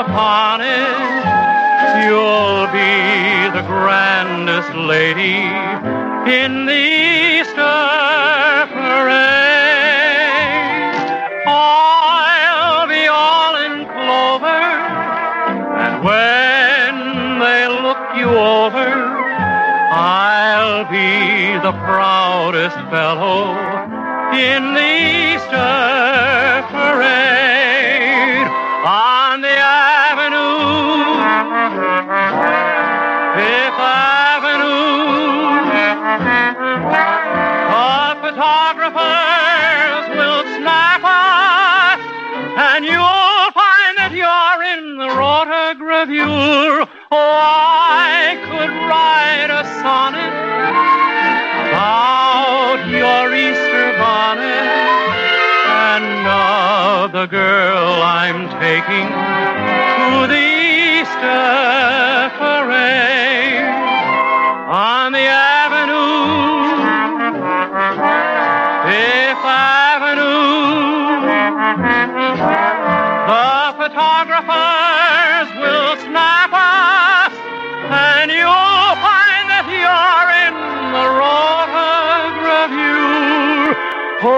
Upon 0.00 0.62
it, 0.62 0.96
you'll 2.00 2.66
be 2.72 3.52
the 3.52 3.64
grandest 3.68 4.72
lady 4.74 5.44
in 6.40 6.64
the 6.64 6.82
Easter 7.36 7.78
parade. 8.72 9.44
I'll 11.46 12.88
be 12.88 13.04
all 13.08 13.54
in 13.66 13.84
clover, 13.92 14.62
and 15.84 15.92
when 16.02 17.38
they 17.44 17.68
look 17.68 18.02
you 18.16 18.30
over, 18.56 18.88
I'll 19.92 20.84
be 20.88 21.60
the 21.60 21.72
proudest 21.84 22.76
fellow 22.88 23.52
in 24.32 24.72
the 24.72 25.34
Easter 25.34 26.64
parade 26.72 27.79
rotogravure. 45.74 46.88
Oh, 47.12 47.38
I 47.42 48.36
could 48.44 48.70
write 48.88 49.50
a 49.50 49.64
sonnet 49.82 50.34
about 51.68 52.86
your 52.88 53.34
Easter 53.34 53.98
bonnet 53.98 54.44
and 55.66 56.26
of 56.26 57.12
the 57.12 57.26
girl 57.26 58.02
I'm 58.02 58.48
taking 58.60 59.08
to 59.08 60.26
the 60.26 60.40
Easter 61.00 61.99
Oh, 84.22 84.28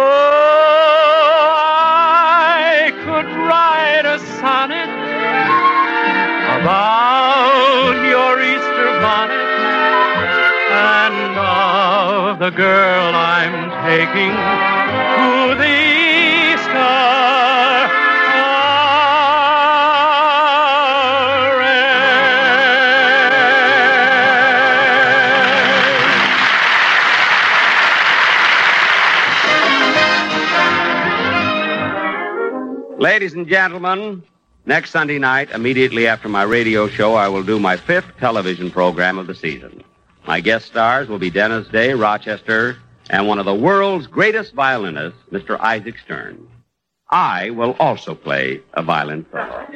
I 1.58 2.92
could 3.02 3.26
write 3.48 4.06
a 4.06 4.20
sonnet 4.38 4.88
about 6.60 7.94
your 8.06 8.40
Easter 8.40 8.90
bonnet 9.02 9.42
and 10.70 11.36
of 11.36 12.38
the 12.38 12.50
girl 12.50 13.12
I'm 13.12 13.70
taking 13.84 14.30
to 15.18 15.56
the 15.60 15.91
Ladies 33.22 33.36
and 33.36 33.46
gentlemen, 33.46 34.24
next 34.66 34.90
Sunday 34.90 35.16
night, 35.20 35.52
immediately 35.52 36.08
after 36.08 36.28
my 36.28 36.42
radio 36.42 36.88
show, 36.88 37.14
I 37.14 37.28
will 37.28 37.44
do 37.44 37.60
my 37.60 37.76
fifth 37.76 38.16
television 38.18 38.68
program 38.68 39.16
of 39.16 39.28
the 39.28 39.34
season. 39.36 39.84
My 40.26 40.40
guest 40.40 40.66
stars 40.66 41.08
will 41.08 41.20
be 41.20 41.30
Dennis 41.30 41.68
Day, 41.68 41.94
Rochester, 41.94 42.78
and 43.10 43.28
one 43.28 43.38
of 43.38 43.44
the 43.44 43.54
world's 43.54 44.08
greatest 44.08 44.54
violinists, 44.54 45.20
Mr. 45.30 45.56
Isaac 45.60 46.00
Stern. 46.00 46.48
I 47.10 47.50
will 47.50 47.76
also 47.78 48.16
play 48.16 48.60
a 48.74 48.82
violin 48.82 49.24
solo. 49.30 49.66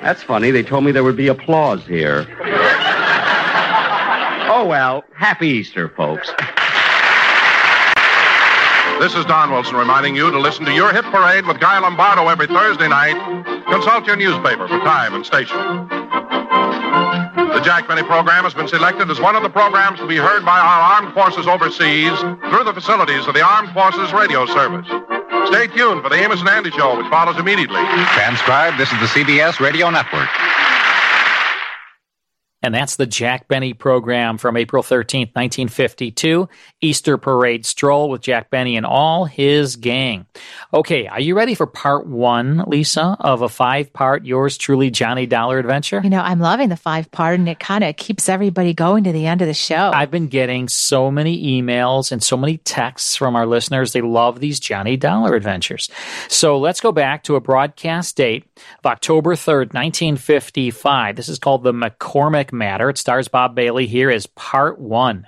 That's 0.00 0.22
funny. 0.22 0.52
They 0.52 0.62
told 0.62 0.84
me 0.84 0.92
there 0.92 1.02
would 1.02 1.16
be 1.16 1.26
applause 1.26 1.84
here. 1.88 2.24
Oh, 4.52 4.66
well, 4.66 5.04
happy 5.14 5.46
Easter, 5.46 5.88
folks. 5.88 6.28
This 9.00 9.14
is 9.14 9.24
Don 9.24 9.50
Wilson 9.50 9.76
reminding 9.76 10.14
you 10.14 10.30
to 10.30 10.38
listen 10.38 10.66
to 10.66 10.74
your 10.74 10.92
hit 10.92 11.06
parade 11.06 11.46
with 11.46 11.58
Guy 11.58 11.78
Lombardo 11.78 12.28
every 12.28 12.46
Thursday 12.46 12.86
night. 12.86 13.16
Consult 13.64 14.04
your 14.04 14.16
newspaper 14.16 14.68
for 14.68 14.78
time 14.80 15.14
and 15.14 15.24
station. 15.24 15.56
The 15.56 17.62
Jack 17.64 17.88
Benny 17.88 18.02
program 18.02 18.44
has 18.44 18.52
been 18.52 18.68
selected 18.68 19.10
as 19.10 19.18
one 19.18 19.36
of 19.36 19.42
the 19.42 19.48
programs 19.48 20.00
to 20.00 20.06
be 20.06 20.18
heard 20.18 20.44
by 20.44 20.60
our 20.60 21.00
armed 21.00 21.14
forces 21.14 21.46
overseas 21.46 22.12
through 22.52 22.64
the 22.64 22.74
facilities 22.74 23.26
of 23.26 23.32
the 23.32 23.40
Armed 23.40 23.72
Forces 23.72 24.12
Radio 24.12 24.44
Service. 24.44 24.86
Stay 25.48 25.66
tuned 25.68 26.02
for 26.02 26.10
the 26.10 26.20
Amos 26.20 26.40
and 26.40 26.50
Andy 26.50 26.70
Show, 26.70 26.98
which 26.98 27.08
follows 27.08 27.38
immediately. 27.38 27.80
Transcribed, 28.12 28.76
this 28.76 28.92
is 28.92 29.00
the 29.00 29.08
CBS 29.08 29.60
Radio 29.60 29.88
Network. 29.88 30.28
And 32.62 32.74
that's 32.74 32.96
the 32.96 33.06
Jack 33.06 33.48
Benny 33.48 33.72
program 33.72 34.36
from 34.36 34.56
April 34.56 34.82
13th, 34.82 35.34
1952. 35.34 36.48
Easter 36.82 37.16
Parade 37.16 37.64
Stroll 37.64 38.10
with 38.10 38.20
Jack 38.20 38.50
Benny 38.50 38.76
and 38.76 38.84
all 38.84 39.24
his 39.24 39.76
gang. 39.76 40.26
Okay, 40.74 41.06
are 41.06 41.20
you 41.20 41.34
ready 41.34 41.54
for 41.54 41.66
part 41.66 42.06
one, 42.06 42.64
Lisa, 42.66 43.16
of 43.18 43.40
a 43.40 43.48
five 43.48 43.92
part 43.92 44.26
Yours 44.26 44.58
Truly 44.58 44.90
Johnny 44.90 45.26
Dollar 45.26 45.58
adventure? 45.58 46.00
You 46.04 46.10
know, 46.10 46.20
I'm 46.20 46.40
loving 46.40 46.68
the 46.68 46.76
five 46.76 47.10
part, 47.10 47.38
and 47.38 47.48
it 47.48 47.58
kind 47.58 47.82
of 47.82 47.96
keeps 47.96 48.28
everybody 48.28 48.74
going 48.74 49.04
to 49.04 49.12
the 49.12 49.26
end 49.26 49.40
of 49.40 49.48
the 49.48 49.54
show. 49.54 49.90
I've 49.94 50.10
been 50.10 50.28
getting 50.28 50.68
so 50.68 51.10
many 51.10 51.62
emails 51.62 52.12
and 52.12 52.22
so 52.22 52.36
many 52.36 52.58
texts 52.58 53.16
from 53.16 53.36
our 53.36 53.46
listeners. 53.46 53.92
They 53.92 54.02
love 54.02 54.40
these 54.40 54.60
Johnny 54.60 54.98
Dollar 54.98 55.34
adventures. 55.34 55.88
So 56.28 56.58
let's 56.58 56.80
go 56.80 56.92
back 56.92 57.24
to 57.24 57.36
a 57.36 57.40
broadcast 57.40 58.16
date 58.16 58.44
of 58.78 58.86
October 58.86 59.34
3rd, 59.34 59.72
1955. 59.72 61.16
This 61.16 61.28
is 61.28 61.38
called 61.38 61.62
the 61.62 61.72
McCormick 61.72 62.49
Matter. 62.52 62.90
It 62.90 62.98
stars 62.98 63.28
Bob 63.28 63.54
Bailey. 63.54 63.86
Here 63.86 64.10
is 64.10 64.26
part 64.26 64.78
one. 64.78 65.26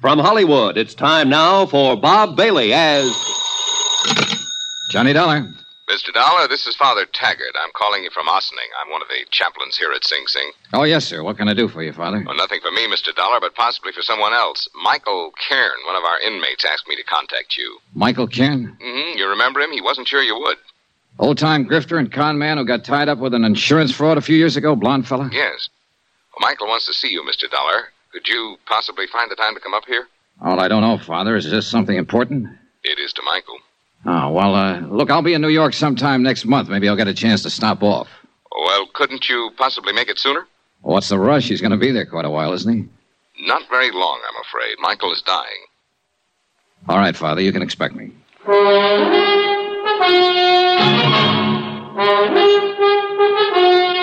From 0.00 0.18
Hollywood, 0.18 0.76
it's 0.76 0.94
time 0.94 1.28
now 1.28 1.66
for 1.66 1.96
Bob 1.96 2.36
Bailey 2.36 2.72
as. 2.72 3.10
Johnny 4.90 5.12
Dollar. 5.12 5.46
Mr. 5.90 6.12
Dollar, 6.14 6.48
this 6.48 6.66
is 6.66 6.74
Father 6.76 7.04
Taggart. 7.12 7.54
I'm 7.62 7.70
calling 7.74 8.04
you 8.04 8.10
from 8.10 8.26
Ossining. 8.26 8.68
I'm 8.82 8.90
one 8.90 9.02
of 9.02 9.08
the 9.08 9.26
chaplains 9.30 9.76
here 9.76 9.92
at 9.92 10.04
Sing 10.04 10.24
Sing. 10.26 10.50
Oh, 10.72 10.84
yes, 10.84 11.04
sir. 11.04 11.22
What 11.22 11.36
can 11.36 11.48
I 11.48 11.54
do 11.54 11.68
for 11.68 11.82
you, 11.82 11.92
Father? 11.92 12.22
Well, 12.26 12.36
nothing 12.36 12.60
for 12.62 12.70
me, 12.70 12.88
Mr. 12.88 13.14
Dollar, 13.14 13.38
but 13.38 13.54
possibly 13.54 13.92
for 13.92 14.00
someone 14.02 14.32
else. 14.32 14.66
Michael 14.82 15.32
Cairn, 15.48 15.76
one 15.86 15.96
of 15.96 16.04
our 16.04 16.20
inmates, 16.20 16.64
asked 16.64 16.88
me 16.88 16.96
to 16.96 17.04
contact 17.04 17.56
you. 17.58 17.78
Michael 17.94 18.26
Cairn? 18.26 18.76
Mm-hmm. 18.82 19.18
You 19.18 19.28
remember 19.28 19.60
him? 19.60 19.72
He 19.72 19.82
wasn't 19.82 20.08
sure 20.08 20.22
you 20.22 20.38
would. 20.38 20.56
Old 21.18 21.38
time 21.38 21.66
grifter 21.66 21.98
and 21.98 22.10
con 22.10 22.38
man 22.38 22.56
who 22.56 22.64
got 22.64 22.84
tied 22.84 23.08
up 23.08 23.18
with 23.18 23.34
an 23.34 23.44
insurance 23.44 23.92
fraud 23.92 24.18
a 24.18 24.22
few 24.22 24.36
years 24.36 24.56
ago, 24.56 24.74
blonde 24.74 25.06
fella? 25.06 25.30
Yes. 25.32 25.68
Well, 26.34 26.48
Michael 26.50 26.66
wants 26.66 26.86
to 26.86 26.92
see 26.92 27.08
you, 27.08 27.22
Mr. 27.22 27.50
Dollar. 27.50 27.88
Could 28.12 28.28
you 28.28 28.56
possibly 28.66 29.06
find 29.06 29.30
the 29.30 29.36
time 29.36 29.54
to 29.54 29.60
come 29.60 29.74
up 29.74 29.84
here? 29.86 30.06
Oh, 30.42 30.58
I 30.58 30.68
don't 30.68 30.82
know, 30.82 30.98
Father. 30.98 31.36
Is 31.36 31.50
this 31.50 31.66
something 31.66 31.96
important? 31.96 32.48
It 32.82 32.98
is 32.98 33.12
to 33.14 33.22
Michael. 33.24 33.58
Oh, 34.06 34.30
well, 34.30 34.54
uh, 34.54 34.80
look, 34.80 35.10
I'll 35.10 35.22
be 35.22 35.34
in 35.34 35.40
New 35.40 35.48
York 35.48 35.72
sometime 35.72 36.22
next 36.22 36.44
month. 36.44 36.68
Maybe 36.68 36.88
I'll 36.88 36.96
get 36.96 37.08
a 37.08 37.14
chance 37.14 37.42
to 37.44 37.50
stop 37.50 37.82
off. 37.82 38.08
Well, 38.54 38.86
couldn't 38.92 39.28
you 39.28 39.50
possibly 39.56 39.92
make 39.92 40.08
it 40.08 40.18
sooner? 40.18 40.46
What's 40.82 41.08
the 41.08 41.18
rush? 41.18 41.48
He's 41.48 41.60
going 41.60 41.70
to 41.70 41.76
be 41.78 41.92
there 41.92 42.06
quite 42.06 42.24
a 42.24 42.30
while, 42.30 42.52
isn't 42.52 42.72
he? 42.72 43.46
Not 43.46 43.62
very 43.70 43.90
long, 43.90 44.20
I'm 44.28 44.42
afraid. 44.42 44.76
Michael 44.80 45.12
is 45.12 45.22
dying. 45.22 45.64
All 46.88 46.98
right, 46.98 47.16
Father, 47.16 47.40
you 47.40 47.52
can 47.52 47.62
expect 47.62 47.94
me. 47.94 48.12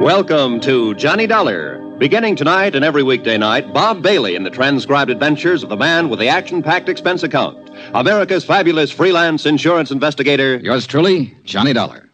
Welcome 0.00 0.60
to 0.60 0.94
Johnny 0.94 1.26
Dollar. 1.26 1.80
Beginning 1.98 2.36
tonight 2.36 2.76
and 2.76 2.84
every 2.84 3.02
weekday 3.02 3.36
night, 3.36 3.74
Bob 3.74 4.00
Bailey 4.00 4.36
in 4.36 4.44
the 4.44 4.50
transcribed 4.50 5.10
adventures 5.10 5.64
of 5.64 5.70
the 5.70 5.76
man 5.76 6.08
with 6.08 6.20
the 6.20 6.28
action 6.28 6.62
packed 6.62 6.88
expense 6.88 7.24
account. 7.24 7.68
America's 7.94 8.44
fabulous 8.44 8.92
freelance 8.92 9.44
insurance 9.44 9.90
investigator. 9.90 10.58
Yours 10.58 10.86
truly, 10.86 11.36
Johnny 11.42 11.72
Dollar. 11.72 12.08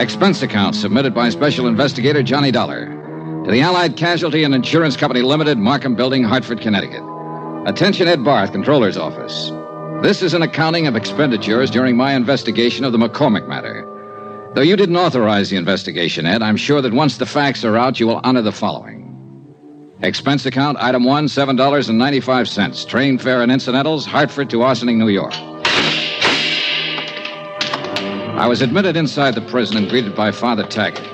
Expense 0.00 0.40
account 0.42 0.76
submitted 0.76 1.12
by 1.12 1.30
Special 1.30 1.66
Investigator 1.66 2.22
Johnny 2.22 2.52
Dollar 2.52 2.86
to 3.44 3.50
the 3.50 3.60
Allied 3.60 3.96
Casualty 3.96 4.44
and 4.44 4.54
Insurance 4.54 4.96
Company 4.96 5.22
Limited, 5.22 5.58
Markham 5.58 5.96
Building, 5.96 6.22
Hartford, 6.22 6.60
Connecticut. 6.60 7.02
Attention 7.66 8.08
Ed 8.08 8.24
Barth, 8.24 8.52
Controller's 8.52 8.96
Office. 8.96 9.52
This 10.02 10.22
is 10.22 10.32
an 10.32 10.40
accounting 10.40 10.86
of 10.86 10.96
expenditures 10.96 11.70
during 11.70 11.94
my 11.94 12.14
investigation 12.14 12.86
of 12.86 12.92
the 12.92 12.98
McCormick 12.98 13.46
matter. 13.46 13.86
Though 14.54 14.62
you 14.62 14.76
didn't 14.76 14.96
authorize 14.96 15.50
the 15.50 15.58
investigation, 15.58 16.24
Ed, 16.24 16.42
I'm 16.42 16.56
sure 16.56 16.80
that 16.80 16.94
once 16.94 17.18
the 17.18 17.26
facts 17.26 17.62
are 17.62 17.76
out, 17.76 18.00
you 18.00 18.06
will 18.06 18.22
honor 18.24 18.40
the 18.40 18.50
following. 18.50 19.94
Expense 20.00 20.46
account, 20.46 20.78
item 20.80 21.04
one, 21.04 21.26
$7.95. 21.26 22.88
Train 22.88 23.18
fare 23.18 23.42
and 23.42 23.52
incidentals, 23.52 24.06
Hartford 24.06 24.48
to 24.48 24.62
Ossining, 24.62 24.98
New 24.98 25.08
York. 25.08 25.34
I 28.38 28.46
was 28.48 28.62
admitted 28.62 28.96
inside 28.96 29.34
the 29.34 29.42
prison 29.42 29.76
and 29.76 29.90
greeted 29.90 30.16
by 30.16 30.32
Father 30.32 30.64
Taggart. 30.64 31.06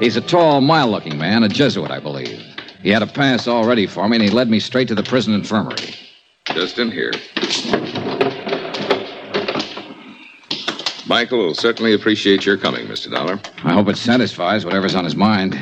He's 0.00 0.16
a 0.16 0.20
tall, 0.20 0.60
mild 0.60 0.92
looking 0.92 1.18
man, 1.18 1.42
a 1.42 1.48
Jesuit, 1.48 1.90
I 1.90 1.98
believe. 1.98 2.49
He 2.82 2.90
had 2.90 3.02
a 3.02 3.06
pass 3.06 3.46
all 3.46 3.66
ready 3.66 3.86
for 3.86 4.08
me, 4.08 4.16
and 4.16 4.24
he 4.24 4.30
led 4.30 4.48
me 4.48 4.58
straight 4.58 4.88
to 4.88 4.94
the 4.94 5.02
prison 5.02 5.34
infirmary. 5.34 5.94
Just 6.46 6.78
in 6.78 6.90
here. 6.90 7.12
Michael 11.06 11.38
will 11.38 11.54
certainly 11.54 11.92
appreciate 11.92 12.46
your 12.46 12.56
coming, 12.56 12.86
Mr. 12.86 13.10
Dollar. 13.10 13.40
I 13.64 13.74
hope 13.74 13.88
it 13.88 13.96
satisfies 13.96 14.64
whatever's 14.64 14.94
on 14.94 15.04
his 15.04 15.16
mind. 15.16 15.58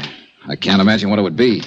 I 0.46 0.56
can't 0.56 0.80
imagine 0.80 1.10
what 1.10 1.18
it 1.18 1.22
would 1.22 1.36
be. 1.36 1.62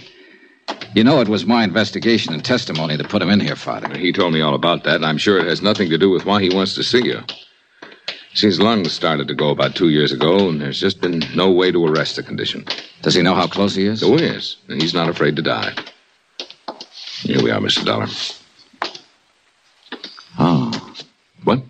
You 0.93 1.04
know, 1.04 1.20
it 1.20 1.28
was 1.28 1.45
my 1.45 1.64
investigation 1.64 2.34
and 2.34 2.43
testimony 2.43 2.95
that 2.95 3.10
put 3.10 3.22
him 3.22 3.30
in 3.30 3.39
here, 3.39 3.56
Father. 3.56 3.97
He 3.97 4.12
told 4.12 4.34
me 4.34 4.41
all 4.41 4.56
about 4.56 4.84
that, 4.84 4.95
and 4.95 5.06
I'm 5.06 5.18
sure 5.18 5.39
it 5.39 5.47
has 5.47 5.62
nothing 5.62 5.89
to 5.89 5.97
do 5.97 6.10
with 6.10 6.26
why 6.26 6.41
he 6.41 6.49
wants 6.49 6.76
to 6.76 6.84
see 6.84 7.04
you. 7.04 7.22
See, 8.34 8.48
his 8.48 8.62
lungs 8.62 8.94
started 8.94 9.28
to 9.28 9.36
go 9.36 9.50
about 9.50 9.76
two 9.76 9.90
years 9.90 10.12
ago, 10.12 10.48
and 10.50 10.62
there's 10.62 10.80
just 10.80 11.02
been 11.02 11.24
no 11.36 11.52
way 11.52 11.72
to 11.72 11.86
arrest 11.86 12.16
the 12.16 12.24
condition. 12.24 12.66
Does 13.02 13.14
he 13.14 13.22
know 13.22 13.36
how 13.36 13.48
close 13.48 13.76
he 13.76 13.86
is? 13.86 14.02
Oh, 14.04 14.18
yes. 14.18 14.56
And 14.70 14.82
he's 14.82 14.94
not 14.94 15.10
afraid 15.10 15.36
to 15.36 15.42
die. 15.42 15.74
Here 17.24 17.44
we 17.44 17.52
are, 17.52 17.60
Mr. 17.60 17.84
Dollar. 17.86 18.08
Oh. 20.40 20.94
What? 21.44 21.62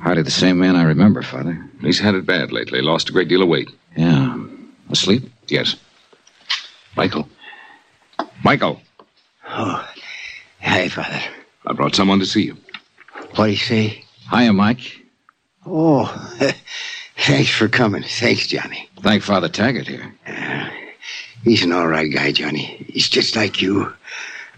Hardly 0.00 0.22
the 0.22 0.30
same 0.30 0.58
man 0.58 0.76
I 0.76 0.82
remember, 0.82 1.22
Father. 1.22 1.64
He's 1.80 1.98
had 1.98 2.14
it 2.14 2.26
bad 2.26 2.52
lately. 2.52 2.82
Lost 2.82 3.08
a 3.08 3.12
great 3.12 3.28
deal 3.28 3.42
of 3.42 3.48
weight. 3.48 3.70
Yeah. 3.96 4.44
Asleep? 4.90 5.22
Yes. 5.48 5.76
Michael. 6.96 7.28
Michael. 8.44 8.80
Oh. 9.48 9.88
Hi, 10.60 10.88
Father. 10.88 11.20
I 11.66 11.72
brought 11.72 11.94
someone 11.94 12.18
to 12.18 12.26
see 12.26 12.42
you. 12.42 12.56
What 13.36 13.46
do 13.46 13.50
you 13.52 13.56
say? 13.56 14.04
Hiya, 14.30 14.52
Mike. 14.52 15.01
Oh, 15.66 16.06
thanks 17.16 17.50
for 17.50 17.68
coming. 17.68 18.02
Thanks, 18.02 18.46
Johnny. 18.46 18.88
Thank 19.00 19.22
Father 19.22 19.48
Taggart 19.48 19.88
here. 19.88 20.14
Uh, 20.26 20.68
he's 21.44 21.62
an 21.62 21.72
all 21.72 21.86
right 21.88 22.12
guy, 22.12 22.32
Johnny. 22.32 22.84
He's 22.88 23.08
just 23.08 23.36
like 23.36 23.62
you. 23.62 23.92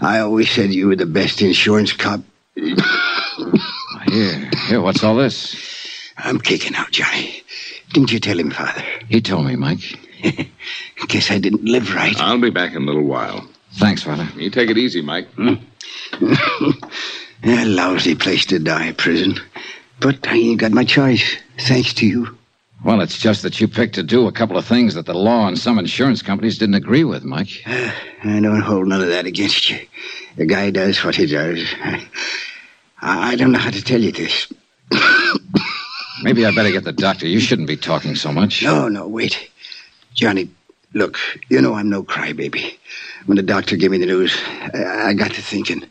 I 0.01 0.21
always 0.21 0.51
said 0.51 0.73
you 0.73 0.89
were 0.89 0.97
the 0.97 1.07
best 1.07 1.41
insurance 1.41 1.93
cop. 1.93 2.21
Here, 2.55 4.51
here, 4.69 4.81
what's 4.81 5.03
all 5.05 5.17
this? 5.17 6.13
I'm 6.17 6.41
kicking 6.41 6.75
out, 6.75 6.91
Johnny. 6.91 7.43
Didn't 7.93 8.13
you 8.13 8.21
tell 8.21 8.39
him, 8.39 8.51
Father? 8.51 8.83
He 9.09 9.21
told 9.21 9.47
me, 9.47 9.57
Mike. 9.57 9.81
Guess 11.09 11.31
I 11.31 11.39
didn't 11.39 11.65
live 11.65 11.95
right. 11.95 12.19
I'll 12.21 12.41
be 12.41 12.51
back 12.51 12.73
in 12.73 12.83
a 12.83 12.87
little 12.87 13.05
while. 13.05 13.47
Thanks, 13.75 14.03
Father. 14.03 14.29
You 14.37 14.51
take 14.51 14.71
it 14.71 14.79
easy, 14.79 15.03
Mike. 15.03 15.29
Hmm? 15.35 15.55
a 17.45 17.65
lousy 17.67 18.15
place 18.15 18.47
to 18.47 18.59
die, 18.59 18.93
prison. 18.93 19.39
But 20.05 20.29
I 20.29 20.37
ain't 20.37 20.61
got 20.61 20.73
my 20.73 20.85
choice, 20.85 21.39
thanks 21.61 21.95
to 21.95 22.07
you. 22.07 22.37
Well, 22.85 23.01
it's 23.01 23.17
just 23.17 23.41
that 23.41 23.59
you 23.59 23.67
picked 23.67 23.95
to 23.95 24.03
do 24.03 24.27
a 24.27 24.33
couple 24.33 24.59
of 24.59 24.67
things 24.67 24.93
that 24.97 25.07
the 25.07 25.15
law 25.15 25.49
and 25.49 25.59
some 25.59 25.79
insurance 25.79 26.21
companies 26.21 26.59
didn't 26.59 26.75
agree 26.75 27.05
with, 27.05 27.25
Mike. 27.25 27.63
Uh, 27.65 27.91
I 28.23 28.39
don't 28.41 28.61
hold 28.61 28.87
none 28.87 29.01
of 29.01 29.09
that 29.09 29.25
against 29.25 29.71
you. 29.71 29.79
The 30.37 30.45
guy 30.45 30.71
does 30.71 31.03
what 31.03 31.17
he 31.17 31.25
does. 31.25 31.67
I, 31.81 32.07
I 33.01 33.35
don't 33.37 33.53
know 33.53 33.59
how 33.59 33.71
to 33.71 33.83
tell 33.83 33.99
you 33.99 34.13
this. 34.13 34.53
Maybe 36.23 36.45
I 36.45 36.55
better 36.55 36.71
get 36.71 36.85
the 36.85 36.93
doctor. 36.93 37.27
You 37.27 37.41
shouldn't 37.41 37.69
be 37.69 37.79
talking 37.79 38.15
so 38.15 38.31
much. 38.31 38.63
No, 38.63 38.89
no, 38.89 39.09
wait. 39.09 39.51
Johnny, 40.13 40.51
Look, 40.95 41.19
you 41.49 41.61
know 41.61 41.75
I'm 41.75 41.91
no 41.91 42.05
crybaby. 42.05 42.79
When 43.27 43.35
the 43.35 43.43
doctor 43.43 43.77
gave 43.77 43.91
me 43.91 43.99
the 43.99 44.07
news, 44.07 44.33
I, 44.47 45.09
I 45.09 45.15
got 45.15 45.33
to 45.33 45.43
thinking. 45.43 45.83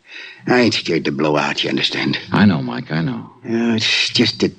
I 0.46 0.60
ain't 0.60 0.74
scared 0.74 1.04
to 1.06 1.12
blow 1.12 1.36
out, 1.36 1.64
you 1.64 1.70
understand? 1.70 2.18
I 2.32 2.44
know, 2.44 2.62
Mike, 2.62 2.92
I 2.92 3.02
know. 3.02 3.30
Yeah, 3.44 3.74
it's 3.76 4.10
just 4.10 4.40
that 4.40 4.52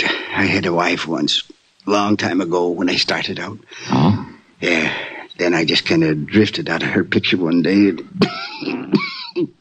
I 0.00 0.44
had 0.44 0.66
a 0.66 0.72
wife 0.72 1.06
once, 1.06 1.42
long 1.86 2.16
time 2.16 2.40
ago 2.40 2.68
when 2.68 2.88
I 2.88 2.96
started 2.96 3.38
out. 3.38 3.58
Oh? 3.90 4.36
Yeah. 4.60 4.92
Then 5.38 5.54
I 5.54 5.64
just 5.64 5.84
kind 5.84 6.02
of 6.02 6.26
drifted 6.26 6.68
out 6.68 6.82
of 6.82 6.88
her 6.88 7.04
picture 7.04 7.36
one 7.36 7.62
day. 7.62 7.90
And 7.90 8.94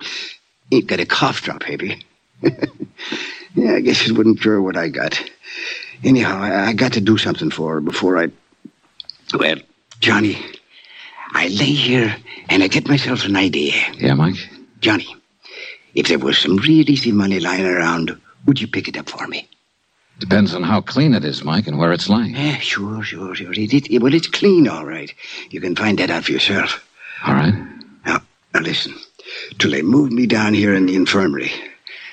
Ain't 0.72 0.88
got 0.88 1.00
a 1.00 1.06
cough 1.06 1.42
drop, 1.42 1.64
heavy. 1.64 2.04
yeah, 2.42 3.74
I 3.74 3.82
guess 3.82 4.08
it 4.08 4.14
wouldn't 4.14 4.42
cure 4.42 4.62
what 4.62 4.78
I 4.78 4.88
got. 4.90 5.22
Anyhow, 6.04 6.40
I, 6.42 6.68
I 6.68 6.74
got 6.74 6.94
to 6.94 7.02
do 7.02 7.18
something 7.18 7.52
for 7.52 7.76
her 7.76 7.82
before 7.82 8.18
I. 8.18 8.32
Well, 9.38 9.58
Johnny, 10.00 10.38
I 11.34 11.48
lay 11.48 11.74
here 11.74 12.16
and 12.50 12.64
I 12.64 12.68
get 12.68 12.88
myself 12.88 13.26
an 13.26 13.36
idea. 13.36 13.74
Yeah, 13.98 14.14
Mike? 14.14 14.36
Johnny, 14.80 15.16
if 15.96 16.08
there 16.08 16.20
was 16.20 16.38
some 16.38 16.58
real 16.58 16.90
easy 16.90 17.12
money 17.12 17.40
lying 17.40 17.66
around, 17.66 18.20
would 18.46 18.62
you 18.62 18.68
pick 18.68 18.88
it 18.88 18.98
up 18.98 19.10
for 19.10 19.28
me? 19.28 19.48
Depends 20.20 20.54
on 20.54 20.64
how 20.64 20.82
clean 20.82 21.14
it 21.14 21.26
is, 21.26 21.44
Mike, 21.44 21.68
and 21.68 21.78
where 21.78 21.92
it's 21.92 22.10
lying. 22.10 22.36
Yeah, 22.36 22.58
sure, 22.60 23.04
sure, 23.04 23.36
sure. 23.36 23.52
It, 23.54 23.92
it, 23.92 24.02
well, 24.02 24.14
it's 24.14 24.28
clean, 24.28 24.68
all 24.68 24.86
right. 24.86 25.14
You 25.50 25.60
can 25.60 25.76
find 25.76 26.00
that 26.00 26.10
out 26.10 26.26
for 26.26 26.32
yourself. 26.32 26.86
All 27.26 27.34
right. 27.34 27.54
Now, 28.06 28.22
now 28.54 28.62
listen. 28.62 28.96
Till 29.58 29.72
they 29.72 29.82
moved 29.82 30.14
me 30.14 30.26
down 30.28 30.54
here 30.54 30.74
in 30.74 30.86
the 30.86 30.96
infirmary, 30.96 31.52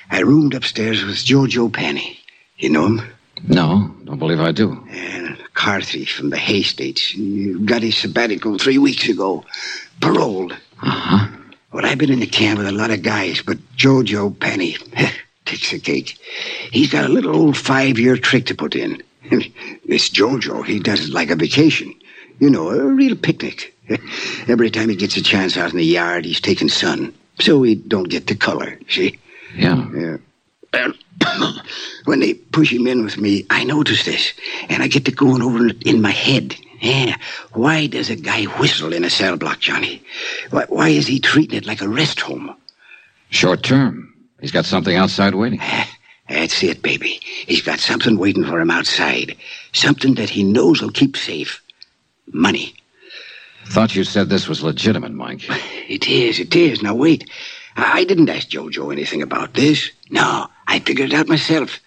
I 0.09 0.21
roomed 0.21 0.53
upstairs 0.53 1.03
with 1.03 1.15
Jojo 1.15 1.71
Penny. 1.71 2.19
You 2.57 2.69
know 2.69 2.85
him? 2.87 3.01
No, 3.47 3.93
don't 4.03 4.19
believe 4.19 4.39
I 4.39 4.51
do. 4.51 4.85
Yeah, 4.91 5.33
a 5.33 5.49
car 5.53 5.81
thief 5.81 6.11
from 6.11 6.29
the 6.29 6.37
Hay 6.37 6.63
States. 6.63 7.01
He 7.09 7.53
got 7.65 7.83
his 7.83 7.97
sabbatical 7.97 8.57
three 8.57 8.77
weeks 8.77 9.07
ago. 9.07 9.45
Paroled. 10.01 10.53
Uh-huh. 10.81 11.27
Well, 11.73 11.87
I've 11.87 11.97
been 11.97 12.11
in 12.11 12.19
the 12.19 12.27
camp 12.27 12.59
with 12.59 12.67
a 12.67 12.71
lot 12.71 12.91
of 12.91 13.01
guys, 13.01 13.41
but 13.41 13.57
Jojo 13.75 14.39
Penny 14.39 14.77
takes 15.45 15.71
the 15.71 15.79
cake. 15.79 16.19
He's 16.71 16.91
got 16.91 17.05
a 17.05 17.09
little 17.09 17.35
old 17.35 17.57
five-year 17.57 18.17
trick 18.17 18.45
to 18.45 18.55
put 18.55 18.75
in. 18.75 19.01
this 19.85 20.09
Jojo, 20.09 20.63
he 20.63 20.79
does 20.79 21.09
it 21.09 21.13
like 21.13 21.31
a 21.31 21.35
vacation. 21.35 21.93
You 22.39 22.51
know, 22.51 22.69
a 22.69 22.83
real 22.83 23.15
picnic. 23.15 23.75
Every 24.47 24.69
time 24.69 24.89
he 24.89 24.95
gets 24.95 25.17
a 25.17 25.23
chance 25.23 25.57
out 25.57 25.71
in 25.71 25.77
the 25.77 25.83
yard, 25.83 26.25
he's 26.25 26.39
taking 26.39 26.69
sun, 26.69 27.11
so 27.39 27.63
he 27.63 27.73
don't 27.73 28.09
get 28.09 28.27
the 28.27 28.35
color, 28.35 28.79
see? 28.87 29.17
Yeah. 29.55 29.89
Yeah. 29.95 30.17
Well, 30.71 30.93
when 32.05 32.19
they 32.19 32.35
push 32.35 32.71
him 32.71 32.85
in 32.85 33.03
with 33.03 33.17
me, 33.17 33.47
I 33.49 33.63
notice 33.63 34.05
this, 34.05 34.33
and 34.69 34.83
I 34.83 34.87
get 34.87 35.05
to 35.05 35.11
going 35.11 35.41
over 35.41 35.65
it 35.67 35.81
in 35.83 36.01
my 36.03 36.11
head. 36.11 36.55
Yeah. 36.83 37.15
Why 37.53 37.87
does 37.87 38.09
a 38.09 38.15
guy 38.17 38.43
whistle 38.59 38.91
in 38.91 39.05
a 39.05 39.09
cell 39.09 39.37
block, 39.37 39.61
Johnny? 39.61 40.03
Why, 40.49 40.65
why 40.67 40.89
is 40.89 41.07
he 41.07 41.17
treating 41.17 41.57
it 41.57 41.65
like 41.65 41.81
a 41.81 41.87
rest 41.87 42.19
home? 42.19 42.53
Short 43.29 43.63
term. 43.63 44.13
He's 44.41 44.51
got 44.51 44.65
something 44.65 44.95
outside 44.95 45.33
waiting. 45.33 45.61
That's 46.29 46.61
it, 46.61 46.81
baby. 46.81 47.21
He's 47.47 47.61
got 47.61 47.79
something 47.79 48.17
waiting 48.17 48.43
for 48.43 48.59
him 48.59 48.69
outside. 48.69 49.37
Something 49.71 50.15
that 50.15 50.29
he 50.29 50.43
knows 50.43 50.81
will 50.81 50.91
keep 50.91 51.15
safe. 51.15 51.61
Money. 52.33 52.75
Thought 53.67 53.95
you 53.95 54.03
said 54.03 54.27
this 54.27 54.49
was 54.49 54.61
legitimate, 54.61 55.13
Mike. 55.13 55.41
It 55.87 56.07
is, 56.07 56.39
it 56.39 56.55
is. 56.55 56.81
Now, 56.81 56.95
wait. 56.95 57.29
I 57.75 57.99
I 57.99 58.03
didn't 58.05 58.29
ask 58.29 58.47
Jojo 58.49 58.91
anything 58.91 59.21
about 59.21 59.53
this. 59.53 59.91
No, 60.09 60.47
I 60.67 60.79
figured 60.79 61.11
it 61.11 61.15
out 61.15 61.27
myself. 61.27 61.79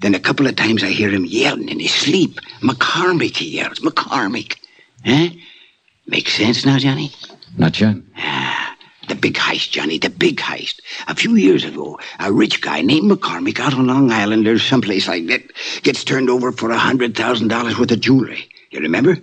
Then 0.00 0.14
a 0.14 0.20
couple 0.20 0.46
of 0.46 0.56
times 0.56 0.82
I 0.82 0.88
hear 0.90 1.10
him 1.10 1.24
yelling 1.24 1.68
in 1.68 1.80
his 1.80 1.92
sleep. 1.94 2.40
McCormick, 2.60 3.36
he 3.36 3.56
yells. 3.56 3.80
McCormick. 3.80 4.56
Huh? 5.04 5.28
Makes 6.06 6.34
sense 6.34 6.64
now, 6.66 6.78
Johnny? 6.78 7.12
Not 7.56 7.80
yet. 7.80 7.96
Ah, 8.16 8.76
the 9.08 9.14
big 9.14 9.34
heist, 9.34 9.70
Johnny, 9.70 9.98
the 9.98 10.10
big 10.10 10.36
heist. 10.36 10.80
A 11.08 11.14
few 11.14 11.34
years 11.34 11.64
ago, 11.64 11.98
a 12.20 12.32
rich 12.32 12.60
guy 12.60 12.82
named 12.82 13.10
McCormick 13.10 13.58
out 13.58 13.74
on 13.74 13.86
Long 13.86 14.10
Island 14.12 14.46
or 14.46 14.58
someplace 14.58 15.08
like 15.08 15.26
that 15.26 15.42
gets 15.82 16.04
turned 16.04 16.30
over 16.30 16.52
for 16.52 16.70
a 16.70 16.78
hundred 16.78 17.16
thousand 17.16 17.48
dollars 17.48 17.78
worth 17.78 17.90
of 17.90 18.00
jewelry. 18.00 18.48
You 18.70 18.80
remember? 18.80 19.16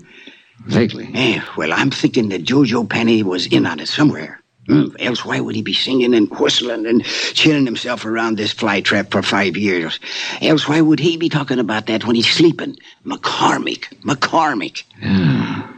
Vaguely. 0.66 1.10
Yeah, 1.14 1.44
well, 1.58 1.74
I'm 1.74 1.92
thinking 1.92 2.30
that 2.30 2.46
Jojo 2.46 2.90
Penny 2.90 3.24
was 3.24 3.48
in 3.48 3.66
on 3.66 3.80
it 3.80 3.88
somewhere. 3.88 4.40
Hmm, 4.68 4.96
else, 4.98 5.26
why 5.26 5.42
would 5.42 5.56
he 5.56 5.62
be 5.62 5.74
singing 5.74 6.14
and 6.14 6.30
whistling 6.30 6.86
and 6.86 7.04
chilling 7.04 7.66
himself 7.66 8.06
around 8.06 8.38
this 8.38 8.54
fly 8.54 8.80
trap 8.80 9.12
for 9.12 9.22
five 9.22 9.58
years? 9.58 10.00
Else, 10.42 10.68
why 10.68 10.80
would 10.80 11.00
he 11.00 11.18
be 11.18 11.28
talking 11.28 11.60
about 11.60 11.88
that 11.88 12.06
when 12.06 12.16
he's 12.16 12.32
sleeping? 12.32 12.78
McCormick, 13.06 13.90
McCormick. 14.04 14.84
Yeah. 15.02 15.70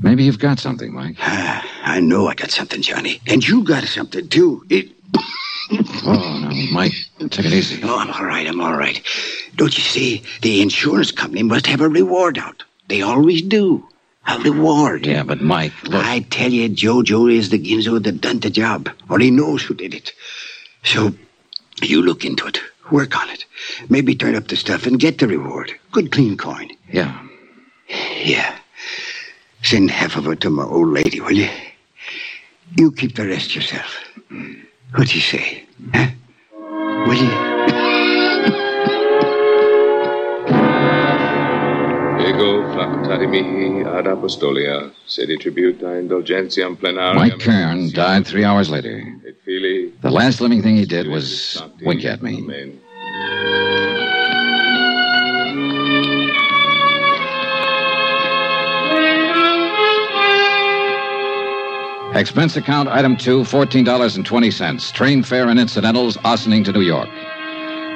Maybe 0.00 0.24
you've 0.24 0.38
got 0.38 0.58
something, 0.58 0.94
Mike. 0.94 1.16
I 1.18 2.00
know 2.00 2.28
I 2.28 2.34
got 2.34 2.50
something, 2.50 2.80
Johnny. 2.80 3.20
And 3.26 3.46
you 3.46 3.62
got 3.64 3.84
something, 3.84 4.28
too. 4.28 4.64
It... 4.70 4.90
oh, 5.72 6.38
no, 6.40 6.72
Mike, 6.72 6.92
take 7.18 7.46
it 7.46 7.52
easy. 7.52 7.80
Oh, 7.82 7.98
I'm 7.98 8.10
all 8.10 8.24
right, 8.24 8.46
I'm 8.46 8.60
all 8.60 8.76
right. 8.76 9.02
Don't 9.56 9.76
you 9.76 9.82
see? 9.82 10.22
The 10.40 10.62
insurance 10.62 11.10
company 11.10 11.42
must 11.42 11.66
have 11.66 11.80
a 11.80 11.88
reward 11.88 12.38
out. 12.38 12.62
They 12.86 13.02
always 13.02 13.42
do. 13.42 13.86
A 14.28 14.38
reward. 14.40 15.06
Yeah, 15.06 15.22
but 15.22 15.40
Mike, 15.40 15.72
look. 15.84 16.04
I 16.04 16.20
tell 16.20 16.52
you, 16.52 16.68
Jojo 16.68 17.32
is 17.32 17.48
the 17.48 17.58
Ginzo 17.58 18.02
that 18.02 18.20
done 18.20 18.40
the 18.40 18.50
job, 18.50 18.90
or 19.08 19.18
he 19.18 19.30
knows 19.30 19.62
who 19.62 19.72
did 19.74 19.94
it. 19.94 20.12
So, 20.84 21.14
you 21.82 22.02
look 22.02 22.24
into 22.26 22.46
it, 22.46 22.60
work 22.90 23.16
on 23.18 23.30
it, 23.30 23.46
maybe 23.88 24.14
turn 24.14 24.34
up 24.34 24.48
the 24.48 24.56
stuff 24.56 24.86
and 24.86 25.00
get 25.00 25.18
the 25.18 25.26
reward. 25.26 25.72
Good 25.92 26.12
clean 26.12 26.36
coin. 26.36 26.70
Yeah. 26.92 27.26
Yeah. 28.22 28.54
Send 29.62 29.90
half 29.90 30.16
of 30.16 30.26
it 30.28 30.40
to 30.42 30.50
my 30.50 30.64
old 30.64 30.88
lady, 30.88 31.20
will 31.20 31.32
you? 31.32 31.48
You 32.76 32.92
keep 32.92 33.16
the 33.16 33.26
rest 33.26 33.54
yourself. 33.54 34.04
What 34.94 35.08
do 35.08 35.14
you 35.14 35.20
say? 35.22 35.64
Huh? 35.94 36.08
Will 37.06 37.14
you? 37.14 37.57
Mihi 43.28 43.84
ad 43.84 44.06
apostolia, 44.06 44.90
sedi 45.06 45.36
tributa 45.38 45.98
indulgentiam 45.98 46.76
plenariam. 46.76 47.16
Mike 47.16 47.38
Kern 47.38 47.90
died 47.92 48.26
three 48.26 48.44
hours 48.44 48.70
later. 48.70 49.02
The 49.46 50.10
last 50.10 50.40
living 50.40 50.62
thing 50.62 50.76
he 50.76 50.84
did 50.86 51.08
was 51.08 51.62
wink 51.82 52.04
at 52.04 52.22
me. 52.22 52.76
Expense 62.14 62.56
account 62.56 62.88
item 62.88 63.16
two, 63.16 63.42
$14.20. 63.42 64.92
Train 64.92 65.22
fare 65.22 65.48
and 65.48 65.60
incidentals, 65.60 66.16
Ossining 66.24 66.64
to 66.64 66.72
New 66.72 66.80
York. 66.80 67.08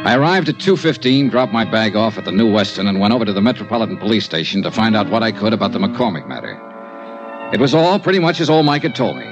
I 0.05 0.17
arrived 0.17 0.49
at 0.49 0.57
2.15, 0.57 1.31
dropped 1.31 1.53
my 1.53 1.65
bag 1.65 1.95
off 1.95 2.19
at 2.19 2.25
the 2.25 2.33
New 2.33 2.53
Weston, 2.53 2.89
and 2.89 2.99
went 2.99 3.15
over 3.15 3.25
to 3.25 3.33
the 3.33 3.41
Metropolitan 3.41 3.97
Police 3.97 4.25
Station 4.25 4.61
to 4.65 4.71
find 4.73 4.97
out 4.97 5.09
what 5.09 5.23
I 5.23 5.31
could 5.31 5.53
about 5.53 5.71
the 5.71 5.79
McCormick 5.79 6.27
matter. 6.27 6.59
It 7.53 7.61
was 7.61 7.73
all 7.73 8.01
pretty 8.01 8.19
much 8.19 8.41
as 8.41 8.51
old 8.51 8.67
Mike 8.67 8.83
had 8.83 8.97
told 8.97 9.17
me. 9.17 9.27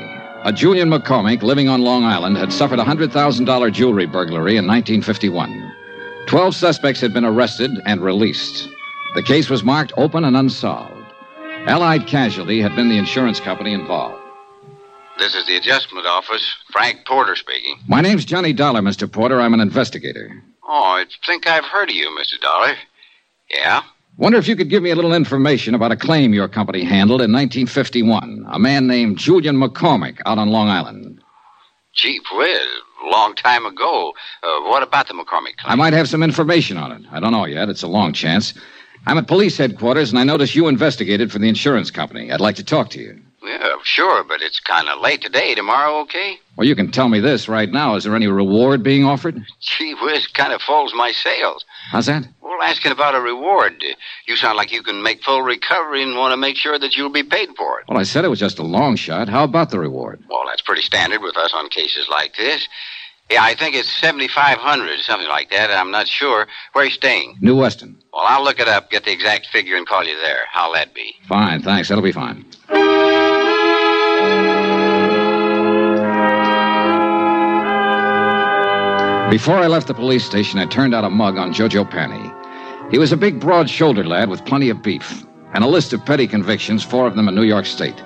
A 0.44 0.52
Julian 0.52 0.88
McCormick 0.88 1.42
living 1.42 1.68
on 1.68 1.80
Long 1.80 2.04
Island 2.04 2.36
had 2.36 2.52
suffered 2.52 2.78
a 2.78 2.84
$100,000 2.84 3.72
jewelry 3.72 4.06
burglary 4.06 4.56
in 4.56 4.66
1951. 4.66 5.74
Twelve 6.26 6.54
suspects 6.54 7.00
had 7.00 7.12
been 7.12 7.24
arrested 7.24 7.72
and 7.84 8.00
released. 8.00 8.68
The 9.16 9.24
case 9.24 9.50
was 9.50 9.64
marked 9.64 9.92
open 9.96 10.24
and 10.24 10.36
unsolved. 10.36 11.04
Allied 11.66 12.06
Casualty 12.06 12.60
had 12.60 12.76
been 12.76 12.88
the 12.88 12.96
insurance 12.96 13.40
company 13.40 13.72
involved. 13.72 14.22
This 15.18 15.34
is 15.34 15.44
the 15.48 15.56
adjustment 15.56 16.06
office. 16.06 16.54
Frank 16.70 17.04
Porter 17.06 17.34
speaking. 17.34 17.80
My 17.88 18.00
name's 18.00 18.24
Johnny 18.24 18.52
Dollar, 18.52 18.80
Mr. 18.80 19.10
Porter. 19.10 19.40
I'm 19.40 19.52
an 19.52 19.60
investigator. 19.60 20.40
Oh, 20.72 21.02
I 21.02 21.04
think 21.26 21.48
I've 21.48 21.64
heard 21.64 21.90
of 21.90 21.96
you, 21.96 22.08
Mr. 22.16 22.40
Dollar. 22.40 22.74
Yeah? 23.52 23.82
Wonder 24.18 24.38
if 24.38 24.46
you 24.46 24.54
could 24.54 24.70
give 24.70 24.84
me 24.84 24.90
a 24.90 24.94
little 24.94 25.12
information 25.12 25.74
about 25.74 25.90
a 25.90 25.96
claim 25.96 26.32
your 26.32 26.46
company 26.46 26.84
handled 26.84 27.20
in 27.22 27.32
1951. 27.32 28.46
A 28.48 28.58
man 28.60 28.86
named 28.86 29.18
Julian 29.18 29.56
McCormick 29.56 30.18
out 30.26 30.38
on 30.38 30.48
Long 30.50 30.68
Island. 30.68 31.20
Gee 31.96 32.20
whiz, 32.34 32.68
long 33.10 33.34
time 33.34 33.66
ago. 33.66 34.12
Uh, 34.44 34.60
what 34.68 34.84
about 34.84 35.08
the 35.08 35.14
McCormick 35.14 35.56
claim? 35.56 35.72
I 35.72 35.74
might 35.74 35.92
have 35.92 36.08
some 36.08 36.22
information 36.22 36.76
on 36.76 36.92
it. 36.92 37.02
I 37.10 37.18
don't 37.18 37.32
know 37.32 37.46
yet. 37.46 37.68
It's 37.68 37.82
a 37.82 37.88
long 37.88 38.12
chance. 38.12 38.54
I'm 39.06 39.18
at 39.18 39.26
police 39.26 39.56
headquarters, 39.56 40.10
and 40.10 40.20
I 40.20 40.24
notice 40.24 40.54
you 40.54 40.68
investigated 40.68 41.32
for 41.32 41.40
the 41.40 41.48
insurance 41.48 41.90
company. 41.90 42.30
I'd 42.30 42.40
like 42.40 42.56
to 42.56 42.64
talk 42.64 42.90
to 42.90 43.00
you. 43.00 43.20
Yeah, 43.42 43.76
sure, 43.84 44.22
but 44.24 44.42
it's 44.42 44.60
kind 44.60 44.88
of 44.88 45.00
late 45.00 45.22
today. 45.22 45.54
Tomorrow, 45.54 46.00
okay? 46.02 46.38
Well, 46.56 46.66
you 46.66 46.76
can 46.76 46.90
tell 46.90 47.08
me 47.08 47.20
this 47.20 47.48
right 47.48 47.70
now. 47.70 47.94
Is 47.96 48.04
there 48.04 48.14
any 48.14 48.26
reward 48.26 48.82
being 48.82 49.04
offered? 49.04 49.42
Gee 49.60 49.94
whiz, 49.94 50.26
kind 50.26 50.52
of 50.52 50.60
falls 50.60 50.92
my 50.94 51.12
sales. 51.12 51.64
How's 51.90 52.06
that? 52.06 52.26
Well, 52.42 52.58
asking 52.62 52.92
about 52.92 53.14
a 53.14 53.20
reward. 53.20 53.82
You 54.26 54.36
sound 54.36 54.56
like 54.58 54.72
you 54.72 54.82
can 54.82 55.02
make 55.02 55.22
full 55.22 55.40
recovery 55.42 56.02
and 56.02 56.16
want 56.16 56.32
to 56.32 56.36
make 56.36 56.56
sure 56.56 56.78
that 56.78 56.96
you'll 56.96 57.08
be 57.12 57.22
paid 57.22 57.48
for 57.56 57.80
it. 57.80 57.86
Well, 57.88 57.98
I 57.98 58.02
said 58.02 58.24
it 58.24 58.28
was 58.28 58.40
just 58.40 58.58
a 58.58 58.62
long 58.64 58.96
shot. 58.96 59.28
How 59.28 59.44
about 59.44 59.70
the 59.70 59.78
reward? 59.78 60.22
Well, 60.28 60.42
that's 60.46 60.60
pretty 60.60 60.82
standard 60.82 61.22
with 61.22 61.36
us 61.38 61.52
on 61.54 61.68
cases 61.70 62.08
like 62.10 62.36
this. 62.36 62.68
Yeah, 63.30 63.44
I 63.44 63.54
think 63.54 63.76
it's 63.76 63.92
7,500, 64.00 64.98
something 65.00 65.28
like 65.28 65.50
that. 65.50 65.70
I'm 65.70 65.92
not 65.92 66.08
sure. 66.08 66.48
Where 66.72 66.82
are 66.82 66.86
you 66.86 66.92
staying? 66.92 67.38
New 67.40 67.56
Weston. 67.56 67.96
Well, 68.12 68.24
I'll 68.26 68.42
look 68.42 68.58
it 68.58 68.66
up, 68.66 68.90
get 68.90 69.04
the 69.04 69.12
exact 69.12 69.46
figure, 69.46 69.76
and 69.76 69.86
call 69.86 70.04
you 70.04 70.16
there. 70.20 70.42
How'll 70.50 70.72
that 70.72 70.94
be? 70.94 71.14
Fine, 71.28 71.62
thanks. 71.62 71.88
That'll 71.88 72.02
be 72.02 72.10
fine. 72.10 72.44
Before 79.30 79.58
I 79.58 79.68
left 79.68 79.86
the 79.86 79.94
police 79.94 80.24
station, 80.24 80.58
I 80.58 80.66
turned 80.66 80.92
out 80.92 81.04
a 81.04 81.10
mug 81.10 81.38
on 81.38 81.54
Jojo 81.54 81.88
Panny. 81.88 82.32
He 82.90 82.98
was 82.98 83.12
a 83.12 83.16
big, 83.16 83.38
broad 83.38 83.70
shouldered 83.70 84.08
lad 84.08 84.28
with 84.28 84.44
plenty 84.44 84.70
of 84.70 84.82
beef, 84.82 85.24
and 85.54 85.62
a 85.62 85.68
list 85.68 85.92
of 85.92 86.04
petty 86.04 86.26
convictions, 86.26 86.82
four 86.82 87.06
of 87.06 87.14
them 87.14 87.28
in 87.28 87.36
New 87.36 87.44
York 87.44 87.66
State. 87.66 88.02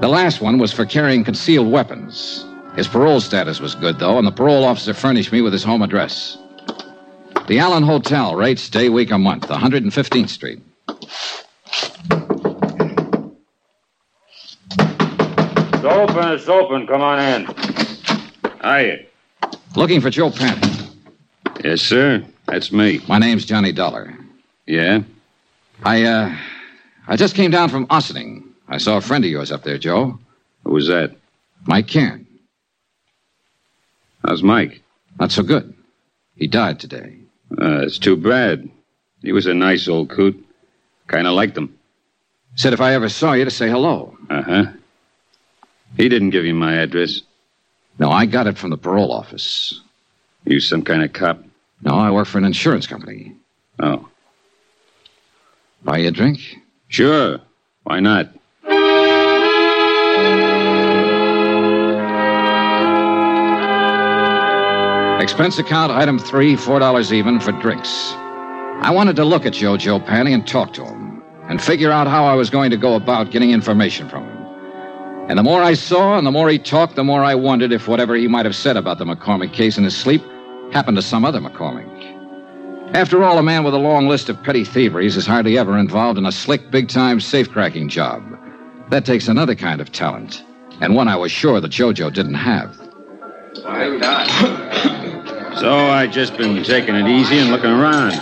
The 0.00 0.06
last 0.08 0.40
one 0.40 0.58
was 0.58 0.72
for 0.72 0.86
carrying 0.86 1.24
concealed 1.24 1.72
weapons. 1.72 2.46
His 2.76 2.88
parole 2.88 3.20
status 3.20 3.60
was 3.60 3.76
good, 3.76 4.00
though, 4.00 4.18
and 4.18 4.26
the 4.26 4.32
parole 4.32 4.64
officer 4.64 4.94
furnished 4.94 5.30
me 5.30 5.40
with 5.40 5.52
his 5.52 5.62
home 5.62 5.82
address. 5.82 6.36
The 7.46 7.60
Allen 7.60 7.84
Hotel, 7.84 8.34
rates 8.34 8.68
day, 8.68 8.88
week, 8.88 9.12
or 9.12 9.18
month, 9.18 9.46
115th 9.46 10.28
Street. 10.28 10.60
It's 15.70 15.84
open, 15.84 16.28
it's 16.32 16.48
open. 16.48 16.86
Come 16.86 17.00
on 17.00 17.20
in. 17.20 17.46
Hiya. 18.62 19.04
Looking 19.76 20.00
for 20.00 20.10
Joe 20.10 20.30
Panny. 20.30 20.60
Yes, 21.62 21.80
sir. 21.80 22.24
That's 22.46 22.72
me. 22.72 23.00
My 23.08 23.18
name's 23.18 23.44
Johnny 23.44 23.70
Dollar. 23.70 24.16
Yeah? 24.66 25.02
I, 25.84 26.02
uh, 26.04 26.34
I 27.06 27.16
just 27.16 27.36
came 27.36 27.50
down 27.50 27.68
from 27.68 27.86
Ossining. 27.90 28.42
I 28.68 28.78
saw 28.78 28.96
a 28.96 29.00
friend 29.00 29.24
of 29.24 29.30
yours 29.30 29.52
up 29.52 29.62
there, 29.62 29.78
Joe. 29.78 30.18
Who 30.64 30.72
was 30.72 30.88
that? 30.88 31.14
Mike 31.66 31.86
Cairn. 31.86 32.23
How's 34.26 34.42
Mike? 34.42 34.82
Not 35.18 35.32
so 35.32 35.42
good. 35.42 35.74
He 36.36 36.46
died 36.46 36.80
today. 36.80 37.16
Uh, 37.60 37.82
it's 37.82 37.98
too 37.98 38.16
bad. 38.16 38.68
He 39.22 39.32
was 39.32 39.46
a 39.46 39.54
nice 39.54 39.88
old 39.88 40.10
coot. 40.10 40.44
Kind 41.06 41.26
of 41.26 41.34
liked 41.34 41.56
him. 41.56 41.78
Said 42.56 42.72
if 42.72 42.80
I 42.80 42.94
ever 42.94 43.08
saw 43.08 43.32
you 43.32 43.44
to 43.44 43.50
say 43.50 43.68
hello. 43.68 44.16
Uh 44.30 44.42
huh. 44.42 44.64
He 45.96 46.08
didn't 46.08 46.30
give 46.30 46.44
you 46.44 46.54
my 46.54 46.74
address. 46.74 47.22
No, 47.98 48.10
I 48.10 48.26
got 48.26 48.46
it 48.46 48.58
from 48.58 48.70
the 48.70 48.76
parole 48.76 49.12
office. 49.12 49.80
You 50.44 50.60
some 50.60 50.82
kind 50.82 51.02
of 51.02 51.12
cop? 51.12 51.42
No, 51.82 51.94
I 51.94 52.10
work 52.10 52.26
for 52.26 52.38
an 52.38 52.44
insurance 52.44 52.86
company. 52.86 53.34
Oh. 53.78 54.08
Buy 55.84 55.98
you 55.98 56.08
a 56.08 56.10
drink? 56.10 56.38
Sure. 56.88 57.38
Why 57.84 58.00
not? 58.00 58.30
Expense 65.20 65.58
account 65.58 65.90
item 65.90 66.18
three, 66.18 66.54
four 66.56 66.78
dollars 66.78 67.12
even 67.12 67.40
for 67.40 67.52
drinks. 67.52 68.12
I 68.82 68.90
wanted 68.90 69.16
to 69.16 69.24
look 69.24 69.46
at 69.46 69.54
Jojo 69.54 70.04
Panny 70.04 70.32
and 70.32 70.46
talk 70.46 70.72
to 70.74 70.84
him, 70.84 71.22
and 71.48 71.62
figure 71.62 71.90
out 71.90 72.06
how 72.06 72.24
I 72.24 72.34
was 72.34 72.50
going 72.50 72.70
to 72.72 72.76
go 72.76 72.94
about 72.94 73.30
getting 73.30 73.50
information 73.50 74.08
from 74.08 74.24
him. 74.24 74.36
And 75.30 75.38
the 75.38 75.42
more 75.42 75.62
I 75.62 75.72
saw 75.74 76.18
and 76.18 76.26
the 76.26 76.30
more 76.30 76.50
he 76.50 76.58
talked, 76.58 76.96
the 76.96 77.04
more 77.04 77.24
I 77.24 77.34
wondered 77.34 77.72
if 77.72 77.88
whatever 77.88 78.14
he 78.14 78.28
might 78.28 78.44
have 78.44 78.54
said 78.56 78.76
about 78.76 78.98
the 78.98 79.06
McCormick 79.06 79.54
case 79.54 79.78
in 79.78 79.84
his 79.84 79.96
sleep 79.96 80.22
happened 80.72 80.98
to 80.98 81.02
some 81.02 81.24
other 81.24 81.40
McCormick. 81.40 82.94
After 82.94 83.24
all, 83.24 83.38
a 83.38 83.42
man 83.42 83.64
with 83.64 83.72
a 83.72 83.78
long 83.78 84.06
list 84.06 84.28
of 84.28 84.42
petty 84.42 84.64
thieveries 84.64 85.16
is 85.16 85.26
hardly 85.26 85.56
ever 85.56 85.78
involved 85.78 86.18
in 86.18 86.26
a 86.26 86.32
slick, 86.32 86.70
big 86.70 86.88
time 86.88 87.20
safe 87.20 87.50
cracking 87.50 87.88
job. 87.88 88.22
That 88.90 89.06
takes 89.06 89.28
another 89.28 89.54
kind 89.54 89.80
of 89.80 89.90
talent, 89.90 90.44
and 90.82 90.94
one 90.94 91.08
I 91.08 91.16
was 91.16 91.32
sure 91.32 91.60
that 91.60 91.72
Jojo 91.72 92.12
didn't 92.12 92.34
have. 92.34 92.78
So 95.58 95.72
I 95.72 96.06
just 96.06 96.36
been 96.36 96.62
taking 96.64 96.94
it 96.94 97.06
easy 97.06 97.38
and 97.38 97.50
looking 97.50 97.70
around. 97.70 98.12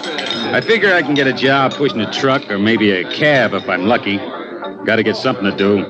I 0.55 0.61
figure 0.61 0.93
I 0.93 1.03
can 1.03 1.14
get 1.14 1.26
a 1.26 1.33
job 1.33 1.72
pushing 1.72 2.01
a 2.01 2.12
truck 2.12 2.51
or 2.51 2.59
maybe 2.59 2.91
a 2.91 3.11
cab 3.11 3.55
if 3.55 3.68
I'm 3.68 3.85
lucky. 3.85 4.18
Got 4.85 4.97
to 4.97 5.03
get 5.03 5.16
something 5.16 5.45
to 5.45 5.57
do. 5.57 5.85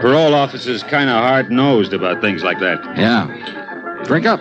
Parole 0.00 0.34
officers 0.34 0.82
kind 0.82 1.08
of 1.08 1.16
hard 1.16 1.50
nosed 1.50 1.92
about 1.92 2.20
things 2.20 2.42
like 2.42 2.58
that. 2.60 2.82
Yeah. 2.96 4.02
Drink 4.04 4.26
up. 4.26 4.40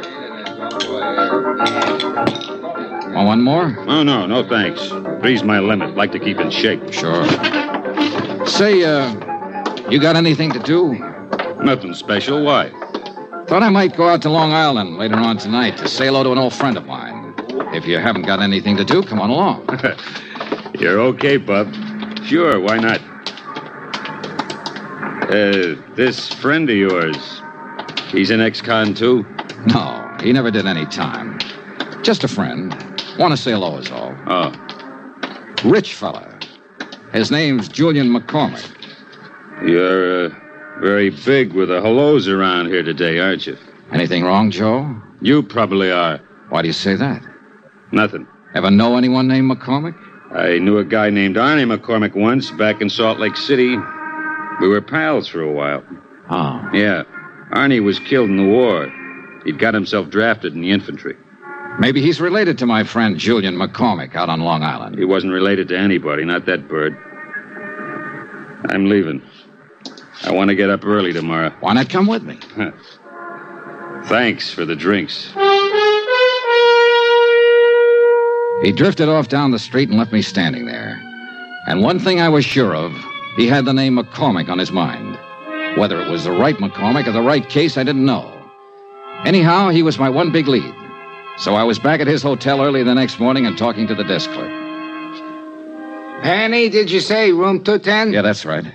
Want 3.13 3.27
one 3.27 3.41
more? 3.41 3.75
Oh, 3.87 4.03
no, 4.03 4.25
no 4.25 4.47
thanks. 4.47 4.87
Three's 5.21 5.43
my 5.43 5.59
limit. 5.59 5.95
Like 5.95 6.11
to 6.13 6.19
keep 6.19 6.39
in 6.39 6.49
shape. 6.49 6.93
Sure. 6.93 7.27
Say, 8.47 8.83
uh, 8.83 9.89
you 9.89 9.99
got 9.99 10.15
anything 10.15 10.51
to 10.53 10.59
do? 10.59 10.93
Nothing 11.61 11.93
special. 11.93 12.43
Why? 12.43 12.71
Thought 13.49 13.63
I 13.63 13.69
might 13.69 13.97
go 13.97 14.07
out 14.07 14.21
to 14.21 14.29
Long 14.29 14.53
Island 14.53 14.99
later 14.99 15.15
on 15.15 15.39
tonight 15.39 15.75
to 15.77 15.87
say 15.87 16.05
hello 16.05 16.23
to 16.23 16.31
an 16.31 16.37
old 16.37 16.53
friend 16.53 16.77
of 16.77 16.85
mine. 16.85 17.33
If 17.73 17.87
you 17.87 17.97
haven't 17.97 18.27
got 18.27 18.43
anything 18.43 18.77
to 18.77 18.85
do, 18.85 19.01
come 19.01 19.19
on 19.19 19.31
along. 19.31 19.67
You're 20.79 20.99
okay, 20.99 21.37
Bub. 21.37 21.73
Sure, 22.25 22.59
why 22.59 22.77
not? 22.77 23.01
Uh, 25.31 25.75
this 25.95 26.31
friend 26.31 26.69
of 26.69 26.75
yours, 26.77 27.41
he's 28.11 28.29
an 28.29 28.39
ex-con 28.39 28.93
too? 28.93 29.25
No, 29.65 30.15
he 30.21 30.31
never 30.31 30.51
did 30.51 30.67
any 30.67 30.85
time. 30.85 31.39
Just 32.03 32.23
a 32.23 32.27
friend. 32.27 32.71
Want 33.17 33.31
to 33.31 33.37
say 33.37 33.49
hello 33.49 33.79
is 33.79 33.89
all. 33.89 34.15
Oh. 34.27 34.53
Rich 35.65 35.95
fella. 35.95 36.37
His 37.13 37.31
name's 37.31 37.67
Julian 37.67 38.13
McCormick. 38.13 38.75
You're 39.67 40.27
uh, 40.27 40.48
very 40.81 41.09
big 41.09 41.53
with 41.53 41.69
the 41.69 41.81
hellos 41.81 42.27
around 42.27 42.67
here 42.67 42.83
today, 42.83 43.19
aren't 43.19 43.47
you? 43.47 43.57
Anything 43.91 44.23
wrong, 44.23 44.51
Joe? 44.51 44.95
You 45.21 45.43
probably 45.43 45.91
are. 45.91 46.19
Why 46.49 46.61
do 46.61 46.67
you 46.67 46.73
say 46.73 46.95
that? 46.95 47.21
Nothing. 47.91 48.27
Ever 48.55 48.71
know 48.71 48.97
anyone 48.97 49.27
named 49.27 49.51
McCormick? 49.51 49.95
I 50.31 50.59
knew 50.59 50.77
a 50.77 50.85
guy 50.85 51.09
named 51.09 51.35
Arnie 51.37 51.65
McCormick 51.75 52.15
once 52.15 52.51
back 52.51 52.81
in 52.81 52.89
Salt 52.89 53.19
Lake 53.19 53.35
City. 53.35 53.75
We 54.61 54.67
were 54.67 54.81
pals 54.81 55.27
for 55.27 55.41
a 55.41 55.51
while. 55.51 55.83
Oh. 56.29 56.69
Yeah. 56.73 57.03
Arnie 57.51 57.83
was 57.83 57.99
killed 57.99 58.29
in 58.29 58.37
the 58.37 58.47
war. 58.47 58.91
He'd 59.45 59.57
got 59.57 59.73
himself 59.73 60.09
drafted 60.09 60.53
in 60.53 60.61
the 60.61 60.71
infantry. 60.71 61.15
Maybe 61.79 62.01
he's 62.01 62.19
related 62.19 62.57
to 62.59 62.65
my 62.65 62.83
friend 62.83 63.17
Julian 63.17 63.55
McCormick 63.55 64.15
out 64.15 64.29
on 64.29 64.41
Long 64.41 64.63
Island. 64.63 64.97
He 64.97 65.05
wasn't 65.05 65.33
related 65.33 65.67
to 65.69 65.77
anybody, 65.77 66.25
not 66.25 66.45
that 66.45 66.67
bird. 66.67 66.95
I'm 68.69 68.89
leaving. 68.89 69.21
I 70.23 70.31
want 70.31 70.49
to 70.49 70.55
get 70.55 70.69
up 70.69 70.85
early 70.85 71.13
tomorrow. 71.13 71.51
Why 71.61 71.73
not 71.73 71.89
come 71.89 72.07
with 72.07 72.23
me? 72.23 72.37
Thanks 74.07 74.51
for 74.51 74.65
the 74.65 74.75
drinks. 74.75 75.31
He 78.63 78.73
drifted 78.73 79.07
off 79.07 79.29
down 79.29 79.51
the 79.51 79.59
street 79.59 79.89
and 79.89 79.97
left 79.97 80.11
me 80.11 80.21
standing 80.21 80.65
there. 80.65 80.99
And 81.67 81.81
one 81.81 81.99
thing 81.99 82.19
I 82.19 82.27
was 82.27 82.43
sure 82.43 82.75
of 82.75 82.91
he 83.37 83.47
had 83.47 83.65
the 83.65 83.73
name 83.73 83.97
McCormick 83.97 84.49
on 84.49 84.57
his 84.59 84.71
mind. 84.71 85.17
Whether 85.77 86.01
it 86.01 86.09
was 86.09 86.25
the 86.25 86.31
right 86.31 86.57
McCormick 86.57 87.07
or 87.07 87.11
the 87.11 87.21
right 87.21 87.47
case, 87.47 87.77
I 87.77 87.83
didn't 87.83 88.05
know. 88.05 88.35
Anyhow, 89.23 89.69
he 89.69 89.83
was 89.83 89.99
my 89.99 90.09
one 90.09 90.31
big 90.31 90.47
lead. 90.47 90.73
So 91.37 91.55
I 91.55 91.63
was 91.63 91.79
back 91.79 92.01
at 92.01 92.07
his 92.07 92.21
hotel 92.21 92.61
early 92.61 92.83
the 92.83 92.95
next 92.95 93.19
morning 93.19 93.45
and 93.45 93.57
talking 93.57 93.87
to 93.87 93.95
the 93.95 94.03
desk 94.03 94.29
clerk. 94.31 94.51
Penny, 96.21 96.67
did 96.67 96.91
you 96.91 96.99
say 96.99 97.31
room 97.31 97.63
210? 97.63 98.11
Yeah, 98.11 98.21
that's 98.21 98.43
right. 98.43 98.65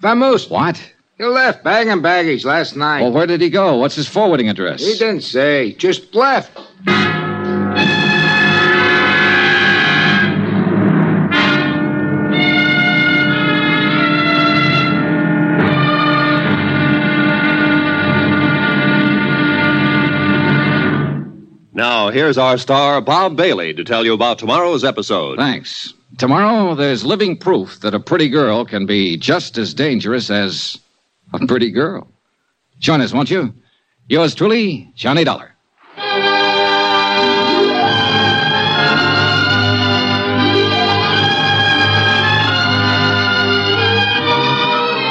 Vamoose. 0.00 0.48
What? 0.48 0.80
He 1.16 1.24
left 1.24 1.62
bag 1.62 1.86
and 1.86 2.02
baggage 2.02 2.44
last 2.44 2.74
night. 2.74 3.02
Well, 3.02 3.12
where 3.12 3.26
did 3.26 3.40
he 3.40 3.48
go? 3.48 3.76
What's 3.76 3.94
his 3.94 4.08
forwarding 4.08 4.48
address? 4.48 4.84
He 4.84 4.94
didn't 4.94 5.20
say. 5.20 5.72
Just 5.74 6.12
left. 6.12 6.50
Now, 21.76 22.10
here's 22.10 22.38
our 22.38 22.58
star, 22.58 23.00
Bob 23.00 23.36
Bailey, 23.36 23.72
to 23.74 23.84
tell 23.84 24.04
you 24.04 24.14
about 24.14 24.40
tomorrow's 24.40 24.82
episode. 24.82 25.38
Thanks. 25.38 25.94
Tomorrow, 26.18 26.74
there's 26.74 27.04
living 27.04 27.36
proof 27.36 27.80
that 27.80 27.94
a 27.94 28.00
pretty 28.00 28.28
girl 28.28 28.64
can 28.64 28.84
be 28.86 29.16
just 29.16 29.58
as 29.58 29.74
dangerous 29.74 30.30
as 30.30 30.78
a 31.32 31.46
pretty 31.46 31.70
girl. 31.70 32.08
Join 32.78 33.00
us, 33.00 33.12
won't 33.12 33.30
you? 33.30 33.54
Yours 34.08 34.34
truly, 34.34 34.92
Johnny 34.94 35.24
Dollar. 35.24 35.54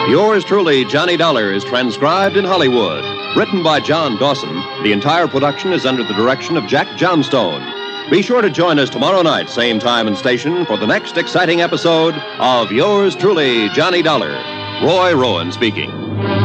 Yours 0.09 0.43
truly, 0.45 0.85
Johnny 0.85 1.17
Dollar, 1.17 1.51
is 1.51 1.63
transcribed 1.63 2.37
in 2.37 2.45
Hollywood. 2.45 3.03
Written 3.35 3.63
by 3.63 3.79
John 3.79 4.15
Dawson, 4.17 4.53
the 4.83 4.91
entire 4.91 5.27
production 5.27 5.73
is 5.73 5.87
under 5.87 6.03
the 6.03 6.13
direction 6.13 6.55
of 6.55 6.67
Jack 6.67 6.97
Johnstone. 6.97 7.63
Be 8.11 8.21
sure 8.21 8.43
to 8.43 8.49
join 8.51 8.77
us 8.77 8.91
tomorrow 8.91 9.23
night, 9.23 9.49
same 9.49 9.79
time 9.79 10.05
and 10.07 10.15
station, 10.15 10.67
for 10.67 10.77
the 10.77 10.85
next 10.85 11.17
exciting 11.17 11.61
episode 11.61 12.13
of 12.37 12.71
Yours 12.71 13.15
truly, 13.15 13.69
Johnny 13.69 14.03
Dollar. 14.03 14.62
Roy 14.83 15.13
Rowan 15.15 15.53
speaking. 15.53 16.42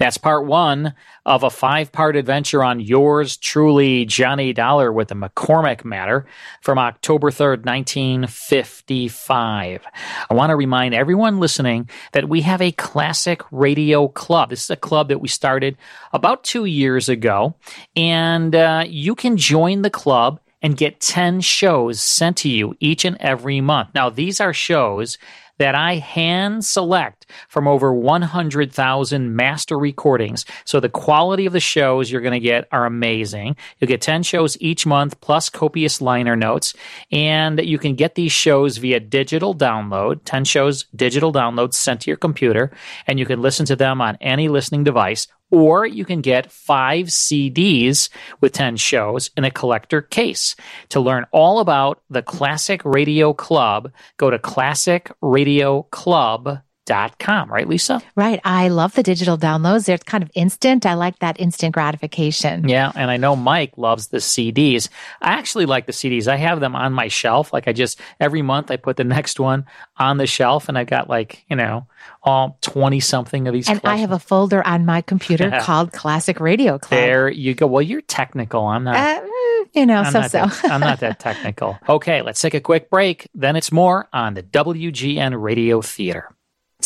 That's 0.00 0.16
part 0.16 0.46
one 0.46 0.94
of 1.26 1.42
a 1.42 1.50
five 1.50 1.92
part 1.92 2.16
adventure 2.16 2.64
on 2.64 2.80
yours 2.80 3.36
truly, 3.36 4.06
Johnny 4.06 4.54
Dollar, 4.54 4.90
with 4.90 5.08
the 5.08 5.14
McCormick 5.14 5.84
matter 5.84 6.24
from 6.62 6.78
October 6.78 7.30
3rd, 7.30 7.66
1955. 7.66 9.86
I 10.30 10.34
want 10.34 10.48
to 10.48 10.56
remind 10.56 10.94
everyone 10.94 11.38
listening 11.38 11.90
that 12.12 12.30
we 12.30 12.40
have 12.40 12.62
a 12.62 12.72
classic 12.72 13.42
radio 13.50 14.08
club. 14.08 14.48
This 14.48 14.62
is 14.62 14.70
a 14.70 14.76
club 14.76 15.08
that 15.08 15.20
we 15.20 15.28
started 15.28 15.76
about 16.14 16.44
two 16.44 16.64
years 16.64 17.10
ago, 17.10 17.56
and 17.94 18.54
uh, 18.54 18.84
you 18.88 19.14
can 19.14 19.36
join 19.36 19.82
the 19.82 19.90
club 19.90 20.40
and 20.62 20.78
get 20.78 21.00
10 21.00 21.42
shows 21.42 22.00
sent 22.00 22.38
to 22.38 22.48
you 22.48 22.74
each 22.80 23.04
and 23.04 23.18
every 23.20 23.60
month. 23.60 23.90
Now, 23.94 24.08
these 24.08 24.40
are 24.40 24.54
shows 24.54 25.18
that 25.60 25.74
I 25.74 25.96
hand 25.96 26.64
select 26.64 27.26
from 27.48 27.68
over 27.68 27.92
100,000 27.92 29.36
master 29.36 29.78
recordings. 29.78 30.46
So 30.64 30.80
the 30.80 30.88
quality 30.88 31.44
of 31.44 31.52
the 31.52 31.60
shows 31.60 32.10
you're 32.10 32.22
going 32.22 32.32
to 32.32 32.40
get 32.40 32.66
are 32.72 32.86
amazing. 32.86 33.56
You'll 33.78 33.88
get 33.88 34.00
10 34.00 34.22
shows 34.22 34.56
each 34.58 34.86
month 34.86 35.20
plus 35.20 35.50
copious 35.50 36.00
liner 36.00 36.34
notes. 36.34 36.72
And 37.12 37.60
you 37.60 37.78
can 37.78 37.94
get 37.94 38.14
these 38.14 38.32
shows 38.32 38.78
via 38.78 39.00
digital 39.00 39.54
download, 39.54 40.20
10 40.24 40.46
shows 40.46 40.84
digital 40.96 41.30
downloads 41.30 41.74
sent 41.74 42.00
to 42.00 42.10
your 42.10 42.16
computer. 42.16 42.72
And 43.06 43.18
you 43.18 43.26
can 43.26 43.42
listen 43.42 43.66
to 43.66 43.76
them 43.76 44.00
on 44.00 44.16
any 44.22 44.48
listening 44.48 44.82
device 44.82 45.28
or 45.50 45.86
you 45.86 46.04
can 46.04 46.20
get 46.20 46.50
five 46.50 47.06
CDs 47.06 48.08
with 48.40 48.52
10 48.52 48.76
shows 48.76 49.30
in 49.36 49.44
a 49.44 49.50
collector 49.50 50.02
case. 50.02 50.56
To 50.90 51.00
learn 51.00 51.26
all 51.32 51.58
about 51.60 52.02
the 52.08 52.22
Classic 52.22 52.80
Radio 52.84 53.32
Club, 53.32 53.90
go 54.16 54.30
to 54.30 54.38
classicradioclub.com, 54.38 56.62
right, 56.88 57.68
Lisa? 57.68 58.02
Right. 58.16 58.40
I 58.44 58.68
love 58.68 58.94
the 58.94 59.02
digital 59.02 59.38
downloads. 59.38 59.86
They're 59.86 59.98
kind 59.98 60.22
of 60.24 60.30
instant. 60.34 60.86
I 60.86 60.94
like 60.94 61.18
that 61.20 61.38
instant 61.40 61.74
gratification. 61.74 62.68
Yeah, 62.68 62.90
and 62.94 63.10
I 63.10 63.16
know 63.16 63.36
Mike 63.36 63.72
loves 63.76 64.08
the 64.08 64.18
CDs. 64.18 64.88
I 65.20 65.32
actually 65.32 65.66
like 65.66 65.86
the 65.86 65.92
CDs. 65.92 66.26
I 66.26 66.36
have 66.36 66.60
them 66.60 66.74
on 66.74 66.92
my 66.92 67.08
shelf. 67.08 67.52
Like 67.52 67.68
I 67.68 67.72
just 67.72 68.00
every 68.18 68.42
month 68.42 68.70
I 68.70 68.76
put 68.76 68.96
the 68.96 69.04
next 69.16 69.38
one 69.38 69.66
on 69.98 70.16
the 70.18 70.26
shelf 70.26 70.68
and 70.68 70.76
I 70.76 70.84
got 70.84 71.08
like, 71.08 71.44
you 71.48 71.56
know, 71.56 71.86
all 72.22 72.58
20 72.62 73.00
something 73.00 73.46
of 73.46 73.54
these 73.54 73.68
And 73.68 73.80
I 73.84 73.96
have 73.96 74.12
a 74.12 74.18
folder 74.18 74.66
on 74.66 74.86
my 74.86 75.02
computer 75.02 75.50
called 75.60 75.92
Classic 75.92 76.40
Radio 76.40 76.78
Club. 76.78 76.98
There 76.98 77.28
you 77.28 77.54
go. 77.54 77.66
Well, 77.66 77.82
you're 77.82 78.00
technical. 78.02 78.64
I'm 78.66 78.84
not. 78.84 78.96
Uh, 78.96 79.26
you 79.72 79.86
know, 79.86 80.00
I'm 80.00 80.12
so 80.12 80.22
so. 80.22 80.46
that- 80.46 80.64
I'm 80.72 80.80
not 80.80 81.00
that 81.00 81.18
technical. 81.20 81.78
Okay, 81.88 82.22
let's 82.22 82.40
take 82.40 82.54
a 82.54 82.60
quick 82.60 82.88
break. 82.88 83.28
Then 83.34 83.56
it's 83.56 83.72
more 83.72 84.08
on 84.12 84.34
the 84.34 84.42
WGN 84.42 85.40
Radio 85.40 85.80
Theater. 85.82 86.34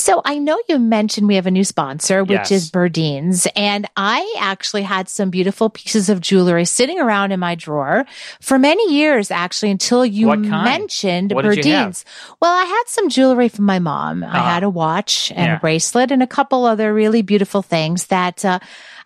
So 0.05 0.21
I 0.23 0.37
know 0.39 0.59
you 0.69 0.79
mentioned 0.79 1.29
we 1.29 1.37
have 1.37 1.47
a 1.47 1.51
new 1.51 1.65
sponsor, 1.65 2.23
which 2.25 2.33
Yes. 2.33 2.51
is 2.51 2.71
Burdeen's. 2.71 3.47
And 3.57 3.87
I 3.97 4.21
actually 4.39 4.83
had 4.83 5.09
some 5.09 5.31
beautiful 5.31 5.71
pieces 5.71 6.11
of 6.11 6.21
jewelry 6.21 6.67
sitting 6.67 7.01
around 7.01 7.33
in 7.33 7.41
my 7.41 7.55
drawer 7.55 8.05
for 8.39 8.59
many 8.59 8.93
years, 8.93 9.31
actually, 9.31 9.71
until 9.71 10.05
you 10.05 10.27
mentioned 10.37 11.33
What? 11.33 11.47
Burdeen's. 11.47 12.05
Well, 12.39 12.53
I 12.53 12.67
had 12.67 12.83
some 12.87 13.09
jewelry 13.09 13.49
from 13.49 13.65
my 13.65 13.79
mom. 13.79 14.23
I 14.23 14.27
Ah. 14.41 14.53
had 14.53 14.63
a 14.63 14.69
watch 14.69 15.33
and 15.35 15.47
Yeah. 15.47 15.57
a 15.57 15.61
bracelet 15.61 16.11
and 16.11 16.23
a 16.23 16.27
couple 16.27 16.67
other 16.67 16.93
really 16.93 17.23
beautiful 17.23 17.63
things 17.63 18.09
that, 18.09 18.45
uh, 18.45 18.59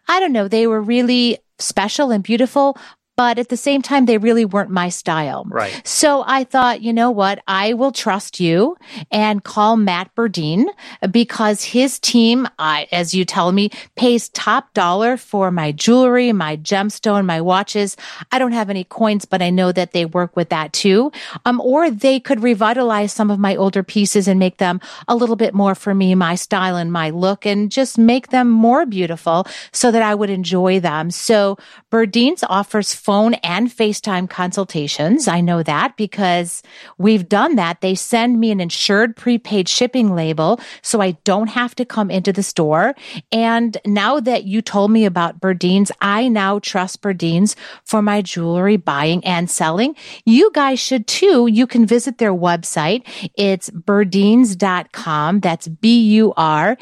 I 0.08 0.18
don't 0.18 0.32
know, 0.32 0.48
they 0.48 0.66
were 0.66 0.80
really 0.82 1.38
special 1.60 2.10
and 2.10 2.24
beautiful. 2.24 2.76
But 3.18 3.40
at 3.40 3.48
the 3.48 3.56
same 3.56 3.82
time, 3.82 4.06
they 4.06 4.16
really 4.16 4.44
weren't 4.44 4.70
my 4.70 4.90
style. 4.90 5.44
Right. 5.48 5.82
So 5.84 6.22
I 6.24 6.44
thought, 6.44 6.82
you 6.82 6.92
know 6.92 7.10
what? 7.10 7.42
I 7.48 7.74
will 7.74 7.90
trust 7.90 8.38
you 8.38 8.76
and 9.10 9.42
call 9.42 9.76
Matt 9.76 10.14
Burdeen 10.14 10.66
because 11.10 11.64
his 11.64 11.98
team, 11.98 12.46
I, 12.60 12.86
as 12.92 13.14
you 13.14 13.24
tell 13.24 13.50
me, 13.50 13.70
pays 13.96 14.28
top 14.28 14.72
dollar 14.72 15.16
for 15.16 15.50
my 15.50 15.72
jewelry, 15.72 16.32
my 16.32 16.58
gemstone, 16.58 17.26
my 17.26 17.40
watches. 17.40 17.96
I 18.30 18.38
don't 18.38 18.52
have 18.52 18.70
any 18.70 18.84
coins, 18.84 19.24
but 19.24 19.42
I 19.42 19.50
know 19.50 19.72
that 19.72 19.90
they 19.90 20.04
work 20.04 20.36
with 20.36 20.50
that 20.50 20.72
too. 20.72 21.10
Um, 21.44 21.60
or 21.60 21.90
they 21.90 22.20
could 22.20 22.40
revitalize 22.40 23.12
some 23.12 23.32
of 23.32 23.40
my 23.40 23.56
older 23.56 23.82
pieces 23.82 24.28
and 24.28 24.38
make 24.38 24.58
them 24.58 24.80
a 25.08 25.16
little 25.16 25.34
bit 25.34 25.54
more 25.54 25.74
for 25.74 25.92
me, 25.92 26.14
my 26.14 26.36
style 26.36 26.76
and 26.76 26.92
my 26.92 27.10
look 27.10 27.44
and 27.44 27.72
just 27.72 27.98
make 27.98 28.28
them 28.28 28.48
more 28.48 28.86
beautiful 28.86 29.44
so 29.72 29.90
that 29.90 30.02
I 30.02 30.14
would 30.14 30.30
enjoy 30.30 30.78
them. 30.78 31.10
So 31.10 31.58
Burdeen's 31.90 32.44
offers 32.48 32.94
phone 33.08 33.32
and 33.36 33.70
FaceTime 33.70 34.28
consultations. 34.28 35.28
I 35.28 35.40
know 35.40 35.62
that 35.62 35.96
because 35.96 36.62
we've 36.98 37.26
done 37.26 37.56
that. 37.56 37.80
They 37.80 37.94
send 37.94 38.38
me 38.38 38.50
an 38.50 38.60
insured 38.60 39.16
prepaid 39.16 39.66
shipping 39.66 40.14
label 40.14 40.60
so 40.82 41.00
I 41.00 41.12
don't 41.24 41.46
have 41.46 41.74
to 41.76 41.86
come 41.86 42.10
into 42.10 42.34
the 42.34 42.42
store. 42.42 42.94
And 43.32 43.78
now 43.86 44.20
that 44.20 44.44
you 44.44 44.60
told 44.60 44.90
me 44.90 45.06
about 45.06 45.40
Burdeen's, 45.40 45.90
I 46.02 46.28
now 46.28 46.58
trust 46.58 47.00
Burdeen's 47.00 47.56
for 47.82 48.02
my 48.02 48.20
jewelry 48.20 48.76
buying 48.76 49.24
and 49.24 49.50
selling. 49.50 49.96
You 50.26 50.50
guys 50.52 50.78
should 50.78 51.06
too. 51.06 51.46
You 51.46 51.66
can 51.66 51.86
visit 51.86 52.18
their 52.18 52.34
website. 52.34 53.06
It's 53.38 53.70
burdeens.com. 53.70 55.40
That's 55.40 55.66
B-U-R-D-E-E-N-S 55.66 56.76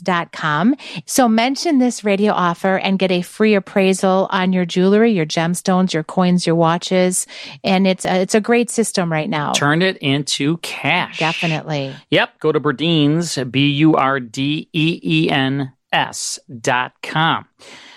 dot 0.00 0.32
com. 0.32 0.76
So 1.06 1.26
mention 1.26 1.78
this 1.78 2.04
radio 2.04 2.34
offer 2.34 2.76
and 2.76 2.98
get 2.98 3.10
a 3.10 3.22
free 3.22 3.54
appraisal 3.54 4.28
on 4.30 4.41
your 4.50 4.64
jewelry, 4.64 5.12
your 5.12 5.26
gemstones, 5.26 5.92
your 5.92 6.02
coins, 6.02 6.46
your 6.46 6.56
watches. 6.56 7.26
And 7.62 7.86
it's 7.86 8.04
a, 8.04 8.22
it's 8.22 8.34
a 8.34 8.40
great 8.40 8.70
system 8.70 9.12
right 9.12 9.28
now. 9.28 9.52
Turn 9.52 9.82
it 9.82 9.98
into 9.98 10.56
cash. 10.58 11.18
Definitely. 11.18 11.94
Yep. 12.10 12.40
Go 12.40 12.50
to 12.50 12.60
Burdeens, 12.60 13.50
B 13.52 13.68
U 13.68 13.94
R 13.94 14.18
D 14.20 14.68
E 14.72 15.00
E 15.02 15.30
N 15.30 15.72
S 15.92 16.38
dot 16.60 16.94
com. 17.02 17.44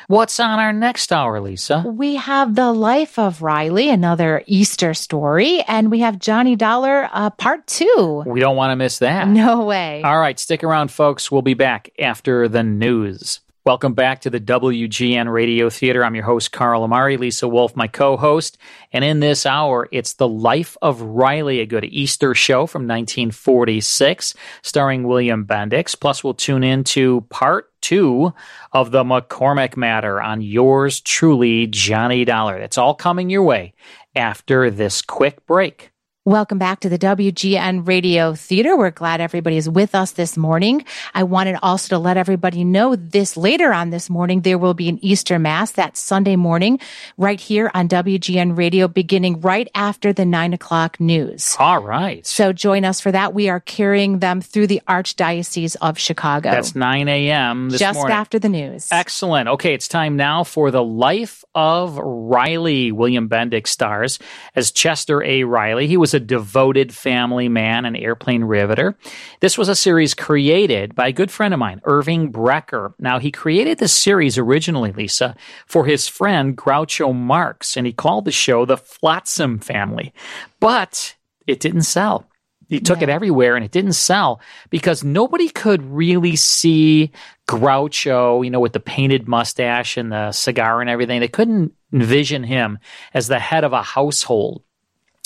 What's 0.08 0.40
on 0.40 0.60
our 0.60 0.72
next 0.72 1.12
hour, 1.12 1.40
Lisa? 1.42 1.84
We 1.84 2.14
have 2.14 2.54
The 2.54 2.72
Life 2.72 3.18
of 3.18 3.42
Riley, 3.42 3.90
another 3.90 4.44
Easter 4.46 4.94
story, 4.94 5.64
and 5.68 5.90
we 5.90 6.02
have 6.02 6.20
Johnny 6.20 6.56
Dollar, 6.56 7.10
uh, 7.12 7.32
part 7.32 7.66
two. 7.66 8.24
We 8.28 8.40
don't 8.40 8.56
want 8.56 8.70
to 8.70 8.76
miss 8.76 9.00
that. 9.00 9.28
No 9.28 9.66
way. 9.66 10.04
All 10.04 10.20
right, 10.20 10.38
stick 10.38 10.64
around, 10.64 10.92
folks. 10.92 11.32
We'll 11.32 11.42
be 11.42 11.56
back 11.56 11.90
after 11.98 12.48
the 12.48 12.62
news. 12.62 13.40
Welcome 13.66 13.96
back 13.96 14.22
to 14.22 14.30
the 14.30 14.40
WGN 14.40 15.28
Radio 15.28 15.72
Theater. 15.72 16.06
I'm 16.06 16.14
your 16.14 16.24
host, 16.24 16.52
Carl 16.52 16.84
Amari, 16.84 17.18
Lisa 17.18 17.48
Wolf, 17.48 17.76
my 17.76 17.88
co 17.88 18.16
host. 18.16 18.60
And 18.94 19.04
in 19.04 19.22
this 19.22 19.44
hour, 19.44 19.90
it's 19.92 20.14
The 20.14 20.28
Life 20.28 20.78
of 20.84 21.02
Riley, 21.02 21.62
a 21.62 21.66
good 21.66 21.84
Easter 21.84 22.36
show 22.36 22.68
from 22.68 22.84
1946, 22.84 24.36
starring 24.62 25.08
William 25.08 25.48
Bendix. 25.48 26.00
Plus, 26.00 26.24
we'll 26.24 26.36
tune 26.36 26.64
in 26.64 26.84
to 26.84 27.22
part 27.32 27.74
two 27.82 28.36
of 28.72 28.92
The 28.92 29.04
McCormick 29.04 29.76
Matter 29.76 30.22
on 30.22 30.44
yours 30.44 31.02
truly, 31.02 31.66
Johnny 31.66 32.24
Dollar. 32.24 32.60
That's 32.60 32.78
all 32.78 32.94
coming 32.94 33.32
your 33.32 33.42
way 33.42 33.74
after 34.16 34.70
this 34.70 35.02
quick 35.02 35.44
break. 35.48 35.92
Welcome 36.28 36.58
back 36.58 36.80
to 36.80 36.90
the 36.90 36.98
WGN 36.98 37.88
Radio 37.88 38.34
Theater. 38.34 38.76
We're 38.76 38.90
glad 38.90 39.22
everybody 39.22 39.58
is 39.58 39.70
with 39.70 39.94
us 39.94 40.14
this 40.14 40.36
morning. 40.36 40.84
I 41.14 41.22
wanted 41.22 41.60
also 41.62 41.90
to 41.90 42.00
let 42.00 42.18
everybody 42.18 42.64
know 42.64 42.96
this 42.96 43.38
later 43.38 43.72
on 43.72 43.92
this 43.92 44.10
morning, 44.10 44.42
there 44.42 44.58
will 44.58 44.74
be 44.74 44.90
an 44.90 44.98
Easter 45.06 45.38
Mass 45.38 45.74
that 45.74 45.96
Sunday 45.96 46.36
morning 46.36 46.80
right 47.20 47.40
here 47.40 47.70
on 47.76 47.88
WGN 47.88 48.58
Radio 48.58 48.88
beginning 48.88 49.40
right 49.42 49.70
after 49.76 50.14
the 50.14 50.26
nine 50.26 50.54
o'clock 50.54 51.00
news. 51.00 51.56
All 51.60 51.78
right. 51.78 52.26
So 52.26 52.52
join 52.52 52.86
us 52.86 53.00
for 53.00 53.12
that. 53.12 53.36
We 53.36 53.50
are 53.50 53.60
carrying 53.60 54.18
them 54.18 54.42
through 54.42 54.66
the 54.66 54.82
Archdiocese 54.88 55.76
of 55.80 56.00
Chicago. 56.00 56.50
That's 56.50 56.74
9 56.74 57.08
a.m. 57.08 57.70
this 57.70 57.80
just 57.80 57.98
morning. 57.98 58.18
after 58.18 58.40
the 58.40 58.50
news. 58.50 58.88
Excellent. 58.92 59.48
Okay, 59.48 59.76
it's 59.76 59.88
time 59.88 60.16
now 60.16 60.44
for 60.44 60.72
the 60.72 60.84
life 60.84 61.44
of 61.54 62.00
Riley. 62.00 62.92
William 62.92 63.30
Bendix 63.30 63.68
stars 63.68 64.18
as 64.56 64.72
Chester 64.72 65.22
A. 65.22 65.44
Riley. 65.44 65.86
He 65.86 65.98
was 65.98 66.15
a 66.16 66.20
devoted 66.20 66.92
family 66.92 67.48
man, 67.48 67.86
and 67.86 67.96
airplane 67.96 68.44
riveter. 68.44 68.98
This 69.42 69.58
was 69.58 69.70
a 69.70 69.76
series 69.76 70.16
created 70.16 70.96
by 70.96 71.10
a 71.10 71.14
good 71.14 71.30
friend 71.30 71.54
of 71.54 71.60
mine, 71.60 71.82
Irving 71.84 72.32
Brecher. 72.32 72.94
Now, 72.98 73.20
he 73.20 73.30
created 73.32 73.78
this 73.78 73.94
series 73.94 74.40
originally, 74.40 74.92
Lisa, 74.92 75.36
for 75.68 75.86
his 75.86 76.08
friend 76.08 76.58
Groucho 76.58 77.14
Marx, 77.14 77.78
and 77.78 77.86
he 77.86 77.94
called 77.94 78.26
the 78.26 78.32
show 78.32 78.66
The 78.66 78.78
Flotsam 78.78 79.60
Family. 79.60 80.14
But 80.60 81.16
it 81.46 81.60
didn't 81.60 81.84
sell. 81.84 82.28
He 82.68 82.80
took 82.80 83.02
it 83.02 83.10
everywhere 83.10 83.56
and 83.56 83.64
it 83.64 83.72
didn't 83.72 83.94
sell 83.94 84.42
because 84.70 85.04
nobody 85.04 85.50
could 85.50 85.84
really 85.84 86.36
see 86.36 87.12
Groucho, 87.48 88.44
you 88.44 88.50
know, 88.50 88.60
with 88.60 88.74
the 88.74 88.80
painted 88.80 89.28
mustache 89.28 89.98
and 89.98 90.12
the 90.12 90.32
cigar 90.32 90.82
and 90.82 90.90
everything. 90.90 91.20
They 91.20 91.28
couldn't 91.28 91.74
envision 91.94 92.44
him 92.44 92.80
as 93.14 93.28
the 93.28 93.40
head 93.40 93.64
of 93.64 93.74
a 93.74 93.84
household. 93.84 94.64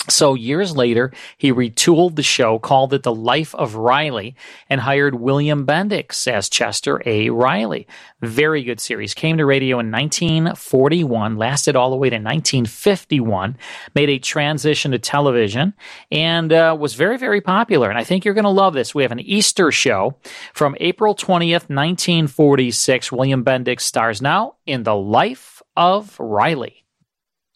So 0.08 0.32
years 0.34 0.74
later, 0.74 1.12
he 1.36 1.52
retooled 1.52 2.16
the 2.16 2.22
show, 2.22 2.58
called 2.58 2.94
it 2.94 3.02
The 3.02 3.14
Life 3.14 3.54
of 3.54 3.74
Riley, 3.74 4.34
and 4.70 4.80
hired 4.80 5.14
William 5.16 5.66
Bendix 5.66 6.26
as 6.26 6.48
Chester 6.48 7.02
A. 7.04 7.28
Riley. 7.28 7.86
Very 8.22 8.62
good 8.62 8.80
series. 8.80 9.12
Came 9.12 9.36
to 9.36 9.44
radio 9.44 9.78
in 9.78 9.90
1941, 9.90 11.36
lasted 11.36 11.76
all 11.76 11.90
the 11.90 11.96
way 11.96 12.08
to 12.08 12.16
1951, 12.16 13.58
made 13.94 14.08
a 14.08 14.18
transition 14.18 14.92
to 14.92 14.98
television, 14.98 15.74
and 16.10 16.50
uh, 16.50 16.74
was 16.78 16.94
very, 16.94 17.18
very 17.18 17.42
popular. 17.42 17.90
And 17.90 17.98
I 17.98 18.04
think 18.04 18.24
you're 18.24 18.34
going 18.34 18.44
to 18.44 18.50
love 18.50 18.72
this. 18.72 18.94
We 18.94 19.02
have 19.02 19.12
an 19.12 19.20
Easter 19.20 19.70
show 19.70 20.16
from 20.54 20.76
April 20.80 21.14
20th, 21.14 21.68
1946. 21.68 23.12
William 23.12 23.44
Bendix 23.44 23.82
stars 23.82 24.22
now 24.22 24.54
in 24.64 24.84
The 24.84 24.96
Life 24.96 25.60
of 25.76 26.18
Riley. 26.18 26.84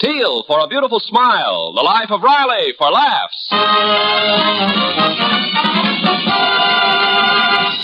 Teel 0.00 0.42
for 0.48 0.58
a 0.58 0.66
beautiful 0.66 0.98
smile. 0.98 1.72
The 1.72 1.82
life 1.82 2.10
of 2.10 2.20
Riley 2.20 2.74
for 2.76 2.90
laughs. 2.90 3.48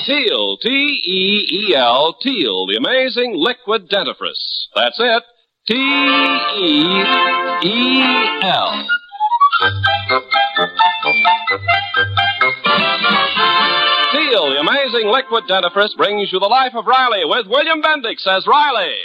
Teel, 0.07 0.57
T 0.59 0.69
E 0.69 1.69
E 1.71 1.75
L, 1.77 2.17
Teel, 2.21 2.67
the 2.67 2.77
amazing 2.77 3.35
liquid 3.37 3.89
dentifrice. 3.89 4.67
That's 4.75 4.99
it. 4.99 5.23
T 5.69 5.75
E 5.75 7.05
E 7.63 8.03
L. 8.43 8.87
Teel, 14.11 14.51
the 14.51 14.59
amazing 14.61 15.07
liquid 15.07 15.45
dentifrice 15.49 15.97
brings 15.97 16.33
you 16.33 16.41
the 16.41 16.47
life 16.47 16.75
of 16.75 16.87
Riley 16.87 17.23
with 17.25 17.47
William 17.47 17.81
Bendix 17.81 18.27
as 18.27 18.49
Riley. 18.49 18.97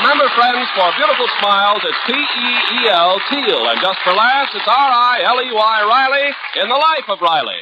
Remember, 0.00 0.29
friends, 0.40 0.68
for 0.74 0.88
beautiful 0.96 1.28
smiles, 1.38 1.82
it's 1.84 2.00
T-E-E-L, 2.06 3.20
Teel. 3.28 3.68
And 3.68 3.78
just 3.82 3.98
for 4.02 4.14
laughs, 4.14 4.52
it's 4.54 4.64
R-I-L-E-Y, 4.66 5.76
Riley, 5.84 6.28
in 6.62 6.68
the 6.68 6.80
life 6.80 7.08
of 7.08 7.20
Riley. 7.20 7.60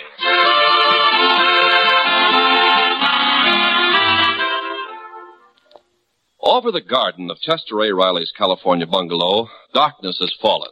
Over 6.41 6.70
the 6.70 6.81
garden 6.81 7.33
of 7.33 7.41
Chester 7.41 7.83
A. 7.83 7.93
Riley's 7.93 8.31
California 8.39 8.87
bungalow, 8.87 9.49
darkness 9.74 10.18
has 10.20 10.33
fallen. 10.41 10.70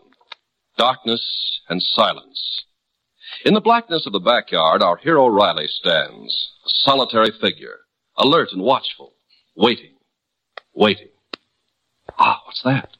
Darkness 0.79 1.61
and 1.69 1.83
silence. 1.83 2.67
In 3.45 3.55
the 3.55 3.61
blackness 3.61 4.07
of 4.07 4.13
the 4.13 4.21
backyard, 4.21 4.81
our 4.81 4.97
hero 4.97 5.27
Riley 5.27 5.67
stands, 5.67 6.53
a 6.65 6.71
solitary 6.89 7.33
figure, 7.41 7.81
alert 8.17 8.51
and 8.53 8.63
watchful, 8.63 9.15
waiting, 9.57 9.97
waiting. 10.73 11.09
Ah, 12.19 12.41
what's 12.47 12.63
that? 12.65 12.97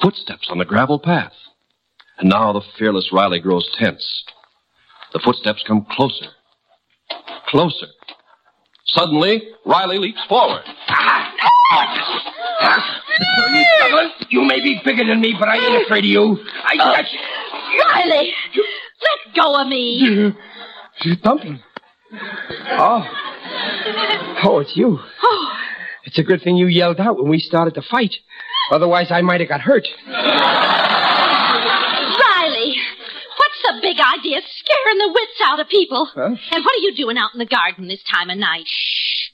Footsteps 0.00 0.48
on 0.50 0.58
the 0.58 0.64
gravel 0.64 0.98
path. 0.98 1.32
And 2.18 2.28
now 2.28 2.52
the 2.52 2.62
fearless 2.78 3.10
Riley 3.12 3.40
grows 3.40 3.68
tense. 3.78 4.24
The 5.12 5.20
footsteps 5.24 5.62
come 5.66 5.86
closer. 5.90 6.26
Closer. 7.48 7.86
Suddenly, 8.86 9.42
Riley 9.64 9.98
leaps 9.98 10.24
forward. 10.28 10.62
You, 13.50 13.64
Douglas, 13.80 14.12
you 14.30 14.42
may 14.42 14.60
be 14.60 14.80
bigger 14.84 15.04
than 15.06 15.20
me, 15.20 15.34
but 15.38 15.48
I 15.48 15.56
ain't 15.56 15.84
afraid 15.84 16.04
of 16.04 16.10
you. 16.10 16.38
I 16.64 16.76
got 16.76 17.04
you. 17.12 17.18
Riley, 17.84 18.32
let 18.54 19.34
go 19.36 19.60
of 19.60 19.66
me. 19.68 20.32
She's 21.00 21.18
thumping. 21.22 21.60
Oh. 22.70 23.04
Oh, 24.44 24.58
it's 24.60 24.76
you. 24.76 24.98
Oh, 25.22 25.52
It's 26.04 26.18
a 26.18 26.22
good 26.22 26.42
thing 26.42 26.56
you 26.56 26.66
yelled 26.66 27.00
out 27.00 27.16
when 27.16 27.28
we 27.30 27.38
started 27.38 27.74
to 27.74 27.82
fight. 27.82 28.14
Otherwise, 28.70 29.08
I 29.10 29.22
might 29.22 29.40
have 29.40 29.48
got 29.48 29.60
hurt. 29.60 29.86
Riley, 30.08 30.20
what's 33.36 33.62
the 33.64 33.78
big 33.80 33.96
idea 33.98 34.40
scaring 34.56 34.98
the 34.98 35.08
wits 35.12 35.40
out 35.44 35.60
of 35.60 35.68
people? 35.68 36.08
Huh? 36.12 36.26
And 36.26 36.64
what 36.64 36.76
are 36.76 36.82
you 36.82 36.94
doing 36.96 37.16
out 37.18 37.30
in 37.34 37.38
the 37.38 37.46
garden 37.46 37.86
this 37.88 38.02
time 38.10 38.30
of 38.30 38.38
night? 38.38 38.66
Shh. 38.66 39.30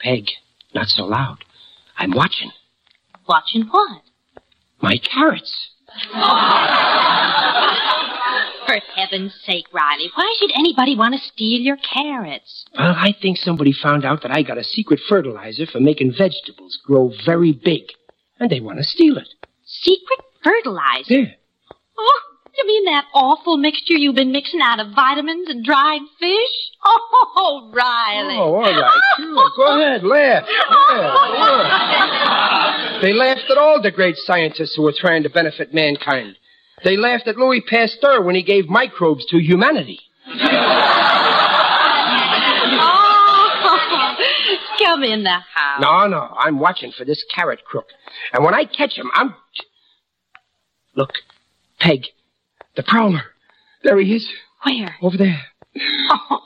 Peg, 0.00 0.26
not 0.74 0.88
so 0.88 1.04
loud. 1.04 1.38
I'm 1.96 2.10
watching. 2.12 2.50
Watching 3.28 3.62
what? 3.70 4.02
My 4.80 4.98
carrots. 4.98 5.68
For 8.66 8.78
heaven's 8.96 9.34
sake, 9.44 9.66
Riley, 9.72 10.10
why 10.14 10.34
should 10.38 10.50
anybody 10.56 10.96
want 10.96 11.14
to 11.14 11.20
steal 11.20 11.60
your 11.60 11.76
carrots? 11.76 12.64
Well, 12.76 12.94
I 12.96 13.14
think 13.20 13.36
somebody 13.38 13.72
found 13.72 14.04
out 14.04 14.22
that 14.22 14.30
I 14.36 14.42
got 14.42 14.58
a 14.58 14.64
secret 14.64 15.00
fertilizer 15.08 15.66
for 15.66 15.80
making 15.80 16.12
vegetables 16.16 16.78
grow 16.84 17.12
very 17.26 17.52
big. 17.52 17.82
And 18.40 18.50
they 18.50 18.60
want 18.60 18.78
to 18.78 18.84
steal 18.84 19.16
it. 19.18 19.28
Secret 19.64 20.20
fertilizer? 20.42 21.04
Yeah. 21.14 21.34
Oh, 21.98 22.20
you 22.56 22.66
mean 22.66 22.84
that 22.86 23.04
awful 23.14 23.56
mixture 23.58 23.94
you've 23.94 24.14
been 24.16 24.32
mixing 24.32 24.60
out 24.62 24.80
of 24.80 24.94
vitamins 24.94 25.48
and 25.48 25.64
dried 25.64 26.00
fish? 26.18 26.54
Oh, 27.36 27.70
Riley. 27.72 28.36
Oh, 28.36 28.54
all 28.54 28.62
right. 28.62 29.00
Sure. 29.16 29.50
Go 29.56 29.80
ahead, 29.80 30.04
laugh. 30.04 30.44
Yeah, 30.46 30.62
sure. 32.94 33.00
They 33.02 33.12
laughed 33.12 33.50
at 33.50 33.58
all 33.58 33.80
the 33.82 33.90
great 33.90 34.16
scientists 34.18 34.74
who 34.76 34.82
were 34.82 34.92
trying 34.96 35.22
to 35.24 35.30
benefit 35.30 35.74
mankind. 35.74 36.36
They 36.84 36.96
laughed 36.98 37.26
at 37.26 37.36
Louis 37.36 37.62
Pasteur 37.62 38.20
when 38.22 38.34
he 38.34 38.42
gave 38.42 38.68
microbes 38.68 39.24
to 39.26 39.38
humanity. 39.38 40.00
Oh, 42.76 44.56
come 44.84 45.02
in 45.02 45.24
the 45.24 45.30
house. 45.30 45.80
No, 45.80 46.06
no, 46.06 46.20
I'm 46.38 46.58
watching 46.58 46.92
for 46.92 47.04
this 47.04 47.24
carrot 47.34 47.64
crook. 47.64 47.86
And 48.32 48.44
when 48.44 48.54
I 48.54 48.64
catch 48.64 48.92
him, 48.96 49.10
I'm. 49.14 49.34
Look, 50.94 51.12
Peg, 51.80 52.02
the 52.76 52.82
prowler. 52.82 53.22
There 53.82 53.98
he 53.98 54.14
is. 54.16 54.28
Where? 54.62 54.94
Over 55.02 55.16
there. 55.16 55.40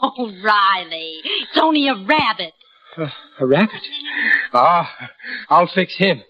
Oh, 0.00 0.32
Riley, 0.42 1.20
it's 1.22 1.58
only 1.60 1.86
a 1.88 1.94
rabbit. 1.94 2.52
Uh, 2.96 3.08
a 3.40 3.46
rabbit? 3.46 3.82
Ah, 4.54 4.90
I'll 5.48 5.66
fix 5.72 5.96
him. 5.96 6.22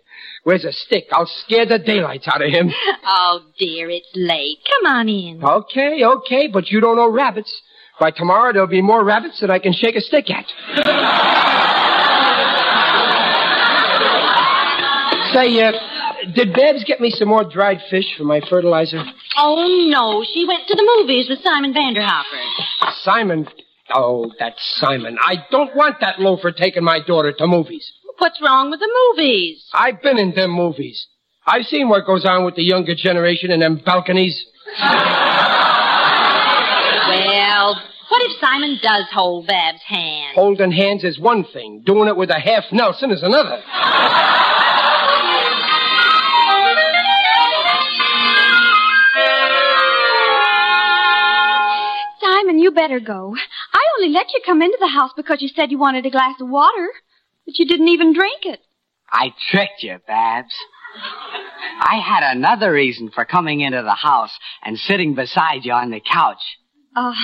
Where's 0.49 0.65
a 0.65 0.73
stick? 0.73 1.09
I'll 1.13 1.29
scare 1.45 1.67
the 1.67 1.79
daylights 1.79 2.27
out 2.27 2.41
of 2.41 2.51
him. 2.51 2.73
Oh, 3.11 3.41
dear, 3.59 3.91
it's 3.91 4.09
late. 4.15 4.59
Come 4.65 4.87
on 4.91 5.09
in. 5.09 5.45
Okay, 5.45 6.03
okay, 6.03 6.49
but 6.51 6.71
you 6.71 6.81
don't 6.81 6.97
know 6.97 7.11
rabbits. 7.11 7.53
By 8.01 8.13
tomorrow, 8.13 8.55
there'll 8.55 8.67
be 8.67 8.81
more 8.81 9.05
rabbits 9.05 9.41
that 9.43 9.51
I 9.51 9.59
can 9.59 9.75
shake 9.75 9.95
a 9.95 10.01
stick 10.01 10.31
at. 10.31 10.47
Say, 15.35 15.61
uh, 15.63 15.73
did 16.35 16.55
Babs 16.55 16.85
get 16.87 17.01
me 17.01 17.11
some 17.11 17.29
more 17.29 17.45
dried 17.45 17.81
fish 17.91 18.07
for 18.17 18.25
my 18.25 18.41
fertilizer? 18.49 19.03
Oh, 19.37 19.67
no, 19.91 20.25
she 20.33 20.47
went 20.47 20.67
to 20.69 20.75
the 20.75 20.97
movies 20.99 21.27
with 21.29 21.41
Simon 21.43 21.75
Vanderhopper. 21.75 22.41
Simon. 23.03 23.47
Oh, 23.93 24.33
that's 24.39 24.59
Simon. 24.81 25.19
I 25.21 25.45
don't 25.51 25.77
want 25.77 25.97
that 26.01 26.21
loafer 26.21 26.53
taking 26.53 26.85
my 26.85 27.01
daughter 27.07 27.33
to 27.33 27.47
movies. 27.47 27.91
What's 28.19 28.41
wrong 28.43 28.71
with 28.71 28.81
the 28.81 28.91
movies? 29.17 29.65
I've 29.73 30.03
been 30.03 30.19
in 30.19 30.35
them 30.35 30.51
movies. 30.51 31.07
I've 31.47 31.65
seen 31.65 31.89
what 31.89 32.05
goes 32.07 32.25
on 32.25 32.45
with 32.45 32.57
the 32.57 32.63
younger 32.63 32.95
generation 32.95 33.51
in 33.51 33.61
them 33.61 33.81
balconies. 33.85 34.45
Well, 37.09 37.75
what 38.11 38.23
if 38.23 38.39
Simon 38.39 38.79
does 38.83 39.05
hold 39.11 39.47
Bab's 39.47 39.81
hand? 39.87 40.35
Holding 40.35 40.71
hands 40.73 41.05
is 41.05 41.19
one 41.19 41.45
thing. 41.45 41.83
Doing 41.87 42.09
it 42.09 42.17
with 42.17 42.29
a 42.31 42.39
half 42.39 42.65
Nelson 42.71 43.11
is 43.11 43.23
another. 43.23 43.63
Simon, 52.21 52.59
you 52.59 52.71
better 52.73 53.01
go. 53.01 53.35
I 53.73 53.83
only 53.99 54.13
let 54.13 54.33
you 54.33 54.41
come 54.45 54.63
into 54.63 54.79
the 54.81 54.89
house 54.89 55.13
because 55.17 55.41
you 55.41 55.49
said 55.49 55.71
you 55.71 55.79
wanted 55.79 56.05
a 56.07 56.11
glass 56.11 56.35
of 56.41 56.49
water, 56.49 56.89
but 57.49 57.59
you 57.59 57.67
didn't 57.67 57.89
even 57.89 58.13
drink 58.13 58.45
it. 58.45 58.61
I 59.11 59.33
tricked 59.51 59.83
you, 59.83 59.97
Babs. 60.07 60.55
I 61.81 61.99
had 62.05 62.37
another 62.37 62.71
reason 62.71 63.11
for 63.11 63.25
coming 63.25 63.63
into 63.63 63.81
the 63.83 63.95
house 63.95 64.37
and 64.63 64.79
sitting 64.79 65.15
beside 65.15 65.65
you 65.65 65.73
on 65.73 65.91
the 65.91 66.01
couch. 66.01 66.43
Uh, 66.95 67.15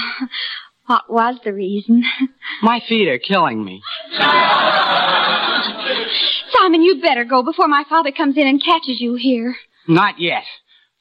what 0.86 1.02
was 1.10 1.36
the 1.44 1.52
reason? 1.52 2.04
My 2.62 2.80
feet 2.88 3.06
are 3.08 3.18
killing 3.18 3.62
me. 3.62 3.82
Simon, 6.52 6.82
you'd 6.82 7.02
better 7.02 7.24
go 7.24 7.42
before 7.42 7.68
my 7.68 7.84
father 7.86 8.10
comes 8.10 8.38
in 8.38 8.46
and 8.46 8.64
catches 8.64 9.00
you 9.00 9.16
here. 9.16 9.54
Not 9.86 10.18
yet. 10.18 10.44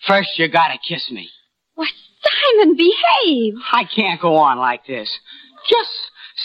First, 0.05 0.37
you 0.37 0.49
gotta 0.49 0.77
kiss 0.85 1.09
me. 1.11 1.29
Why, 1.75 1.87
Simon, 2.57 2.75
behave. 2.75 3.53
I 3.71 3.85
can't 3.85 4.19
go 4.19 4.35
on 4.35 4.57
like 4.57 4.85
this. 4.85 5.17
Just 5.69 5.91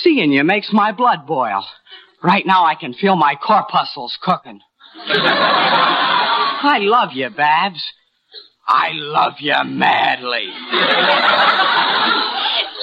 seeing 0.02 0.30
you 0.30 0.44
makes 0.44 0.72
my 0.72 0.92
blood 0.92 1.26
boil. 1.26 1.64
Right 2.22 2.44
now, 2.46 2.64
I 2.64 2.74
can 2.74 2.94
feel 2.94 3.16
my 3.16 3.34
corpuscles 3.36 4.16
cooking. 4.20 4.60
I 4.96 6.78
love 6.80 7.10
you, 7.12 7.30
Babs. 7.30 7.82
I 8.66 8.90
love 8.92 9.34
you 9.38 9.54
madly. 9.64 10.50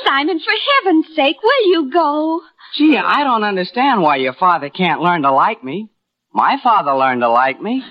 Simon, 0.06 0.40
for 0.40 0.54
heaven's 0.84 1.16
sake, 1.16 1.36
will 1.44 1.68
you 1.68 1.92
go? 1.92 2.42
Gee, 2.78 2.98
I 2.98 3.24
don't 3.24 3.44
understand 3.44 4.02
why 4.02 4.16
your 4.18 4.34
father 4.34 4.70
can't 4.70 5.02
learn 5.02 5.22
to 5.24 5.32
like 5.32 5.64
me. 5.64 5.90
My 6.34 6.58
father 6.64 6.94
learned 6.94 7.22
to 7.22 7.30
like 7.30 7.62
me. 7.62 7.84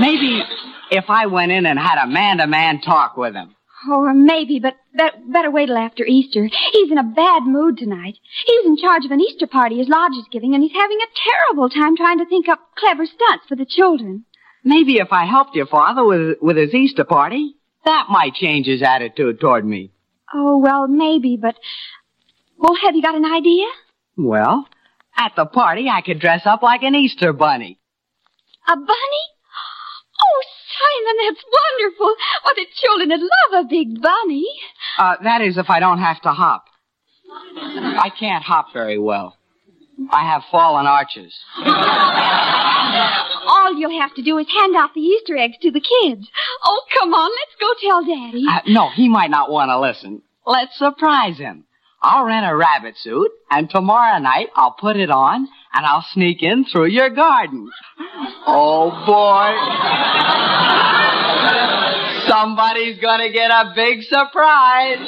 Maybe 0.00 0.42
if 0.90 1.04
I 1.08 1.26
went 1.26 1.52
in 1.52 1.66
and 1.66 1.78
had 1.78 2.02
a 2.02 2.06
man-to-man 2.08 2.80
talk 2.80 3.16
with 3.16 3.34
him. 3.34 3.54
Or 3.90 4.14
maybe, 4.14 4.60
but 4.60 4.76
be- 4.96 5.32
better 5.32 5.50
wait 5.50 5.66
till 5.66 5.76
after 5.76 6.04
Easter. 6.04 6.48
He's 6.72 6.90
in 6.90 6.98
a 6.98 7.02
bad 7.02 7.42
mood 7.44 7.78
tonight. 7.78 8.18
He's 8.46 8.66
in 8.66 8.76
charge 8.76 9.04
of 9.04 9.10
an 9.10 9.20
Easter 9.20 9.46
party 9.46 9.78
his 9.78 9.88
lodge 9.88 10.12
is 10.12 10.26
giving, 10.30 10.54
and 10.54 10.62
he's 10.62 10.72
having 10.72 10.98
a 10.98 11.14
terrible 11.28 11.68
time 11.68 11.96
trying 11.96 12.18
to 12.18 12.26
think 12.26 12.48
up 12.48 12.60
clever 12.76 13.06
stunts 13.06 13.46
for 13.48 13.56
the 13.56 13.66
children. 13.66 14.24
Maybe 14.64 14.98
if 14.98 15.12
I 15.12 15.26
helped 15.26 15.56
your 15.56 15.66
father 15.66 16.04
with, 16.04 16.38
with 16.40 16.56
his 16.56 16.72
Easter 16.74 17.04
party, 17.04 17.56
that 17.84 18.06
might 18.08 18.34
change 18.34 18.66
his 18.66 18.82
attitude 18.82 19.40
toward 19.40 19.64
me. 19.64 19.90
Oh, 20.32 20.58
well, 20.58 20.86
maybe, 20.86 21.36
but. 21.36 21.56
Well, 22.56 22.76
have 22.82 22.94
you 22.94 23.02
got 23.02 23.16
an 23.16 23.24
idea? 23.24 23.66
Well, 24.16 24.68
at 25.16 25.32
the 25.36 25.46
party, 25.46 25.88
I 25.88 26.00
could 26.00 26.20
dress 26.20 26.42
up 26.46 26.62
like 26.62 26.82
an 26.84 26.94
Easter 26.94 27.32
bunny. 27.32 27.80
A 28.68 28.76
bunny? 28.76 29.24
Oh, 30.22 30.42
Simon, 30.82 31.16
that's 31.26 31.44
wonderful. 31.44 32.14
Why, 32.42 32.52
the 32.56 32.66
children 32.74 33.08
would 33.10 33.20
love 33.20 33.64
a 33.64 33.68
big 33.68 34.00
bunny. 34.00 34.46
Uh, 34.98 35.16
that 35.22 35.40
is 35.40 35.56
if 35.58 35.70
I 35.70 35.80
don't 35.80 35.98
have 35.98 36.20
to 36.22 36.30
hop. 36.30 36.64
I 37.60 38.10
can't 38.18 38.44
hop 38.44 38.72
very 38.72 38.98
well. 38.98 39.36
I 40.10 40.24
have 40.30 40.42
fallen 40.50 40.86
arches. 40.86 41.34
All 43.46 43.74
you'll 43.78 44.00
have 44.00 44.14
to 44.14 44.22
do 44.22 44.38
is 44.38 44.46
hand 44.48 44.74
out 44.76 44.94
the 44.94 45.00
Easter 45.00 45.36
eggs 45.36 45.56
to 45.62 45.70
the 45.70 45.80
kids. 45.80 46.28
Oh, 46.64 46.80
come 46.98 47.14
on, 47.14 47.30
let's 47.30 47.56
go 47.60 47.88
tell 47.88 48.04
Daddy. 48.04 48.44
Uh, 48.48 48.60
no, 48.66 48.90
he 48.90 49.08
might 49.08 49.30
not 49.30 49.50
want 49.50 49.68
to 49.70 49.80
listen. 49.80 50.22
Let's 50.46 50.76
surprise 50.78 51.38
him. 51.38 51.64
I'll 52.02 52.24
rent 52.24 52.46
a 52.46 52.54
rabbit 52.56 52.96
suit, 52.96 53.30
and 53.50 53.70
tomorrow 53.70 54.18
night 54.18 54.48
I'll 54.56 54.72
put 54.72 54.96
it 54.96 55.10
on, 55.10 55.48
and 55.74 55.86
I'll 55.86 56.04
sneak 56.12 56.42
in 56.42 56.64
through 56.64 56.86
your 56.86 57.10
garden. 57.10 57.70
Oh, 58.46 58.90
boy. 59.06 59.52
Somebody's 62.28 63.00
gonna 63.00 63.32
get 63.32 63.50
a 63.50 63.72
big 63.74 64.02
surprise. 64.02 64.98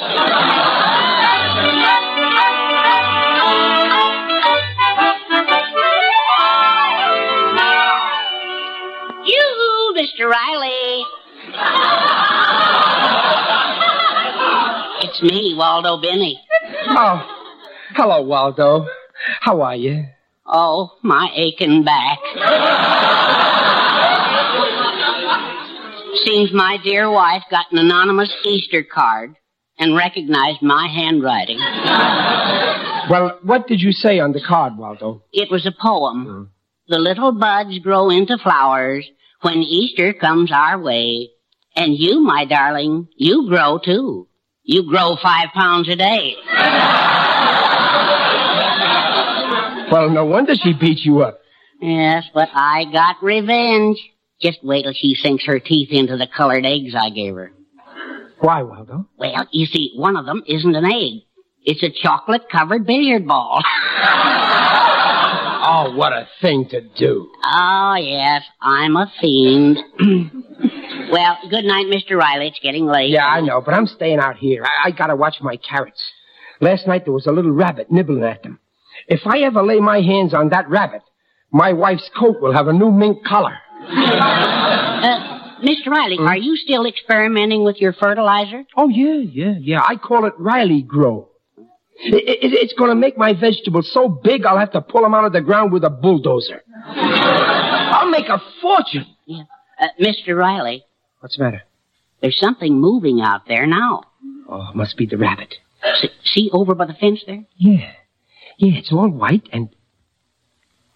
You, 9.25 9.95
Mr. 9.97 10.29
Riley. 10.29 11.05
it's 15.01 15.21
me, 15.21 15.55
Waldo 15.57 16.01
Benny. 16.01 16.39
Oh, 16.87 17.21
hello, 17.95 18.21
Waldo. 18.21 18.87
How 19.41 19.61
are 19.61 19.75
you? 19.75 20.05
Oh, 20.47 20.91
my 21.01 21.29
aching 21.35 21.83
back. 21.83 22.19
Seems 26.23 26.53
my 26.53 26.77
dear 26.83 27.09
wife 27.09 27.43
got 27.49 27.71
an 27.71 27.79
anonymous 27.79 28.33
Easter 28.45 28.83
card 28.83 29.35
and 29.77 29.95
recognized 29.95 30.61
my 30.61 30.87
handwriting. 30.87 31.59
Well, 33.09 33.39
what 33.43 33.67
did 33.67 33.81
you 33.81 33.91
say 33.91 34.19
on 34.19 34.31
the 34.31 34.41
card, 34.41 34.77
Waldo? 34.77 35.23
It 35.31 35.51
was 35.51 35.65
a 35.65 35.71
poem. 35.71 36.25
Hmm. 36.25 36.43
The 36.87 36.99
little 36.99 37.31
buds 37.31 37.77
grow 37.79 38.09
into 38.09 38.37
flowers 38.37 39.09
when 39.41 39.57
Easter 39.57 40.13
comes 40.13 40.51
our 40.51 40.79
way. 40.79 41.29
And 41.75 41.97
you, 41.97 42.21
my 42.21 42.45
darling, 42.45 43.07
you 43.17 43.47
grow 43.49 43.79
too. 43.83 44.27
You 44.63 44.87
grow 44.89 45.17
five 45.21 45.49
pounds 45.53 45.89
a 45.89 45.95
day. 45.95 46.35
Well, 49.95 50.09
no 50.09 50.25
wonder 50.25 50.55
she 50.55 50.73
beat 50.73 51.05
you 51.05 51.21
up. 51.21 51.39
Yes, 51.79 52.25
but 52.33 52.49
I 52.53 52.83
got 52.91 53.23
revenge. 53.23 53.97
Just 54.41 54.59
wait 54.61 54.83
till 54.83 54.91
she 54.91 55.15
sinks 55.15 55.45
her 55.45 55.57
teeth 55.57 55.87
into 55.89 56.17
the 56.17 56.27
colored 56.27 56.65
eggs 56.65 56.93
I 56.93 57.11
gave 57.11 57.33
her. 57.35 57.53
Why, 58.41 58.63
Waldo? 58.63 59.07
Well, 59.17 59.47
you 59.51 59.65
see, 59.65 59.93
one 59.95 60.17
of 60.17 60.25
them 60.25 60.43
isn't 60.47 60.75
an 60.75 60.83
egg. 60.83 61.21
It's 61.63 61.81
a 61.81 61.89
chocolate 61.89 62.49
covered 62.51 62.85
billiard 62.85 63.25
ball. 63.25 63.61
Oh, 65.67 65.95
what 65.95 66.13
a 66.13 66.27
thing 66.41 66.69
to 66.69 66.81
do. 66.81 67.31
oh, 67.43 67.95
yes, 67.95 68.43
I'm 68.61 68.95
a 68.95 69.11
fiend. 69.19 69.79
well, 71.11 71.37
good 71.49 71.65
night, 71.65 71.87
Mr. 71.87 72.15
Riley. 72.15 72.49
It's 72.49 72.59
getting 72.61 72.85
late. 72.85 73.09
Yeah, 73.09 73.25
I 73.25 73.41
know, 73.41 73.61
but 73.61 73.73
I'm 73.73 73.87
staying 73.87 74.19
out 74.19 74.37
here. 74.37 74.63
I, 74.63 74.89
I 74.89 74.91
gotta 74.91 75.15
watch 75.15 75.37
my 75.41 75.57
carrots. 75.57 76.03
Last 76.61 76.85
night 76.85 77.05
there 77.05 77.13
was 77.13 77.25
a 77.25 77.31
little 77.31 77.51
rabbit 77.51 77.91
nibbling 77.91 78.23
at 78.23 78.43
them. 78.43 78.59
If 79.07 79.21
I 79.25 79.39
ever 79.41 79.61
lay 79.63 79.79
my 79.79 80.01
hands 80.01 80.33
on 80.33 80.49
that 80.49 80.69
rabbit, 80.69 81.01
my 81.51 81.73
wife's 81.73 82.09
coat 82.17 82.41
will 82.41 82.53
have 82.53 82.67
a 82.67 82.73
new 82.73 82.91
mink 82.91 83.23
collar. 83.25 83.55
Uh, 83.87 85.59
Mr. 85.61 85.87
Riley, 85.87 86.17
are 86.19 86.37
you 86.37 86.55
still 86.57 86.85
experimenting 86.85 87.63
with 87.63 87.77
your 87.79 87.93
fertilizer? 87.93 88.63
Oh, 88.75 88.89
yeah, 88.89 89.17
yeah, 89.19 89.53
yeah. 89.59 89.81
I 89.87 89.95
call 89.95 90.25
it 90.25 90.33
Riley 90.37 90.81
Grow. 90.81 91.29
It, 91.97 92.13
it, 92.43 92.53
it's 92.53 92.73
going 92.73 92.89
to 92.89 92.95
make 92.95 93.17
my 93.17 93.33
vegetables 93.33 93.89
so 93.93 94.09
big 94.09 94.45
I'll 94.45 94.57
have 94.59 94.71
to 94.73 94.81
pull 94.81 95.01
them 95.03 95.13
out 95.13 95.23
of 95.25 95.33
the 95.33 95.41
ground 95.41 95.71
with 95.71 95.83
a 95.85 95.89
bulldozer. 95.89 96.61
I'll 96.85 98.09
make 98.09 98.27
a 98.27 98.41
fortune. 98.61 99.05
Yeah. 99.25 99.43
Uh, 99.79 99.87
Mr. 99.99 100.35
Riley, 100.37 100.83
What's 101.19 101.37
the 101.37 101.43
matter? 101.43 101.61
there's 102.21 102.37
something 102.39 102.73
moving 102.79 103.21
out 103.21 103.41
there 103.47 103.65
now. 103.65 104.03
Oh, 104.49 104.69
it 104.69 104.75
must 104.75 104.97
be 104.97 105.05
the 105.05 105.17
rabbit. 105.17 105.55
See, 106.01 106.09
see 106.23 106.49
over 106.51 106.75
by 106.75 106.85
the 106.85 106.93
fence 106.93 107.23
there? 107.25 107.45
Yeah. 107.57 107.91
Yeah, 108.57 108.79
it's 108.79 108.91
all 108.91 109.09
white 109.09 109.47
and. 109.51 109.69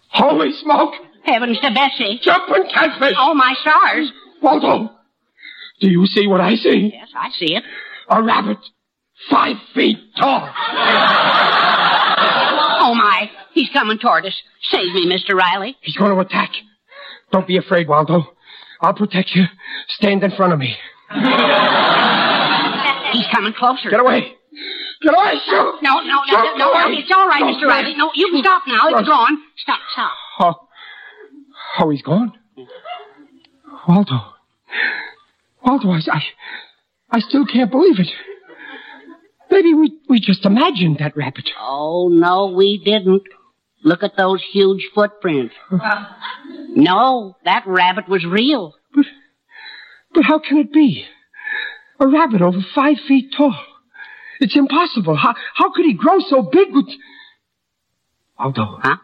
Holy 0.08 0.52
smoke! 0.62 0.94
Heavens 1.24 1.58
to 1.60 1.70
Bessie. 1.72 2.20
Jumping 2.22 2.68
catfish! 2.72 3.14
Oh, 3.16 3.34
my 3.34 3.54
stars. 3.60 4.10
Waldo! 4.42 4.90
Do 5.80 5.88
you 5.88 6.06
see 6.06 6.26
what 6.26 6.40
I 6.40 6.56
see? 6.56 6.90
Yes, 6.92 7.08
I 7.14 7.30
see 7.30 7.54
it. 7.54 7.62
A 8.08 8.22
rabbit 8.22 8.58
five 9.28 9.56
feet 9.74 9.98
tall. 10.18 10.48
Oh, 12.82 12.94
my. 12.94 13.30
He's 13.52 13.68
coming 13.72 13.98
toward 13.98 14.24
us. 14.26 14.34
Save 14.70 14.94
me, 14.94 15.06
Mr. 15.06 15.34
Riley. 15.34 15.76
He's 15.82 15.96
going 15.96 16.12
to 16.12 16.20
attack. 16.20 16.50
Don't 17.32 17.46
be 17.46 17.56
afraid, 17.56 17.88
Waldo. 17.88 18.22
I'll 18.80 18.94
protect 18.94 19.30
you. 19.34 19.44
Stand 19.88 20.22
in 20.24 20.30
front 20.32 20.52
of 20.52 20.58
me. 20.58 20.74
He's 23.12 23.26
coming 23.32 23.52
closer. 23.52 23.90
Get 23.90 24.00
away. 24.00 24.34
Get 25.02 25.14
away, 25.14 25.34
shoot. 25.46 25.78
No, 25.82 26.00
no, 26.00 26.02
no, 26.02 26.22
Shoot, 26.28 26.58
no, 26.58 26.72
no, 26.72 26.92
it's 26.92 27.10
all 27.14 27.26
right, 27.26 27.42
Mr. 27.42 27.66
Riley. 27.66 27.94
No, 27.96 28.10
you 28.14 28.28
can 28.30 28.42
stop 28.42 28.62
now. 28.66 28.80
It's 28.88 28.94
Rush. 28.94 29.06
gone. 29.06 29.38
Stop, 29.56 29.78
stop. 29.92 30.12
Oh, 30.40 30.68
oh, 31.78 31.90
he's 31.90 32.02
gone. 32.02 32.32
Waldo. 33.88 34.20
Waldo, 35.64 35.88
I, 35.90 36.00
I, 36.12 36.22
I 37.12 37.20
still 37.20 37.46
can't 37.46 37.70
believe 37.70 37.98
it. 37.98 38.08
Maybe 39.50 39.72
we, 39.74 39.98
we 40.08 40.20
just 40.20 40.44
imagined 40.44 40.98
that 41.00 41.16
rabbit. 41.16 41.48
Oh, 41.58 42.08
no, 42.12 42.52
we 42.54 42.80
didn't. 42.84 43.22
Look 43.82 44.02
at 44.02 44.16
those 44.18 44.42
huge 44.52 44.86
footprints. 44.94 45.54
No, 46.68 47.36
that 47.44 47.64
rabbit 47.66 48.08
was 48.08 48.24
real. 48.26 48.74
But, 48.94 49.06
but 50.12 50.24
how 50.24 50.38
can 50.38 50.58
it 50.58 50.72
be? 50.72 51.06
A 51.98 52.06
rabbit 52.06 52.42
over 52.42 52.58
five 52.74 52.96
feet 53.08 53.32
tall. 53.36 53.54
It's 54.40 54.56
impossible. 54.56 55.16
How, 55.16 55.34
how 55.54 55.70
could 55.72 55.84
he 55.84 55.94
grow 55.94 56.18
so 56.20 56.42
big 56.42 56.68
with... 56.72 56.86
Waldo. 58.38 58.78
Huh? 58.82 58.96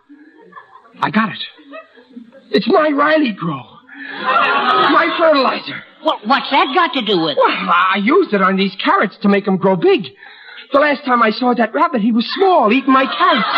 I 1.00 1.10
got 1.10 1.28
it. 1.30 1.44
It's 2.50 2.66
my 2.66 2.88
Riley 2.88 3.32
Grow. 3.32 3.62
My 4.12 5.14
fertilizer. 5.18 5.82
Well, 6.04 6.20
what's 6.24 6.50
that 6.50 6.72
got 6.74 6.94
to 6.94 7.04
do 7.04 7.20
with 7.20 7.32
it? 7.32 7.38
Well, 7.38 7.50
I 7.50 8.00
used 8.02 8.32
it 8.32 8.40
on 8.40 8.56
these 8.56 8.74
carrots 8.82 9.16
to 9.22 9.28
make 9.28 9.44
them 9.44 9.56
grow 9.58 9.76
big. 9.76 10.04
The 10.72 10.78
last 10.80 11.04
time 11.04 11.22
I 11.22 11.30
saw 11.30 11.54
that 11.54 11.74
rabbit, 11.74 12.00
he 12.00 12.12
was 12.12 12.26
small, 12.34 12.72
eating 12.72 12.92
my 12.92 13.04
carrots. 13.04 13.48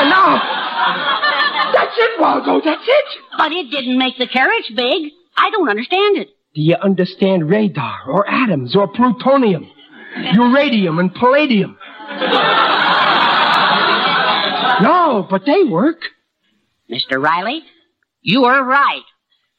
And 0.00 0.10
now... 0.10 0.40
That's 1.72 1.94
it, 1.96 2.20
Waldo, 2.20 2.60
that's 2.64 2.84
it. 2.86 3.04
But 3.36 3.52
it 3.52 3.70
didn't 3.70 3.98
make 3.98 4.16
the 4.16 4.28
carrots 4.28 4.70
big. 4.74 5.12
I 5.36 5.50
don't 5.50 5.68
understand 5.68 6.18
it. 6.18 6.28
Do 6.54 6.62
you 6.62 6.76
understand 6.76 7.50
radar, 7.50 8.08
or 8.08 8.28
atoms, 8.30 8.76
or 8.76 8.86
plutonium, 8.86 9.68
uranium, 10.16 10.98
and 10.98 11.14
palladium? 11.14 11.78
No, 14.82 15.26
but 15.28 15.42
they 15.46 15.64
work. 15.64 16.00
Mr. 16.90 17.22
Riley, 17.22 17.62
you 18.22 18.44
are 18.44 18.64
right. 18.64 19.02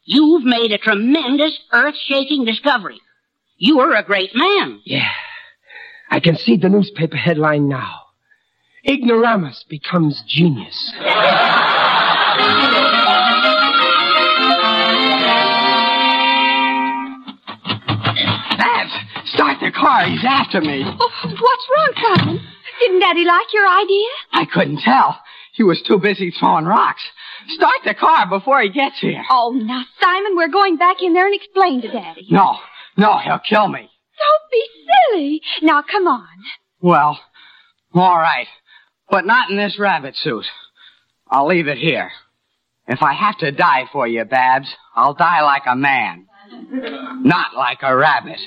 You've 0.04 0.44
made 0.44 0.72
a 0.72 0.78
tremendous 0.78 1.58
earth-shaking 1.72 2.46
discovery. 2.46 3.00
You 3.58 3.80
are 3.80 3.94
a 3.94 4.04
great 4.04 4.32
man. 4.36 4.82
Yeah. 4.86 5.10
I 6.12 6.20
can 6.20 6.36
see 6.36 6.58
the 6.58 6.70
newspaper 6.70 7.18
headline 7.18 7.68
now. 7.68 8.02
Ignoramus 8.88 9.66
becomes 9.68 10.24
genius. 10.28 10.94
start 19.36 19.60
the 19.62 19.72
car. 19.72 20.06
He's 20.06 20.26
after 20.26 20.62
me. 20.62 20.84
Oh, 20.86 21.12
what's 21.24 21.68
wrong, 21.70 22.18
Simon? 22.18 22.48
Didn't 22.80 23.00
Daddy 23.00 23.24
like 23.24 23.54
your 23.54 23.68
idea? 23.68 24.08
I 24.32 24.46
couldn't 24.52 24.80
tell. 24.80 25.20
He 25.54 25.64
was 25.64 25.82
too 25.88 26.00
busy 26.00 26.32
throwing 26.32 26.66
rocks. 26.66 27.02
Start 27.50 27.82
the 27.86 27.94
car 27.94 28.28
before 28.28 28.62
he 28.62 28.70
gets 28.70 29.00
here. 29.00 29.24
Oh, 29.30 29.52
now, 29.56 29.84
Simon, 30.02 30.36
we're 30.36 30.50
going 30.50 30.78
back 30.78 30.98
in 31.02 31.14
there 31.14 31.28
and 31.28 31.36
explain 31.36 31.82
to 31.82 31.92
Daddy. 31.92 32.28
No, 32.30 32.58
no, 32.98 33.18
he'll 33.20 33.40
kill 33.40 33.68
me. 33.68 33.90
Don't 34.18 34.52
be 34.52 34.64
silly. 35.12 35.42
Now, 35.62 35.84
come 35.90 36.08
on. 36.08 36.28
Well, 36.82 37.20
all 37.94 38.18
right. 38.18 38.48
But 39.10 39.26
not 39.26 39.50
in 39.50 39.58
this 39.58 39.78
rabbit 39.80 40.16
suit. 40.16 40.46
I'll 41.30 41.48
leave 41.48 41.68
it 41.68 41.78
here. 41.78 42.12
If 42.88 43.02
I 43.02 43.14
have 43.14 43.38
to 43.40 43.52
die 43.52 43.86
for 43.92 44.08
you, 44.08 44.26
Babs, 44.26 44.68
I'll 44.96 45.14
die 45.14 45.42
like 45.42 45.64
a 45.68 45.76
man. 45.76 46.28
Not 47.24 47.56
like 47.56 47.80
a 47.82 47.96
rabbit. 47.96 48.40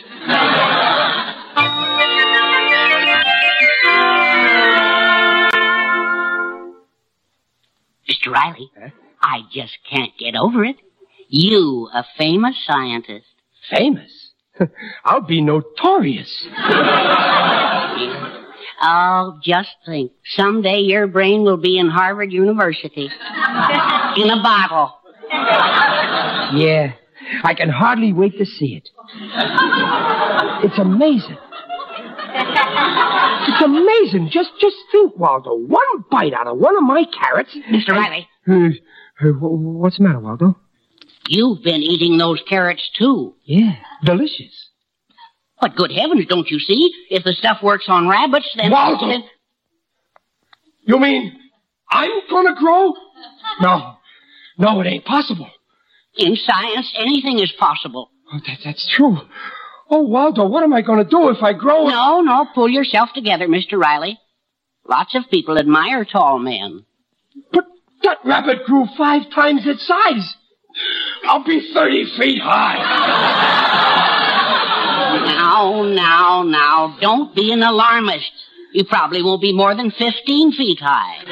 Mr. 8.08 8.32
Riley, 8.32 8.70
I 9.20 9.40
just 9.52 9.78
can't 9.90 10.12
get 10.18 10.34
over 10.34 10.64
it. 10.64 10.76
You, 11.28 11.88
a 11.92 12.04
famous 12.16 12.56
scientist. 12.66 13.26
Famous? 13.70 14.32
I'll 15.04 15.20
be 15.20 15.42
notorious. 15.42 16.46
Oh, 18.80 19.38
just 19.42 19.70
think. 19.84 20.12
Someday 20.36 20.78
your 20.78 21.06
brain 21.06 21.42
will 21.42 21.56
be 21.56 21.78
in 21.78 21.88
Harvard 21.88 22.32
University. 22.32 23.06
in 24.16 24.30
a 24.30 24.42
bottle. 24.42 24.94
Yeah, 26.54 26.92
I 27.44 27.54
can 27.54 27.68
hardly 27.68 28.12
wait 28.12 28.38
to 28.38 28.44
see 28.46 28.74
it. 28.76 28.88
It's 30.64 30.78
amazing. 30.78 31.36
It's 33.50 33.62
amazing. 33.64 34.30
Just, 34.30 34.50
just 34.60 34.76
think, 34.92 35.16
Waldo. 35.16 35.54
One 35.54 36.04
bite 36.10 36.32
out 36.34 36.46
of 36.46 36.58
one 36.58 36.76
of 36.76 36.82
my 36.82 37.04
carrots. 37.04 37.56
Mr. 37.70 37.90
Riley. 37.90 38.28
Uh, 38.48 38.52
uh, 39.20 39.32
wh- 39.32 39.80
what's 39.80 39.98
the 39.98 40.04
matter, 40.04 40.20
Waldo? 40.20 40.56
You've 41.28 41.62
been 41.62 41.82
eating 41.82 42.16
those 42.18 42.40
carrots 42.48 42.88
too. 42.98 43.34
Yeah, 43.44 43.76
delicious. 44.04 44.70
But 45.60 45.74
good 45.76 45.90
heavens, 45.92 46.26
don't 46.28 46.48
you 46.48 46.58
see? 46.60 46.90
If 47.10 47.24
the 47.24 47.32
stuff 47.32 47.58
works 47.62 47.86
on 47.88 48.08
rabbits, 48.08 48.48
then... 48.56 48.70
Waldo! 48.70 49.08
then- 49.08 49.24
You 50.84 50.98
mean 50.98 51.38
I'm 51.90 52.10
gonna 52.30 52.54
grow? 52.54 52.92
No, 53.60 53.96
no, 54.56 54.80
it 54.80 54.86
ain't 54.86 55.04
possible. 55.04 55.50
In 56.16 56.36
science, 56.36 56.92
anything 56.96 57.38
is 57.38 57.52
possible. 57.58 58.10
Oh, 58.32 58.40
that, 58.46 58.58
that's 58.64 58.88
true. 58.88 59.18
Oh, 59.90 60.02
Waldo, 60.02 60.46
what 60.46 60.62
am 60.64 60.72
I 60.72 60.82
gonna 60.82 61.04
do 61.04 61.28
if 61.30 61.42
I 61.42 61.52
grow? 61.54 61.88
No, 61.88 62.20
no, 62.20 62.46
pull 62.54 62.68
yourself 62.68 63.10
together, 63.14 63.46
Mr. 63.48 63.78
Riley. 63.78 64.18
Lots 64.86 65.14
of 65.14 65.30
people 65.30 65.58
admire 65.58 66.04
tall 66.04 66.38
men. 66.38 66.84
But 67.52 67.64
that 68.02 68.18
rabbit 68.24 68.64
grew 68.64 68.86
five 68.96 69.30
times 69.34 69.62
its 69.64 69.86
size. 69.86 70.34
I'll 71.24 71.44
be 71.44 71.72
30 71.72 72.16
feet 72.18 72.40
high. 72.42 72.78
Now, 75.26 75.82
now, 75.82 76.42
now, 76.42 76.98
don't 77.00 77.34
be 77.34 77.52
an 77.52 77.62
alarmist. 77.62 78.30
You 78.72 78.84
probably 78.84 79.22
won't 79.22 79.40
be 79.40 79.54
more 79.54 79.74
than 79.74 79.90
15 79.90 80.52
feet 80.52 80.78
high. 80.80 81.24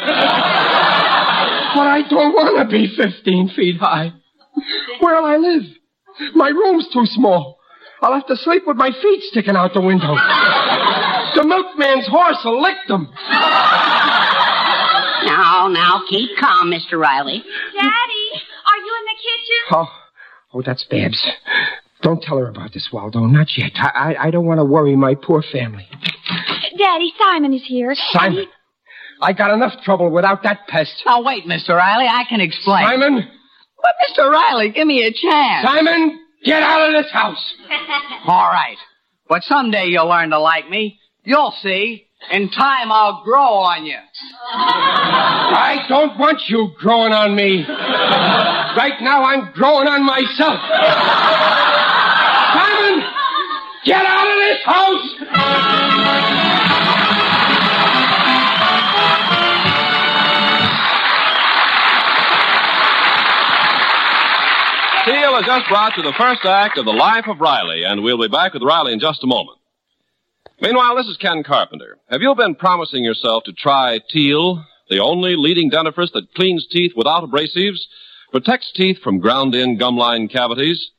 But 1.75 1.87
I 1.87 2.03
don't 2.09 2.33
want 2.33 2.59
to 2.59 2.73
be 2.73 2.89
15 2.97 3.51
feet 3.55 3.77
high. 3.79 4.13
Where'll 5.01 5.25
I 5.25 5.37
live? 5.37 5.63
My 6.35 6.49
room's 6.49 6.89
too 6.93 7.07
small. 7.07 7.59
I'll 8.03 8.15
have 8.15 8.27
to 8.27 8.37
sleep 8.37 8.63
with 8.67 8.77
my 8.77 8.91
feet 8.91 9.23
sticking 9.31 9.57
out 9.57 9.75
the 9.75 9.81
window. 9.81 10.17
The 11.37 11.43
milkman's 11.43 12.09
horse 12.09 12.39
will 12.47 12.63
lick 12.63 12.79
them. 12.89 13.13
Now, 15.27 15.69
now, 15.69 16.01
keep 16.09 16.31
calm, 16.41 16.71
Mr. 16.71 16.99
Riley. 16.99 17.43
Daddy, 17.75 17.85
are 17.85 18.79
you 18.79 18.97
in 18.99 19.05
the 19.05 19.17
kitchen? 19.19 19.61
Oh, 19.73 19.89
oh, 20.55 20.63
that's 20.65 20.85
Babs. 20.85 21.27
Don't 22.01 22.23
tell 22.23 22.39
her 22.39 22.49
about 22.49 22.73
this, 22.73 22.89
Waldo. 22.91 23.21
Not 23.27 23.49
yet. 23.57 23.73
I, 23.75 23.89
I, 23.89 24.27
I 24.29 24.31
don't 24.31 24.47
want 24.47 24.61
to 24.61 24.65
worry 24.65 24.97
my 24.97 25.15
poor 25.15 25.43
family. 25.43 25.87
Daddy, 26.79 27.13
Simon 27.19 27.53
is 27.53 27.65
here. 27.67 27.95
Simon, 28.13 28.47
I 29.21 29.33
got 29.33 29.53
enough 29.53 29.83
trouble 29.85 30.11
without 30.11 30.43
that 30.45 30.67
pest. 30.69 31.03
Now, 31.05 31.23
wait, 31.23 31.45
Mr. 31.45 31.71
Riley. 31.77 32.07
I 32.07 32.25
can 32.29 32.41
explain. 32.41 32.85
Simon, 32.85 33.29
But, 33.87 33.95
Mr. 34.03 34.29
Riley, 34.29 34.71
give 34.73 34.87
me 34.87 35.05
a 35.05 35.13
chance. 35.13 35.65
Simon, 35.65 36.19
get 36.45 36.61
out 36.61 36.89
of 36.89 36.93
this 37.05 37.13
house. 37.13 37.55
All 38.27 38.49
right. 38.49 38.77
But 39.29 39.45
someday 39.45 39.87
you'll 39.87 40.09
learn 40.09 40.31
to 40.31 40.41
like 40.41 40.69
me. 40.69 40.99
You'll 41.23 41.55
see. 41.63 42.09
In 42.33 42.51
time, 42.51 42.91
I'll 42.91 43.23
grow 43.23 43.39
on 43.41 43.87
you. 43.87 43.95
I 44.53 45.85
don't 45.89 46.19
want 46.19 46.41
you 46.49 46.71
growing 46.79 47.13
on 47.13 47.37
me. 47.37 47.65
Right 47.69 49.01
now, 49.03 49.23
I'm 49.23 49.53
growing 49.53 49.87
on 49.87 50.05
myself. 50.05 50.59
Simon, 52.57 53.05
get 53.85 54.05
out 54.05 54.27
of 54.27 54.37
this 54.37 54.65
house. 54.65 55.96
Has 65.37 65.45
just 65.45 65.69
brought 65.69 65.95
to 65.97 66.01
the 66.03 66.15
first 66.17 66.47
act 66.47 66.79
of 66.79 66.87
The 66.87 66.93
Life 66.93 67.27
of 67.29 67.41
Riley, 67.41 67.85
and 67.85 68.03
we'll 68.03 68.19
be 68.19 68.27
back 68.27 68.55
with 68.55 68.63
Riley 68.63 68.95
in 68.95 69.01
just 69.01 69.23
a 69.23 69.27
moment. 69.27 69.59
Meanwhile, 70.63 70.97
this 70.97 71.09
is 71.09 71.19
Ken 71.19 71.43
Carpenter. 71.43 71.99
Have 72.09 72.23
you 72.23 72.35
been 72.35 72.55
promising 72.55 73.05
yourself 73.05 73.45
to 73.45 73.53
try 73.53 74.01
Teel, 74.09 74.65
the 74.89 75.01
only 75.01 75.37
leading 75.37 75.71
dentifrice 75.71 76.13
that 76.13 76.33
cleans 76.35 76.67
teeth 76.71 76.93
without 76.97 77.23
abrasives, 77.23 77.81
protects 78.31 78.73
teeth 78.75 79.01
from 79.05 79.19
ground-in 79.19 79.79
gumline 79.79 80.33
cavities? 80.33 80.93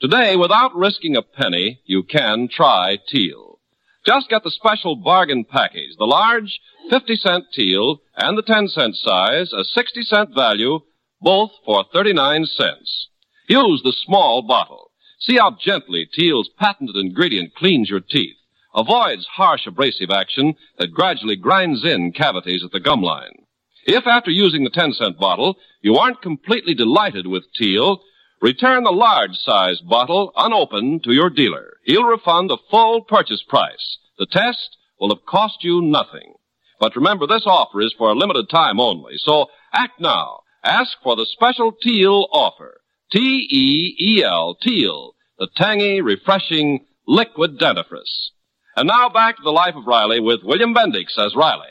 Today, 0.00 0.36
without 0.36 0.74
risking 0.74 1.14
a 1.14 1.20
penny, 1.20 1.82
you 1.84 2.02
can 2.02 2.48
try 2.50 2.96
Teel. 3.08 3.58
Just 4.06 4.30
get 4.30 4.42
the 4.42 4.50
special 4.50 4.96
bargain 4.96 5.44
package, 5.44 5.96
the 5.98 6.06
large 6.06 6.60
50 6.88 7.14
cent 7.16 7.44
Teel 7.52 8.00
and 8.16 8.38
the 8.38 8.42
10 8.42 8.68
cent 8.68 8.96
size, 8.96 9.52
a 9.52 9.64
60 9.64 10.00
cent 10.04 10.30
value, 10.34 10.80
both 11.20 11.50
for 11.66 11.84
39 11.92 12.46
cents. 12.46 13.08
Use 13.48 13.82
the 13.82 13.92
small 14.04 14.42
bottle. 14.42 14.90
See 15.20 15.36
how 15.36 15.56
gently 15.60 16.06
Teel's 16.12 16.48
patented 16.58 16.96
ingredient 16.96 17.54
cleans 17.54 17.88
your 17.88 18.00
teeth, 18.00 18.36
avoids 18.74 19.26
harsh 19.26 19.66
abrasive 19.66 20.10
action 20.10 20.54
that 20.78 20.92
gradually 20.92 21.36
grinds 21.36 21.84
in 21.84 22.12
cavities 22.12 22.64
at 22.64 22.72
the 22.72 22.80
gum 22.80 23.02
line. 23.02 23.44
If 23.84 24.06
after 24.06 24.30
using 24.30 24.64
the 24.64 24.70
10 24.70 24.92
cent 24.94 25.18
bottle 25.18 25.56
you 25.80 25.96
aren't 25.96 26.22
completely 26.22 26.74
delighted 26.74 27.26
with 27.26 27.52
Teel, 27.54 28.02
return 28.40 28.84
the 28.84 28.90
large 28.90 29.36
sized 29.36 29.88
bottle 29.88 30.32
unopened 30.36 31.04
to 31.04 31.12
your 31.12 31.30
dealer. 31.30 31.74
He'll 31.84 32.04
refund 32.04 32.50
the 32.50 32.58
full 32.70 33.02
purchase 33.02 33.42
price. 33.48 33.98
The 34.18 34.26
test 34.26 34.76
will 35.00 35.08
have 35.08 35.26
cost 35.26 35.64
you 35.64 35.82
nothing. 35.82 36.34
But 36.78 36.96
remember, 36.96 37.26
this 37.26 37.44
offer 37.46 37.80
is 37.80 37.94
for 37.96 38.10
a 38.10 38.14
limited 38.14 38.48
time 38.48 38.80
only, 38.80 39.14
so 39.18 39.46
act 39.72 40.00
now. 40.00 40.40
Ask 40.64 40.98
for 41.02 41.16
the 41.16 41.26
special 41.26 41.72
Teel 41.72 42.28
offer. 42.32 42.81
T-E-E-L, 43.12 44.56
Teel, 44.62 45.14
the 45.38 45.48
tangy, 45.54 46.00
refreshing, 46.00 46.86
liquid 47.06 47.58
dentifrice. 47.58 48.30
And 48.74 48.88
now 48.88 49.10
back 49.10 49.36
to 49.36 49.42
the 49.42 49.50
life 49.50 49.74
of 49.76 49.86
Riley 49.86 50.18
with 50.18 50.40
William 50.42 50.74
Bendix 50.74 51.18
as 51.18 51.36
Riley. 51.36 51.68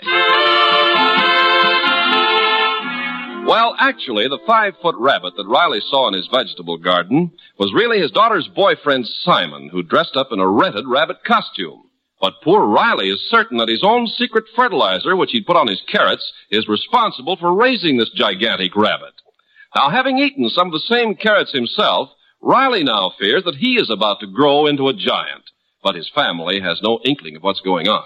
Well, 3.48 3.76
actually, 3.80 4.28
the 4.28 4.38
five-foot 4.46 4.96
rabbit 5.00 5.34
that 5.36 5.48
Riley 5.48 5.80
saw 5.82 6.08
in 6.08 6.14
his 6.14 6.30
vegetable 6.32 6.78
garden 6.78 7.32
was 7.58 7.74
really 7.74 8.00
his 8.00 8.12
daughter's 8.12 8.48
boyfriend, 8.48 9.08
Simon, 9.08 9.70
who 9.70 9.82
dressed 9.82 10.16
up 10.16 10.28
in 10.32 10.40
a 10.40 10.48
rented 10.48 10.86
rabbit 10.88 11.24
costume. 11.26 11.90
But 12.22 12.42
poor 12.44 12.68
Riley 12.68 13.10
is 13.10 13.30
certain 13.32 13.58
that 13.58 13.68
his 13.68 13.84
own 13.84 14.06
secret 14.06 14.44
fertilizer, 14.56 15.16
which 15.16 15.32
he'd 15.32 15.48
put 15.48 15.58
on 15.58 15.68
his 15.68 15.82
carrots, 15.92 16.32
is 16.52 16.68
responsible 16.68 17.36
for 17.36 17.52
raising 17.52 17.98
this 17.98 18.12
gigantic 18.12 18.76
rabbit. 18.76 19.14
Now, 19.76 19.90
having 19.90 20.18
eaten 20.18 20.50
some 20.50 20.68
of 20.68 20.74
the 20.74 20.80
same 20.80 21.16
carrots 21.16 21.54
himself, 21.54 22.10
Riley 22.42 22.84
now 22.84 23.14
fears 23.18 23.44
that 23.46 23.56
he 23.56 23.76
is 23.76 23.90
about 23.90 24.20
to 24.20 24.28
grow 24.28 24.66
into 24.66 24.90
a 24.90 24.94
giant. 24.94 25.44
But 25.84 25.96
his 25.96 26.12
family 26.14 26.60
has 26.60 26.82
no 26.84 27.00
inkling 27.06 27.36
of 27.36 27.44
what's 27.44 27.62
going 27.62 27.88
on. 27.88 28.04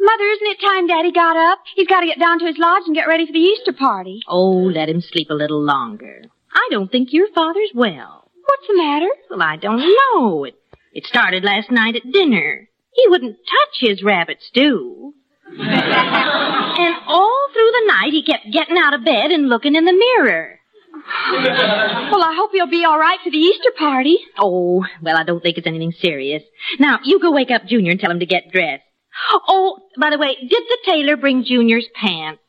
Mother, 0.00 0.24
isn't 0.24 0.46
it 0.46 0.60
time 0.60 0.86
Daddy 0.86 1.10
got 1.10 1.36
up? 1.36 1.58
He's 1.74 1.88
got 1.88 2.00
to 2.00 2.06
get 2.06 2.20
down 2.20 2.38
to 2.38 2.46
his 2.46 2.58
lodge 2.58 2.84
and 2.86 2.94
get 2.94 3.08
ready 3.08 3.26
for 3.26 3.32
the 3.32 3.38
Easter 3.38 3.72
party. 3.72 4.20
Oh, 4.28 4.70
let 4.72 4.88
him 4.88 5.00
sleep 5.00 5.28
a 5.30 5.34
little 5.34 5.60
longer. 5.60 6.22
I 6.52 6.68
don't 6.70 6.90
think 6.90 7.12
your 7.12 7.26
father's 7.34 7.72
well. 7.74 8.30
What's 8.44 8.68
the 8.68 8.76
matter? 8.76 9.08
Well, 9.30 9.42
I 9.42 9.56
don't 9.56 9.80
know. 9.80 10.44
It, 10.44 10.54
it 10.92 11.04
started 11.06 11.42
last 11.42 11.70
night 11.70 11.96
at 11.96 12.12
dinner. 12.12 12.68
He 12.92 13.08
wouldn't 13.08 13.36
touch 13.36 13.90
his 13.90 14.02
rabbit 14.02 14.38
stew. 14.40 15.14
and 15.48 16.94
all 17.06 17.48
through 17.52 17.70
the 17.72 17.86
night 17.86 18.12
he 18.12 18.22
kept 18.22 18.52
getting 18.52 18.78
out 18.78 18.94
of 18.94 19.04
bed 19.04 19.30
and 19.30 19.48
looking 19.48 19.74
in 19.74 19.84
the 19.84 19.92
mirror. 19.92 20.57
Well, 22.10 22.22
I 22.22 22.34
hope 22.34 22.50
he'll 22.52 22.66
be 22.66 22.84
all 22.84 22.98
right 22.98 23.18
for 23.22 23.30
the 23.30 23.36
Easter 23.36 23.70
party. 23.78 24.18
Oh, 24.38 24.84
well, 25.02 25.16
I 25.16 25.24
don't 25.24 25.42
think 25.42 25.58
it's 25.58 25.66
anything 25.66 25.92
serious. 25.92 26.42
Now, 26.78 26.98
you 27.04 27.20
go 27.20 27.30
wake 27.32 27.50
up 27.50 27.66
Junior 27.66 27.92
and 27.92 28.00
tell 28.00 28.10
him 28.10 28.20
to 28.20 28.26
get 28.26 28.50
dressed. 28.50 28.82
Oh, 29.30 29.78
by 30.00 30.10
the 30.10 30.18
way, 30.18 30.36
did 30.40 30.50
the 30.68 30.78
tailor 30.84 31.16
bring 31.16 31.44
Junior's 31.44 31.86
pants? 31.94 32.42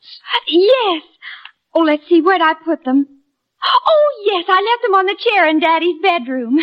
Yes. 0.48 1.02
Oh, 1.74 1.82
let's 1.82 2.08
see, 2.08 2.20
where'd 2.20 2.40
I 2.40 2.54
put 2.54 2.84
them? 2.84 3.06
Oh, 3.62 4.22
yes, 4.24 4.44
I 4.48 4.60
left 4.62 4.82
them 4.82 4.94
on 4.94 5.06
the 5.06 5.16
chair 5.18 5.46
in 5.48 5.60
Daddy's 5.60 6.00
bedroom. 6.02 6.58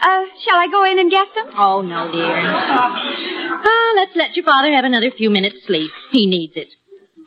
Uh, 0.00 0.22
shall 0.44 0.56
I 0.56 0.68
go 0.70 0.84
in 0.84 0.98
and 0.98 1.10
get 1.10 1.28
them? 1.34 1.46
Oh, 1.56 1.82
no, 1.82 2.10
dear. 2.10 2.40
Ah, 2.40 3.92
let's 3.96 4.16
let 4.16 4.34
your 4.36 4.44
father 4.44 4.72
have 4.72 4.84
another 4.84 5.10
few 5.10 5.30
minutes 5.30 5.56
sleep. 5.66 5.90
He 6.12 6.26
needs 6.26 6.54
it. 6.56 6.68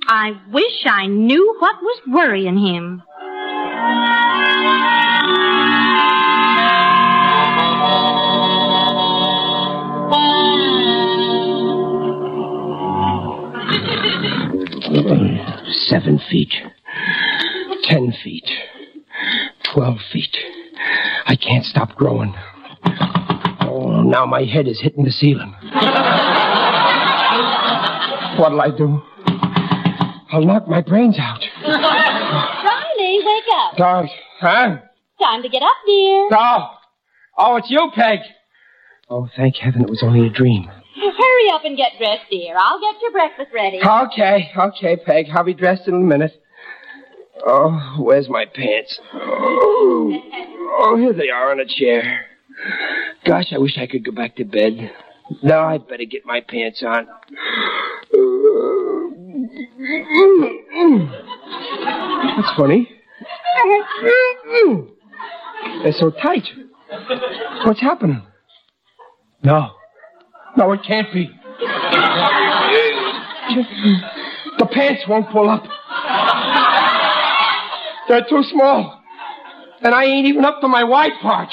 I 0.08 0.32
wish 0.52 0.86
I 0.86 1.06
knew 1.06 1.56
what 1.60 1.76
was 1.82 2.02
worrying 2.08 2.58
him. 2.58 3.04
Seven 15.88 16.20
feet. 16.30 16.54
Ten 17.84 18.14
feet. 18.24 18.48
Twelve 19.74 19.98
feet. 20.14 20.38
I 21.26 21.36
can't 21.36 21.66
stop 21.66 21.96
growing. 21.96 22.34
Oh, 23.62 24.04
now 24.04 24.26
my 24.26 24.44
head 24.44 24.68
is 24.68 24.80
hitting 24.82 25.04
the 25.04 25.12
ceiling. 25.12 25.54
What'll 28.40 28.62
I 28.62 28.70
do? 28.76 29.02
I'll 30.32 30.46
knock 30.46 30.68
my 30.68 30.82
brains 30.82 31.18
out. 31.20 31.44
Riley, 33.20 33.26
wake 33.26 33.44
up. 33.56 33.78
Dog, 33.78 34.06
huh? 34.40 34.78
Time 35.22 35.44
to 35.44 35.50
get 35.50 35.62
up, 35.62 35.78
dear. 35.86 36.30
Oh, 36.32 36.70
oh, 37.38 37.56
it's 37.58 37.70
you, 37.70 37.92
Peg. 37.94 38.20
Oh, 39.10 39.28
thank 39.36 39.56
heaven 39.58 39.82
it 39.82 39.90
was 39.90 40.04
only 40.04 40.28
a 40.28 40.30
dream. 40.30 40.66
Hurry 40.96 41.50
up 41.52 41.66
and 41.66 41.78
get 41.78 41.94
dressed, 41.98 42.30
dear. 42.30 42.56
I'll 42.58 42.80
get 42.80 43.02
your 43.02 43.12
breakfast 43.12 43.50
ready. 43.54 43.80
Okay, 43.84 44.52
okay, 44.56 44.98
Peg. 44.98 45.28
I'll 45.34 45.44
be 45.44 45.54
dressed 45.54 45.88
in 45.88 45.96
a 45.96 45.98
minute. 45.98 46.34
Oh, 47.46 47.96
where's 48.00 48.30
my 48.30 48.46
pants? 48.46 49.00
Oh, 49.14 50.22
oh, 50.82 50.98
here 50.98 51.14
they 51.14 51.30
are 51.30 51.52
on 51.52 51.60
a 51.60 51.66
chair. 51.66 52.26
Gosh, 53.26 53.54
I 53.54 53.58
wish 53.58 53.78
I 53.78 53.88
could 53.88 54.04
go 54.04 54.12
back 54.12 54.36
to 54.36 54.44
bed. 54.44 54.92
No, 55.42 55.60
I'd 55.60 55.88
better 55.88 56.06
get 56.06 56.26
my 56.26 56.42
pants 56.42 56.84
on. 56.86 57.08
That's 62.36 62.58
funny. 62.58 62.99
They're 65.84 65.94
so 65.94 66.12
tight. 66.12 66.48
What's 67.66 67.82
happening? 67.82 68.22
No. 69.44 69.72
No, 70.58 70.72
it 70.74 70.82
can't 70.86 71.12
be. 71.14 71.30
The 74.58 74.66
pants 74.72 75.04
won't 75.08 75.30
pull 75.32 75.50
up. 75.50 75.64
They're 78.08 78.26
too 78.28 78.44
small. 78.44 79.02
And 79.82 79.94
I 79.94 80.06
ain't 80.06 80.28
even 80.28 80.44
up 80.44 80.60
to 80.62 80.68
my 80.68 80.84
wide 80.84 81.14
part. 81.22 81.50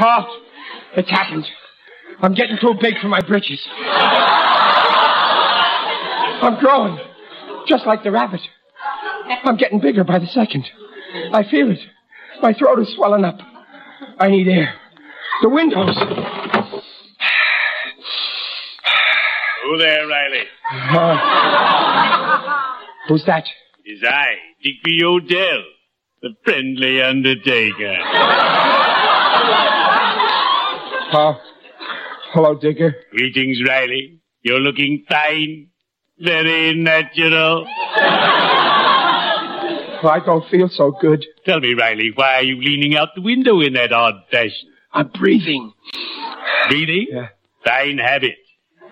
Oh, 0.00 0.24
it's 0.96 1.10
happened. 1.10 1.44
I'm 2.20 2.34
getting 2.34 2.58
too 2.60 2.74
big 2.80 2.98
for 3.00 3.08
my 3.08 3.20
britches. 3.20 3.64
I'm 6.40 6.58
growing, 6.58 6.98
just 7.66 7.86
like 7.86 8.02
the 8.02 8.10
rabbit. 8.10 8.40
I'm 9.44 9.56
getting 9.56 9.80
bigger 9.80 10.04
by 10.04 10.18
the 10.18 10.26
second. 10.26 10.64
I 11.32 11.44
feel 11.48 11.70
it. 11.70 11.78
My 12.42 12.52
throat 12.52 12.80
is 12.80 12.92
swelling 12.94 13.24
up. 13.24 13.38
I 14.18 14.28
need 14.28 14.48
air. 14.48 14.74
The 15.42 15.48
windows. 15.48 15.96
Who 19.64 19.78
there, 19.78 20.06
Riley? 20.06 20.44
Uh, 20.90 21.16
who's 23.08 23.24
that? 23.26 23.44
Is 23.84 24.02
I, 24.04 24.34
Digby 24.62 25.04
O'Dell, 25.04 25.62
the 26.22 26.34
friendly 26.44 27.02
undertaker. 27.02 27.96
Oh, 31.10 31.40
hello, 32.32 32.54
Digger. 32.54 32.94
Greetings, 33.10 33.58
Riley. 33.66 34.20
You're 34.42 34.60
looking 34.60 35.04
fine. 35.08 35.68
Very 36.18 36.74
natural. 36.74 37.66
Well, 40.00 40.12
I 40.12 40.20
don't 40.24 40.48
feel 40.48 40.68
so 40.68 40.92
good. 41.00 41.26
Tell 41.44 41.58
me, 41.58 41.74
Riley, 41.74 42.12
why 42.14 42.34
are 42.34 42.42
you 42.44 42.54
leaning 42.60 42.96
out 42.96 43.16
the 43.16 43.20
window 43.20 43.60
in 43.60 43.72
that 43.72 43.92
odd 43.92 44.14
fashion? 44.30 44.68
I'm 44.92 45.08
breathing. 45.08 45.72
Breathing? 46.68 47.08
Yeah. 47.10 47.28
Fine 47.64 47.98
habit. 47.98 48.36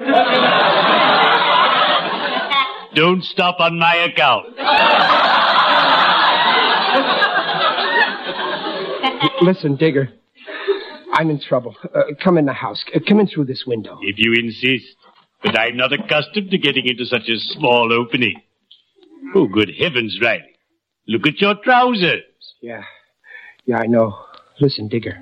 Don't 2.97 3.23
stop 3.23 3.61
on 3.61 3.79
my 3.79 3.95
account. 3.95 4.47
Listen, 9.43 9.77
Digger. 9.77 10.09
I'm 11.19 11.31
in 11.31 11.41
trouble. 11.41 11.75
Uh, 11.83 12.03
come 12.23 12.37
in 12.37 12.45
the 12.45 12.53
house. 12.53 12.85
Uh, 12.95 13.01
come 13.09 13.21
in 13.21 13.27
through 13.27 13.47
this 13.47 13.65
window. 13.67 13.99
If 14.03 14.17
you 14.19 14.35
insist. 14.35 14.95
But 15.43 15.59
I'm 15.59 15.77
not 15.77 15.93
accustomed 15.93 16.51
to 16.51 16.59
getting 16.59 16.87
into 16.87 17.07
such 17.07 17.29
a 17.29 17.39
small 17.39 17.93
opening. 17.93 18.43
Oh, 19.35 19.47
good 19.47 19.71
heavens, 19.79 20.19
Riley. 20.23 20.57
Look 21.09 21.27
at 21.27 21.41
your 21.41 21.55
trousers. 21.63 22.23
Yeah. 22.61 22.83
Yeah, 23.65 23.79
I 23.79 23.87
know. 23.87 24.19
Listen, 24.61 24.89
Digger. 24.89 25.21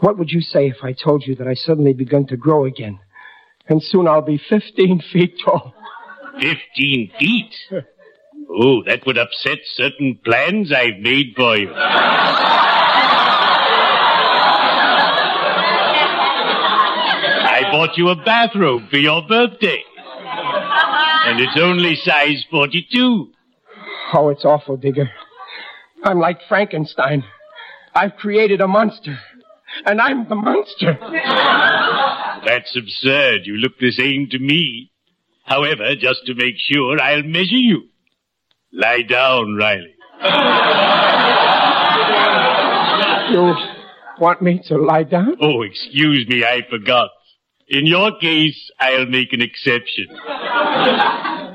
What 0.00 0.16
would 0.18 0.30
you 0.30 0.40
say 0.40 0.68
if 0.68 0.82
I 0.82 0.92
told 0.92 1.24
you 1.26 1.34
that 1.36 1.48
I 1.48 1.54
suddenly 1.54 1.92
begun 1.92 2.26
to 2.28 2.36
grow 2.36 2.64
again? 2.64 3.00
And 3.68 3.82
soon 3.82 4.06
I'll 4.08 4.22
be 4.22 4.40
15 4.48 5.02
feet 5.12 5.34
tall. 5.44 5.74
15 6.40 7.10
feet? 7.18 7.54
Oh, 8.48 8.82
that 8.86 9.04
would 9.06 9.18
upset 9.18 9.58
certain 9.64 10.18
plans 10.24 10.72
I've 10.72 10.98
made 11.00 11.34
for 11.36 11.56
you. 11.56 11.72
I 17.52 17.62
bought 17.80 17.96
you 17.96 18.10
a 18.10 18.16
bathrobe 18.16 18.82
for 18.90 18.98
your 18.98 19.22
birthday. 19.26 19.82
And 21.24 21.40
it's 21.40 21.58
only 21.58 21.96
size 21.96 22.44
42. 22.50 23.32
Oh, 24.12 24.28
it's 24.28 24.44
awful, 24.44 24.76
Digger. 24.76 25.08
I'm 26.04 26.18
like 26.18 26.40
Frankenstein. 26.46 27.24
I've 27.94 28.16
created 28.16 28.60
a 28.60 28.68
monster. 28.68 29.18
And 29.86 29.98
I'm 29.98 30.28
the 30.28 30.34
monster. 30.34 30.98
That's 32.44 32.76
absurd. 32.76 33.46
You 33.46 33.54
look 33.54 33.78
the 33.80 33.92
same 33.92 34.28
to 34.30 34.38
me. 34.38 34.92
However, 35.44 35.96
just 35.96 36.26
to 36.26 36.34
make 36.34 36.56
sure, 36.58 37.00
I'll 37.00 37.22
measure 37.22 37.54
you. 37.54 37.88
Lie 38.74 39.02
down, 39.08 39.56
Riley. 39.56 39.94
You 43.32 43.54
want 44.20 44.42
me 44.42 44.60
to 44.66 44.76
lie 44.76 45.04
down? 45.04 45.36
Oh, 45.40 45.62
excuse 45.62 46.28
me, 46.28 46.44
I 46.44 46.60
forgot. 46.68 47.08
In 47.70 47.86
your 47.86 48.18
case, 48.18 48.70
I'll 48.80 49.06
make 49.06 49.32
an 49.32 49.40
exception. 49.40 50.06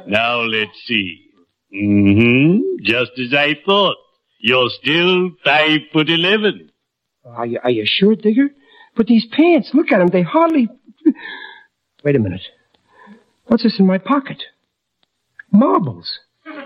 now, 0.08 0.40
let's 0.42 0.72
see. 0.86 1.26
Mm-hmm. 1.74 2.84
Just 2.84 3.12
as 3.20 3.34
I 3.34 3.56
thought. 3.66 3.98
You're 4.40 4.70
still 4.70 5.32
five 5.44 5.80
foot 5.92 6.08
eleven. 6.08 6.72
Are 7.26 7.48
you, 7.48 7.60
are 7.64 7.72
you 7.72 7.84
sure, 7.88 8.16
Digger? 8.16 8.50
But 8.96 9.08
these 9.08 9.26
pants, 9.32 9.72
look 9.74 9.92
at 9.92 9.98
them. 9.98 10.10
They 10.10 10.22
hardly. 10.22 10.70
Wait 12.04 12.16
a 12.16 12.20
minute. 12.20 12.42
What's 13.48 13.64
this 13.64 13.80
in 13.80 13.88
my 13.88 13.98
pocket? 13.98 14.44
Marbles. 15.52 16.20
when 16.46 16.62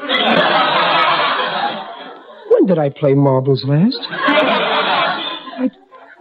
did 2.65 2.77
I 2.77 2.89
play 2.89 3.13
marbles 3.13 3.63
last? 3.65 3.99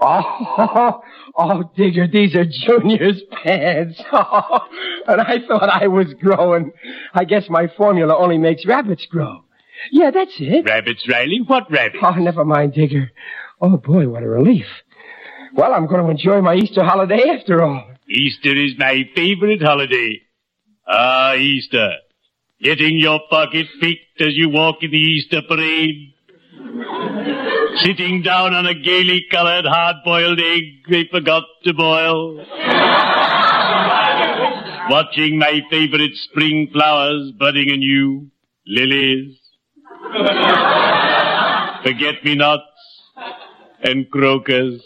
Oh, 0.00 1.00
oh, 1.36 1.70
Digger, 1.76 2.06
these 2.06 2.34
are 2.34 2.44
Junior's 2.44 3.20
pants. 3.42 4.00
Oh, 4.12 4.60
and 5.08 5.20
I 5.20 5.38
thought 5.46 5.68
I 5.68 5.88
was 5.88 6.14
growing. 6.20 6.72
I 7.14 7.24
guess 7.24 7.44
my 7.48 7.68
formula 7.76 8.16
only 8.16 8.38
makes 8.38 8.64
rabbits 8.66 9.06
grow. 9.06 9.44
Yeah, 9.92 10.10
that's 10.10 10.34
it. 10.38 10.64
Rabbits, 10.66 11.06
Riley? 11.08 11.40
What 11.46 11.70
rabbits? 11.70 12.02
Oh, 12.02 12.14
never 12.14 12.44
mind, 12.44 12.74
Digger. 12.74 13.10
Oh, 13.60 13.76
boy, 13.76 14.08
what 14.08 14.22
a 14.22 14.28
relief. 14.28 14.66
Well, 15.54 15.72
I'm 15.72 15.86
going 15.86 16.04
to 16.04 16.10
enjoy 16.10 16.40
my 16.40 16.54
Easter 16.54 16.84
holiday 16.84 17.22
after 17.28 17.62
all. 17.62 17.84
Easter 18.08 18.54
is 18.56 18.72
my 18.78 19.04
favorite 19.14 19.62
holiday. 19.62 20.22
Ah, 20.86 21.34
Easter. 21.34 21.94
Getting 22.60 22.98
your 22.98 23.20
pocket 23.30 23.66
picked 23.80 24.20
as 24.20 24.34
you 24.36 24.48
walk 24.48 24.76
in 24.82 24.90
the 24.90 24.96
Easter 24.98 25.42
parade. 25.46 26.14
Sitting 27.76 28.22
down 28.22 28.54
on 28.54 28.66
a 28.66 28.74
gaily 28.74 29.26
colored 29.30 29.64
hard-boiled 29.64 30.40
egg 30.40 30.84
they 30.90 31.06
forgot 31.10 31.44
to 31.64 31.72
boil. 31.72 32.44
Watching 34.90 35.38
my 35.38 35.60
favorite 35.70 36.14
spring 36.14 36.68
flowers 36.72 37.32
budding 37.38 37.70
anew. 37.70 38.30
Lilies. 38.66 39.38
Forget-me-nots 41.82 42.62
and 43.82 44.10
crocus. 44.10 44.82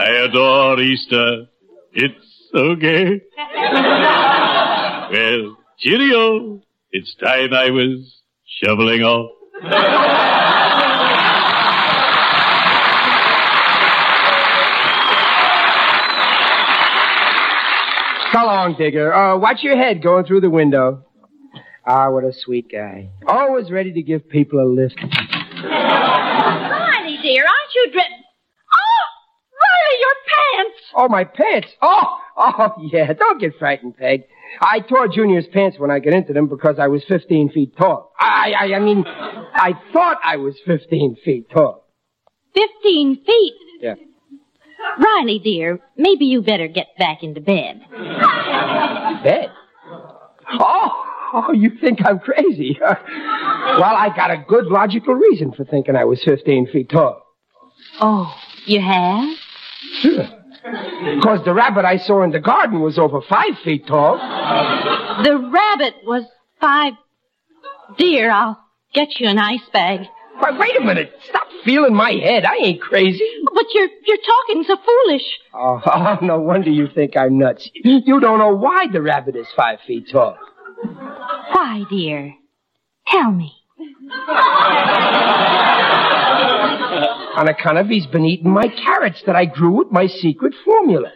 I 0.00 0.24
adore 0.28 0.80
Easter. 0.80 1.46
It's 1.92 2.50
okay. 2.54 3.20
well, 5.12 5.56
cheerio. 5.78 6.62
It's 6.90 7.14
time 7.16 7.52
I 7.52 7.70
was 7.70 8.22
shoveling 8.62 9.02
off. 9.02 9.37
So 18.32 18.44
long, 18.44 18.76
Digger. 18.78 19.12
Uh, 19.12 19.36
watch 19.38 19.62
your 19.62 19.76
head 19.76 20.02
going 20.02 20.24
through 20.26 20.42
the 20.42 20.50
window. 20.50 21.04
Ah, 21.86 22.10
what 22.10 22.22
a 22.24 22.32
sweet 22.32 22.70
guy. 22.70 23.08
Always 23.26 23.70
ready 23.70 23.92
to 23.94 24.02
give 24.02 24.28
people 24.28 24.60
a 24.60 24.68
lift. 24.68 25.00
Riley, 25.64 27.18
dear, 27.22 27.42
aren't 27.42 27.74
you 27.74 27.90
dressed? 27.90 28.10
Oh, 28.74 29.04
Riley, 29.58 29.98
your 29.98 30.14
pants! 30.28 30.78
Oh, 30.94 31.08
my 31.08 31.24
pants. 31.24 31.68
Oh, 31.82 32.18
oh, 32.36 32.74
yeah. 32.92 33.12
Don't 33.14 33.40
get 33.40 33.58
frightened, 33.58 33.96
Peg. 33.96 34.24
I 34.60 34.80
tore 34.80 35.08
Junior's 35.08 35.46
pants 35.52 35.78
when 35.78 35.90
I 35.90 35.98
got 35.98 36.12
into 36.12 36.32
them 36.32 36.48
because 36.48 36.76
I 36.78 36.88
was 36.88 37.04
15 37.08 37.50
feet 37.50 37.76
tall. 37.76 38.12
I, 38.18 38.52
I, 38.58 38.74
I 38.74 38.78
mean, 38.80 39.04
I 39.06 39.72
thought 39.92 40.18
I 40.24 40.36
was 40.36 40.56
15 40.66 41.16
feet 41.24 41.50
tall. 41.50 41.84
Fifteen 42.54 43.22
feet. 43.24 43.54
Yeah. 43.80 43.94
Riley, 44.98 45.38
dear, 45.38 45.80
maybe 45.96 46.24
you 46.26 46.42
better 46.42 46.66
get 46.68 46.88
back 46.98 47.22
into 47.22 47.40
bed. 47.40 47.82
Bed? 49.22 49.50
Oh, 50.58 51.04
oh, 51.34 51.52
you 51.52 51.72
think 51.80 52.00
I'm 52.04 52.18
crazy? 52.18 52.78
well, 52.80 52.94
I 53.82 54.12
got 54.16 54.30
a 54.30 54.44
good 54.48 54.66
logical 54.66 55.14
reason 55.14 55.52
for 55.52 55.64
thinking 55.64 55.94
I 55.94 56.04
was 56.04 56.22
15 56.24 56.68
feet 56.72 56.88
tall. 56.90 57.22
Oh, 58.00 58.34
you 58.64 58.80
have? 58.80 59.36
Sure. 60.00 60.24
Because 61.16 61.44
the 61.44 61.54
rabbit 61.54 61.84
I 61.84 61.98
saw 61.98 62.22
in 62.22 62.30
the 62.30 62.40
garden 62.40 62.80
was 62.80 62.98
over 62.98 63.20
five 63.28 63.58
feet 63.64 63.86
tall. 63.86 64.16
The 64.16 65.50
rabbit 65.52 65.94
was 66.04 66.24
five. 66.60 66.94
Dear, 67.96 68.30
I'll 68.30 68.62
get 68.92 69.08
you 69.18 69.28
an 69.28 69.38
ice 69.38 69.66
bag. 69.72 70.00
Wait, 70.40 70.58
wait 70.58 70.80
a 70.80 70.84
minute. 70.84 71.12
Stop 71.28 71.48
feeling 71.64 71.94
my 71.94 72.12
head. 72.12 72.44
I 72.44 72.56
ain't 72.62 72.80
crazy. 72.80 73.24
But 73.52 73.64
you're 73.74 73.88
you're 74.06 74.16
talking 74.16 74.64
so 74.64 74.76
foolish. 74.76 75.22
Oh, 75.54 75.80
oh, 75.86 76.18
no 76.22 76.40
wonder 76.40 76.70
you 76.70 76.88
think 76.94 77.16
I'm 77.16 77.38
nuts. 77.38 77.68
You 77.74 78.20
don't 78.20 78.38
know 78.38 78.54
why 78.54 78.86
the 78.92 79.02
rabbit 79.02 79.36
is 79.36 79.46
five 79.56 79.78
feet 79.86 80.08
tall. 80.10 80.38
Why, 80.82 81.84
dear? 81.90 82.34
Tell 83.06 83.32
me. 83.32 83.52
On 87.38 87.46
account 87.46 87.78
of 87.78 87.86
he's 87.86 88.06
been 88.06 88.24
eating 88.24 88.50
my 88.50 88.66
carrots 88.66 89.22
that 89.26 89.36
I 89.36 89.44
grew 89.44 89.70
with 89.70 89.92
my 89.92 90.08
secret 90.08 90.54
formula. 90.64 91.12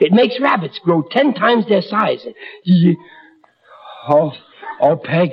It 0.00 0.12
makes 0.12 0.40
rabbits 0.40 0.78
grow 0.82 1.02
ten 1.02 1.34
times 1.34 1.66
their 1.68 1.82
size. 1.82 2.26
Oh, 4.08 4.32
oh, 4.80 4.96
Peg. 4.96 5.32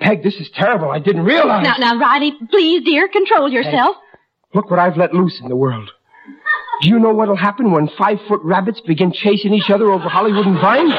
Peg, 0.00 0.22
this 0.22 0.34
is 0.34 0.50
terrible. 0.54 0.90
I 0.90 0.98
didn't 0.98 1.24
realize. 1.24 1.64
Now, 1.64 1.76
now, 1.78 1.98
Riley, 1.98 2.34
please, 2.50 2.84
dear, 2.84 3.08
control 3.08 3.48
yourself. 3.48 3.96
Look 4.52 4.70
what 4.70 4.78
I've 4.78 4.98
let 4.98 5.14
loose 5.14 5.40
in 5.40 5.48
the 5.48 5.56
world. 5.56 5.90
Do 6.82 6.90
you 6.90 6.98
know 6.98 7.14
what'll 7.14 7.34
happen 7.34 7.72
when 7.72 7.88
five 7.96 8.18
foot 8.28 8.42
rabbits 8.44 8.82
begin 8.82 9.12
chasing 9.12 9.54
each 9.54 9.70
other 9.70 9.90
over 9.90 10.10
Hollywood 10.10 10.44
and 10.44 10.60
Vine? 10.60 10.92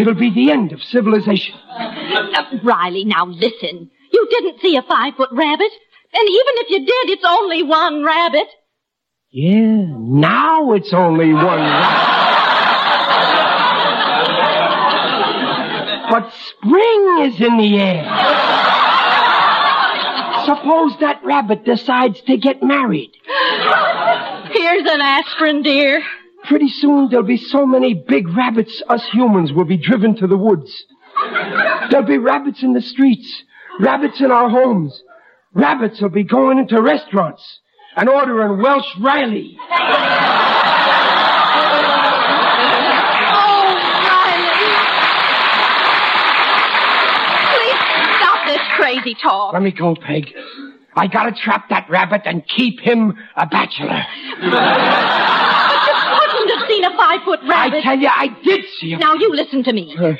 It'll 0.00 0.14
be 0.14 0.32
the 0.34 0.50
end 0.50 0.72
of 0.72 0.82
civilization. 0.82 1.54
Uh, 1.70 2.58
Riley, 2.64 3.04
now 3.04 3.24
listen. 3.26 3.92
You 4.12 4.28
didn't 4.30 4.60
see 4.60 4.76
a 4.76 4.82
five 4.82 5.14
foot 5.16 5.30
rabbit. 5.32 5.70
And 6.12 6.28
even 6.28 6.54
if 6.56 6.70
you 6.70 6.78
did, 6.80 7.10
it's 7.10 7.24
only 7.26 7.62
one 7.62 8.02
rabbit. 8.02 8.46
Yeah, 9.30 9.84
now 9.86 10.72
it's 10.72 10.92
only 10.94 11.32
one 11.34 11.44
rabbit. 11.44 12.18
But 16.10 16.32
spring 16.32 17.18
is 17.20 17.40
in 17.40 17.58
the 17.58 17.78
air. 17.78 18.04
Suppose 20.46 20.98
that 21.00 21.20
rabbit 21.22 21.66
decides 21.66 22.22
to 22.22 22.38
get 22.38 22.62
married. 22.62 23.10
Here's 24.50 24.90
an 24.90 25.00
aspirin, 25.02 25.62
dear. 25.62 26.02
Pretty 26.44 26.68
soon 26.68 27.10
there'll 27.10 27.26
be 27.26 27.36
so 27.36 27.66
many 27.66 27.92
big 27.92 28.28
rabbits, 28.28 28.82
us 28.88 29.06
humans 29.12 29.52
will 29.52 29.66
be 29.66 29.76
driven 29.76 30.16
to 30.16 30.26
the 30.26 30.38
woods. 30.38 30.72
There'll 31.90 32.06
be 32.06 32.16
rabbits 32.16 32.62
in 32.62 32.72
the 32.72 32.80
streets, 32.80 33.42
rabbits 33.80 34.20
in 34.20 34.30
our 34.30 34.48
homes. 34.48 35.00
Rabbits 35.54 36.00
will 36.00 36.10
be 36.10 36.24
going 36.24 36.58
into 36.58 36.80
restaurants 36.82 37.42
and 37.96 38.08
ordering 38.08 38.62
Welsh 38.62 38.86
Riley. 39.00 39.56
Oh, 43.30 43.74
Riley. 44.08 44.68
Please 47.54 47.80
stop 48.20 48.46
this 48.46 48.60
crazy 48.76 49.14
talk. 49.22 49.52
Let 49.52 49.62
me 49.62 49.70
go, 49.72 49.94
Peg. 49.94 50.26
I 50.94 51.06
gotta 51.06 51.32
trap 51.32 51.68
that 51.70 51.88
rabbit 51.88 52.22
and 52.24 52.42
keep 52.56 52.80
him 52.80 53.14
a 53.36 53.46
bachelor. 53.46 54.02
but 54.40 54.52
you 55.86 56.28
couldn't 56.30 56.58
have 56.58 56.68
seen 56.68 56.84
a 56.84 56.96
five 56.96 57.20
foot 57.24 57.40
rabbit. 57.48 57.78
I 57.78 57.82
tell 57.82 57.98
you, 57.98 58.08
I 58.08 58.28
did 58.42 58.64
see 58.80 58.90
him. 58.90 58.98
Now 59.00 59.14
you 59.14 59.30
listen 59.34 59.62
to 59.64 59.72
me. 59.72 59.96
Uh, 59.98 60.14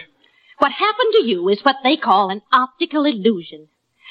What 0.59 0.73
happened 0.73 1.13
to 1.13 1.25
you 1.25 1.49
is 1.49 1.61
what 1.63 1.77
they 1.85 1.97
call 1.97 2.31
an 2.31 2.43
optical 2.53 3.05
illusion. 3.05 3.69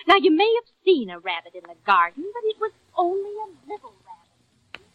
Now 0.08 0.16
you 0.16 0.36
may 0.36 0.52
have 0.56 0.74
seen 0.86 1.10
a 1.10 1.20
rabbit 1.20 1.54
in 1.56 1.64
the 1.64 1.76
garden, 1.86 2.24
but 2.34 2.44
it 2.46 2.56
was 2.60 2.72
only 2.98 3.32
a 3.32 3.72
little 3.74 3.94
rabbit. 4.06 4.86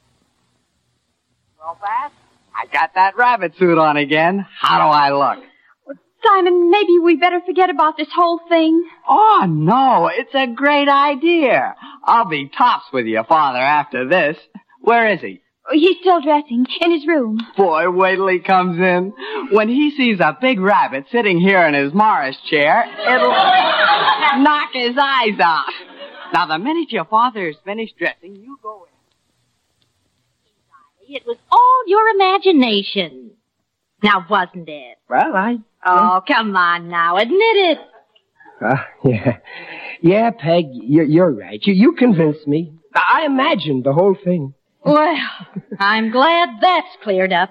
Well, 1.59 1.79
Pat, 1.83 2.13
I 2.57 2.67
got 2.73 2.95
that 2.95 3.17
rabbit 3.17 3.53
suit 3.59 3.79
on 3.79 3.97
again. 3.97 4.47
How 4.59 4.79
do 4.79 4.85
I 4.85 5.11
look? 5.11 5.45
Simon, 6.25 6.71
maybe 6.71 6.99
we 7.01 7.17
better 7.17 7.41
forget 7.45 7.69
about 7.69 7.97
this 7.97 8.09
whole 8.15 8.41
thing. 8.49 8.89
Oh, 9.09 9.45
no, 9.49 10.09
it's 10.13 10.35
a 10.35 10.47
great 10.47 10.89
idea. 10.89 11.75
I'll 12.05 12.29
be 12.29 12.49
tops 12.49 12.87
with 12.93 13.07
your 13.07 13.25
father 13.25 13.59
after 13.59 14.09
this. 14.09 14.37
Where 14.81 15.09
is 15.09 15.21
he? 15.21 15.43
He's 15.71 15.97
still 16.01 16.21
dressing 16.21 16.67
in 16.81 16.91
his 16.91 17.07
room. 17.07 17.39
Boy, 17.57 17.89
wait 17.89 18.17
till 18.17 18.29
he 18.29 18.41
comes 18.41 18.79
in. 18.79 19.13
When 19.53 19.69
he 19.69 19.93
sees 19.97 20.19
a 20.21 20.37
big 20.41 20.59
rabbit 20.61 21.05
sitting 21.13 21.41
here 21.41 21.65
in 21.67 21.75
his 21.75 21.95
Morris 21.95 22.37
chair, 22.51 22.85
it'll 22.85 23.31
knock 24.43 24.71
his 24.73 24.97
eyes 25.01 25.39
out. 25.41 25.73
Now, 26.35 26.47
the 26.47 26.59
minute 26.59 26.91
your 26.91 27.05
father's 27.05 27.57
finished 27.65 27.97
dressing, 27.97 28.37
you 28.37 28.59
go 28.63 28.87
in. 31.09 31.15
It 31.15 31.23
was 31.27 31.37
all 31.51 31.83
your 31.87 32.09
imagination. 32.09 33.31
Now, 34.03 34.27
wasn't 34.29 34.69
it? 34.69 34.99
well, 35.09 35.37
I. 35.37 35.59
Oh, 35.85 36.23
come 36.27 36.57
on 36.57 36.89
now, 36.89 37.17
admit 37.19 37.39
it. 37.41 37.79
Uh, 38.61 38.77
yeah. 39.05 39.37
Yeah, 40.01 40.31
Peg, 40.31 40.67
you're, 40.73 41.05
you're 41.05 41.31
right. 41.31 41.61
You, 41.63 41.75
you 41.75 41.93
convinced 41.93 42.47
me. 42.49 42.75
I 42.95 43.25
imagined 43.27 43.85
the 43.85 43.93
whole 43.93 44.17
thing. 44.23 44.55
Well, 44.85 45.17
I'm 45.79 46.11
glad 46.11 46.49
that's 46.61 46.97
cleared 47.03 47.33
up. 47.33 47.51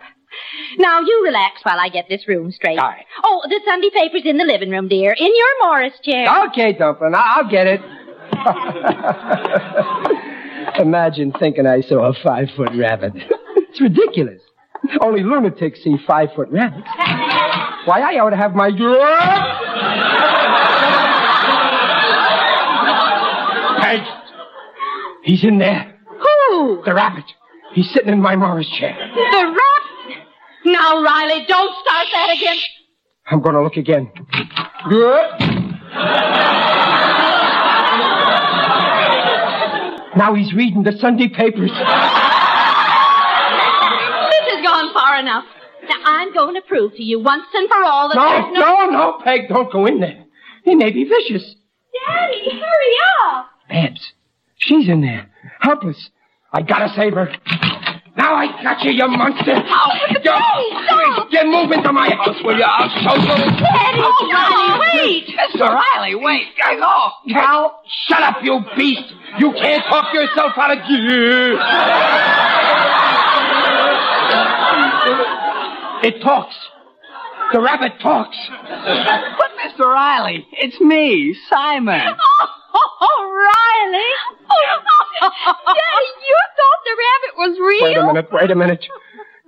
Now, 0.78 1.00
you 1.02 1.24
relax 1.26 1.62
while 1.64 1.80
I 1.80 1.90
get 1.90 2.08
this 2.10 2.28
room 2.28 2.52
straight. 2.52 2.78
All 2.80 2.88
right. 2.88 3.06
Oh, 3.24 3.42
the 3.50 3.60
Sunday 3.66 3.90
paper's 3.94 4.24
in 4.26 4.38
the 4.38 4.46
living 4.46 4.70
room, 4.70 4.88
dear, 4.88 5.12
in 5.18 5.26
your 5.36 5.48
Morris 5.68 5.94
chair. 6.04 6.26
Okay, 6.48 6.74
Dumplin', 6.74 7.14
I- 7.16 7.34
I'll 7.38 7.50
get 7.50 7.68
it. 7.68 7.82
Imagine 10.82 11.34
thinking 11.34 11.66
I 11.68 11.82
saw 11.82 12.10
a 12.10 12.14
five 12.24 12.48
foot 12.56 12.70
rabbit. 12.76 13.14
it's 13.16 13.82
ridiculous. 13.82 14.42
Only 15.02 15.22
lunatics 15.24 15.84
see 15.84 15.96
five 16.08 16.30
foot 16.36 16.48
rabbits. 16.50 16.88
Why, 17.86 18.02
I 18.02 18.20
ought 18.20 18.30
to 18.32 18.38
have 18.38 18.56
my. 18.56 18.70
Peg! 23.82 24.02
He's 25.24 25.44
in 25.44 25.60
there. 25.60 25.91
Who? 26.62 26.84
The 26.86 26.94
rabbit. 26.94 27.26
He's 27.74 27.90
sitting 27.92 28.10
in 28.14 28.22
my 28.22 28.36
Morris 28.36 28.70
chair. 28.70 28.96
The 28.96 29.58
rabbit? 29.58 30.28
Now, 30.66 31.02
Riley, 31.02 31.44
don't 31.48 31.74
start 31.82 32.08
that 32.14 32.36
again. 32.38 32.58
I'm 33.26 33.42
going 33.42 33.56
to 33.56 33.64
look 33.64 33.78
again. 33.78 34.12
Now 40.16 40.36
he's 40.36 40.54
reading 40.54 40.84
the 40.84 40.92
Sunday 41.00 41.30
papers. 41.30 41.72
This 41.72 41.80
has 44.54 44.64
gone 44.64 44.94
far 44.94 45.20
enough. 45.20 45.46
Now, 45.90 45.96
I'm 46.06 46.32
going 46.34 46.54
to 46.56 46.62
prove 46.62 46.94
to 46.94 47.04
you 47.04 47.20
once 47.20 47.46
and 47.56 47.68
for 47.68 47.84
all 47.84 48.10
that 48.10 48.16
No, 48.16 48.30
there's 48.30 48.54
no, 48.54 48.86
no, 48.92 49.18
Peg, 49.24 49.50
don't 49.50 49.72
go 49.72 49.88
in 49.88 50.00
there. 50.00 50.26
He 50.64 50.76
may 50.76 50.92
be 50.92 51.06
vicious. 51.06 51.56
Daddy, 52.08 52.52
hurry 52.52 52.96
up. 53.26 53.50
Babs, 53.68 54.14
she's 54.58 54.88
in 54.88 55.02
there, 55.02 55.28
helpless. 55.62 56.12
I 56.54 56.62
gotta 56.62 56.90
save 56.96 57.14
her. 57.14 57.32
Now 58.18 58.36
I 58.36 58.62
got 58.62 58.84
you, 58.84 58.92
you 58.92 59.08
monster. 59.08 59.56
Oh, 59.56 59.92
you, 60.12 61.40
you 61.40 61.46
move 61.50 61.72
into 61.72 61.94
my 61.94 62.10
house, 62.10 62.36
will 62.44 62.58
you? 62.58 62.64
I'll 62.68 62.90
show 62.90 63.16
you. 63.16 63.28
Daddy, 63.56 64.02
show 64.02 64.28
you. 64.28 64.80
wait. 64.94 65.28
Mr. 65.32 65.70
Riley, 65.70 66.16
wait. 66.16 66.48
Oh, 66.84 67.12
Cal, 67.30 67.82
shut 68.08 68.22
up, 68.22 68.44
you 68.44 68.60
beast. 68.76 69.14
You 69.40 69.54
can't 69.54 69.84
talk 69.86 70.14
yourself 70.14 70.52
out 70.58 70.78
of 70.78 70.88
gear. 70.88 71.58
It 76.04 76.22
talks. 76.22 76.56
The 77.54 77.62
rabbit 77.62 77.94
talks. 78.02 78.38
But, 78.50 79.52
Mr. 79.66 79.86
Riley, 79.86 80.46
it's 80.54 80.80
me, 80.80 81.36
Simon. 81.50 82.02
Oh, 82.74 83.48
Riley. 83.52 84.12
Daddy, 85.20 86.12
you 86.28 86.38
thought 86.56 86.82
the 86.86 86.96
rabbit 87.04 87.34
was 87.38 87.60
real? 87.60 87.84
Wait 87.84 87.98
a 87.98 88.06
minute, 88.06 88.28
wait 88.32 88.52
a 88.52 88.56
minute. 88.56 88.86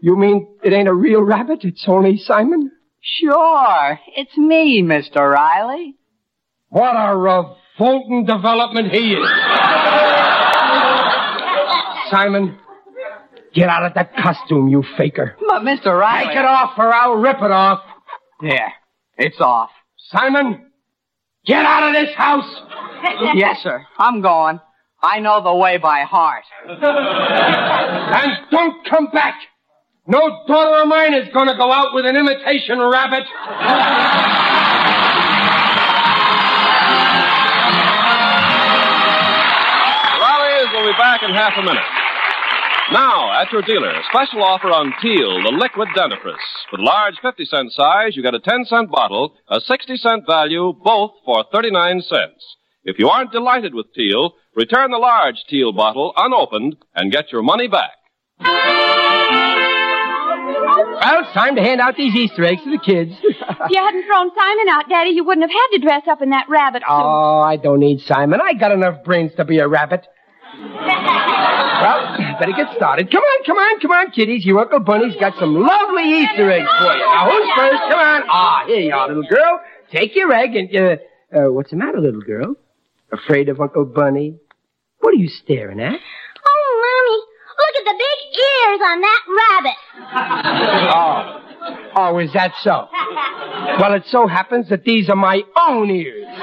You 0.02 0.18
mean 0.18 0.48
it 0.62 0.74
ain't 0.74 0.90
a 0.90 0.94
real 0.94 1.22
rabbit? 1.22 1.60
It's 1.64 1.86
only 1.88 2.18
Simon? 2.18 2.70
Sure, 3.00 3.98
it's 4.18 4.36
me, 4.38 4.82
Mr. 4.84 5.32
Riley. 5.34 5.96
What 6.70 6.96
a 6.98 7.16
revolting 7.16 8.26
development 8.26 8.92
he 8.92 9.14
is. 9.14 9.30
Simon, 12.12 12.58
get 13.54 13.70
out 13.70 13.86
of 13.86 13.94
that 13.94 14.14
costume, 14.18 14.68
you 14.68 14.84
faker. 14.98 15.38
But, 15.48 15.62
Mr. 15.62 15.98
Riley. 15.98 16.28
Take 16.28 16.38
it 16.38 16.46
off 16.46 16.78
or 16.78 16.94
I'll 16.94 17.16
rip 17.16 17.38
it 17.38 17.52
off. 17.52 17.80
There, 18.44 18.74
it's 19.18 19.40
off. 19.40 19.70
Simon, 20.12 20.70
get 21.46 21.64
out 21.66 21.88
of 21.88 21.94
this 21.94 22.14
house. 22.14 22.54
yes, 23.36 23.64
sir. 23.64 23.86
I'm 23.98 24.22
going. 24.22 24.60
I 25.02 25.20
know 25.20 25.42
the 25.42 25.56
way 25.56 25.78
by 25.78 26.02
heart. 26.02 26.44
and 26.68 28.32
don't 28.52 28.86
come 28.90 29.08
back. 29.14 29.36
No 30.08 30.44
daughter 30.46 30.82
of 30.82 30.90
mine 30.90 31.14
is 31.14 31.30
going 31.34 31.48
to 31.48 31.56
go 31.56 31.72
out 31.72 31.94
with 31.94 32.06
an 32.06 32.18
imitation 32.18 32.80
rabbit. 32.80 33.24
Riley's 40.20 40.74
will 40.74 40.92
be 40.92 40.98
back 40.98 41.24
in 41.24 41.34
half 41.34 41.54
a 41.58 41.62
minute. 41.62 42.03
Now, 42.94 43.42
at 43.42 43.52
your 43.52 43.64
dealer, 43.64 43.92
special 44.14 44.44
offer 44.44 44.68
on 44.68 44.94
Teel, 45.02 45.42
the 45.42 45.58
liquid 45.58 45.88
dentifrice. 45.98 46.38
For 46.70 46.78
the 46.78 46.84
large 46.84 47.16
50 47.24 47.44
cent 47.46 47.72
size, 47.74 48.16
you 48.16 48.22
get 48.22 48.36
a 48.36 48.40
10 48.40 48.66
cent 48.66 48.92
bottle, 48.92 49.34
a 49.50 49.60
60 49.60 49.98
cent 49.98 50.28
value, 50.28 50.74
both 50.78 51.14
for 51.26 51.44
39 51.52 52.02
cents. 52.02 52.46
If 52.84 53.00
you 53.00 53.10
aren't 53.10 53.32
delighted 53.32 53.74
with 53.74 53.92
Teel, 53.96 54.34
return 54.56 54.92
the 54.92 55.00
large 55.00 55.44
Teel 55.50 55.74
bottle 55.74 56.14
unopened 56.16 56.76
and 56.94 57.12
get 57.12 57.32
your 57.32 57.42
money 57.42 57.68
back. 57.68 57.98
Well, 58.40 58.52
it's 61.26 61.34
time 61.34 61.56
to 61.56 61.64
hand 61.64 61.82
out 61.82 61.98
these 61.98 62.14
Easter 62.14 62.46
eggs 62.46 62.62
to 62.64 62.70
the 62.70 62.78
kids. 62.78 63.18
if 63.24 63.72
you 63.72 63.82
hadn't 63.82 64.06
thrown 64.06 64.30
Simon 64.38 64.70
out, 64.70 64.88
Daddy, 64.88 65.18
you 65.18 65.24
wouldn't 65.24 65.50
have 65.50 65.50
had 65.50 65.78
to 65.78 65.84
dress 65.84 66.04
up 66.08 66.22
in 66.22 66.30
that 66.30 66.46
rabbit 66.48 66.84
suit. 66.84 66.90
oh, 66.90 67.42
I 67.42 67.58
don't 67.58 67.80
need 67.80 68.02
Simon. 68.02 68.40
I 68.40 68.54
got 68.54 68.72
enough 68.72 69.04
brains 69.04 69.32
to 69.38 69.46
be 69.46 69.58
a 69.58 69.68
rabbit. 69.68 70.06
well, 71.84 72.18
better 72.40 72.54
get 72.54 72.74
started. 72.76 73.12
Come 73.12 73.22
on, 73.22 73.44
come 73.46 73.58
on, 73.58 73.80
come 73.82 73.92
on, 73.92 74.12
kiddies. 74.12 74.46
Your 74.46 74.60
Uncle 74.60 74.80
Bunny's 74.80 75.16
got 75.20 75.34
some 75.40 75.54
lovely 75.56 76.04
Easter 76.24 76.50
eggs 76.50 76.70
for 76.80 76.94
you. 76.96 77.06
Now, 77.06 77.30
who's 77.30 77.50
first? 77.56 77.82
Come 77.92 78.00
on. 78.00 78.22
Ah, 78.30 78.64
here 78.68 78.80
you 78.80 78.94
are, 78.94 79.08
little 79.08 79.24
girl. 79.30 79.60
Take 79.92 80.16
your 80.16 80.32
egg 80.34 80.56
and, 80.56 80.70
uh, 80.76 80.98
uh, 81.38 81.52
what's 81.52 81.70
the 81.72 81.76
matter, 81.76 82.00
little 82.00 82.22
girl? 82.22 82.56
Afraid 83.12 83.50
of 83.50 83.60
Uncle 83.60 83.86
Bunny? 83.86 84.38
What 85.00 85.12
are 85.14 85.18
you 85.18 85.28
staring 85.28 85.80
at? 85.82 86.00
Oh, 86.48 86.66
Mommy, 86.84 87.20
look 87.60 87.76
at 87.80 87.86
the 87.86 87.98
big 88.00 88.20
ears 88.40 88.82
on 88.88 89.02
that 89.02 89.22
rabbit. 89.40 89.78
Oh. 90.96 91.40
Oh, 91.96 92.18
is 92.20 92.34
that 92.34 92.52
so? 92.62 92.88
Well, 93.80 93.94
it 93.94 94.04
so 94.08 94.28
happens 94.28 94.68
that 94.70 94.84
these 94.84 95.10
are 95.10 95.16
my 95.16 95.42
own 95.68 95.90
ears. 95.90 96.26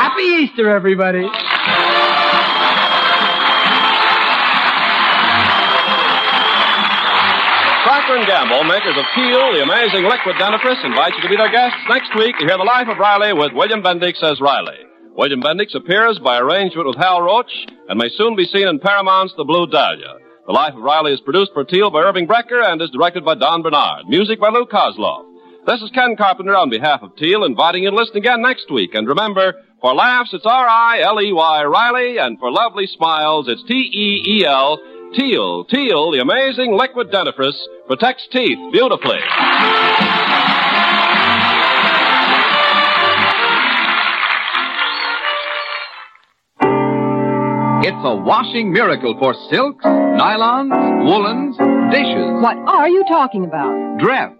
Happy 0.00 0.22
Easter, 0.22 0.68
everybody. 0.70 1.26
Procter 8.10 8.26
& 8.26 8.32
Gamble, 8.32 8.64
makers 8.64 8.98
of 8.98 9.06
Teel, 9.14 9.54
the 9.54 9.62
amazing 9.62 10.02
liquid 10.02 10.34
dentifrice, 10.34 10.84
invite 10.84 11.14
you 11.14 11.22
to 11.22 11.28
be 11.28 11.36
their 11.36 11.52
guests 11.52 11.78
next 11.88 12.10
week 12.18 12.34
to 12.38 12.44
hear 12.44 12.58
the 12.58 12.66
life 12.66 12.88
of 12.88 12.98
Riley 12.98 13.32
with 13.32 13.52
William 13.54 13.84
Bendix 13.84 14.20
as 14.20 14.40
Riley. 14.40 14.82
William 15.14 15.40
Bendix 15.40 15.76
appears 15.76 16.18
by 16.18 16.38
arrangement 16.38 16.88
with 16.88 16.96
Hal 16.96 17.22
Roach 17.22 17.52
and 17.88 17.96
may 17.96 18.08
soon 18.08 18.34
be 18.34 18.46
seen 18.46 18.66
in 18.66 18.80
Paramount's 18.80 19.34
The 19.36 19.44
Blue 19.44 19.68
Dahlia. 19.68 20.14
The 20.44 20.52
Life 20.52 20.74
of 20.74 20.82
Riley 20.82 21.12
is 21.12 21.20
produced 21.20 21.52
for 21.54 21.62
Teel 21.62 21.92
by 21.92 22.00
Irving 22.00 22.26
Brecher 22.26 22.66
and 22.66 22.82
is 22.82 22.90
directed 22.90 23.24
by 23.24 23.36
Don 23.36 23.62
Bernard. 23.62 24.08
Music 24.08 24.40
by 24.40 24.48
Lou 24.48 24.66
Kosloff. 24.66 25.22
This 25.68 25.80
is 25.80 25.90
Ken 25.94 26.16
Carpenter 26.16 26.56
on 26.56 26.68
behalf 26.68 27.02
of 27.02 27.14
Teel, 27.14 27.44
inviting 27.44 27.84
you 27.84 27.90
to 27.90 27.96
listen 27.96 28.16
again 28.16 28.42
next 28.42 28.72
week. 28.72 28.94
And 28.94 29.06
remember, 29.06 29.54
for 29.80 29.94
laughs, 29.94 30.30
it's 30.32 30.44
R-I-L-E-Y 30.44 31.64
Riley, 31.64 32.18
and 32.18 32.40
for 32.40 32.50
lovely 32.50 32.88
smiles, 32.88 33.46
it's 33.46 33.62
T-E-E-L, 33.68 34.80
Teel. 35.14 35.64
Teel, 35.64 36.12
the 36.12 36.20
amazing 36.20 36.72
liquid 36.76 37.10
dentifrice, 37.10 37.58
protects 37.86 38.28
teeth 38.30 38.58
beautifully. 38.72 39.18
It's 47.82 48.04
a 48.04 48.14
washing 48.14 48.72
miracle 48.72 49.16
for 49.18 49.34
silks, 49.50 49.84
nylons, 49.84 50.70
woolens, 51.04 51.56
dishes. 51.90 52.42
What 52.42 52.56
are 52.68 52.88
you 52.88 53.04
talking 53.08 53.44
about? 53.44 53.72
Dreft. 53.98 54.36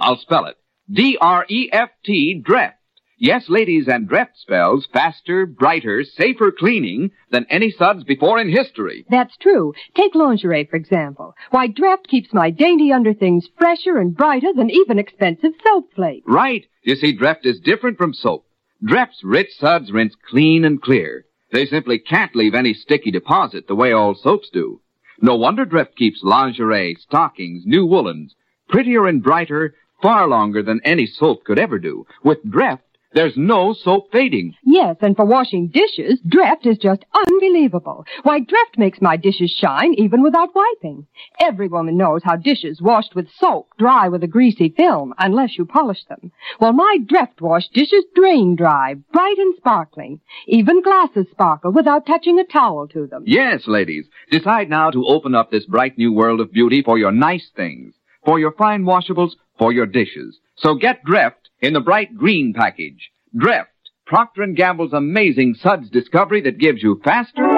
I'll 0.00 0.18
spell 0.18 0.46
it. 0.46 0.56
D-R-E-F-T, 0.90 2.42
Dreft. 2.46 2.74
Yes, 3.22 3.48
ladies, 3.48 3.86
and 3.86 4.08
Dreft 4.08 4.34
spells 4.34 4.88
faster, 4.92 5.46
brighter, 5.46 6.02
safer 6.02 6.50
cleaning 6.50 7.12
than 7.30 7.46
any 7.48 7.70
suds 7.70 8.02
before 8.02 8.40
in 8.40 8.50
history. 8.50 9.06
That's 9.08 9.36
true. 9.36 9.74
Take 9.94 10.16
lingerie, 10.16 10.64
for 10.68 10.74
example. 10.74 11.36
Why, 11.50 11.68
Dreft 11.68 12.08
keeps 12.08 12.34
my 12.34 12.50
dainty 12.50 12.90
underthings 12.90 13.48
fresher 13.56 13.98
and 13.98 14.16
brighter 14.16 14.52
than 14.52 14.70
even 14.70 14.98
expensive 14.98 15.52
soap 15.64 15.94
flakes. 15.94 16.26
Right. 16.26 16.66
You 16.82 16.96
see, 16.96 17.16
Dreft 17.16 17.46
is 17.46 17.60
different 17.60 17.96
from 17.96 18.12
soap. 18.12 18.44
Dreft's 18.84 19.22
rich 19.22 19.52
suds 19.56 19.92
rinse 19.92 20.16
clean 20.28 20.64
and 20.64 20.82
clear. 20.82 21.24
They 21.52 21.66
simply 21.66 22.00
can't 22.00 22.34
leave 22.34 22.56
any 22.56 22.74
sticky 22.74 23.12
deposit 23.12 23.68
the 23.68 23.76
way 23.76 23.92
all 23.92 24.16
soaps 24.16 24.50
do. 24.52 24.80
No 25.20 25.36
wonder 25.36 25.64
Dreft 25.64 25.94
keeps 25.94 26.24
lingerie, 26.24 26.96
stockings, 26.96 27.62
new 27.66 27.86
woolens 27.86 28.34
prettier 28.68 29.06
and 29.06 29.22
brighter 29.22 29.76
far 30.00 30.26
longer 30.26 30.62
than 30.62 30.80
any 30.82 31.06
soap 31.06 31.44
could 31.44 31.58
ever 31.58 31.78
do. 31.78 32.04
With 32.24 32.44
Dreft, 32.44 32.80
there's 33.14 33.36
no 33.36 33.72
soap 33.72 34.10
fading. 34.12 34.54
Yes, 34.64 34.96
and 35.00 35.16
for 35.16 35.24
washing 35.24 35.68
dishes, 35.68 36.20
Dreft 36.26 36.66
is 36.66 36.78
just 36.78 37.04
unbelievable. 37.14 38.04
Why, 38.22 38.40
Dreft 38.40 38.78
makes 38.78 39.00
my 39.00 39.16
dishes 39.16 39.50
shine 39.50 39.94
even 39.94 40.22
without 40.22 40.54
wiping. 40.54 41.06
Every 41.40 41.68
woman 41.68 41.96
knows 41.96 42.22
how 42.24 42.36
dishes 42.36 42.80
washed 42.80 43.14
with 43.14 43.28
soap 43.38 43.68
dry 43.78 44.08
with 44.08 44.22
a 44.22 44.28
greasy 44.28 44.70
film 44.76 45.14
unless 45.18 45.58
you 45.58 45.64
polish 45.64 46.04
them. 46.08 46.32
Well, 46.60 46.72
my 46.72 46.98
Dreft 47.04 47.40
wash 47.40 47.68
dishes 47.68 48.04
drain 48.14 48.56
dry, 48.56 48.94
bright 49.12 49.38
and 49.38 49.54
sparkling. 49.56 50.20
Even 50.46 50.82
glasses 50.82 51.26
sparkle 51.30 51.72
without 51.72 52.06
touching 52.06 52.38
a 52.38 52.44
towel 52.44 52.88
to 52.88 53.06
them. 53.06 53.24
Yes, 53.26 53.66
ladies. 53.66 54.06
Decide 54.30 54.70
now 54.70 54.90
to 54.90 55.06
open 55.06 55.34
up 55.34 55.50
this 55.50 55.66
bright 55.66 55.98
new 55.98 56.12
world 56.12 56.40
of 56.40 56.52
beauty 56.52 56.82
for 56.82 56.98
your 56.98 57.12
nice 57.12 57.50
things, 57.54 57.94
for 58.24 58.38
your 58.38 58.52
fine 58.52 58.84
washables, 58.84 59.32
for 59.58 59.72
your 59.72 59.86
dishes. 59.86 60.38
So 60.56 60.74
get 60.74 61.04
Dreft 61.04 61.41
in 61.62 61.72
the 61.72 61.80
bright 61.80 62.14
green 62.14 62.52
package. 62.54 63.10
Dreft, 63.34 63.68
Procter 64.04 64.46
& 64.46 64.54
Gamble's 64.54 64.92
amazing 64.92 65.54
suds 65.62 65.88
discovery 65.88 66.42
that 66.42 66.58
gives 66.58 66.82
you 66.82 67.00
faster, 67.02 67.48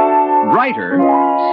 brighter, 0.52 1.00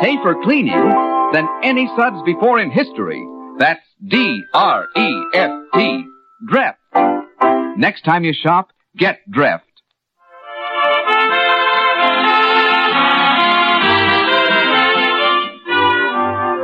safer 0.04 0.36
cleaning 0.44 0.94
than 1.34 1.48
any 1.64 1.90
suds 1.98 2.22
before 2.26 2.60
in 2.60 2.70
history. 2.70 3.26
That's 3.58 3.82
D-R-E-F-T, 4.06 6.06
Dreft. 6.52 7.78
Next 7.78 8.04
time 8.04 8.26
you 8.26 8.34
shop, 8.34 8.72
get 8.98 9.20
Dreft. 9.34 9.62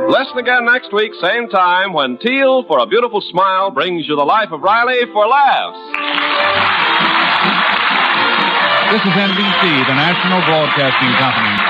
Listen 0.08 0.38
again 0.38 0.64
next 0.64 0.90
week, 0.90 1.12
same 1.20 1.50
time, 1.50 1.92
when 1.92 2.16
Teel 2.16 2.64
for 2.64 2.78
a 2.78 2.86
Beautiful 2.86 3.20
Smile 3.20 3.70
brings 3.70 4.08
you 4.08 4.16
the 4.16 4.24
life 4.24 4.48
of 4.50 4.62
Riley 4.62 5.04
for 5.12 5.26
laughs. 5.28 5.76
This 8.88 9.02
is 9.04 9.12
NBC, 9.12 9.86
the 9.86 9.92
National 9.92 10.40
Broadcasting 10.48 11.12
Company. 11.20 11.67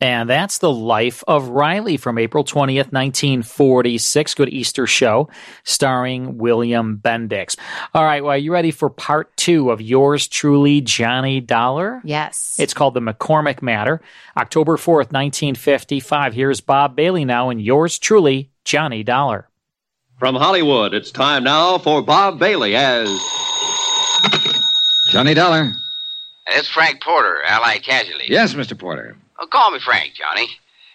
And 0.00 0.18
And 0.18 0.28
that's 0.28 0.58
the 0.58 0.72
life 0.72 1.22
of 1.28 1.48
Riley 1.48 1.96
from 1.96 2.18
April 2.18 2.44
20th, 2.44 2.92
1946. 2.92 4.34
Good 4.34 4.48
Easter 4.48 4.86
show 4.86 5.28
starring 5.64 6.38
William 6.38 6.98
Bendix. 6.98 7.56
All 7.94 8.04
right, 8.04 8.22
well, 8.22 8.32
are 8.32 8.36
you 8.38 8.52
ready 8.52 8.70
for 8.70 8.90
part 8.90 9.36
two 9.36 9.70
of 9.70 9.80
yours 9.80 10.26
truly, 10.26 10.80
Johnny 10.80 11.40
Dollar? 11.40 12.00
Yes. 12.04 12.56
It's 12.58 12.74
called 12.74 12.94
The 12.94 13.00
McCormick 13.00 13.62
Matter. 13.62 14.00
October 14.36 14.76
4th, 14.76 15.12
1955. 15.12 16.34
Here's 16.34 16.60
Bob 16.60 16.96
Bailey 16.96 17.24
now 17.24 17.50
and 17.50 17.62
yours 17.62 17.98
truly, 17.98 18.50
Johnny 18.64 19.02
Dollar. 19.02 19.48
From 20.18 20.34
Hollywood, 20.34 20.94
it's 20.94 21.10
time 21.12 21.44
now 21.44 21.78
for 21.78 22.02
Bob 22.02 22.38
Bailey 22.38 22.74
as. 22.74 23.08
Johnny 25.10 25.34
Dollar. 25.34 25.70
It's 26.48 26.68
Frank 26.68 27.02
Porter, 27.02 27.42
Allied 27.46 27.82
Casualty. 27.82 28.26
Yes, 28.28 28.54
Mr. 28.54 28.78
Porter. 28.78 29.16
Oh, 29.38 29.46
call 29.46 29.70
me 29.70 29.78
Frank, 29.78 30.14
Johnny. 30.14 30.48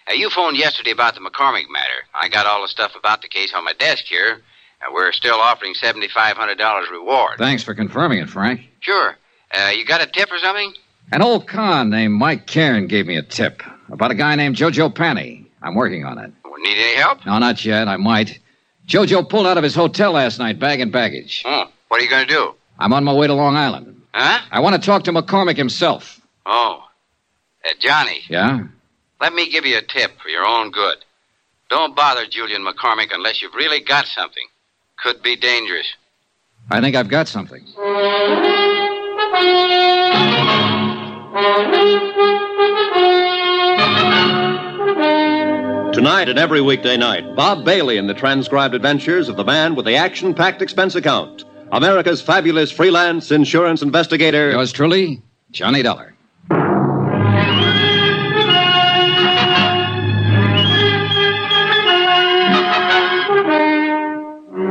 Uh, 0.08 0.12
you 0.12 0.28
phoned 0.30 0.56
yesterday 0.56 0.90
about 0.90 1.14
the 1.14 1.20
McCormick 1.20 1.70
matter. 1.70 2.04
I 2.14 2.28
got 2.28 2.46
all 2.46 2.62
the 2.62 2.68
stuff 2.68 2.94
about 2.96 3.22
the 3.22 3.28
case 3.28 3.52
on 3.54 3.64
my 3.64 3.72
desk 3.72 4.04
here, 4.04 4.42
and 4.84 4.94
we're 4.94 5.12
still 5.12 5.36
offering 5.36 5.74
$7,500 5.74 6.90
reward. 6.90 7.38
Thanks 7.38 7.62
for 7.62 7.74
confirming 7.74 8.18
it, 8.18 8.28
Frank. 8.28 8.60
Sure. 8.80 9.16
Uh, 9.50 9.70
you 9.74 9.84
got 9.84 10.02
a 10.02 10.06
tip 10.06 10.30
or 10.30 10.38
something? 10.38 10.74
An 11.12 11.22
old 11.22 11.46
con 11.46 11.90
named 11.90 12.14
Mike 12.14 12.46
Cairn 12.46 12.86
gave 12.86 13.06
me 13.06 13.16
a 13.16 13.22
tip 13.22 13.62
about 13.90 14.10
a 14.10 14.14
guy 14.14 14.34
named 14.36 14.56
Jojo 14.56 14.94
Panny. 14.94 15.46
I'm 15.62 15.74
working 15.74 16.04
on 16.04 16.18
it. 16.18 16.32
Need 16.58 16.78
any 16.78 16.96
help? 16.96 17.26
No, 17.26 17.38
not 17.38 17.62
yet. 17.62 17.88
I 17.88 17.98
might. 17.98 18.38
Jojo 18.86 19.28
pulled 19.28 19.46
out 19.46 19.58
of 19.58 19.64
his 19.64 19.74
hotel 19.74 20.12
last 20.12 20.38
night, 20.38 20.58
bag 20.58 20.80
and 20.80 20.90
baggage. 20.90 21.42
Oh, 21.44 21.66
what 21.88 22.00
are 22.00 22.04
you 22.04 22.08
going 22.08 22.26
to 22.26 22.32
do? 22.32 22.54
I'm 22.78 22.92
on 22.94 23.04
my 23.04 23.12
way 23.12 23.26
to 23.26 23.34
Long 23.34 23.54
Island. 23.54 24.00
Huh? 24.14 24.40
I 24.50 24.60
want 24.60 24.74
to 24.74 24.80
talk 24.80 25.04
to 25.04 25.12
McCormick 25.12 25.58
himself. 25.58 26.20
Oh. 26.46 26.82
Uh, 27.64 27.70
Johnny, 27.80 28.22
Yeah? 28.28 28.60
let 29.20 29.32
me 29.32 29.50
give 29.50 29.64
you 29.64 29.78
a 29.78 29.82
tip 29.82 30.12
for 30.20 30.28
your 30.28 30.44
own 30.44 30.70
good. 30.70 30.98
Don't 31.70 31.96
bother 31.96 32.26
Julian 32.26 32.62
McCormick 32.64 33.08
unless 33.12 33.40
you've 33.42 33.54
really 33.54 33.80
got 33.80 34.06
something. 34.06 34.44
Could 34.98 35.22
be 35.22 35.36
dangerous. 35.36 35.86
I 36.70 36.80
think 36.80 36.94
I've 36.96 37.08
got 37.08 37.26
something. 37.28 37.64
Tonight 45.92 46.28
and 46.28 46.38
every 46.38 46.60
weekday 46.60 46.96
night, 46.96 47.36
Bob 47.36 47.64
Bailey 47.64 47.96
in 47.98 48.06
the 48.06 48.14
transcribed 48.14 48.74
adventures 48.74 49.28
of 49.28 49.36
the 49.36 49.44
man 49.44 49.74
with 49.74 49.84
the 49.86 49.94
action 49.96 50.34
packed 50.34 50.60
expense 50.62 50.94
account. 50.94 51.44
America's 51.72 52.20
fabulous 52.20 52.70
freelance 52.70 53.30
insurance 53.30 53.80
investigator. 53.82 54.50
Yours 54.50 54.72
truly, 54.72 55.22
Johnny 55.52 55.82
Dollar. 55.82 56.13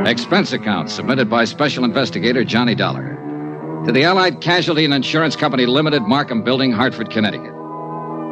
Expense 0.06 0.52
account 0.52 0.90
submitted 0.90 1.30
by 1.30 1.46
Special 1.46 1.86
Investigator 1.86 2.44
Johnny 2.44 2.76
Dollar 2.76 3.18
to 3.86 3.92
the 3.94 4.04
Allied 4.04 4.42
Casualty 4.42 4.84
and 4.84 4.94
Insurance 4.94 5.38
Company 5.38 5.66
Limited, 5.66 6.02
Markham 6.04 6.44
Building, 6.44 6.74
Hartford, 6.74 7.10
Connecticut. 7.10 7.54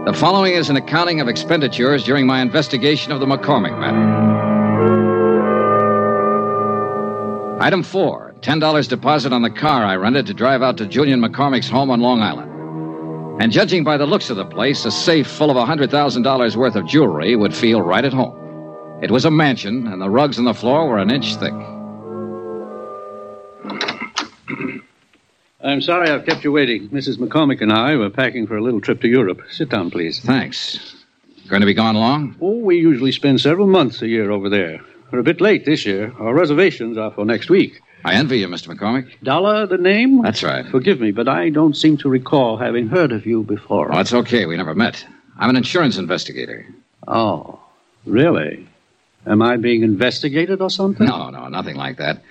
The 0.05 0.13
following 0.13 0.53
is 0.53 0.69
an 0.69 0.75
accounting 0.75 1.21
of 1.21 1.29
expenditures 1.29 2.03
during 2.03 2.27
my 2.27 2.41
investigation 2.41 3.13
of 3.13 3.21
the 3.21 3.25
McCormick 3.25 3.79
matter. 3.79 4.31
Item 7.61 7.83
four 7.83 8.35
$10 8.41 8.89
deposit 8.89 9.31
on 9.31 9.41
the 9.41 9.49
car 9.49 9.85
I 9.85 9.95
rented 9.95 10.25
to 10.25 10.33
drive 10.33 10.61
out 10.61 10.77
to 10.77 10.85
Julian 10.85 11.21
McCormick's 11.21 11.69
home 11.69 11.89
on 11.89 12.01
Long 12.01 12.19
Island. 12.19 13.41
And 13.41 13.49
judging 13.51 13.85
by 13.85 13.95
the 13.95 14.05
looks 14.05 14.29
of 14.29 14.35
the 14.35 14.45
place, 14.45 14.83
a 14.83 14.91
safe 14.91 15.27
full 15.27 15.49
of 15.49 15.55
$100,000 15.55 16.55
worth 16.57 16.75
of 16.75 16.85
jewelry 16.85 17.35
would 17.37 17.55
feel 17.55 17.81
right 17.81 18.03
at 18.03 18.11
home. 18.11 18.40
It 19.01 19.09
was 19.09 19.25
a 19.25 19.31
mansion, 19.31 19.87
and 19.87 20.01
the 20.01 20.09
rugs 20.09 20.37
on 20.37 20.45
the 20.45 20.53
floor 20.53 20.87
were 20.87 20.99
an 20.99 21.09
inch 21.09 21.35
thick. 21.35 21.53
I'm 25.63 25.81
sorry 25.81 26.09
I've 26.09 26.25
kept 26.25 26.43
you 26.43 26.51
waiting. 26.51 26.89
Mrs. 26.89 27.17
McCormick 27.17 27.61
and 27.61 27.71
I 27.71 27.95
were 27.95 28.09
packing 28.09 28.45
for 28.45 28.57
a 28.57 28.61
little 28.63 28.81
trip 28.81 29.01
to 29.01 29.07
Europe. 29.07 29.41
Sit 29.49 29.69
down, 29.69 29.89
please. 29.91 30.19
Thanks. 30.19 30.95
Going 31.47 31.61
to 31.61 31.65
be 31.65 31.73
gone 31.73 31.95
long? 31.95 32.35
Oh, 32.41 32.57
we 32.57 32.77
usually 32.77 33.11
spend 33.11 33.41
several 33.41 33.67
months 33.67 34.01
a 34.01 34.07
year 34.07 34.31
over 34.31 34.49
there. 34.49 34.79
We're 35.11 35.19
a 35.19 35.23
bit 35.23 35.41
late 35.41 35.65
this 35.65 35.85
year. 35.85 36.13
Our 36.19 36.33
reservations 36.33 36.97
are 36.97 37.11
for 37.11 37.25
next 37.25 37.49
week. 37.49 37.81
I 38.05 38.13
envy 38.13 38.39
you, 38.39 38.47
Mr. 38.47 38.73
McCormick. 38.73 39.21
Dollar, 39.23 39.65
the 39.67 39.77
name? 39.77 40.21
That's 40.21 40.43
right. 40.43 40.65
Forgive 40.67 40.99
me, 40.99 41.11
but 41.11 41.27
I 41.27 41.49
don't 41.49 41.75
seem 41.75 41.97
to 41.97 42.09
recall 42.09 42.57
having 42.57 42.87
heard 42.87 43.11
of 43.11 43.25
you 43.25 43.43
before. 43.43 43.91
Oh, 43.91 43.95
that's 43.95 44.13
okay. 44.13 44.45
We 44.45 44.57
never 44.57 44.73
met. 44.73 45.05
I'm 45.37 45.49
an 45.49 45.55
insurance 45.57 45.97
investigator. 45.97 46.65
Oh, 47.07 47.59
really? 48.05 48.67
Am 49.25 49.41
I 49.41 49.57
being 49.57 49.83
investigated 49.83 50.61
or 50.61 50.69
something? 50.69 51.05
No, 51.05 51.29
no, 51.29 51.47
nothing 51.47 51.75
like 51.75 51.97
that. 51.97 52.21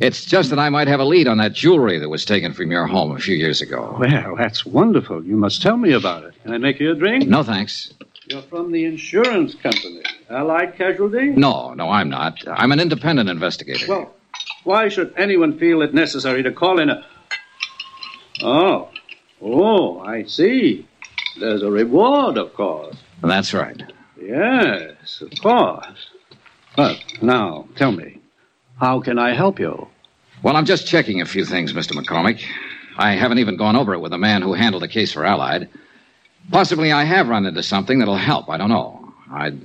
It's 0.00 0.24
just 0.24 0.50
that 0.50 0.58
I 0.58 0.70
might 0.70 0.88
have 0.88 0.98
a 1.00 1.04
lead 1.04 1.28
on 1.28 1.38
that 1.38 1.52
jewelry 1.52 1.98
that 2.00 2.08
was 2.08 2.24
taken 2.24 2.52
from 2.52 2.70
your 2.70 2.86
home 2.86 3.14
a 3.14 3.18
few 3.18 3.36
years 3.36 3.60
ago. 3.60 3.96
Well, 3.98 4.34
that's 4.36 4.66
wonderful. 4.66 5.24
You 5.24 5.36
must 5.36 5.62
tell 5.62 5.76
me 5.76 5.92
about 5.92 6.24
it. 6.24 6.34
Can 6.42 6.52
I 6.52 6.58
make 6.58 6.80
you 6.80 6.90
a 6.90 6.94
drink? 6.94 7.28
No, 7.28 7.42
thanks. 7.44 7.92
You're 8.26 8.42
from 8.42 8.72
the 8.72 8.86
insurance 8.86 9.54
company, 9.54 10.02
Allied 10.30 10.76
Casualty? 10.76 11.26
No, 11.26 11.74
no, 11.74 11.90
I'm 11.90 12.08
not. 12.08 12.42
I'm 12.48 12.72
an 12.72 12.80
independent 12.80 13.28
investigator. 13.28 13.86
Well, 13.86 14.14
why 14.64 14.88
should 14.88 15.12
anyone 15.16 15.58
feel 15.58 15.82
it 15.82 15.92
necessary 15.94 16.42
to 16.42 16.50
call 16.50 16.80
in 16.80 16.88
a. 16.88 17.04
Oh, 18.42 18.88
oh, 19.42 20.00
I 20.00 20.24
see. 20.24 20.88
There's 21.38 21.62
a 21.62 21.70
reward, 21.70 22.38
of 22.38 22.54
course. 22.54 22.96
That's 23.22 23.52
right. 23.52 23.80
Yes, 24.20 25.20
of 25.20 25.30
course. 25.42 26.08
But 26.76 27.02
now, 27.22 27.68
tell 27.76 27.92
me, 27.92 28.18
how 28.80 29.00
can 29.00 29.18
I 29.18 29.34
help 29.34 29.58
you? 29.60 29.88
Well, 30.42 30.56
I'm 30.56 30.64
just 30.66 30.86
checking 30.86 31.20
a 31.20 31.26
few 31.26 31.44
things, 31.44 31.72
Mr. 31.72 31.92
McCormick. 31.92 32.42
I 32.96 33.12
haven't 33.12 33.38
even 33.38 33.56
gone 33.56 33.76
over 33.76 33.94
it 33.94 34.00
with 34.00 34.10
the 34.12 34.18
man 34.18 34.42
who 34.42 34.52
handled 34.54 34.82
the 34.82 34.88
case 34.88 35.12
for 35.12 35.24
Allied. 35.24 35.68
Possibly 36.50 36.92
I 36.92 37.04
have 37.04 37.28
run 37.28 37.46
into 37.46 37.62
something 37.62 37.98
that'll 37.98 38.16
help. 38.16 38.48
I 38.50 38.56
don't 38.56 38.68
know. 38.68 39.12
I'd 39.30 39.58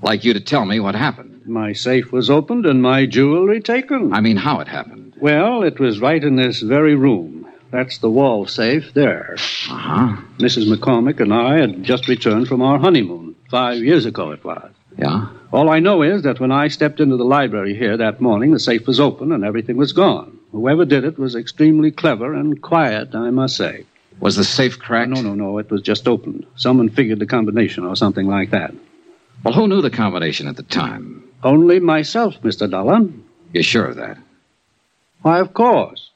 like 0.00 0.24
you 0.24 0.32
to 0.34 0.40
tell 0.40 0.64
me 0.64 0.80
what 0.80 0.94
happened. 0.94 1.46
My 1.46 1.72
safe 1.72 2.12
was 2.12 2.30
opened 2.30 2.66
and 2.66 2.80
my 2.82 3.06
jewelry 3.06 3.60
taken. 3.60 4.12
I 4.12 4.20
mean, 4.20 4.36
how 4.36 4.60
it 4.60 4.68
happened. 4.68 5.14
Well, 5.20 5.62
it 5.62 5.78
was 5.78 6.00
right 6.00 6.22
in 6.22 6.36
this 6.36 6.60
very 6.60 6.94
room. 6.94 7.46
That's 7.70 7.98
the 7.98 8.10
wall 8.10 8.46
safe 8.46 8.92
there. 8.94 9.34
Uh 9.70 9.76
huh. 9.76 10.16
Mrs. 10.38 10.72
McCormick 10.72 11.20
and 11.20 11.32
I 11.32 11.58
had 11.58 11.82
just 11.82 12.08
returned 12.08 12.48
from 12.48 12.62
our 12.62 12.78
honeymoon. 12.78 13.34
Five 13.50 13.78
years 13.78 14.06
ago 14.06 14.30
it 14.30 14.44
was. 14.44 14.70
Yeah? 14.98 15.28
All 15.52 15.68
I 15.68 15.80
know 15.80 16.02
is 16.02 16.22
that 16.22 16.40
when 16.40 16.52
I 16.52 16.68
stepped 16.68 17.00
into 17.00 17.16
the 17.16 17.24
library 17.24 17.74
here 17.74 17.96
that 17.96 18.20
morning, 18.20 18.52
the 18.52 18.58
safe 18.58 18.86
was 18.86 19.00
open 19.00 19.32
and 19.32 19.44
everything 19.44 19.76
was 19.76 19.92
gone. 19.92 20.38
Whoever 20.52 20.84
did 20.84 21.04
it 21.04 21.18
was 21.18 21.34
extremely 21.34 21.90
clever 21.90 22.34
and 22.34 22.60
quiet, 22.60 23.14
I 23.14 23.30
must 23.30 23.56
say. 23.56 23.84
Was 24.20 24.36
the 24.36 24.44
safe 24.44 24.78
cracked? 24.78 25.10
No, 25.10 25.20
no, 25.20 25.34
no. 25.34 25.58
It 25.58 25.70
was 25.70 25.82
just 25.82 26.06
opened. 26.06 26.46
Someone 26.56 26.88
figured 26.88 27.18
the 27.18 27.26
combination 27.26 27.84
or 27.84 27.96
something 27.96 28.26
like 28.26 28.50
that. 28.50 28.74
Well, 29.42 29.54
who 29.54 29.66
knew 29.66 29.82
the 29.82 29.90
combination 29.90 30.46
at 30.46 30.56
the 30.56 30.62
time? 30.62 31.24
Only 31.42 31.80
myself, 31.80 32.40
Mr. 32.42 32.70
Dollar. 32.70 33.08
You're 33.52 33.62
sure 33.64 33.86
of 33.86 33.96
that? 33.96 34.18
Why, 35.22 35.40
of 35.40 35.54
course. 35.54 36.10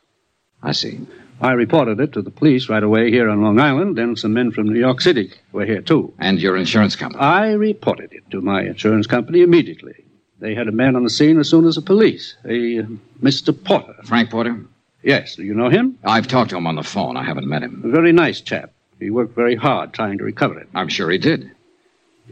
I 0.62 0.72
see. 0.72 1.00
I 1.40 1.52
reported 1.52 2.00
it 2.00 2.12
to 2.12 2.22
the 2.22 2.30
police 2.30 2.68
right 2.68 2.82
away 2.82 3.10
here 3.10 3.28
on 3.28 3.42
Long 3.42 3.60
Island, 3.60 3.98
and 3.98 4.18
some 4.18 4.32
men 4.32 4.52
from 4.52 4.68
New 4.68 4.80
York 4.80 5.00
City 5.02 5.30
were 5.52 5.66
here, 5.66 5.82
too. 5.82 6.14
And 6.18 6.40
your 6.40 6.56
insurance 6.56 6.96
company? 6.96 7.22
I 7.22 7.52
reported 7.52 8.12
it 8.12 8.30
to 8.30 8.40
my 8.40 8.62
insurance 8.62 9.06
company 9.06 9.42
immediately. 9.42 10.04
They 10.38 10.54
had 10.54 10.68
a 10.68 10.72
man 10.72 10.96
on 10.96 11.04
the 11.04 11.10
scene 11.10 11.38
as 11.38 11.48
soon 11.48 11.66
as 11.66 11.74
the 11.74 11.82
police, 11.82 12.36
a 12.44 12.80
uh, 12.80 12.86
Mr. 13.22 13.52
Porter. 13.64 13.94
Frank 14.04 14.30
Porter? 14.30 14.64
Yes, 15.02 15.36
do 15.36 15.44
you 15.44 15.54
know 15.54 15.68
him? 15.68 15.98
I've 16.04 16.26
talked 16.26 16.50
to 16.50 16.56
him 16.56 16.66
on 16.66 16.76
the 16.76 16.82
phone. 16.82 17.16
I 17.16 17.24
haven't 17.24 17.46
met 17.46 17.62
him. 17.62 17.82
A 17.84 17.88
very 17.88 18.12
nice 18.12 18.40
chap. 18.40 18.72
He 18.98 19.10
worked 19.10 19.34
very 19.34 19.56
hard 19.56 19.92
trying 19.92 20.18
to 20.18 20.24
recover 20.24 20.58
it. 20.58 20.68
I'm 20.74 20.88
sure 20.88 21.10
he 21.10 21.18
did. 21.18 21.50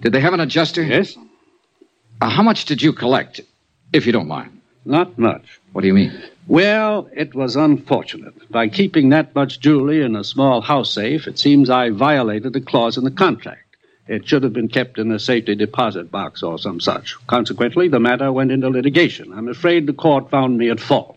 Did 0.01 0.13
they 0.13 0.21
have 0.21 0.35
an 0.35 0.41
adjuster? 0.41 0.83
Yes. 0.83 1.17
Uh, 2.21 2.31
how 2.31 2.43
much 2.43 2.65
did 2.65 2.83
you 2.83 2.93
collect, 2.93 3.41
if 3.93 4.07
you 4.07 4.13
don't 4.13 4.29
mind? 4.29 4.61
Not 4.85 5.19
much. 5.19 5.61
What 5.73 5.83
do 5.83 5.87
you 5.89 5.95
mean? 5.95 6.23
Well, 6.47 7.09
it 7.15 7.35
was 7.35 7.57
unfortunate. 7.57 8.35
By 8.51 8.69
keeping 8.69 9.09
that 9.09 9.35
much 9.35 9.61
jewelry 9.61 10.03
in 10.03 10.15
a 10.15 10.25
small 10.25 10.61
house 10.61 10.93
safe, 10.93 11.27
it 11.27 11.39
seems 11.39 11.71
I 11.71 11.89
violated 11.91 12.55
a 12.55 12.61
clause 12.61 12.99
in 12.99 13.05
the 13.05 13.11
contract. 13.11 13.61
It 14.07 14.29
should 14.29 14.43
have 14.43 14.53
been 14.53 14.69
kept 14.69 14.99
in 14.99 15.11
a 15.11 15.19
safety 15.19 15.55
deposit 15.55 16.11
box 16.11 16.43
or 16.43 16.59
some 16.59 16.81
such. 16.81 17.17
Consequently, 17.27 17.89
the 17.89 17.99
matter 17.99 18.31
went 18.31 18.53
into 18.53 18.69
litigation. 18.69 19.33
I'm 19.33 19.49
afraid 19.49 19.87
the 19.87 19.95
court 19.95 20.31
found 20.31 20.59
me 20.59 20.69
at 20.69 20.81
fault. 20.81 21.17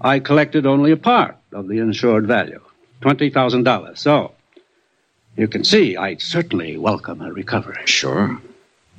I 0.00 0.20
collected 0.20 0.64
only 0.64 0.92
a 0.92 0.96
part 0.96 1.36
of 1.52 1.68
the 1.68 1.78
insured 1.78 2.26
value, 2.26 2.60
$20,000. 3.02 3.98
So, 3.98 4.32
you 5.36 5.48
can 5.48 5.64
see 5.64 5.96
I'd 5.96 6.22
certainly 6.22 6.78
welcome 6.78 7.20
a 7.20 7.30
recovery. 7.30 7.82
Sure. 7.84 8.40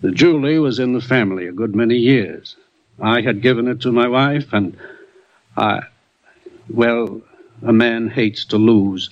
The 0.02 0.12
jewelry 0.12 0.60
was 0.60 0.78
in 0.78 0.94
the 0.94 1.02
family 1.02 1.48
a 1.48 1.52
good 1.52 1.76
many 1.76 1.96
years. 1.96 2.56
I 3.02 3.22
had 3.22 3.42
given 3.42 3.68
it 3.68 3.82
to 3.82 3.92
my 3.92 4.08
wife, 4.08 4.54
and 4.54 4.78
I. 5.58 5.82
Well, 6.70 7.22
a 7.64 7.74
man 7.74 8.10
hates 8.10 8.46
to 8.46 8.58
lose 8.58 9.10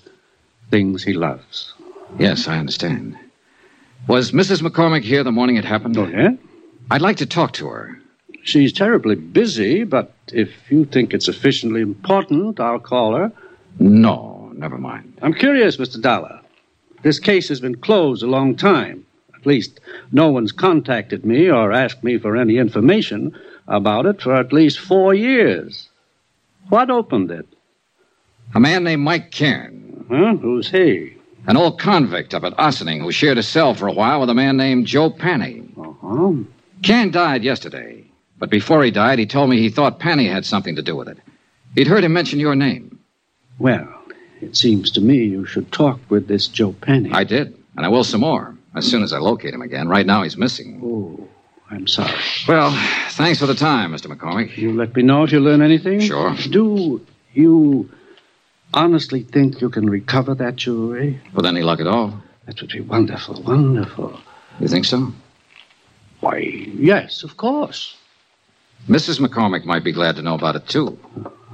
things 0.70 1.04
he 1.04 1.14
loves. 1.14 1.74
Yes, 2.20 2.48
I 2.48 2.58
understand. 2.58 3.18
Was 4.08 4.32
Mrs. 4.32 4.62
McCormick 4.62 5.04
here 5.04 5.24
the 5.24 5.32
morning 5.32 5.56
it 5.56 5.66
happened? 5.66 5.98
Oh, 5.98 6.08
yeah? 6.08 6.32
I'd 6.92 7.02
like 7.02 7.18
to 7.18 7.26
talk 7.26 7.54
to 7.54 7.68
her. 7.68 7.98
She's 8.44 8.74
terribly 8.74 9.16
busy, 9.16 9.84
but 9.86 10.12
if 10.34 10.50
you 10.70 10.84
think 10.84 11.14
it's 11.14 11.26
sufficiently 11.26 11.82
important, 11.82 12.60
I'll 12.60 12.80
call 12.80 13.16
her. 13.16 13.32
No, 13.80 14.52
never 14.56 14.78
mind. 14.78 15.18
I'm 15.22 15.34
curious, 15.34 15.78
Mr. 15.78 16.02
Dollar. 16.02 16.42
This 17.04 17.20
case 17.20 17.48
has 17.50 17.62
been 17.62 17.76
closed 17.76 18.24
a 18.24 18.28
long 18.28 18.56
time. 18.56 19.06
At 19.34 19.46
least, 19.46 19.80
no 20.12 20.30
one's 20.30 20.52
contacted 20.52 21.26
me 21.26 21.50
or 21.50 21.72
asked 21.72 22.04
me 22.04 22.18
for 22.18 22.36
any 22.36 22.58
information 22.58 23.34
about 23.68 24.06
it 24.06 24.22
for 24.22 24.36
at 24.36 24.54
least 24.54 24.80
four 24.80 25.14
years. 25.14 25.90
What 26.70 26.90
opened 26.90 27.32
it? 27.32 27.48
A 28.56 28.60
man 28.60 28.84
named 28.84 29.04
Mike 29.04 29.32
Cairn. 29.32 30.06
Huh? 30.10 30.36
Who's 30.38 30.70
he? 30.70 31.16
An 31.46 31.58
old 31.58 31.80
convict 31.80 32.34
up 32.34 32.44
at 32.44 32.58
Ossining 32.58 33.02
who 33.02 33.12
shared 33.12 33.38
a 33.38 33.44
cell 33.44 33.74
for 33.74 33.88
a 33.88 33.94
while 33.94 34.22
with 34.22 34.30
a 34.30 34.34
man 34.34 34.56
named 34.58 34.88
Joe 34.88 35.10
Panny. 35.10 35.64
Uh-huh. 35.78 36.34
Cairn 36.84 37.12
died 37.12 37.44
yesterday, 37.44 38.04
but 38.38 38.50
before 38.50 38.84
he 38.84 38.92
died, 38.92 39.20
he 39.20 39.26
told 39.26 39.50
me 39.50 39.58
he 39.58 39.70
thought 39.70 40.00
Panny 40.00 40.28
had 40.28 40.46
something 40.46 40.76
to 40.76 40.82
do 40.82 40.96
with 40.96 41.08
it. 41.08 41.18
He'd 41.76 41.88
heard 41.88 42.04
him 42.04 42.14
mention 42.14 42.40
your 42.40 42.56
name. 42.56 43.00
Well, 43.60 43.88
it 44.42 44.56
seems 44.56 44.92
to 44.92 45.02
me 45.02 45.24
you 45.26 45.46
should 45.46 45.72
talk 45.72 46.00
with 46.10 46.28
this 46.28 46.48
Joe 46.48 46.74
Penny. 46.74 47.12
I 47.12 47.24
did, 47.24 47.58
and 47.76 47.86
I 47.86 47.90
will 47.90 48.04
some 48.04 48.22
more 48.22 48.56
as 48.76 48.90
soon 48.90 49.04
as 49.04 49.14
I 49.14 49.20
locate 49.20 49.54
him 49.54 49.62
again. 49.62 49.88
Right 49.88 50.06
now, 50.06 50.24
he's 50.24 50.38
missing. 50.38 50.82
Oh, 50.84 51.28
I'm 51.74 51.88
sorry. 51.88 52.14
Well, 52.48 52.72
thanks 53.12 53.40
for 53.40 53.48
the 53.48 53.56
time, 53.56 53.92
Mr. 53.94 54.06
McCormick. 54.06 54.56
You 54.56 54.74
let 54.74 54.96
me 54.96 55.02
know 55.02 55.24
if 55.24 55.32
you 55.32 55.40
learn 55.40 55.64
anything? 55.64 56.02
Sure. 56.02 56.36
Do 56.36 57.04
you 57.34 57.90
honestly 58.76 59.24
think 59.24 59.60
you 59.60 59.72
can 59.72 59.90
recover 59.90 60.36
that 60.36 60.56
jewelry? 60.56 61.20
With 61.34 61.48
any 61.48 61.64
luck 61.64 61.80
at 61.80 61.88
all. 61.88 62.22
That 62.46 62.62
would 62.62 62.72
be 62.72 62.82
wonderful, 62.82 63.42
wonderful. 63.42 64.20
You 64.60 64.68
think 64.68 64.86
so? 64.86 65.12
Why, 66.20 66.38
yes, 66.38 67.24
of 67.24 67.38
course. 67.38 67.98
Mrs. 68.88 69.20
McCormick 69.20 69.66
might 69.66 69.84
be 69.84 69.92
glad 69.92 70.16
to 70.18 70.22
know 70.22 70.36
about 70.36 70.56
it, 70.56 70.68
too. 70.68 71.00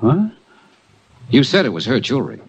What? 0.01 0.31
You 1.29 1.45
said 1.45 1.65
it 1.65 1.69
was 1.69 1.85
her 1.85 2.01
jewelry. 2.01 2.41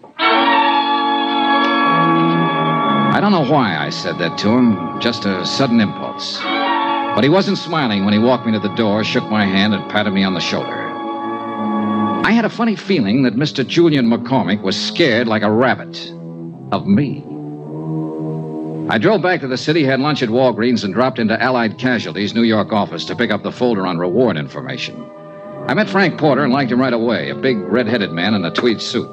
I 3.13 3.19
don't 3.21 3.31
know 3.31 3.45
why 3.49 3.77
I 3.77 3.89
said 3.91 4.17
that 4.17 4.37
to 4.39 4.49
him, 4.49 4.99
just 4.99 5.25
a 5.25 5.45
sudden 5.45 5.79
impulse. 5.79 6.41
But 7.15 7.23
he 7.23 7.29
wasn't 7.29 7.57
smiling 7.57 8.05
when 8.05 8.13
he 8.13 8.19
walked 8.19 8.45
me 8.45 8.53
to 8.53 8.59
the 8.59 8.73
door, 8.75 9.03
shook 9.03 9.29
my 9.29 9.45
hand, 9.45 9.73
and 9.73 9.89
patted 9.91 10.11
me 10.11 10.23
on 10.23 10.33
the 10.33 10.39
shoulder. 10.39 10.89
I 12.23 12.31
had 12.31 12.45
a 12.45 12.49
funny 12.49 12.75
feeling 12.75 13.23
that 13.23 13.35
Mr. 13.35 13.67
Julian 13.67 14.09
McCormick 14.09 14.61
was 14.61 14.81
scared 14.81 15.27
like 15.27 15.41
a 15.41 15.51
rabbit 15.51 16.11
of 16.71 16.87
me. 16.87 17.25
I 18.89 18.97
drove 18.97 19.21
back 19.21 19.41
to 19.41 19.47
the 19.47 19.57
city, 19.57 19.83
had 19.83 19.99
lunch 19.99 20.23
at 20.23 20.29
Walgreens, 20.29 20.83
and 20.83 20.93
dropped 20.93 21.19
into 21.19 21.41
Allied 21.41 21.77
Casualties' 21.77 22.33
New 22.33 22.43
York 22.43 22.71
office 22.71 23.05
to 23.05 23.15
pick 23.15 23.31
up 23.31 23.43
the 23.43 23.51
folder 23.51 23.85
on 23.85 23.97
reward 23.97 24.37
information. 24.37 25.05
I 25.67 25.73
met 25.73 25.89
Frank 25.89 26.17
Porter 26.17 26.43
and 26.43 26.53
liked 26.53 26.71
him 26.71 26.79
right 26.79 26.93
away, 26.93 27.29
a 27.29 27.35
big 27.35 27.57
red-headed 27.57 28.11
man 28.11 28.33
in 28.33 28.45
a 28.45 28.51
tweed 28.51 28.81
suit. 28.81 29.09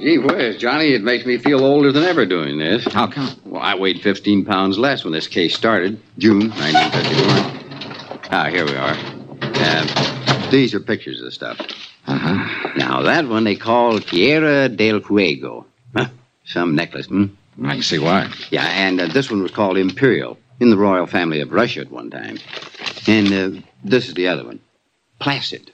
Gee 0.00 0.18
whiz, 0.18 0.56
Johnny, 0.56 0.92
it 0.92 1.02
makes 1.02 1.24
me 1.24 1.38
feel 1.38 1.64
older 1.64 1.90
than 1.90 2.04
ever 2.04 2.26
doing 2.26 2.58
this. 2.58 2.84
How 2.84 3.06
come? 3.06 3.30
Well, 3.44 3.62
I 3.62 3.74
weighed 3.74 4.02
15 4.02 4.44
pounds 4.44 4.78
less 4.78 5.04
when 5.04 5.12
this 5.12 5.26
case 5.26 5.54
started, 5.54 6.00
June 6.18 6.50
1951. 6.50 8.26
Ah, 8.30 8.48
here 8.50 8.66
we 8.66 8.74
are. 8.74 8.96
Uh, 9.40 10.50
these 10.50 10.74
are 10.74 10.80
pictures 10.80 11.20
of 11.20 11.24
the 11.24 11.30
stuff. 11.30 11.58
Uh-huh. 12.06 12.72
Now, 12.76 13.02
that 13.02 13.26
one 13.26 13.44
they 13.44 13.56
call 13.56 13.98
Tierra 13.98 14.68
del 14.68 15.00
Fuego. 15.00 15.66
Huh, 15.96 16.08
some 16.44 16.74
necklace, 16.74 17.06
hmm? 17.06 17.26
I 17.64 17.74
can 17.74 17.82
see 17.82 17.98
why. 17.98 18.30
Yeah, 18.50 18.66
and 18.66 19.00
uh, 19.00 19.06
this 19.06 19.30
one 19.30 19.42
was 19.42 19.50
called 19.50 19.78
Imperial, 19.78 20.36
in 20.60 20.70
the 20.70 20.76
royal 20.76 21.06
family 21.06 21.40
of 21.40 21.52
Russia 21.52 21.80
at 21.80 21.90
one 21.90 22.10
time. 22.10 22.38
And 23.06 23.32
uh, 23.32 23.60
this 23.82 24.08
is 24.08 24.14
the 24.14 24.28
other 24.28 24.44
one, 24.44 24.60
Placid. 25.20 25.72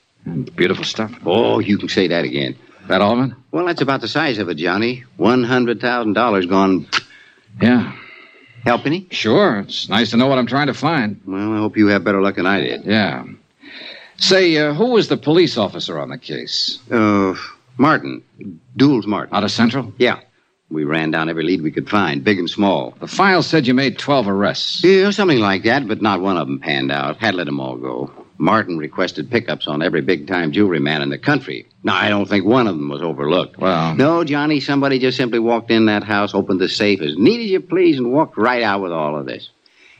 Beautiful 0.54 0.84
stuff. 0.84 1.12
Oh, 1.26 1.58
you 1.58 1.76
can 1.76 1.88
say 1.88 2.06
that 2.06 2.24
again. 2.24 2.56
That 2.88 3.00
all 3.00 3.18
of 3.20 3.30
it? 3.30 3.36
Well, 3.50 3.66
that's 3.66 3.80
about 3.80 4.00
the 4.00 4.08
size 4.08 4.38
of 4.38 4.48
it, 4.48 4.54
Johnny. 4.56 5.04
$100,000 5.18 6.48
gone. 6.48 6.86
Yeah. 7.60 7.92
Help 8.64 8.86
any? 8.86 9.06
Sure. 9.10 9.60
It's 9.60 9.88
nice 9.88 10.10
to 10.10 10.16
know 10.16 10.26
what 10.26 10.38
I'm 10.38 10.46
trying 10.46 10.68
to 10.68 10.74
find. 10.74 11.20
Well, 11.26 11.52
I 11.52 11.58
hope 11.58 11.76
you 11.76 11.88
have 11.88 12.04
better 12.04 12.20
luck 12.22 12.36
than 12.36 12.46
I 12.46 12.60
did. 12.60 12.84
Yeah. 12.84 13.24
Say, 14.16 14.56
uh, 14.56 14.72
who 14.74 14.90
was 14.90 15.08
the 15.08 15.16
police 15.16 15.56
officer 15.56 15.98
on 15.98 16.10
the 16.10 16.18
case? 16.18 16.78
Uh, 16.90 17.34
Martin. 17.76 18.22
Jules 18.76 19.06
Martin. 19.06 19.34
Out 19.34 19.44
of 19.44 19.50
Central? 19.50 19.92
Yeah. 19.98 20.20
We 20.70 20.84
ran 20.84 21.10
down 21.10 21.28
every 21.28 21.44
lead 21.44 21.60
we 21.60 21.70
could 21.70 21.90
find, 21.90 22.24
big 22.24 22.38
and 22.38 22.48
small. 22.48 22.94
The 23.00 23.06
file 23.06 23.42
said 23.42 23.66
you 23.66 23.74
made 23.74 23.98
12 23.98 24.28
arrests. 24.28 24.82
Yeah, 24.82 25.10
something 25.10 25.38
like 25.38 25.64
that, 25.64 25.86
but 25.86 26.00
not 26.00 26.20
one 26.22 26.38
of 26.38 26.46
them 26.46 26.60
panned 26.60 26.90
out. 26.90 27.18
Had 27.18 27.32
to 27.32 27.36
let 27.38 27.44
them 27.44 27.60
all 27.60 27.76
go. 27.76 28.10
Martin 28.38 28.78
requested 28.78 29.30
pickups 29.30 29.66
on 29.68 29.82
every 29.82 30.00
big 30.00 30.26
time 30.26 30.52
jewelry 30.52 30.80
man 30.80 31.02
in 31.02 31.10
the 31.10 31.18
country. 31.18 31.66
Now, 31.84 31.94
I 31.96 32.08
don't 32.08 32.28
think 32.28 32.44
one 32.44 32.66
of 32.66 32.76
them 32.76 32.88
was 32.88 33.02
overlooked. 33.02 33.58
Well, 33.58 33.94
No, 33.94 34.24
Johnny, 34.24 34.60
somebody 34.60 34.98
just 34.98 35.16
simply 35.16 35.38
walked 35.38 35.70
in 35.70 35.86
that 35.86 36.02
house, 36.04 36.34
opened 36.34 36.60
the 36.60 36.68
safe 36.68 37.00
as 37.00 37.16
neat 37.16 37.40
as 37.44 37.50
you 37.50 37.60
please, 37.60 37.98
and 37.98 38.12
walked 38.12 38.36
right 38.36 38.62
out 38.62 38.80
with 38.82 38.92
all 38.92 39.16
of 39.18 39.26
this. 39.26 39.50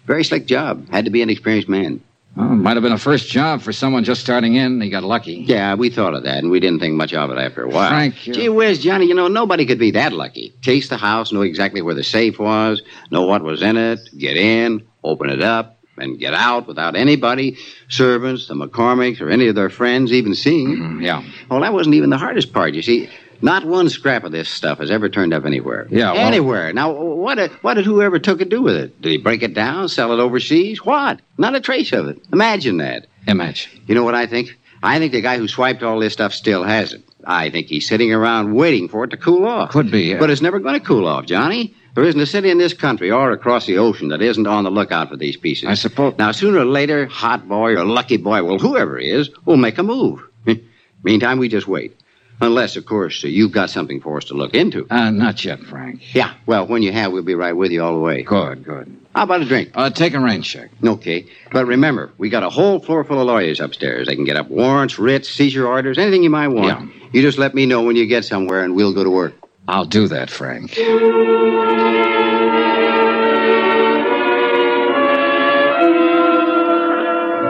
Very 0.07 0.25
slick 0.25 0.47
job. 0.47 0.89
Had 0.91 1.05
to 1.05 1.11
be 1.11 1.23
an 1.23 1.31
experienced 1.31 1.69
man. 1.69 2.01
well, 2.37 2.49
might 2.49 2.75
have 2.77 2.83
been 2.83 2.93
a 2.93 2.99
first 2.99 3.29
job 3.29 3.61
for 3.61 3.73
someone 3.73 4.05
just 4.05 4.21
starting 4.21 4.55
in. 4.55 4.81
He 4.81 4.89
got 4.91 5.05
lucky. 5.05 5.35
Yeah, 5.47 5.75
we 5.75 5.91
thought 5.91 6.15
of 6.15 6.23
that, 6.25 6.39
and 6.39 6.51
we 6.51 6.61
didn't 6.61 6.81
think 6.81 6.95
much 6.95 7.13
of 7.15 7.31
it 7.31 7.39
after 7.39 7.63
a 7.65 7.69
while. 7.69 7.91
Frank, 7.91 8.27
you- 8.27 8.33
Gee 8.35 8.49
whiz, 8.49 8.79
Johnny, 8.83 9.07
you 9.07 9.15
know, 9.15 9.29
nobody 9.29 9.67
could 9.67 9.79
be 9.79 9.91
that 9.93 10.13
lucky. 10.13 10.53
Case 10.63 10.89
the 10.89 10.97
house, 10.97 11.31
know 11.33 11.43
exactly 11.43 11.83
where 11.83 11.95
the 11.95 12.03
safe 12.03 12.39
was, 12.39 12.81
know 13.11 13.27
what 13.27 13.43
was 13.43 13.61
in 13.63 13.77
it, 13.77 14.01
get 14.17 14.37
in, 14.37 14.83
open 15.05 15.29
it 15.31 15.43
up, 15.43 15.79
and 15.99 16.19
get 16.19 16.35
out 16.35 16.67
without 16.67 16.97
anybody, 16.97 17.57
servants, 17.89 18.49
the 18.49 18.55
McCormicks, 18.55 19.21
or 19.21 19.29
any 19.29 19.49
of 19.49 19.55
their 19.55 19.71
friends 19.71 20.13
even 20.13 20.35
seeing 20.35 20.73
it. 20.73 20.79
Mm, 20.79 21.03
Yeah. 21.03 21.23
Well, 21.51 21.61
that 21.61 21.73
wasn't 21.73 21.95
even 21.97 22.11
the 22.11 22.19
hardest 22.19 22.53
part, 22.53 22.75
you 22.75 22.83
see. 22.83 23.09
Not 23.45 23.65
one 23.65 23.89
scrap 23.89 24.23
of 24.23 24.31
this 24.31 24.49
stuff 24.49 24.79
has 24.79 24.91
ever 24.91 25.09
turned 25.09 25.35
up 25.35 25.45
anywhere. 25.45 25.89
Yeah, 25.91 26.13
well- 26.13 26.21
Anywhere. 26.27 26.73
Now, 26.73 26.93
what 26.93 27.35
did, 27.37 27.51
what 27.63 27.75
did 27.75 27.85
whoever 27.85 28.19
took 28.21 28.41
it 28.41 28.49
do 28.49 28.63
with 28.63 28.77
it? 28.77 29.03
Did 29.03 29.11
he 29.13 29.19
break 29.19 29.43
it 29.43 29.53
down, 29.53 29.89
sell 29.89 30.13
it 30.13 30.23
overseas? 30.23 30.85
What? 30.85 31.21
Not 31.39 31.55
a 31.57 31.61
trace 31.61 31.93
of 31.93 32.07
it. 32.09 32.23
Imagine 32.33 32.77
that. 32.79 33.07
Imagine. 33.27 33.71
You 33.87 33.95
know 33.97 34.05
what 34.05 34.15
I 34.15 34.27
think? 34.27 34.57
I 34.85 34.99
think 34.99 35.13
the 35.13 35.21
guy 35.21 35.39
who 35.39 35.47
swiped 35.49 35.83
all 35.83 35.99
this 36.01 36.13
stuff 36.13 36.33
still 36.33 36.63
has 36.65 36.93
it. 36.93 37.03
I 37.25 37.51
think 37.51 37.67
he's 37.69 37.87
sitting 37.87 38.13
around 38.13 38.55
waiting 38.55 38.89
for 38.89 39.05
it 39.05 39.11
to 39.11 39.17
cool 39.17 39.45
off. 39.45 39.71
Could 39.71 39.91
be. 39.93 40.03
yeah. 40.11 40.19
But 40.19 40.31
it's 40.31 40.43
never 40.43 40.59
going 40.59 40.75
to 40.79 40.85
cool 40.85 41.07
off, 41.07 41.27
Johnny. 41.27 41.75
There 41.95 42.05
isn't 42.05 42.21
a 42.21 42.27
city 42.27 42.51
in 42.51 42.59
this 42.59 42.73
country 42.73 43.11
or 43.11 43.33
across 43.33 43.67
the 43.67 43.79
ocean 43.79 44.09
that 44.09 44.23
isn't 44.23 44.47
on 44.47 44.65
the 44.65 44.71
lookout 44.71 45.11
for 45.11 45.17
these 45.17 45.37
pieces. 45.37 45.69
I 45.69 45.75
suppose. 45.75 46.17
Now, 46.19 46.33
sooner 46.33 46.61
or 46.61 46.65
later, 46.65 47.07
Hot 47.07 47.47
Boy 47.47 47.73
or 47.75 47.85
Lucky 47.85 48.17
Boy, 48.17 48.43
well, 48.43 48.59
whoever 48.59 48.99
he 48.99 49.11
is, 49.11 49.29
will 49.45 49.59
make 49.59 49.77
a 49.77 49.83
move. 49.83 50.23
Meantime, 51.03 51.39
we 51.39 51.49
just 51.49 51.69
wait. 51.69 51.97
Unless, 52.41 52.77
of 52.77 52.87
course, 52.87 53.23
uh, 53.25 53.29
you've 53.29 53.53
got 53.53 53.71
something 53.71 54.01
for 54.01 54.17
us 54.17 54.25
to 54.25 54.35
look 54.35 54.55
into. 54.55 54.87
Uh, 54.91 55.11
not 55.11 55.45
yet, 55.45 55.61
Frank. 55.61 56.15
Yeah, 56.15 56.35
well, 56.47 56.67
when 56.67 56.83
you 56.83 56.91
have, 56.91 57.13
we'll 57.13 57.23
be 57.23 57.37
right 57.37 57.53
with 57.53 57.71
you 57.71 57.83
all 57.85 57.93
the 57.95 58.01
way. 58.01 58.23
Good, 58.23 58.65
good. 58.65 58.97
How 59.15 59.25
about 59.25 59.43
a 59.43 59.45
drink? 59.45 59.71
Uh, 59.75 59.91
take 59.91 60.15
a 60.15 60.19
rain 60.19 60.43
check. 60.43 60.71
Okay. 60.83 61.27
But 61.53 61.67
remember, 61.67 62.11
we 62.19 62.31
got 62.31 62.43
a 62.43 62.51
whole 62.51 62.81
floor 62.81 63.05
full 63.05 63.21
of 63.21 63.27
lawyers 63.27 63.61
upstairs. 63.61 64.09
They 64.09 64.17
can 64.17 64.25
get 64.25 64.37
up 64.37 64.49
warrants, 64.49 64.99
writs, 64.99 65.29
seizure 65.29 65.69
orders, 65.69 65.99
anything 65.99 66.23
you 66.25 66.31
might 66.31 66.49
want. 66.49 66.91
Yeah. 66.91 67.09
You 67.13 67.23
just 67.23 67.39
let 67.39 67.55
me 67.55 67.67
know 67.67 67.83
when 67.83 67.95
you 67.95 68.07
get 68.07 68.25
somewhere 68.25 68.65
and 68.65 68.75
we'll 68.75 68.95
go 68.95 69.05
to 69.05 69.11
work. 69.11 69.35
I'll 69.69 69.85
do 69.85 70.09
that, 70.09 70.29
Frank. 70.31 70.77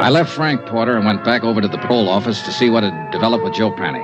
I 0.02 0.10
left 0.10 0.32
Frank 0.32 0.66
Porter 0.66 0.96
and 0.96 1.06
went 1.06 1.24
back 1.24 1.44
over 1.44 1.60
to 1.60 1.68
the 1.68 1.78
parole 1.78 2.08
office 2.08 2.42
to 2.42 2.50
see 2.50 2.68
what 2.68 2.82
had 2.82 3.12
developed 3.12 3.44
with 3.44 3.54
Joe 3.54 3.70
Penny. 3.70 4.00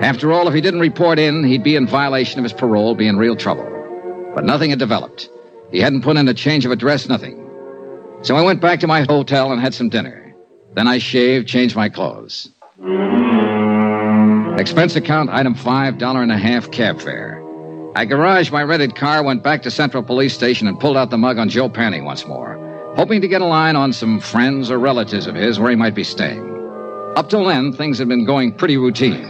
After 0.00 0.32
all, 0.32 0.46
if 0.46 0.54
he 0.54 0.60
didn't 0.60 0.78
report 0.78 1.18
in, 1.18 1.42
he'd 1.42 1.64
be 1.64 1.74
in 1.74 1.88
violation 1.88 2.38
of 2.38 2.44
his 2.44 2.52
parole, 2.52 2.94
be 2.94 3.08
in 3.08 3.16
real 3.16 3.34
trouble. 3.34 3.66
But 4.36 4.44
nothing 4.44 4.70
had 4.70 4.78
developed. 4.78 5.28
He 5.72 5.80
hadn't 5.80 6.02
put 6.02 6.16
in 6.16 6.28
a 6.28 6.34
change 6.34 6.64
of 6.64 6.70
address, 6.70 7.08
nothing. 7.08 7.34
So 8.22 8.36
I 8.36 8.42
went 8.42 8.60
back 8.60 8.78
to 8.78 8.86
my 8.86 9.02
hotel 9.08 9.50
and 9.50 9.60
had 9.60 9.74
some 9.74 9.88
dinner. 9.88 10.32
Then 10.74 10.86
I 10.86 10.98
shaved, 10.98 11.48
changed 11.48 11.74
my 11.74 11.88
clothes. 11.88 12.50
Expense 14.56 14.94
account, 14.94 15.30
item 15.30 15.56
five, 15.56 15.98
dollar 15.98 16.22
and 16.22 16.30
a 16.30 16.38
half 16.38 16.70
cab 16.70 17.00
fare. 17.00 17.42
I 17.96 18.06
garaged 18.06 18.52
my 18.52 18.62
rented 18.62 18.94
car, 18.94 19.24
went 19.24 19.42
back 19.42 19.62
to 19.62 19.70
Central 19.72 20.04
Police 20.04 20.32
Station, 20.32 20.68
and 20.68 20.78
pulled 20.78 20.96
out 20.96 21.10
the 21.10 21.18
mug 21.18 21.38
on 21.38 21.48
Joe 21.48 21.68
Panning 21.68 22.04
once 22.04 22.24
more, 22.24 22.56
hoping 22.98 23.20
to 23.20 23.28
get 23.28 23.40
a 23.40 23.46
line 23.46 23.76
on 23.76 23.92
some 23.92 24.18
friends 24.18 24.72
or 24.72 24.78
relatives 24.78 25.28
of 25.28 25.34
his 25.36 25.60
where 25.60 25.70
he 25.70 25.76
might 25.76 25.94
be 25.94 26.02
staying. 26.02 26.42
Up 27.14 27.30
till 27.30 27.44
then, 27.44 27.72
things 27.72 27.96
had 27.96 28.08
been 28.08 28.24
going 28.24 28.52
pretty 28.52 28.76
routine. 28.76 29.22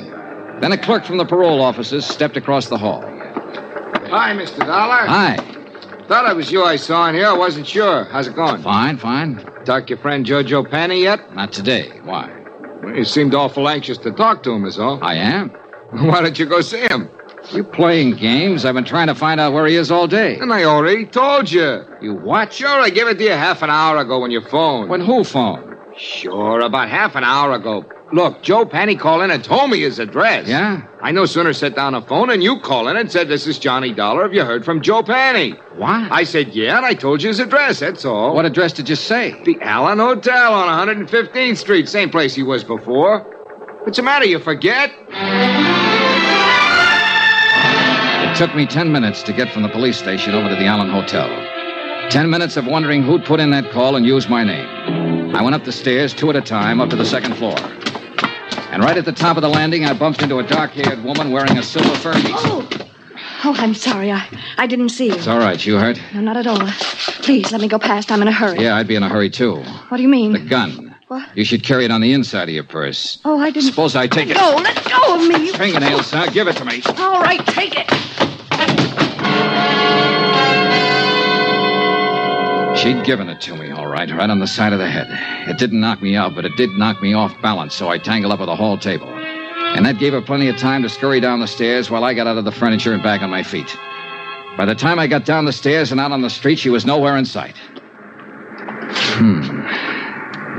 Then 0.61 0.73
a 0.73 0.79
clerk 0.79 1.05
from 1.05 1.19
the 1.19 1.27
parole 1.27 1.61
offices 1.61 2.07
stepped 2.07 2.39
across 2.39 2.69
the 2.69 2.79
hall. 2.79 3.03
Hi, 3.03 4.33
Mr. 4.33 4.61
Dollar. 4.61 5.07
Hi. 5.07 5.37
Thought 6.07 6.31
it 6.31 6.35
was 6.35 6.51
you 6.51 6.65
I 6.65 6.77
saw 6.77 7.11
in 7.11 7.15
here. 7.15 7.27
I 7.27 7.35
wasn't 7.35 7.67
sure. 7.67 8.05
How's 8.05 8.27
it 8.27 8.35
going? 8.35 8.63
Fine, 8.63 8.97
fine. 8.97 9.37
Talk 9.67 9.87
to 9.87 9.91
your 9.91 9.99
friend 9.99 10.25
Jojo 10.25 10.69
Panny 10.69 11.03
yet? 11.03 11.35
Not 11.35 11.53
today. 11.53 11.91
Why? 12.05 12.35
Well, 12.83 12.97
you 12.97 13.05
seemed 13.05 13.35
awful 13.35 13.69
anxious 13.69 13.99
to 13.99 14.13
talk 14.13 14.43
to 14.45 14.53
him, 14.53 14.65
is 14.65 14.79
all. 14.79 14.99
I 15.05 15.17
am. 15.17 15.51
Why 15.91 16.23
don't 16.23 16.39
you 16.39 16.47
go 16.47 16.63
see 16.63 16.81
him? 16.81 17.11
You 17.53 17.65
playing 17.65 18.17
games? 18.17 18.65
I've 18.65 18.75
been 18.75 18.85
trying 18.85 19.07
to 19.07 19.15
find 19.15 19.41
out 19.41 19.53
where 19.53 19.67
he 19.67 19.77
is 19.77 19.91
all 19.91 20.07
day. 20.07 20.37
And 20.39 20.53
I 20.53 20.65
already 20.65 21.07
told 21.07 21.51
you. 21.51 21.83
You 22.01 22.15
what? 22.15 22.53
Sure, 22.53 22.69
I 22.69 22.91
gave 22.91 23.07
it 23.07 23.17
to 23.19 23.25
you 23.25 23.31
half 23.31 23.63
an 23.63 23.71
hour 23.71 23.97
ago 23.99 24.21
when 24.21 24.31
you 24.31 24.41
phoned. 24.41 24.91
When 24.91 25.01
who 25.01 25.25
phoned? 25.25 25.77
Sure, 25.97 26.61
about 26.61 26.89
half 26.89 27.17
an 27.17 27.25
hour 27.25 27.53
ago. 27.53 27.85
Look, 28.13 28.43
Joe 28.43 28.65
Penny 28.65 28.97
called 28.97 29.23
in 29.23 29.31
and 29.31 29.43
told 29.45 29.71
me 29.71 29.81
his 29.81 29.99
address. 29.99 30.49
Yeah? 30.49 30.83
I 31.03 31.11
no 31.11 31.27
sooner 31.27 31.53
set 31.53 31.75
down 31.75 31.93
the 31.93 32.01
phone 32.01 32.31
and 32.31 32.43
you 32.43 32.59
call 32.61 32.89
in 32.89 32.97
and 32.97 33.11
said, 33.11 33.29
This 33.29 33.47
is 33.47 33.59
Johnny 33.59 33.93
Dollar. 33.93 34.23
Have 34.23 34.33
you 34.33 34.45
heard 34.45 34.65
from 34.65 34.81
Joe 34.81 35.03
Penny? 35.03 35.53
What? 35.77 36.11
I 36.13 36.25
said, 36.25 36.55
Yeah, 36.55 36.77
and 36.79 36.87
I 36.87 36.95
told 36.95 37.23
you 37.23 37.29
his 37.29 37.41
address, 37.41 37.81
that's 37.81 38.05
all. 38.05 38.35
What 38.35 38.47
address 38.47 38.73
did 38.73 38.89
you 38.89 38.97
say? 38.97 39.35
The 39.45 39.59
Allen 39.61 39.99
Hotel 39.99 40.55
on 40.55 40.89
115th 40.89 41.57
Street, 41.59 41.89
same 41.89 42.11
place 42.11 42.35
he 42.35 42.43
was 42.43 42.65
before. 42.65 43.21
What's 43.83 43.97
the 43.97 44.03
matter, 44.03 44.25
you 44.27 44.39
forget? 44.39 44.91
It 48.39 48.47
took 48.47 48.55
me 48.55 48.67
ten 48.67 48.93
minutes 48.93 49.25
to 49.25 49.33
get 49.33 49.53
from 49.53 49.65
the 49.65 49.69
police 49.69 49.99
station 49.99 50.33
over 50.33 50.49
to 50.49 50.55
the 50.55 50.67
Allen 50.67 50.89
Hotel. 50.89 51.29
Ten 52.09 52.31
minutes 52.31 52.57
of 52.57 52.67
wondering 52.67 53.03
who'd 53.03 53.25
put 53.25 53.41
in 53.41 53.51
that 53.51 53.73
call 53.73 53.97
and 53.97 54.07
used 54.07 54.31
my 54.31 54.45
name. 54.45 55.35
I 55.35 55.43
went 55.43 55.57
up 55.57 55.65
the 55.65 55.73
stairs, 55.73 56.15
two 56.15 56.31
at 56.31 56.37
a 56.37 56.41
time, 56.41 56.81
up 56.81 56.89
to 56.91 56.95
the 56.95 57.05
second 57.05 57.35
floor. 57.35 57.57
And 58.71 58.85
right 58.85 58.97
at 58.97 59.05
the 59.05 59.11
top 59.11 59.37
of 59.39 59.43
the 59.43 59.49
landing, 59.49 59.87
I 59.87 59.93
bumped 59.93 60.23
into 60.23 60.39
a 60.39 60.45
dark 60.45 60.71
haired 60.71 61.03
woman 61.03 61.33
wearing 61.33 61.59
a 61.59 61.65
silver 61.65 61.97
fur 61.97 62.15
piece. 62.15 62.31
Oh. 62.31 62.69
Oh, 63.43 63.55
I'm 63.59 63.75
sorry. 63.75 64.13
I, 64.13 64.25
I 64.57 64.69
didn't 64.69 64.91
see 64.91 65.07
you. 65.07 65.15
It's 65.15 65.27
all 65.27 65.41
right. 65.41 65.67
You 65.67 65.77
hurt? 65.79 66.01
No, 66.15 66.21
not 66.21 66.37
at 66.37 66.47
all. 66.47 66.65
Please, 67.25 67.51
let 67.51 67.61
me 67.61 67.67
go 67.67 67.81
past. 67.81 68.13
I'm 68.13 68.23
in 68.23 68.29
a 68.29 68.33
hurry. 68.33 68.63
Yeah, 68.63 68.77
I'd 68.77 68.87
be 68.87 68.95
in 68.95 69.03
a 69.03 69.09
hurry, 69.09 69.31
too. 69.31 69.57
What 69.89 69.97
do 69.97 70.03
you 70.05 70.09
mean? 70.09 70.31
The 70.35 70.39
gun. 70.39 70.88
What? 71.09 71.37
You 71.37 71.45
should 71.45 71.63
carry 71.63 71.87
it 71.87 71.91
on 71.91 72.03
the 72.03 72.13
inside 72.13 72.51
of 72.51 72.55
your 72.55 72.65
purse. 72.65 73.19
Oh, 73.25 73.39
I 73.39 73.51
didn't. 73.51 73.71
Suppose 73.71 73.97
I 73.97 74.07
take 74.07 74.29
it. 74.29 74.37
No, 74.37 74.57
let 74.57 74.85
go 74.85 75.15
of 75.15 75.27
me. 75.27 75.53
Fingernails, 75.53 76.11
huh? 76.11 76.31
Give 76.31 76.47
it 76.49 76.57
to 76.59 76.65
me. 76.67 76.83
All 76.99 77.23
right, 77.23 77.45
take 77.47 77.75
it. 77.77 77.89
She'd 82.77 83.05
given 83.05 83.29
it 83.29 83.41
to 83.41 83.57
me, 83.57 83.71
all 83.73 83.89
right, 83.89 84.09
right 84.09 84.31
on 84.31 84.39
the 84.39 84.47
side 84.47 84.73
of 84.73 84.79
the 84.79 84.89
head. 84.89 85.09
It 85.49 85.59
didn't 85.59 85.81
knock 85.81 86.01
me 86.01 86.15
out, 86.15 86.35
but 86.37 86.45
it 86.45 86.55
did 86.57 86.71
knock 86.71 87.03
me 87.03 87.13
off 87.13 87.35
balance, 87.43 87.75
so 87.75 87.89
I 87.89 87.99
tangled 87.99 88.33
up 88.33 88.39
with 88.39 88.47
the 88.49 88.55
hall 88.55 88.79
table. 88.79 89.09
And 89.09 89.85
that 89.85 89.99
gave 89.99 90.13
her 90.13 90.23
plenty 90.23 90.49
of 90.49 90.57
time 90.59 90.83
to 90.83 90.89
scurry 90.89 91.19
down 91.21 91.41
the 91.41 91.49
stairs 91.49 91.91
while 91.91 92.05
I 92.05 92.15
got 92.15 92.29
out 92.29 92.39
of 92.39 92.45
the 92.45 92.53
furniture 92.53 92.93
and 92.93 93.03
back 93.03 93.23
on 93.23 93.31
my 93.31 93.43
feet. 93.43 93.77
By 94.57 94.65
the 94.65 94.77
time 94.77 94.99
I 94.99 95.07
got 95.09 95.25
down 95.25 95.45
the 95.47 95.53
stairs 95.53 95.91
and 95.91 96.01
out 96.01 96.13
on 96.13 96.21
the 96.23 96.31
street, 96.31 96.59
she 96.59 96.71
was 96.71 96.87
nowhere 96.87 97.17
in 97.17 97.25
sight. 97.25 97.57
Hmm. 99.19 99.98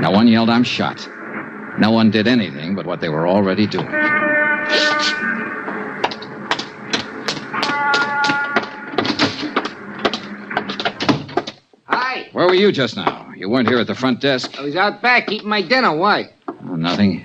No 0.00 0.10
one 0.10 0.26
yelled, 0.28 0.48
I'm 0.48 0.64
shot. 0.64 1.06
No 1.78 1.90
one 1.90 2.10
did 2.10 2.26
anything 2.26 2.74
but 2.74 2.86
what 2.86 3.00
they 3.00 3.10
were 3.10 3.28
already 3.28 3.66
doing. 3.66 3.86
Hi. 11.86 12.28
Where 12.32 12.46
were 12.46 12.54
you 12.54 12.72
just 12.72 12.96
now? 12.96 13.30
You 13.36 13.50
weren't 13.50 13.68
here 13.68 13.78
at 13.78 13.86
the 13.86 13.94
front 13.94 14.20
desk. 14.20 14.58
I 14.58 14.62
was 14.62 14.74
out 14.74 15.02
back 15.02 15.30
eating 15.30 15.48
my 15.48 15.60
dinner. 15.60 15.94
Why? 15.94 16.30
Oh, 16.48 16.76
nothing. 16.76 17.24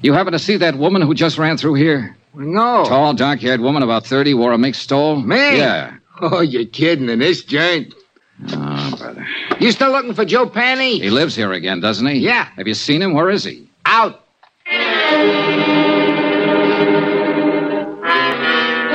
You 0.00 0.12
happen 0.12 0.32
to 0.32 0.38
see 0.38 0.56
that 0.58 0.76
woman 0.76 1.02
who 1.02 1.12
just 1.12 1.38
ran 1.38 1.56
through 1.56 1.74
here? 1.74 2.16
No. 2.34 2.84
Tall, 2.84 3.14
dark 3.14 3.40
haired 3.40 3.60
woman, 3.60 3.82
about 3.82 4.06
30, 4.06 4.34
wore 4.34 4.52
a 4.52 4.58
mixed 4.58 4.82
stole? 4.82 5.16
Me? 5.16 5.58
Yeah. 5.58 5.96
Oh, 6.20 6.40
you're 6.40 6.66
kidding 6.66 7.08
in 7.08 7.18
this 7.18 7.42
joint. 7.42 7.92
Oh, 8.48 8.96
brother. 8.96 9.26
You 9.58 9.70
still 9.72 9.90
looking 9.90 10.14
for 10.14 10.24
Joe 10.24 10.46
Penny? 10.48 10.98
He 10.98 11.10
lives 11.10 11.36
here 11.36 11.52
again, 11.52 11.80
doesn't 11.80 12.06
he? 12.06 12.18
Yeah. 12.18 12.48
Have 12.56 12.66
you 12.66 12.74
seen 12.74 13.02
him? 13.02 13.12
Where 13.14 13.30
is 13.30 13.44
he? 13.44 13.68
Out. 13.84 14.20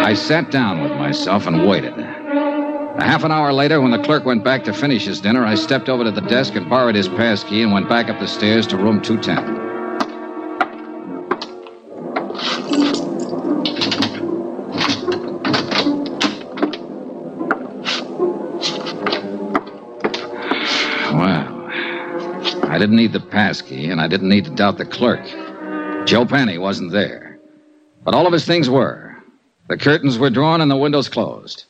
I 0.07 0.13
sat 0.15 0.51
down 0.51 0.81
with 0.81 0.91
myself 0.93 1.47
and 1.47 1.67
waited. 1.67 1.93
A 1.97 3.03
half 3.03 3.23
an 3.23 3.31
hour 3.31 3.51
later, 3.51 3.81
when 3.81 3.91
the 3.91 4.01
clerk 4.01 4.23
went 4.23 4.43
back 4.43 4.63
to 4.65 4.73
finish 4.73 5.05
his 5.05 5.19
dinner, 5.19 5.45
I 5.45 5.55
stepped 5.55 5.89
over 5.89 6.03
to 6.05 6.11
the 6.11 6.21
desk 6.21 6.55
and 6.55 6.69
borrowed 6.69 6.95
his 6.95 7.09
pass 7.09 7.43
key 7.43 7.61
and 7.61 7.73
went 7.73 7.89
back 7.89 8.07
up 8.09 8.19
the 8.19 8.27
stairs 8.27 8.65
to 8.67 8.77
room 8.77 9.01
210. 9.01 9.64
Didn't 22.95 23.13
need 23.13 23.21
the 23.21 23.29
pass 23.29 23.61
key, 23.61 23.89
and 23.89 23.99
I 23.99 24.07
didn't 24.07 24.29
need 24.29 24.45
to 24.45 24.51
doubt 24.51 24.77
the 24.77 24.85
clerk. 24.85 25.25
Joe 26.07 26.25
Penny 26.25 26.57
wasn't 26.57 26.93
there. 26.93 27.37
But 28.05 28.15
all 28.15 28.25
of 28.25 28.31
his 28.31 28.45
things 28.45 28.69
were. 28.69 29.17
The 29.67 29.77
curtains 29.77 30.17
were 30.17 30.29
drawn 30.29 30.61
and 30.61 30.71
the 30.71 30.77
windows 30.77 31.09
closed. 31.09 31.65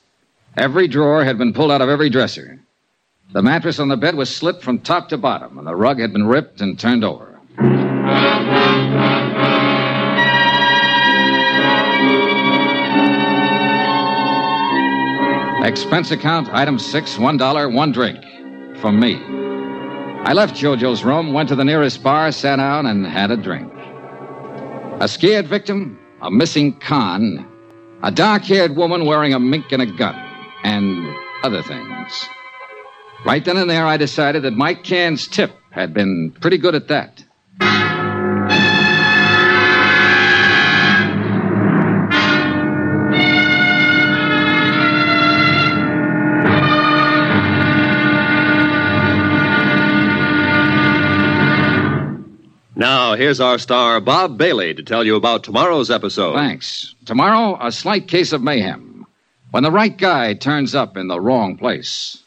Every 0.56 0.88
drawer 0.88 1.24
had 1.24 1.40
been 1.40 1.54
pulled 1.54 1.72
out 1.72 1.82
of 1.82 1.90
every 1.90 2.12
dresser. 2.12 2.60
The 3.34 3.42
mattress 3.42 3.80
on 3.80 3.88
the 3.88 3.98
bed 3.98 4.14
was 4.14 4.34
slipped 4.34 4.62
from 4.62 4.80
top 4.80 5.10
to 5.10 5.18
bottom, 5.18 5.58
and 5.58 5.66
the 5.66 5.76
rug 5.76 6.00
had 6.00 6.14
been 6.14 6.28
ripped 6.28 6.62
and 6.62 6.78
turned 6.78 7.04
over. 7.04 7.40
Expense 15.66 16.12
account, 16.12 16.50
item 16.54 16.78
six, 16.78 17.18
one 17.18 17.38
dollar, 17.38 17.68
one 17.68 17.92
drink. 17.92 18.24
From 18.80 19.00
me. 19.00 19.45
I 20.26 20.34
left 20.34 20.56
JoJo's 20.56 21.04
room, 21.04 21.34
went 21.34 21.50
to 21.50 21.56
the 21.56 21.64
nearest 21.64 22.02
bar, 22.02 22.32
sat 22.32 22.56
down, 22.56 22.88
and 22.88 23.06
had 23.06 23.30
a 23.30 23.38
drink. 23.38 23.72
A 25.00 25.08
scared 25.08 25.48
victim, 25.48 26.00
a 26.20 26.32
missing 26.32 26.80
con, 26.80 27.48
a 28.02 28.10
dark 28.12 28.42
haired 28.42 28.76
woman 28.76 29.06
wearing 29.06 29.36
a 29.36 29.40
mink 29.40 29.72
and 29.72 29.84
a 29.84 29.86
gun, 29.86 30.16
and 30.64 31.16
other 31.44 31.62
things. 31.62 32.28
Right 33.24 33.44
then 33.46 33.58
and 33.58 33.70
there, 33.70 33.86
I 33.86 33.98
decided 33.98 34.42
that 34.44 34.54
Mike 34.54 34.84
Cairns' 34.84 35.28
tip 35.28 35.52
had 35.70 35.94
been 35.94 36.32
pretty 36.42 36.58
good 36.58 36.74
at 36.74 36.88
that. 36.88 37.24
Now, 52.78 53.16
here's 53.16 53.40
our 53.40 53.58
star, 53.58 54.02
Bob 54.02 54.38
Bailey, 54.38 54.74
to 54.74 54.84
tell 54.84 55.06
you 55.06 55.16
about 55.16 55.46
tomorrow's 55.46 55.90
episode. 55.90 56.36
Thanks. 56.36 56.94
Tomorrow, 57.06 57.58
a 57.62 57.72
slight 57.72 58.10
case 58.10 58.34
of 58.34 58.42
mayhem. 58.44 59.06
When 59.52 59.64
the 59.64 59.72
right 59.72 59.96
guy 59.96 60.34
turns 60.34 60.76
up 60.76 60.98
in 60.98 61.08
the 61.08 61.22
wrong 61.22 61.56
place. 61.56 62.22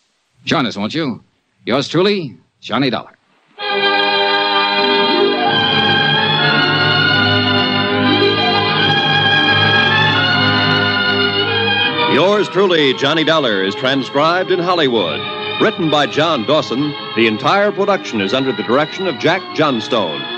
Join 0.47 0.65
us, 0.65 0.75
won't 0.75 0.95
you? 0.95 1.23
Yours 1.67 1.87
truly, 1.87 2.39
Johnny 2.63 2.89
Dollar. 2.89 3.13
Yours 12.15 12.49
truly, 12.49 12.95
Johnny 12.95 13.23
Dollar, 13.23 13.63
is 13.63 13.75
transcribed 13.75 14.51
in 14.51 14.61
Hollywood. 14.61 15.21
Written 15.61 15.91
by 15.91 16.07
John 16.07 16.47
Dawson, 16.47 16.95
the 17.17 17.27
entire 17.27 17.71
production 17.71 18.23
is 18.23 18.33
under 18.33 18.53
the 18.53 18.63
direction 18.63 19.07
of 19.07 19.19
Jack 19.19 19.43
Johnstone. 19.55 20.38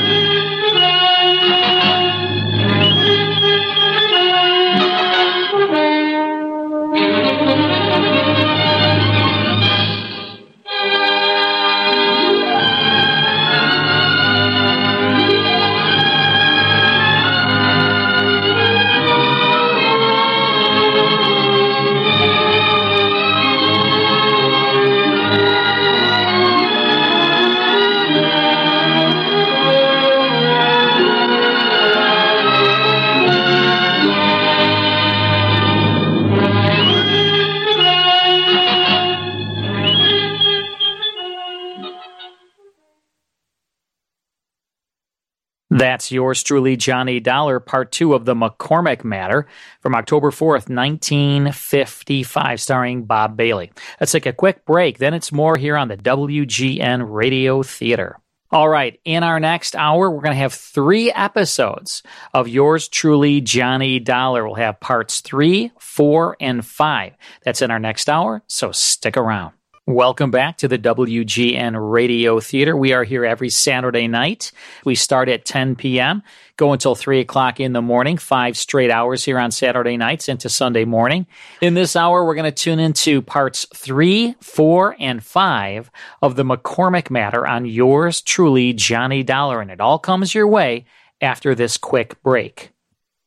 That's 45.81 46.11
yours 46.11 46.43
truly, 46.43 46.77
Johnny 46.77 47.19
Dollar, 47.19 47.59
part 47.59 47.91
two 47.91 48.13
of 48.13 48.25
the 48.25 48.35
McCormick 48.35 49.03
matter 49.03 49.47
from 49.79 49.95
October 49.95 50.29
4th, 50.29 50.69
1955, 50.69 52.61
starring 52.61 53.05
Bob 53.05 53.35
Bailey. 53.35 53.71
Let's 53.99 54.11
take 54.11 54.27
a 54.27 54.31
quick 54.31 54.63
break. 54.63 54.99
Then 54.99 55.15
it's 55.15 55.31
more 55.31 55.57
here 55.57 55.75
on 55.75 55.87
the 55.87 55.97
WGN 55.97 57.11
Radio 57.11 57.63
Theater. 57.63 58.19
All 58.51 58.69
right, 58.69 58.99
in 59.05 59.23
our 59.23 59.39
next 59.39 59.75
hour, 59.75 60.11
we're 60.11 60.21
going 60.21 60.35
to 60.35 60.39
have 60.41 60.53
three 60.53 61.11
episodes 61.11 62.03
of 62.31 62.47
yours 62.47 62.87
truly, 62.87 63.41
Johnny 63.41 63.97
Dollar. 63.97 64.45
We'll 64.45 64.53
have 64.57 64.79
parts 64.79 65.21
three, 65.21 65.71
four, 65.79 66.37
and 66.39 66.63
five. 66.63 67.13
That's 67.43 67.63
in 67.63 67.71
our 67.71 67.79
next 67.79 68.07
hour, 68.07 68.43
so 68.45 68.71
stick 68.71 69.17
around. 69.17 69.53
Welcome 69.87 70.29
back 70.29 70.57
to 70.57 70.67
the 70.67 70.77
WGN 70.77 71.91
Radio 71.91 72.39
Theater. 72.39 72.77
We 72.77 72.93
are 72.93 73.03
here 73.03 73.25
every 73.25 73.49
Saturday 73.49 74.07
night. 74.07 74.51
We 74.85 74.93
start 74.93 75.27
at 75.27 75.43
10 75.43 75.75
p.m., 75.75 76.21
go 76.55 76.71
until 76.71 76.93
3 76.93 77.19
o'clock 77.19 77.59
in 77.59 77.73
the 77.73 77.81
morning, 77.81 78.17
five 78.17 78.55
straight 78.55 78.91
hours 78.91 79.25
here 79.25 79.39
on 79.39 79.49
Saturday 79.49 79.97
nights 79.97 80.29
into 80.29 80.49
Sunday 80.49 80.85
morning. 80.85 81.25
In 81.61 81.73
this 81.73 81.95
hour, 81.95 82.23
we're 82.23 82.35
going 82.35 82.45
to 82.45 82.51
tune 82.51 82.77
into 82.77 83.23
parts 83.23 83.65
3, 83.75 84.35
4, 84.39 84.97
and 84.99 85.23
5 85.23 85.89
of 86.21 86.35
the 86.35 86.43
McCormick 86.43 87.09
Matter 87.09 87.47
on 87.47 87.65
yours 87.65 88.21
truly, 88.21 88.73
Johnny 88.73 89.23
Dollar. 89.23 89.61
And 89.61 89.71
it 89.71 89.81
all 89.81 89.97
comes 89.97 90.35
your 90.35 90.47
way 90.47 90.85
after 91.21 91.55
this 91.55 91.79
quick 91.79 92.21
break. 92.21 92.70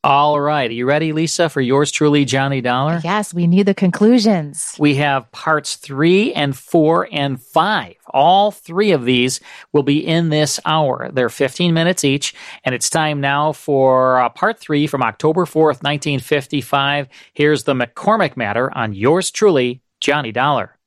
All 0.05 0.39
right. 0.39 0.69
Are 0.69 0.73
you 0.73 0.85
ready, 0.85 1.13
Lisa, 1.13 1.49
for 1.49 1.61
yours 1.61 1.89
truly, 1.89 2.25
Johnny 2.25 2.61
Dollar? 2.61 3.01
Yes, 3.03 3.33
we 3.33 3.47
need 3.47 3.65
the 3.65 3.73
conclusions. 3.73 4.75
We 4.77 4.93
have 4.97 5.31
parts 5.31 5.77
three 5.77 6.31
and 6.31 6.55
four 6.55 7.09
and 7.11 7.41
five. 7.41 7.95
All 8.11 8.51
three 8.51 8.91
of 8.91 9.05
these 9.05 9.39
will 9.73 9.81
be 9.81 10.05
in 10.05 10.29
this 10.29 10.59
hour. 10.63 11.09
They're 11.11 11.29
15 11.29 11.73
minutes 11.73 12.03
each. 12.03 12.35
And 12.63 12.75
it's 12.75 12.87
time 12.87 13.19
now 13.19 13.51
for 13.51 14.19
uh, 14.19 14.29
part 14.29 14.59
three 14.59 14.85
from 14.85 15.01
October 15.01 15.45
4th, 15.45 15.81
1955. 15.81 17.07
Here's 17.33 17.63
the 17.63 17.73
McCormick 17.73 18.37
matter 18.37 18.71
on 18.77 18.93
yours 18.93 19.31
truly, 19.31 19.81
Johnny 20.01 20.31
Dollar. 20.31 20.77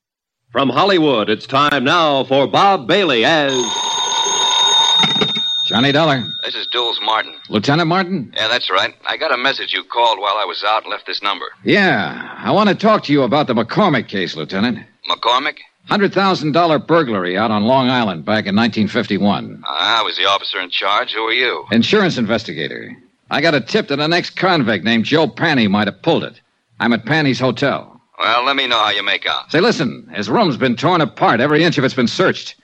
From 0.53 0.69
Hollywood, 0.69 1.28
it's 1.28 1.49
time 1.49 1.82
now 1.82 2.23
for 2.23 2.47
Bob 2.47 2.86
Bailey 2.86 3.24
as. 3.24 3.98
Johnny 5.69 5.93
Dollar. 5.93 6.24
This 6.47 6.55
is 6.55 6.66
Jules 6.69 6.99
Martin. 7.03 7.35
Lieutenant 7.51 7.89
Martin? 7.89 8.32
Yeah, 8.35 8.49
that's 8.49 8.70
right. 8.70 8.95
I 9.05 9.19
got 9.19 9.35
a 9.35 9.36
message 9.36 9.74
you 9.74 9.85
called 9.85 10.19
while 10.19 10.36
I 10.39 10.47
was 10.47 10.65
out 10.66 10.85
and 10.85 10.90
left 10.90 11.05
this 11.05 11.23
number. 11.23 11.45
Yeah. 11.62 12.35
I 12.39 12.51
want 12.53 12.70
to 12.70 12.74
talk 12.74 13.03
to 13.05 13.12
you 13.12 13.23
about 13.23 13.49
the 13.49 13.53
McCormick 13.55 14.09
case, 14.09 14.35
Lieutenant. 14.35 14.78
McCormick? 15.11 15.59
$100,000 15.90 16.86
burglary 16.86 17.36
out 17.36 17.51
on 17.51 17.65
Long 17.65 17.90
Island 17.90 18.24
back 18.24 18.47
in 18.47 18.57
1951. 18.57 19.62
Ah, 19.66 20.01
I 20.01 20.03
was 20.03 20.16
the 20.16 20.24
officer 20.24 20.59
in 20.59 20.70
charge. 20.70 21.12
Who 21.12 21.24
are 21.24 21.32
you? 21.32 21.66
Insurance 21.70 22.16
investigator. 22.16 22.97
I 23.31 23.43
got 23.43 23.55
a 23.55 23.61
tip 23.61 23.89
that 23.89 24.01
an 24.01 24.15
ex 24.15 24.31
convict 24.31 24.86
named 24.86 25.05
Joe 25.05 25.28
Panny 25.28 25.69
might 25.69 25.86
have 25.86 26.01
pulled 26.01 26.24
it. 26.24 26.40
I'm 26.81 26.95
at 26.95 27.05
Panny's 27.05 27.40
hotel. 27.40 28.01
Well, 28.19 28.43
let 28.45 28.57
me 28.57 28.66
know 28.66 28.78
how 28.78 28.89
you 28.90 29.03
make 29.05 29.27
out. 29.27 29.53
Say, 29.53 29.61
listen, 29.61 30.11
his 30.15 30.31
room's 30.31 30.57
been 30.57 30.77
torn 30.77 31.03
apart. 31.03 31.40
Every 31.40 31.62
inch 31.62 31.77
of 31.77 31.85
it's 31.85 31.93
been 31.93 32.09
searched. 32.09 32.55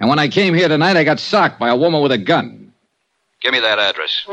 And 0.00 0.08
when 0.08 0.18
I 0.18 0.28
came 0.28 0.54
here 0.54 0.68
tonight, 0.68 0.96
I 0.96 1.04
got 1.04 1.18
socked 1.20 1.58
by 1.58 1.68
a 1.68 1.76
woman 1.76 2.02
with 2.02 2.12
a 2.12 2.18
gun. 2.18 2.72
Give 3.42 3.52
me 3.52 3.60
that 3.60 3.78
address. 3.78 4.24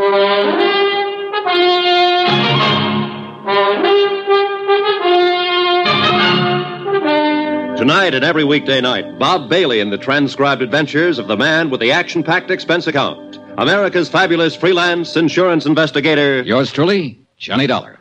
Tonight 7.77 8.13
and 8.13 8.23
every 8.23 8.43
weekday 8.43 8.79
night, 8.79 9.19
Bob 9.19 9.49
Bailey 9.49 9.79
in 9.79 9.89
the 9.89 9.97
transcribed 9.97 10.61
adventures 10.61 11.19
of 11.19 11.27
the 11.27 11.35
man 11.35 11.69
with 11.69 11.81
the 11.81 11.91
action 11.91 12.23
packed 12.23 12.49
expense 12.49 12.87
account. 12.87 13.37
America's 13.57 14.09
fabulous 14.09 14.55
freelance 14.55 15.15
insurance 15.17 15.65
investigator. 15.65 16.41
Yours 16.43 16.71
truly, 16.71 17.19
Johnny 17.37 17.67
Dollar. 17.67 17.99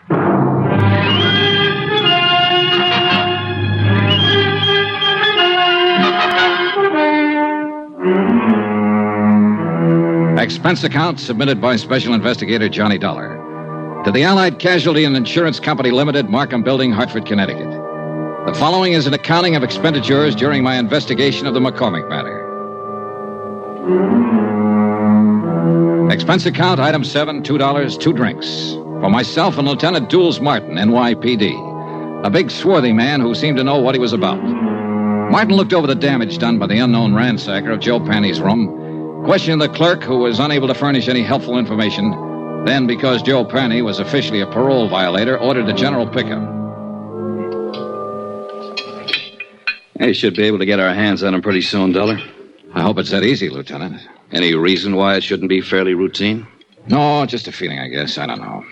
Expense 10.63 10.85
account 10.85 11.19
submitted 11.19 11.61
by 11.61 11.75
Special 11.75 12.15
Investigator 12.15 12.69
Johnny 12.69 12.97
Dollar 12.97 13.35
to 14.05 14.13
the 14.13 14.23
Allied 14.23 14.61
Casualty 14.61 15.03
and 15.03 15.17
Insurance 15.17 15.59
Company 15.59 15.91
Limited, 15.91 16.31
Markham 16.31 16.63
Building, 16.63 16.93
Hartford, 16.93 17.27
Connecticut. 17.27 17.69
The 18.47 18.55
following 18.57 18.93
is 18.93 19.09
an 19.09 19.13
accounting 19.13 19.57
of 19.57 19.65
expenditures 19.65 20.37
during 20.37 20.63
my 20.63 20.77
investigation 20.77 21.49
of 21.49 21.55
the 21.55 21.59
McCormick 21.59 22.09
matter. 22.09 22.39
Expense 26.13 26.47
account, 26.47 26.79
item 26.79 27.03
seven, 27.03 27.43
two 27.43 27.59
dollars, 27.59 27.99
two 27.99 28.13
drinks. 28.13 28.75
For 28.75 29.11
myself 29.11 29.59
and 29.59 29.67
Lieutenant 29.67 30.11
Jules 30.11 30.39
Martin, 30.41 30.77
NYPD. 30.77 32.25
A 32.25 32.31
big, 32.31 32.53
swarthy 32.53 32.93
man 32.93 33.21
who 33.21 33.35
seemed 33.35 33.57
to 33.57 33.65
know 33.65 33.81
what 33.81 33.97
he 33.97 34.01
was 34.01 34.13
about. 34.13 34.41
Martin 35.29 35.57
looked 35.57 35.73
over 35.73 35.89
the 35.89 35.97
damage 35.97 36.39
done 36.39 36.61
by 36.61 36.69
the 36.69 36.79
unknown 36.79 37.15
ransacker 37.15 37.73
of 37.73 37.81
Joe 37.81 37.99
Panny's 37.99 38.41
room, 38.41 38.82
questioned 39.25 39.61
the 39.61 39.69
clerk 39.69 40.03
who 40.03 40.19
was 40.19 40.41
unable 40.41 40.69
to 40.69 40.75
furnish 40.75 41.09
any 41.09 41.23
helpful 41.23 41.59
information, 41.59 42.65
then, 42.65 42.87
because 42.87 43.23
Joe 43.23 43.45
Panny 43.45 43.83
was 43.83 43.99
officially 43.99 44.41
a 44.41 44.47
parole 44.47 44.89
violator, 44.89 45.39
ordered 45.39 45.69
a 45.69 45.73
general 45.73 46.07
pickup. 46.07 46.43
We 49.99 50.15
should 50.15 50.35
be 50.35 50.43
able 50.43 50.59
to 50.59 50.67
get 50.67 50.81
our 50.81 50.93
hands 50.93 51.23
on 51.23 51.35
him 51.35 51.43
pretty 51.43 51.63
soon, 51.63 51.93
Dollar. 51.93 52.19
I 52.75 52.83
hope 52.83 52.99
it's 52.99 53.11
that 53.11 53.23
easy, 53.23 53.49
Lieutenant. 53.49 54.01
Any 54.33 54.55
reason 54.55 54.97
why 54.97 55.17
it 55.17 55.23
shouldn't 55.23 55.49
be 55.49 55.61
fairly 55.61 55.95
routine? 55.95 56.47
No, 56.89 57.25
just 57.27 57.47
a 57.47 57.53
feeling, 57.53 57.79
I 57.79 57.89
guess. 57.89 58.19
I 58.19 58.27
don't 58.27 58.41
know. 58.41 58.65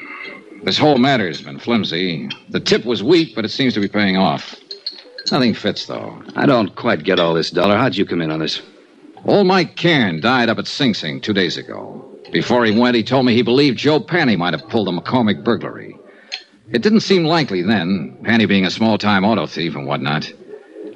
This 0.64 0.76
whole 0.76 0.98
matter's 0.98 1.40
been 1.40 1.58
flimsy. 1.58 2.28
The 2.48 2.60
tip 2.60 2.84
was 2.84 3.02
weak, 3.02 3.34
but 3.34 3.44
it 3.44 3.50
seems 3.50 3.74
to 3.74 3.80
be 3.80 3.88
paying 3.88 4.16
off. 4.16 4.56
Nothing 5.30 5.54
fits, 5.54 5.86
though. 5.86 6.20
I 6.34 6.46
don't 6.46 6.74
quite 6.74 7.04
get 7.04 7.20
all 7.20 7.34
this, 7.34 7.50
Dollar. 7.50 7.76
How'd 7.76 7.96
you 7.96 8.04
come 8.04 8.20
in 8.20 8.30
on 8.30 8.40
this? 8.40 8.60
Old 9.24 9.46
Mike 9.46 9.76
Cairn 9.76 10.20
died 10.20 10.48
up 10.48 10.58
at 10.58 10.66
Sing 10.66 10.94
Sing 10.94 11.20
two 11.20 11.32
days 11.32 11.56
ago. 11.56 12.04
Before 12.32 12.64
he 12.64 12.78
went, 12.78 12.96
he 12.96 13.02
told 13.02 13.26
me 13.26 13.34
he 13.34 13.42
believed 13.42 13.78
Joe 13.78 14.00
Panny 14.00 14.36
might 14.36 14.54
have 14.54 14.68
pulled 14.68 14.86
the 14.86 14.92
McCormick 14.92 15.44
burglary. 15.44 15.96
It 16.70 16.82
didn't 16.82 17.00
seem 17.00 17.24
likely 17.24 17.62
then, 17.62 18.16
Panny 18.22 18.46
being 18.46 18.64
a 18.64 18.70
small 18.70 18.98
time 18.98 19.24
auto 19.24 19.46
thief 19.46 19.74
and 19.74 19.86
whatnot. 19.86 20.32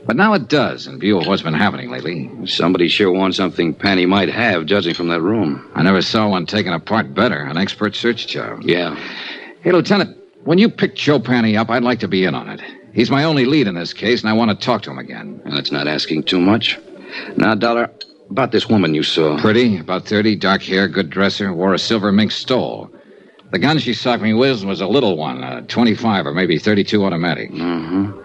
But 0.07 0.17
now 0.17 0.35
it 0.35 0.49
does, 0.49 0.87
in 0.87 1.01
view 1.01 1.19
of 1.19 1.27
what's 1.27 1.43
been 1.43 1.55
happening 1.55 1.91
lately. 1.91 2.31
Somebody 2.47 2.89
sure 2.89 3.11
wants 3.11 3.37
something 3.39 3.75
Panny 3.75 4.07
might 4.07 4.29
have, 4.29 4.67
judging 4.67 4.95
from 4.95 5.09
that 5.09 5.23
room. 5.23 5.71
I 5.75 5.83
never 5.83 6.03
saw 6.03 6.29
one 6.29 6.47
taken 6.47 6.73
apart 6.73 7.15
better. 7.15 7.39
An 7.39 7.57
expert 7.57 7.97
search 7.97 8.27
job. 8.27 8.63
Yeah. 8.63 8.95
Hey, 9.63 9.73
Lieutenant, 9.73 10.17
when 10.45 10.59
you 10.59 10.69
picked 10.69 10.99
Joe 10.99 11.19
Panny 11.19 11.57
up, 11.57 11.71
I'd 11.71 11.83
like 11.83 12.01
to 12.01 12.09
be 12.09 12.25
in 12.25 12.35
on 12.35 12.49
it. 12.51 12.61
He's 12.93 13.11
my 13.11 13.25
only 13.25 13.45
lead 13.47 13.67
in 13.67 13.75
this 13.75 13.93
case, 13.93 14.21
and 14.21 14.31
I 14.31 14.35
want 14.35 14.51
to 14.51 14.65
talk 14.65 14.83
to 14.83 14.91
him 14.91 14.99
again. 14.99 15.41
Well, 15.45 15.55
that's 15.55 15.73
not 15.73 15.89
asking 15.89 16.25
too 16.25 16.41
much. 16.41 16.79
Now, 17.37 17.55
Dollar, 17.55 17.91
about 18.31 18.53
this 18.53 18.69
woman 18.69 18.95
you 18.95 19.03
saw. 19.03 19.39
Pretty, 19.39 19.79
about 19.79 20.07
30, 20.07 20.37
dark 20.37 20.63
hair, 20.63 20.89
good 20.89 21.11
dresser, 21.11 21.53
wore 21.53 21.75
a 21.75 21.79
silver 21.79 22.13
mink 22.13 22.31
stole. 22.31 22.91
The 23.51 23.59
gun 23.59 23.79
she 23.79 23.95
socked 23.95 24.23
me 24.23 24.35
with 24.35 24.65
was 24.65 24.81
a 24.81 24.87
little 24.87 25.17
one, 25.17 25.43
a 25.45 25.63
25 25.63 26.27
or 26.27 26.35
maybe 26.35 26.59
32 26.59 27.05
automatic. 27.05 27.51
Mm-hmm. 27.51 28.21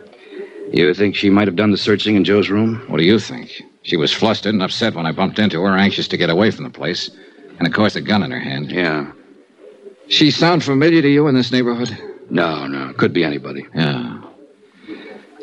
You 0.71 0.93
think 0.93 1.15
she 1.15 1.29
might 1.29 1.47
have 1.47 1.55
done 1.55 1.71
the 1.71 1.77
searching 1.77 2.15
in 2.15 2.23
Joe's 2.23 2.49
room? 2.49 2.83
What 2.87 2.97
do 2.97 3.03
you 3.03 3.19
think? 3.19 3.61
She 3.83 3.97
was 3.97 4.11
flustered 4.11 4.53
and 4.53 4.63
upset 4.63 4.95
when 4.95 5.05
I 5.05 5.11
bumped 5.11 5.39
into 5.39 5.61
her, 5.61 5.77
anxious 5.77 6.07
to 6.09 6.17
get 6.17 6.29
away 6.29 6.51
from 6.51 6.63
the 6.63 6.69
place. 6.69 7.09
And 7.57 7.67
of 7.67 7.73
course, 7.73 7.95
a 7.95 8.01
gun 8.01 8.23
in 8.23 8.31
her 8.31 8.39
hand. 8.39 8.71
Yeah. 8.71 9.11
She 10.07 10.31
sound 10.31 10.63
familiar 10.63 11.01
to 11.01 11.09
you 11.09 11.27
in 11.27 11.35
this 11.35 11.51
neighborhood? 11.51 11.97
No, 12.29 12.67
no. 12.67 12.93
Could 12.93 13.13
be 13.13 13.23
anybody. 13.23 13.67
Yeah. 13.73 14.21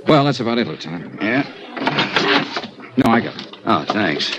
Well, 0.06 0.24
that's 0.24 0.40
about 0.40 0.58
it, 0.58 0.66
Lieutenant. 0.66 1.20
Yeah? 1.20 1.42
No, 2.96 3.12
I 3.12 3.20
got 3.20 3.40
it. 3.40 3.55
Oh, 3.66 3.84
thanks. 3.84 4.30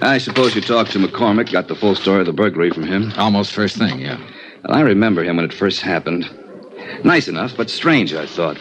I 0.00 0.18
suppose 0.18 0.54
you 0.54 0.60
talked 0.60 0.92
to 0.92 0.98
McCormick, 0.98 1.50
got 1.50 1.68
the 1.68 1.74
full 1.74 1.94
story 1.94 2.20
of 2.20 2.26
the 2.26 2.32
burglary 2.32 2.70
from 2.70 2.84
him. 2.84 3.12
Almost 3.16 3.52
first 3.52 3.76
thing, 3.76 4.00
yeah. 4.00 4.18
Well, 4.64 4.76
I 4.76 4.80
remember 4.80 5.24
him 5.24 5.36
when 5.36 5.44
it 5.44 5.52
first 5.52 5.80
happened. 5.80 6.28
Nice 7.02 7.26
enough, 7.26 7.56
but 7.56 7.68
strange, 7.68 8.14
I 8.14 8.26
thought. 8.26 8.58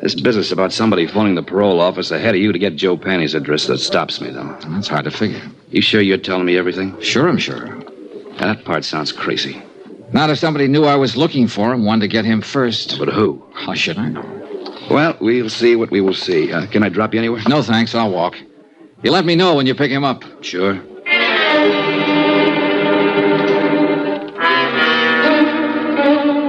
This 0.00 0.14
business 0.14 0.50
about 0.50 0.72
somebody 0.72 1.06
phoning 1.06 1.34
the 1.34 1.42
parole 1.42 1.80
office 1.80 2.10
ahead 2.10 2.34
of 2.34 2.40
you 2.40 2.52
to 2.52 2.58
get 2.58 2.76
Joe 2.76 2.96
Panny's 2.96 3.34
address, 3.34 3.66
that 3.66 3.78
stops 3.78 4.20
me, 4.20 4.30
though. 4.30 4.56
That's 4.68 4.88
hard 4.88 5.04
to 5.04 5.10
figure. 5.10 5.42
You 5.70 5.82
sure 5.82 6.00
you're 6.00 6.18
telling 6.18 6.46
me 6.46 6.56
everything? 6.56 7.00
Sure, 7.00 7.28
I'm 7.28 7.38
sure. 7.38 7.78
That 8.38 8.64
part 8.64 8.84
sounds 8.84 9.12
crazy. 9.12 9.62
Not 10.12 10.30
if 10.30 10.38
somebody 10.38 10.68
knew 10.68 10.84
I 10.84 10.96
was 10.96 11.16
looking 11.16 11.48
for 11.48 11.72
him, 11.72 11.84
wanted 11.84 12.02
to 12.02 12.08
get 12.08 12.24
him 12.24 12.40
first. 12.40 12.98
But 12.98 13.08
who? 13.08 13.46
How 13.54 13.74
should 13.74 13.98
I 13.98 14.08
know? 14.08 14.78
Well, 14.90 15.16
we'll 15.20 15.48
see 15.48 15.76
what 15.76 15.90
we 15.90 16.00
will 16.00 16.14
see. 16.14 16.52
Uh, 16.52 16.66
can 16.66 16.82
I 16.82 16.88
drop 16.88 17.14
you 17.14 17.20
anywhere? 17.20 17.42
No, 17.48 17.62
thanks. 17.62 17.94
I'll 17.94 18.10
walk. 18.10 18.36
You 19.02 19.10
let 19.10 19.24
me 19.24 19.34
know 19.34 19.56
when 19.56 19.66
you 19.66 19.74
pick 19.74 19.90
him 19.90 20.04
up. 20.04 20.22
Sure. 20.42 20.74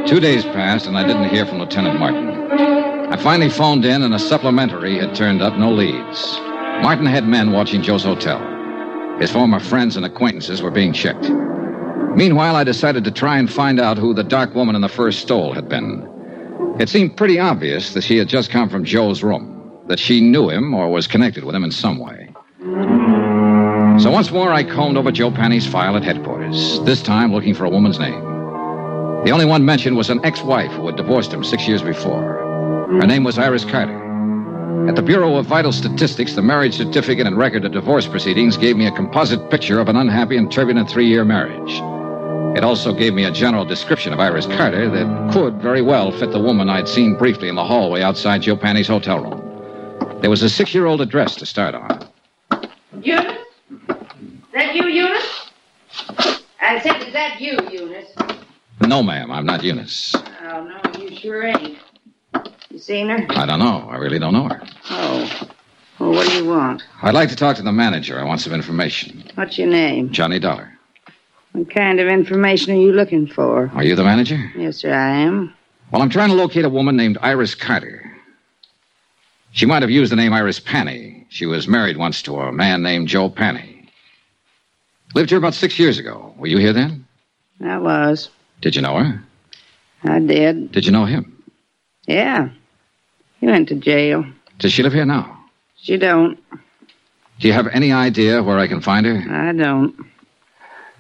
Two 0.06 0.20
days 0.20 0.44
passed, 0.44 0.86
and 0.86 0.96
I 0.96 1.04
didn't 1.08 1.30
hear 1.30 1.48
from 1.48 1.58
Lieutenant 1.58 2.00
Martin. 2.00 2.30
I 3.12 3.18
finally 3.18 3.50
phoned 3.50 3.86
in, 3.86 4.04
and 4.04 4.14
a 4.14 4.20
supplementary 4.20 5.00
had 5.00 5.16
turned 5.16 5.42
up 5.42 5.58
no 5.58 5.72
leads. 5.72 6.38
Martin 6.84 7.08
had 7.08 7.28
men 7.28 7.54
watching 7.54 7.82
Joe's 7.82 8.04
hotel. 8.04 8.40
His 9.20 9.32
former 9.32 9.60
friends 9.60 9.98
and 9.98 10.06
acquaintances 10.06 10.62
were 10.62 10.70
being 10.70 10.94
checked. 10.94 11.28
Meanwhile, 12.16 12.56
I 12.56 12.64
decided 12.64 13.04
to 13.06 13.12
try 13.12 13.40
and 13.40 13.52
find 13.52 13.80
out 13.80 13.98
who 13.98 14.14
the 14.14 14.24
dark 14.24 14.54
woman 14.54 14.76
in 14.76 14.82
the 14.82 14.90
first 14.90 15.22
stole 15.22 15.54
had 15.54 15.68
been. 15.68 16.08
It 16.80 16.90
seemed 16.90 17.18
pretty 17.18 17.40
obvious 17.40 17.96
that 17.96 18.04
she 18.04 18.18
had 18.18 18.28
just 18.28 18.52
come 18.52 18.70
from 18.70 18.84
Joe's 18.84 19.24
room, 19.24 19.72
that 19.88 19.98
she 19.98 20.22
knew 20.22 20.52
him 20.52 20.76
or 20.76 20.90
was 20.90 21.08
connected 21.08 21.46
with 21.46 21.56
him 21.56 21.64
in 21.64 21.72
some 21.72 21.98
way. 21.98 22.33
So 22.64 24.10
once 24.10 24.32
more, 24.32 24.54
I 24.54 24.64
combed 24.64 24.96
over 24.96 25.12
Joe 25.12 25.30
Panny's 25.30 25.68
file 25.68 25.98
at 25.98 26.04
headquarters, 26.04 26.80
this 26.86 27.02
time 27.02 27.34
looking 27.34 27.54
for 27.54 27.66
a 27.66 27.70
woman's 27.70 28.00
name. 28.00 28.22
The 29.26 29.32
only 29.32 29.44
one 29.44 29.66
mentioned 29.66 29.98
was 29.98 30.10
an 30.10 30.24
ex 30.24 30.42
wife 30.42 30.72
who 30.72 30.86
had 30.88 30.96
divorced 30.96 31.34
him 31.34 31.44
six 31.44 31.68
years 31.68 31.82
before. 31.82 32.22
Her 33.02 33.06
name 33.06 33.26
was 33.26 33.38
Iris 33.38 33.66
Carter. 33.66 34.88
At 34.88 34.96
the 34.96 35.02
Bureau 35.02 35.36
of 35.36 35.46
Vital 35.46 35.74
Statistics, 35.74 36.36
the 36.36 36.42
marriage 36.42 36.78
certificate 36.78 37.28
and 37.28 37.38
record 37.38 37.66
of 37.66 37.74
divorce 37.74 38.08
proceedings 38.08 38.56
gave 38.56 38.78
me 38.78 38.88
a 38.88 38.92
composite 38.92 39.50
picture 39.50 39.82
of 39.82 39.90
an 39.90 39.98
unhappy 39.98 40.38
and 40.38 40.50
turbulent 40.50 40.90
three 40.90 41.08
year 41.08 41.26
marriage. 41.26 41.82
It 42.58 42.64
also 42.64 42.94
gave 42.94 43.14
me 43.14 43.26
a 43.26 43.32
general 43.32 43.66
description 43.66 44.14
of 44.14 44.22
Iris 44.22 44.46
Carter 44.46 44.90
that 44.90 45.34
could 45.34 45.62
very 45.62 45.82
well 45.82 46.14
fit 46.14 46.32
the 46.32 46.40
woman 46.40 46.70
I'd 46.70 46.88
seen 46.88 47.18
briefly 47.18 47.50
in 47.50 47.56
the 47.56 47.66
hallway 47.66 48.02
outside 48.02 48.42
Joe 48.42 48.56
Panny's 48.56 48.88
hotel 48.88 49.20
room. 49.20 50.20
There 50.22 50.30
was 50.30 50.44
a 50.44 50.50
six 50.50 50.74
year 50.74 50.86
old 50.86 51.02
address 51.02 51.36
to 51.36 51.46
start 51.46 51.76
on. 51.76 52.13
Eunice? 53.02 53.38
Is 53.70 53.88
that 54.54 54.76
you, 54.76 54.88
Eunice? 54.88 55.50
I 56.62 56.80
said, 56.82 57.02
is 57.04 57.14
that 57.14 57.42
you, 57.42 57.58
Eunice? 57.72 58.14
No, 58.82 59.02
ma'am, 59.04 59.32
I'm 59.32 59.46
not 59.46 59.64
Eunice. 59.64 60.16
Oh, 60.16 60.64
no, 60.64 61.00
you 61.02 61.16
sure 61.16 61.44
ain't. 61.44 61.78
You 62.70 62.80
seen 62.80 63.10
her? 63.10 63.26
I 63.32 63.46
don't 63.46 63.60
know. 63.60 63.88
I 63.90 63.98
really 63.98 64.20
don't 64.20 64.34
know 64.34 64.48
her. 64.50 64.62
Oh. 64.90 65.50
Well, 66.00 66.12
what 66.12 66.28
do 66.28 66.36
you 66.36 66.46
want? 66.50 66.84
I'd 67.02 67.14
like 67.14 67.30
to 67.30 67.36
talk 67.36 67.56
to 67.58 67.62
the 67.62 67.72
manager. 67.72 68.20
I 68.20 68.24
want 68.24 68.42
some 68.42 68.54
information. 68.54 69.24
What's 69.36 69.58
your 69.58 69.68
name? 69.68 70.12
Johnny 70.12 70.40
Dollar. 70.40 70.70
What 71.54 71.70
kind 71.70 72.00
of 72.00 72.08
information 72.08 72.74
are 72.74 72.80
you 72.80 72.92
looking 72.92 73.28
for? 73.28 73.72
Are 73.76 73.84
you 73.84 73.96
the 73.96 74.04
manager? 74.04 74.52
Yes, 74.58 74.78
sir, 74.78 74.92
I 74.94 75.10
am. 75.10 75.54
Well, 75.92 76.02
I'm 76.02 76.10
trying 76.10 76.30
to 76.30 76.36
locate 76.36 76.66
a 76.66 76.70
woman 76.70 76.96
named 76.98 77.20
Iris 77.22 77.54
Carter. 77.54 78.12
She 79.54 79.66
might 79.68 79.82
have 79.84 79.92
used 79.92 80.12
the 80.12 80.16
name 80.16 80.34
Iris 80.34 80.60
Panny. 80.60 81.26
She 81.30 81.46
was 81.46 81.68
married 81.68 81.98
once 81.98 82.22
to 82.24 82.40
a 82.40 82.52
man 82.52 82.82
named 82.82 83.08
Joe 83.08 83.30
Panny. 83.30 83.88
Lived 85.16 85.30
here 85.30 85.38
about 85.38 85.54
six 85.54 85.78
years 85.78 86.00
ago. 86.00 86.34
Were 86.38 86.48
you 86.48 86.58
here 86.58 86.74
then? 86.74 87.06
I 87.64 87.78
was. 87.78 88.30
Did 88.62 88.76
you 88.76 88.82
know 88.82 88.98
her? 88.98 89.24
I 90.04 90.20
did. 90.20 90.72
Did 90.72 90.86
you 90.86 90.92
know 90.92 91.06
him? 91.06 91.44
Yeah. 92.08 92.50
He 93.40 93.46
went 93.46 93.70
to 93.70 93.76
jail. 93.76 94.26
Does 94.58 94.74
she 94.74 94.82
live 94.84 94.94
here 94.94 95.06
now? 95.06 95.40
She 95.78 95.98
don't. 95.98 96.40
Do 97.40 97.48
you 97.48 97.54
have 97.54 97.68
any 97.68 97.92
idea 97.92 98.42
where 98.42 98.58
I 98.58 98.68
can 98.68 98.82
find 98.82 99.06
her? 99.06 99.18
I 99.48 99.52
don't. 99.54 99.96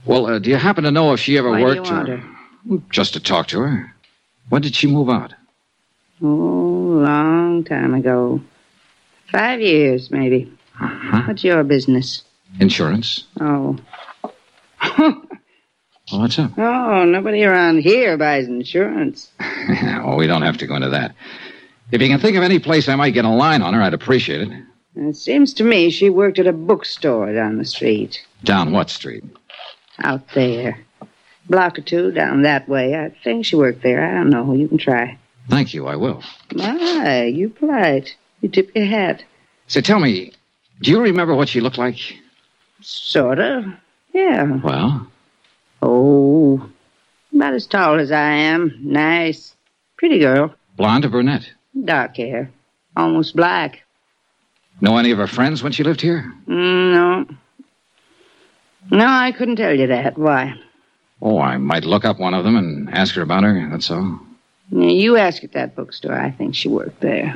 Well, 0.06 0.28
uh, 0.28 0.40
do 0.40 0.50
you 0.50 0.58
happen 0.58 0.84
to 0.84 0.92
know 0.92 1.14
if 1.14 1.20
she 1.20 1.38
ever 1.38 1.50
Why 1.50 1.58
do 1.58 1.62
you 1.62 1.68
worked 1.68 1.90
want 1.90 2.10
or- 2.10 2.18
her? 2.18 2.78
Just 2.92 3.14
to 3.14 3.20
talk 3.20 3.48
to 3.48 3.62
her. 3.62 3.94
When 4.50 4.62
did 4.62 4.76
she 4.76 4.88
move 4.88 5.10
out? 5.10 5.34
Oh, 6.24 6.28
long 6.28 7.64
time 7.66 7.94
ago. 7.94 8.42
Five 9.32 9.62
years, 9.62 10.10
maybe. 10.10 10.52
Uh-huh. 10.80 11.24
What's 11.28 11.44
your 11.44 11.64
business? 11.64 12.24
Insurance? 12.60 13.26
Oh. 13.40 13.78
Well, 16.12 16.20
what's 16.20 16.38
up? 16.38 16.52
Oh, 16.58 17.06
nobody 17.06 17.44
around 17.44 17.80
here 17.80 18.18
buys 18.18 18.48
insurance. 18.48 19.32
well, 19.70 20.18
we 20.18 20.28
don't 20.28 20.42
have 20.42 20.58
to 20.58 20.68
go 20.68 20.76
into 20.76 20.90
that. 20.90 21.16
If 21.92 22.02
you 22.02 22.10
can 22.10 22.20
think 22.20 22.36
of 22.36 22.44
any 22.44 22.60
place 22.60 22.90
I 22.90 22.96
might 22.96 23.12
get 23.12 23.24
a 23.24 23.30
line 23.30 23.62
on 23.62 23.74
her, 23.74 23.82
I'd 23.82 23.94
appreciate 23.94 24.42
it. 24.42 24.50
It 24.96 25.16
seems 25.16 25.54
to 25.56 25.64
me 25.64 25.90
she 25.90 26.10
worked 26.10 26.40
at 26.40 26.46
a 26.46 26.52
bookstore 26.54 27.34
down 27.34 27.58
the 27.58 27.66
street. 27.66 28.22
Down 28.44 28.74
what 28.74 28.90
street? 28.90 29.24
Out 30.04 30.28
there. 30.36 30.78
Block 31.50 31.80
or 31.80 31.82
two 31.82 32.12
down 32.12 32.42
that 32.44 32.68
way. 32.68 32.96
I 32.96 33.10
think 33.24 33.46
she 33.46 33.56
worked 33.56 33.82
there. 33.82 34.06
I 34.06 34.14
don't 34.14 34.30
know. 34.30 34.54
You 34.54 34.68
can 34.68 34.78
try. 34.78 35.18
Thank 35.50 35.74
you, 35.74 35.88
I 35.88 35.96
will. 35.96 36.24
My, 36.54 37.24
you 37.26 37.50
polite. 37.50 38.16
You 38.42 38.50
tip 38.50 38.72
your 38.76 38.86
hat. 38.86 39.24
So 39.68 39.82
tell 39.82 40.00
me, 40.00 40.32
do 40.82 40.92
you 40.92 41.02
remember 41.02 41.36
what 41.36 41.50
she 41.50 41.60
looked 41.62 41.78
like? 41.78 41.98
Sort 42.82 43.40
of. 43.40 43.66
Yeah. 44.14 44.60
Well, 44.64 45.08
Oh, 45.82 46.70
about 47.36 47.54
as 47.54 47.66
tall 47.68 48.00
as 48.00 48.12
I 48.12 48.32
am. 48.32 48.78
Nice. 48.82 49.54
Pretty 49.98 50.20
girl. 50.20 50.54
blonde 50.78 51.04
or 51.06 51.10
brunette? 51.10 51.50
Dark 51.84 52.16
hair. 52.18 52.50
Almost 52.96 53.36
black. 53.36 53.82
Know 54.82 54.98
any 54.98 55.12
of 55.12 55.18
her 55.18 55.28
friends 55.28 55.62
when 55.64 55.72
she 55.72 55.84
lived 55.84 56.00
here? 56.02 56.32
Mm, 56.48 56.94
no. 56.94 57.36
No, 58.98 59.06
I 59.08 59.32
couldn't 59.32 59.56
tell 59.58 59.74
you 59.74 59.88
that. 59.88 60.18
Why? 60.18 60.56
Oh, 61.22 61.40
I 61.40 61.58
might 61.58 61.86
look 61.86 62.06
up 62.06 62.20
one 62.20 62.34
of 62.34 62.44
them 62.44 62.56
and 62.56 62.90
ask 62.94 63.16
her 63.16 63.22
about 63.22 63.44
her, 63.44 63.68
that's 63.72 63.90
all. 63.92 64.20
Yeah, 64.76 64.90
You 64.90 65.18
ask 65.18 65.44
at 65.44 65.52
that 65.52 65.76
bookstore. 65.76 66.14
I 66.14 66.32
think 66.32 66.56
she 66.56 66.68
worked 66.68 67.00
there. 67.02 67.36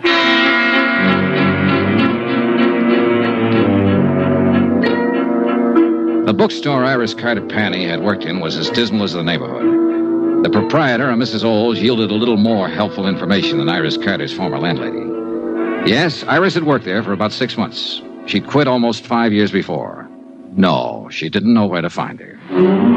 The 6.26 6.34
bookstore 6.34 6.84
Iris 6.84 7.14
Carter 7.14 7.45
Panny 7.45 7.85
had 7.85 8.01
worked 8.01 8.26
in 8.26 8.39
was 8.39 8.57
as 8.57 8.69
dismal 8.72 9.03
as 9.03 9.14
the 9.14 9.23
neighborhood. 9.23 10.43
The 10.43 10.49
proprietor, 10.49 11.09
a 11.09 11.14
Mrs. 11.14 11.43
Oles, 11.45 11.80
yielded 11.80 12.11
a 12.11 12.15
little 12.15 12.35
more 12.38 12.68
helpful 12.68 13.07
information 13.07 13.59
than 13.59 13.69
Iris 13.69 13.95
Carter's 13.97 14.34
former 14.34 14.59
landlady. 14.59 15.89
Yes, 15.89 16.23
Iris 16.23 16.55
had 16.55 16.64
worked 16.64 16.85
there 16.85 17.01
for 17.03 17.14
about 17.14 17.31
six 17.31 17.55
months. 17.55 18.01
She'd 18.26 18.47
quit 18.47 18.68
almost 18.68 19.05
five 19.05 19.31
years 19.31 19.51
before. 19.51 20.09
No, 20.51 21.07
she 21.11 21.30
didn't 21.30 21.53
know 21.53 21.65
where 21.68 21.81
to 21.81 21.89
find 21.89 22.19
her. 22.19 22.97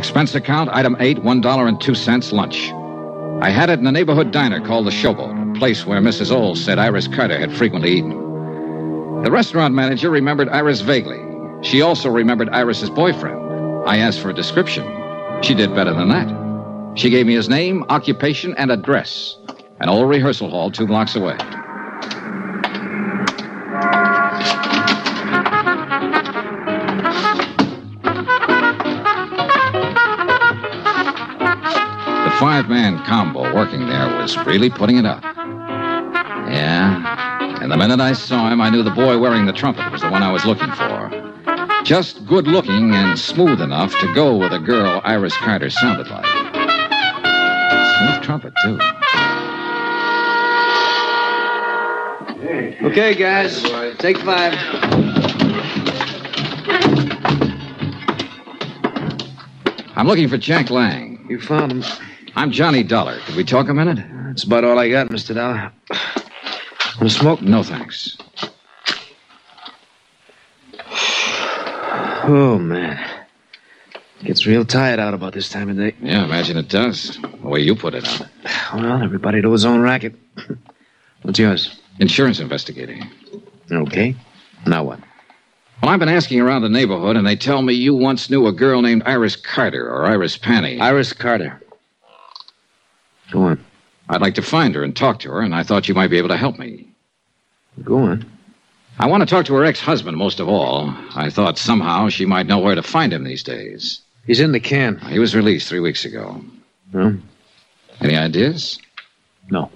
Expense 0.00 0.34
account, 0.34 0.70
item 0.72 0.96
eight, 0.98 1.18
one 1.18 1.42
dollar 1.42 1.68
and 1.68 1.78
two 1.78 1.94
cents 1.94 2.32
lunch. 2.32 2.70
I 3.42 3.50
had 3.50 3.68
it 3.68 3.80
in 3.80 3.86
a 3.86 3.92
neighborhood 3.92 4.30
diner 4.30 4.58
called 4.58 4.86
the 4.86 4.90
Showboat, 4.90 5.54
a 5.54 5.58
place 5.58 5.84
where 5.84 6.00
Mrs. 6.00 6.32
Oles 6.34 6.64
said 6.64 6.78
Iris 6.78 7.06
Carter 7.06 7.38
had 7.38 7.54
frequently 7.54 7.90
eaten. 7.98 9.22
The 9.22 9.30
restaurant 9.30 9.74
manager 9.74 10.08
remembered 10.08 10.48
Iris 10.48 10.80
vaguely. 10.80 11.20
She 11.60 11.82
also 11.82 12.08
remembered 12.08 12.48
Iris's 12.48 12.88
boyfriend. 12.88 13.86
I 13.86 13.98
asked 13.98 14.20
for 14.20 14.30
a 14.30 14.34
description. 14.34 14.86
She 15.42 15.52
did 15.52 15.74
better 15.74 15.92
than 15.92 16.08
that. 16.08 16.98
She 16.98 17.10
gave 17.10 17.26
me 17.26 17.34
his 17.34 17.50
name, 17.50 17.84
occupation, 17.90 18.54
and 18.56 18.70
address. 18.70 19.36
An 19.80 19.90
old 19.90 20.08
rehearsal 20.08 20.48
hall 20.48 20.70
two 20.70 20.86
blocks 20.86 21.14
away. 21.14 21.36
Five 32.40 32.70
man 32.70 32.98
combo 33.04 33.54
working 33.54 33.86
there 33.86 34.06
was 34.16 34.34
really 34.46 34.70
putting 34.70 34.96
it 34.96 35.04
up. 35.04 35.22
Yeah. 36.48 37.60
And 37.60 37.70
the 37.70 37.76
minute 37.76 38.00
I 38.00 38.14
saw 38.14 38.48
him, 38.50 38.62
I 38.62 38.70
knew 38.70 38.82
the 38.82 38.90
boy 38.90 39.18
wearing 39.18 39.44
the 39.44 39.52
trumpet 39.52 39.92
was 39.92 40.00
the 40.00 40.08
one 40.08 40.22
I 40.22 40.32
was 40.32 40.46
looking 40.46 40.72
for. 40.72 41.10
Just 41.84 42.24
good 42.24 42.46
looking 42.46 42.94
and 42.94 43.18
smooth 43.18 43.60
enough 43.60 43.92
to 44.00 44.14
go 44.14 44.38
with 44.38 44.54
a 44.54 44.58
girl 44.58 45.02
Iris 45.04 45.36
Carter 45.36 45.68
sounded 45.68 46.08
like. 46.08 46.24
Smooth 47.98 48.22
trumpet, 48.22 48.54
too. 48.62 48.78
Okay, 52.86 53.14
guys, 53.14 53.62
take 53.98 54.16
five. 54.16 54.54
I'm 59.94 60.06
looking 60.06 60.28
for 60.28 60.38
Jack 60.38 60.70
Lang. 60.70 61.26
You 61.28 61.38
found 61.38 61.72
him. 61.72 61.84
I'm 62.36 62.50
Johnny 62.52 62.82
Dollar. 62.82 63.18
Could 63.20 63.36
we 63.36 63.44
talk 63.44 63.68
a 63.68 63.74
minute? 63.74 63.98
That's 64.26 64.44
about 64.44 64.64
all 64.64 64.78
I 64.78 64.88
got, 64.88 65.08
Mr. 65.08 65.34
Dollar. 65.34 65.72
Want 65.90 67.00
to 67.00 67.10
smoke? 67.10 67.42
No, 67.42 67.62
thanks. 67.62 68.16
Oh, 72.24 72.58
man. 72.58 73.04
Gets 74.22 74.46
real 74.46 74.64
tired 74.64 75.00
out 75.00 75.14
about 75.14 75.32
this 75.32 75.48
time 75.48 75.70
of 75.70 75.76
day. 75.76 75.94
Yeah, 76.00 76.24
imagine 76.24 76.56
it 76.58 76.68
does. 76.68 77.18
The 77.20 77.48
way 77.48 77.60
you 77.60 77.74
put 77.74 77.94
it 77.94 78.06
out. 78.06 78.28
Well, 78.74 79.02
everybody 79.02 79.40
to 79.42 79.50
his 79.50 79.64
own 79.64 79.80
racket. 79.80 80.14
What's 81.22 81.38
yours? 81.38 81.80
Insurance 81.98 82.38
investigator. 82.38 82.96
Okay. 83.72 84.14
Now 84.66 84.84
what? 84.84 85.00
Well, 85.82 85.90
I've 85.90 85.98
been 85.98 86.10
asking 86.10 86.40
around 86.40 86.62
the 86.62 86.68
neighborhood, 86.68 87.16
and 87.16 87.26
they 87.26 87.36
tell 87.36 87.62
me 87.62 87.72
you 87.72 87.94
once 87.94 88.28
knew 88.28 88.46
a 88.46 88.52
girl 88.52 88.82
named 88.82 89.02
Iris 89.06 89.34
Carter 89.36 89.90
or 89.90 90.04
Iris 90.04 90.36
Panny. 90.36 90.78
Iris 90.78 91.14
Carter. 91.14 91.60
Go 93.30 93.42
on. 93.42 93.64
I'd 94.08 94.20
like 94.20 94.34
to 94.34 94.42
find 94.42 94.74
her 94.74 94.82
and 94.82 94.94
talk 94.96 95.20
to 95.20 95.30
her, 95.30 95.40
and 95.40 95.54
I 95.54 95.62
thought 95.62 95.88
you 95.88 95.94
might 95.94 96.10
be 96.10 96.18
able 96.18 96.28
to 96.28 96.36
help 96.36 96.58
me. 96.58 96.88
Go 97.84 97.98
on. 97.98 98.24
I 98.98 99.06
want 99.06 99.22
to 99.22 99.26
talk 99.26 99.46
to 99.46 99.54
her 99.54 99.64
ex 99.64 99.80
husband 99.80 100.16
most 100.16 100.40
of 100.40 100.48
all. 100.48 100.94
I 101.14 101.30
thought 101.30 101.56
somehow 101.58 102.08
she 102.08 102.26
might 102.26 102.46
know 102.46 102.58
where 102.58 102.74
to 102.74 102.82
find 102.82 103.12
him 103.12 103.24
these 103.24 103.42
days. 103.42 104.02
He's 104.26 104.40
in 104.40 104.52
the 104.52 104.60
can. 104.60 104.98
He 104.98 105.18
was 105.18 105.34
released 105.34 105.68
three 105.68 105.80
weeks 105.80 106.04
ago. 106.04 106.44
No? 106.92 107.16
Any 108.00 108.16
ideas? 108.16 108.78
No. 109.50 109.70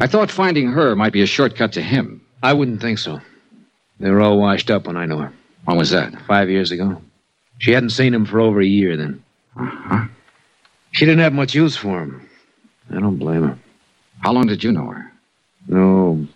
I 0.00 0.06
thought 0.06 0.30
finding 0.30 0.68
her 0.72 0.94
might 0.94 1.12
be 1.12 1.22
a 1.22 1.26
shortcut 1.26 1.72
to 1.72 1.82
him. 1.82 2.20
I 2.42 2.52
wouldn't 2.52 2.80
think 2.80 2.98
so. 2.98 3.20
They 3.98 4.10
were 4.10 4.20
all 4.20 4.38
washed 4.38 4.70
up 4.70 4.86
when 4.86 4.96
I 4.96 5.06
knew 5.06 5.18
her. 5.18 5.32
When 5.64 5.76
was 5.76 5.90
that? 5.90 6.14
Five 6.26 6.50
years 6.50 6.70
ago. 6.70 7.00
She 7.58 7.72
hadn't 7.72 7.90
seen 7.90 8.14
him 8.14 8.26
for 8.26 8.40
over 8.40 8.60
a 8.60 8.66
year 8.66 8.96
then. 8.96 9.22
Uh-huh. 9.56 10.06
She 10.92 11.04
didn't 11.04 11.20
have 11.20 11.32
much 11.32 11.54
use 11.54 11.76
for 11.76 12.00
him. 12.02 12.27
I 12.90 13.00
don't 13.00 13.16
blame 13.18 13.42
her. 13.42 13.58
How 14.20 14.32
long 14.32 14.46
did 14.46 14.64
you 14.64 14.72
know 14.72 14.86
her? 14.86 15.12
No. 15.66 16.26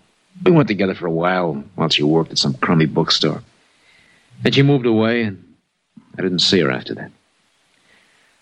We 0.45 0.53
went 0.53 0.69
together 0.69 0.95
for 0.95 1.07
a 1.07 1.11
while 1.11 1.65
while 1.75 1.89
she 1.89 2.03
worked 2.03 2.33
at 2.33 2.39
some 2.39 2.55
crummy 2.55 2.87
bookstore. 2.87 3.43
Then 4.43 4.53
she 4.53 4.63
moved 4.63 4.87
away, 4.87 5.23
and 5.23 5.55
I 6.19 6.23
didn't 6.23 6.41
see 6.41 6.61
her 6.61 6.71
after 6.71 6.95
that. 6.95 7.11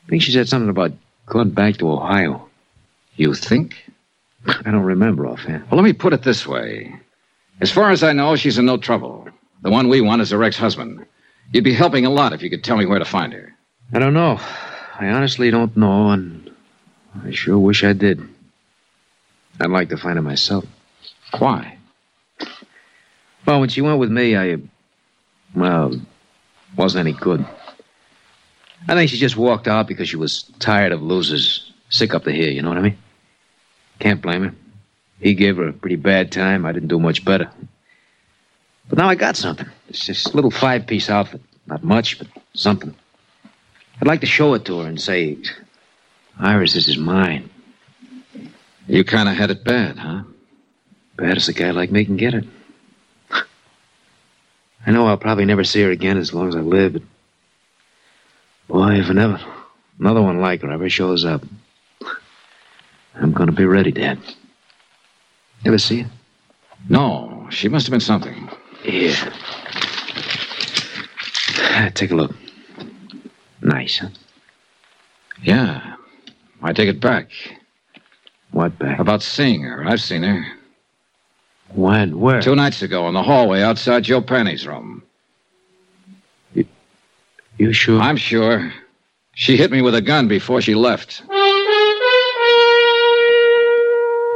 I 0.07 0.09
think 0.09 0.23
she 0.23 0.33
said 0.33 0.49
something 0.49 0.71
about 0.71 0.93
going 1.27 1.51
back 1.51 1.77
to 1.77 1.91
Ohio. 1.91 2.49
You 3.17 3.35
think? 3.35 3.77
I 4.47 4.71
don't 4.71 4.83
remember 4.83 5.27
offhand. 5.27 5.65
Well, 5.71 5.81
let 5.81 5.85
me 5.85 5.93
put 5.93 6.13
it 6.13 6.23
this 6.23 6.47
way. 6.47 6.95
As 7.61 7.71
far 7.71 7.91
as 7.91 8.03
I 8.03 8.13
know, 8.13 8.37
she's 8.37 8.57
in 8.57 8.65
no 8.65 8.79
trouble. 8.79 9.29
The 9.63 9.71
one 9.71 9.89
we 9.89 10.01
want 10.01 10.23
is 10.23 10.31
her 10.31 10.43
ex-husband. 10.43 11.05
You'd 11.53 11.65
be 11.65 11.75
helping 11.75 12.07
a 12.07 12.11
lot 12.11 12.33
if 12.33 12.43
you 12.43 12.49
could 12.49 12.65
tell 12.65 12.79
me 12.79 12.87
where 12.87 12.99
to 12.99 13.05
find 13.05 13.33
her. 13.35 13.55
I 13.93 13.99
don't 13.99 14.15
know. 14.15 14.41
I 14.99 15.09
honestly 15.09 15.51
don't 15.51 15.77
know, 15.77 16.11
and 16.11 16.40
I 17.25 17.31
sure 17.33 17.59
wish 17.59 17.85
I 17.85 17.93
did. 17.93 18.27
I'd 19.61 19.71
like 19.71 19.89
to 19.91 19.97
find 19.97 20.17
her 20.17 20.23
myself. 20.23 20.65
Why? 21.39 21.77
Well, 23.47 23.61
when 23.61 23.69
she 23.69 23.81
went 23.81 23.99
with 23.99 24.11
me, 24.11 24.37
I, 24.37 24.59
well, 25.55 26.01
wasn't 26.77 27.07
any 27.07 27.17
good. 27.17 27.45
I 28.89 28.95
think 28.95 29.11
she 29.11 29.19
just 29.19 29.37
walked 29.37 29.69
out 29.69 29.87
because 29.87 30.09
she 30.09 30.17
was 30.17 30.45
tired 30.59 30.93
of 30.93 31.03
losers, 31.03 31.73
sick 31.91 32.15
up 32.15 32.25
to 32.25 32.33
here, 32.33 32.51
you 32.51 32.63
know 32.63 32.69
what 32.69 32.79
I 32.79 32.83
mean? 32.83 32.99
Can't 33.99 34.23
blame 34.23 34.45
her. 34.45 34.55
He 35.21 35.35
gave 35.35 35.59
her 35.59 35.69
a 35.69 35.73
pretty 35.73 35.97
bad 35.97 36.33
time. 36.33 36.65
I 36.65 36.73
didn't 36.73 36.89
do 36.89 36.99
much 36.99 37.25
better. 37.25 37.51
But 38.89 38.99
now 38.99 39.09
I 39.09 39.15
got 39.15 39.37
something. 39.37 39.69
It's 39.89 40.07
this 40.07 40.35
little 40.35 40.51
five 40.51 40.87
piece 40.87 41.11
outfit. 41.11 41.43
Not 41.67 41.85
much, 41.85 42.19
but 42.19 42.29
something. 42.55 42.95
I'd 44.01 44.09
like 44.09 44.21
to 44.23 44.27
show 44.27 44.55
it 44.55 44.65
to 44.65 44.81
her 44.81 44.89
and 44.89 45.01
say, 45.01 45.37
Iris, 46.41 46.73
this 46.73 46.89
is 46.89 46.97
mine. 46.97 47.51
You 48.87 49.05
kind 49.05 49.29
of 49.29 49.37
had 49.37 49.51
it 49.51 49.63
bad, 49.63 49.99
huh? 49.99 50.23
Bad 51.17 51.37
as 51.37 51.49
a 51.49 51.53
guy 51.53 51.71
like 51.71 51.93
me 51.93 52.05
can 52.05 52.17
get 52.17 52.35
it. 52.35 52.45
I 54.87 54.91
know 54.91 55.07
I'll 55.07 55.19
probably 55.19 55.45
never 55.45 55.65
see 55.65 55.83
her 55.83 55.91
again 55.91 56.17
as 56.17 56.33
long 56.33 56.49
as 56.49 56.57
I 56.57 56.61
live, 56.61 56.95
but 56.95 57.03
boy, 58.69 58.95
if 58.95 59.11
never 59.11 59.39
another 59.99 60.23
one 60.23 60.41
like 60.41 60.63
her 60.63 60.73
ever 60.73 60.89
shows 60.89 61.27
up, 61.27 61.43
I'm 63.15 63.33
gonna 63.33 63.53
be 63.53 63.67
ready, 63.67 63.93
Dad. 63.93 64.19
Ever 65.67 65.77
see 65.77 66.03
her? 66.03 66.11
No, 66.89 67.47
she 67.51 67.69
must 67.69 67.87
have 67.87 67.91
been 67.91 68.01
something. 68.01 68.49
Yeah. 68.83 69.15
Ah, 71.59 71.91
take 71.95 72.11
a 72.11 72.15
look. 72.15 72.35
Nice, 73.61 73.99
huh? 73.99 74.09
Yeah. 75.43 75.97
I 76.63 76.73
take 76.73 76.89
it 76.89 77.01
back. 77.01 77.31
What 78.53 78.79
back? 78.79 78.99
About 78.99 79.23
seeing 79.23 79.63
her. 79.63 79.85
I've 79.87 80.01
seen 80.01 80.23
her. 80.23 80.45
When? 81.75 82.19
Where? 82.19 82.43
Two 82.43 82.57
nights 82.57 82.83
ago 82.83 83.07
in 83.09 83.15
the 83.15 83.23
hallway 83.23 83.63
outside 83.63 84.05
Joe 84.05 84.21
Penny's 84.21 84.67
room. 84.67 85.03
You, 86.55 86.67
you 87.59 87.73
sure? 87.73 88.01
I'm 88.01 88.17
sure. 88.17 88.73
She 89.35 89.57
hit 89.57 89.71
me 89.71 89.81
with 89.81 89.95
a 89.95 90.03
gun 90.03 90.27
before 90.29 90.61
she 90.61 90.75
left. 90.75 91.23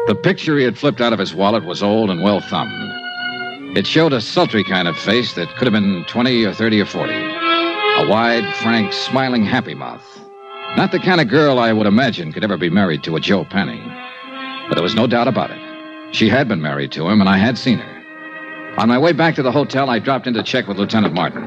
The 0.07 0.15
picture 0.23 0.59
he 0.59 0.65
had 0.65 0.79
flipped 0.79 1.01
out 1.01 1.13
of 1.13 1.19
his 1.19 1.35
wallet 1.35 1.65
was 1.65 1.83
old 1.83 2.11
and 2.11 2.23
well 2.23 2.41
thumbed. 2.41 2.93
It 3.77 3.87
showed 3.87 4.13
a 4.13 4.21
sultry 4.21 4.63
kind 4.63 4.87
of 4.87 4.97
face 4.97 5.35
that 5.35 5.49
could 5.57 5.67
have 5.67 5.73
been 5.73 6.05
20 6.05 6.45
or 6.45 6.55
30 6.55 6.81
or 6.81 6.87
40. 6.87 7.13
A 7.13 8.07
wide, 8.09 8.45
frank, 8.57 8.93
smiling, 8.93 9.45
happy 9.45 9.75
mouth. 9.75 10.24
Not 10.77 10.91
the 10.91 10.99
kind 10.99 11.21
of 11.21 11.29
girl 11.29 11.61
I 11.61 11.73
would 11.73 11.87
imagine 11.87 12.33
could 12.33 12.43
ever 12.43 12.57
be 12.57 12.69
married 12.69 13.05
to 13.05 13.15
a 13.15 13.21
Joe 13.21 13.45
Penny. 13.45 13.81
But 14.69 14.75
there 14.75 14.83
was 14.83 14.97
no 14.97 15.07
doubt 15.07 15.29
about 15.29 15.53
it. 15.53 15.61
She 16.13 16.29
had 16.29 16.49
been 16.49 16.61
married 16.61 16.91
to 16.93 17.09
him, 17.09 17.21
and 17.21 17.29
I 17.29 17.37
had 17.39 17.57
seen 17.57 17.79
her. 17.79 18.75
On 18.79 18.89
my 18.89 18.99
way 18.99 19.13
back 19.13 19.37
to 19.37 19.43
the 19.43 19.53
hotel, 19.53 19.89
I 19.89 20.01
dropped 20.01 20.27
in 20.27 20.35
to 20.35 20.43
check 20.43 20.67
with 20.67 20.77
Lieutenant 20.77 21.15
Martin. 21.15 21.45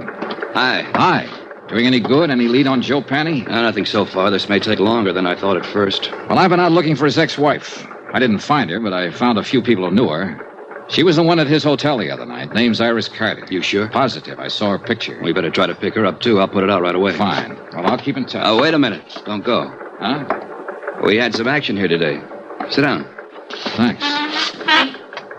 Hi. 0.53 0.83
Hi. 0.95 1.27
Doing 1.67 1.85
any 1.85 1.99
good? 1.99 2.31
Any 2.31 2.47
lead 2.47 2.67
on 2.67 2.81
Joe 2.81 3.01
Penny? 3.01 3.45
Uh, 3.45 3.63
nothing 3.63 3.85
so 3.85 4.05
far. 4.05 4.31
This 4.31 4.47
may 4.47 4.59
take 4.59 4.79
longer 4.79 5.11
than 5.11 5.27
I 5.27 5.35
thought 5.35 5.57
at 5.57 5.65
first. 5.65 6.09
Well, 6.29 6.39
I've 6.39 6.49
been 6.49 6.61
out 6.61 6.71
looking 6.71 6.95
for 6.95 7.03
his 7.03 7.17
ex-wife. 7.17 7.85
I 8.13 8.19
didn't 8.19 8.39
find 8.39 8.69
her, 8.69 8.79
but 8.79 8.93
I 8.93 9.11
found 9.11 9.37
a 9.37 9.43
few 9.43 9.61
people 9.61 9.89
who 9.89 9.93
knew 9.93 10.07
her. 10.07 10.46
She 10.89 11.03
was 11.03 11.17
the 11.17 11.23
one 11.23 11.39
at 11.39 11.47
his 11.47 11.63
hotel 11.63 11.97
the 11.97 12.09
other 12.09 12.25
night. 12.25 12.53
Name's 12.53 12.79
Iris 12.79 13.09
Carter. 13.09 13.45
You 13.49 13.61
sure? 13.61 13.89
Positive. 13.89 14.39
I 14.39 14.47
saw 14.47 14.71
her 14.71 14.79
picture. 14.79 15.19
We 15.21 15.33
better 15.33 15.51
try 15.51 15.67
to 15.67 15.75
pick 15.75 15.95
her 15.95 16.05
up, 16.05 16.21
too. 16.21 16.39
I'll 16.39 16.47
put 16.47 16.63
it 16.63 16.69
out 16.69 16.81
right 16.81 16.95
away. 16.95 17.13
Fine. 17.13 17.57
Well, 17.73 17.85
I'll 17.85 17.97
keep 17.97 18.15
in 18.15 18.25
touch. 18.25 18.43
Oh, 18.45 18.61
wait 18.61 18.73
a 18.73 18.79
minute. 18.79 19.21
Don't 19.25 19.43
go. 19.43 19.67
Huh? 19.99 20.25
We 21.03 21.17
had 21.17 21.35
some 21.35 21.47
action 21.47 21.75
here 21.75 21.89
today. 21.89 22.21
Sit 22.69 22.81
down. 22.81 23.05
Thanks. 23.75 24.03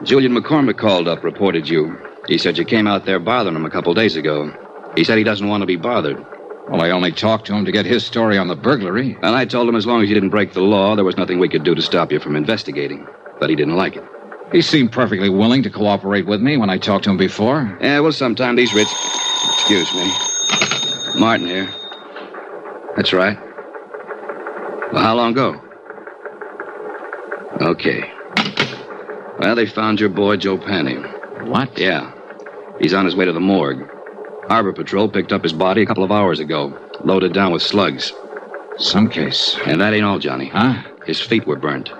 Julian 0.04 0.34
McCormick 0.34 0.78
called 0.78 1.08
up, 1.08 1.24
reported 1.24 1.68
you. 1.68 1.98
He 2.26 2.38
said 2.38 2.58
you 2.58 2.64
came 2.64 2.86
out 2.86 3.06
there 3.06 3.18
bothering 3.18 3.56
him 3.56 3.64
a 3.64 3.70
couple 3.70 3.92
days 3.94 4.16
ago. 4.16 4.52
He 4.96 5.02
said 5.04 5.18
he 5.18 5.24
doesn't 5.24 5.48
want 5.48 5.62
to 5.62 5.66
be 5.66 5.76
bothered. 5.76 6.24
Well, 6.68 6.82
I 6.82 6.90
only 6.90 7.10
talked 7.12 7.46
to 7.46 7.54
him 7.54 7.64
to 7.64 7.72
get 7.72 7.86
his 7.86 8.04
story 8.04 8.36
on 8.36 8.48
the 8.48 8.54
burglary. 8.54 9.16
And 9.22 9.34
I 9.34 9.46
told 9.46 9.68
him 9.68 9.76
as 9.76 9.86
long 9.86 10.02
as 10.02 10.08
you 10.08 10.14
didn't 10.14 10.28
break 10.28 10.52
the 10.52 10.60
law, 10.60 10.94
there 10.94 11.04
was 11.04 11.16
nothing 11.16 11.38
we 11.38 11.48
could 11.48 11.64
do 11.64 11.74
to 11.74 11.82
stop 11.82 12.12
you 12.12 12.20
from 12.20 12.36
investigating. 12.36 13.06
But 13.40 13.48
he 13.48 13.56
didn't 13.56 13.76
like 13.76 13.96
it. 13.96 14.04
He 14.52 14.62
seemed 14.62 14.92
perfectly 14.92 15.28
willing 15.28 15.62
to 15.64 15.70
cooperate 15.70 16.26
with 16.26 16.40
me 16.40 16.56
when 16.56 16.70
I 16.70 16.78
talked 16.78 17.04
to 17.04 17.10
him 17.10 17.18
before. 17.18 17.76
Yeah, 17.80 18.00
well, 18.00 18.12
sometime 18.12 18.56
these 18.56 18.72
rich. 18.72 18.88
Excuse 19.54 19.92
me. 19.94 21.20
Martin 21.20 21.46
here. 21.46 21.68
That's 22.96 23.12
right. 23.12 23.38
Well, 24.92 25.02
how 25.02 25.14
long 25.14 25.32
ago? 25.32 25.60
Okay. 27.60 28.10
Well, 29.38 29.54
they 29.54 29.66
found 29.66 30.00
your 30.00 30.08
boy, 30.08 30.36
Joe 30.36 30.56
Penny. 30.56 30.96
What? 31.42 31.78
Yeah. 31.78 32.12
He's 32.80 32.94
on 32.94 33.04
his 33.04 33.14
way 33.14 33.26
to 33.26 33.32
the 33.32 33.40
morgue. 33.40 33.88
Harbor 34.48 34.72
Patrol 34.72 35.08
picked 35.08 35.32
up 35.32 35.42
his 35.42 35.52
body 35.52 35.82
a 35.82 35.86
couple 35.86 36.04
of 36.04 36.10
hours 36.10 36.40
ago, 36.40 36.76
loaded 37.04 37.34
down 37.34 37.52
with 37.52 37.60
slugs. 37.60 38.14
Some 38.78 39.10
case. 39.10 39.58
And 39.66 39.80
that 39.80 39.92
ain't 39.92 40.04
all, 40.04 40.18
Johnny. 40.18 40.48
Huh? 40.48 40.82
His 41.04 41.20
feet 41.20 41.46
were 41.46 41.56
burnt. 41.56 41.90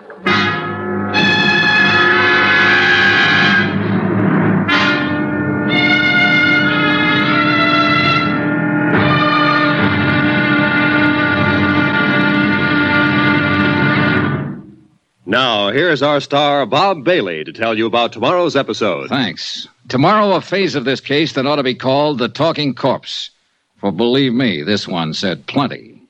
Now, 15.29 15.69
here's 15.71 16.01
our 16.01 16.21
star, 16.21 16.65
Bob 16.65 17.05
Bailey, 17.05 17.45
to 17.45 17.53
tell 17.53 17.77
you 17.77 17.85
about 17.85 18.15
tomorrow's 18.15 18.57
episode. 18.57 19.11
Thanks. 19.11 19.69
Tomorrow, 19.89 20.33
a 20.33 20.41
phase 20.41 20.75
of 20.75 20.87
this 20.87 21.03
case 21.03 21.35
that 21.35 21.45
ought 21.45 21.57
to 21.57 21.63
be 21.63 21.75
called 21.75 22.17
the 22.17 22.31
Talking 22.31 22.75
Corpse. 22.75 23.29
For 23.77 23.93
believe 23.93 24.33
me, 24.33 24.63
this 24.63 24.89
one 24.89 25.13
said 25.13 25.47
plenty. 25.47 26.01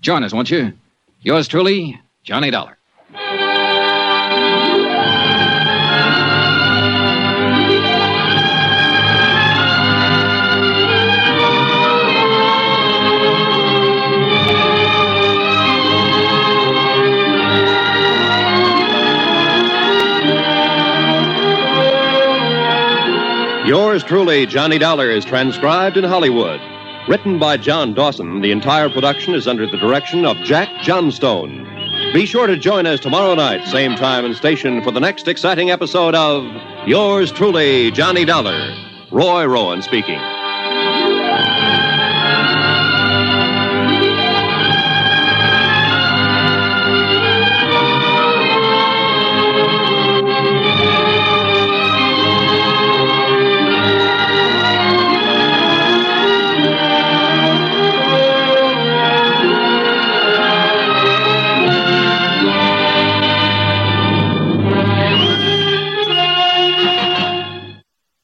Join 0.00 0.22
us, 0.22 0.32
won't 0.32 0.52
you? 0.52 0.72
Yours 1.22 1.48
truly, 1.48 2.00
Johnny 2.22 2.52
Dollar. 2.52 2.78
Yours 23.70 24.02
truly, 24.02 24.46
Johnny 24.46 24.78
Dollar, 24.78 25.08
is 25.08 25.24
transcribed 25.24 25.96
in 25.96 26.02
Hollywood. 26.02 26.60
Written 27.06 27.38
by 27.38 27.56
John 27.56 27.94
Dawson, 27.94 28.40
the 28.40 28.50
entire 28.50 28.90
production 28.90 29.32
is 29.32 29.46
under 29.46 29.64
the 29.64 29.76
direction 29.76 30.26
of 30.26 30.36
Jack 30.38 30.82
Johnstone. 30.82 31.68
Be 32.12 32.26
sure 32.26 32.48
to 32.48 32.56
join 32.56 32.84
us 32.86 32.98
tomorrow 32.98 33.36
night, 33.36 33.68
same 33.68 33.94
time 33.94 34.24
and 34.24 34.34
station, 34.34 34.82
for 34.82 34.90
the 34.90 34.98
next 34.98 35.28
exciting 35.28 35.70
episode 35.70 36.16
of 36.16 36.44
Yours 36.84 37.30
truly, 37.30 37.92
Johnny 37.92 38.24
Dollar. 38.24 38.74
Roy 39.12 39.44
Rowan 39.44 39.82
speaking. 39.82 40.18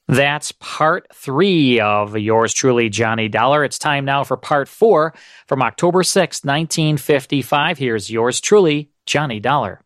That's 0.08 0.52
part 0.52 1.08
three 1.12 1.80
of 1.80 2.16
yours 2.16 2.54
truly, 2.54 2.88
Johnny 2.88 3.28
Dollar. 3.28 3.64
It's 3.64 3.78
time 3.78 4.04
now 4.04 4.22
for 4.22 4.36
part 4.36 4.68
four 4.68 5.12
from 5.48 5.62
October 5.62 6.04
6, 6.04 6.44
1955. 6.44 7.78
Here's 7.78 8.08
yours 8.10 8.40
truly, 8.40 8.90
Johnny 9.04 9.40
Dollar. 9.40 9.80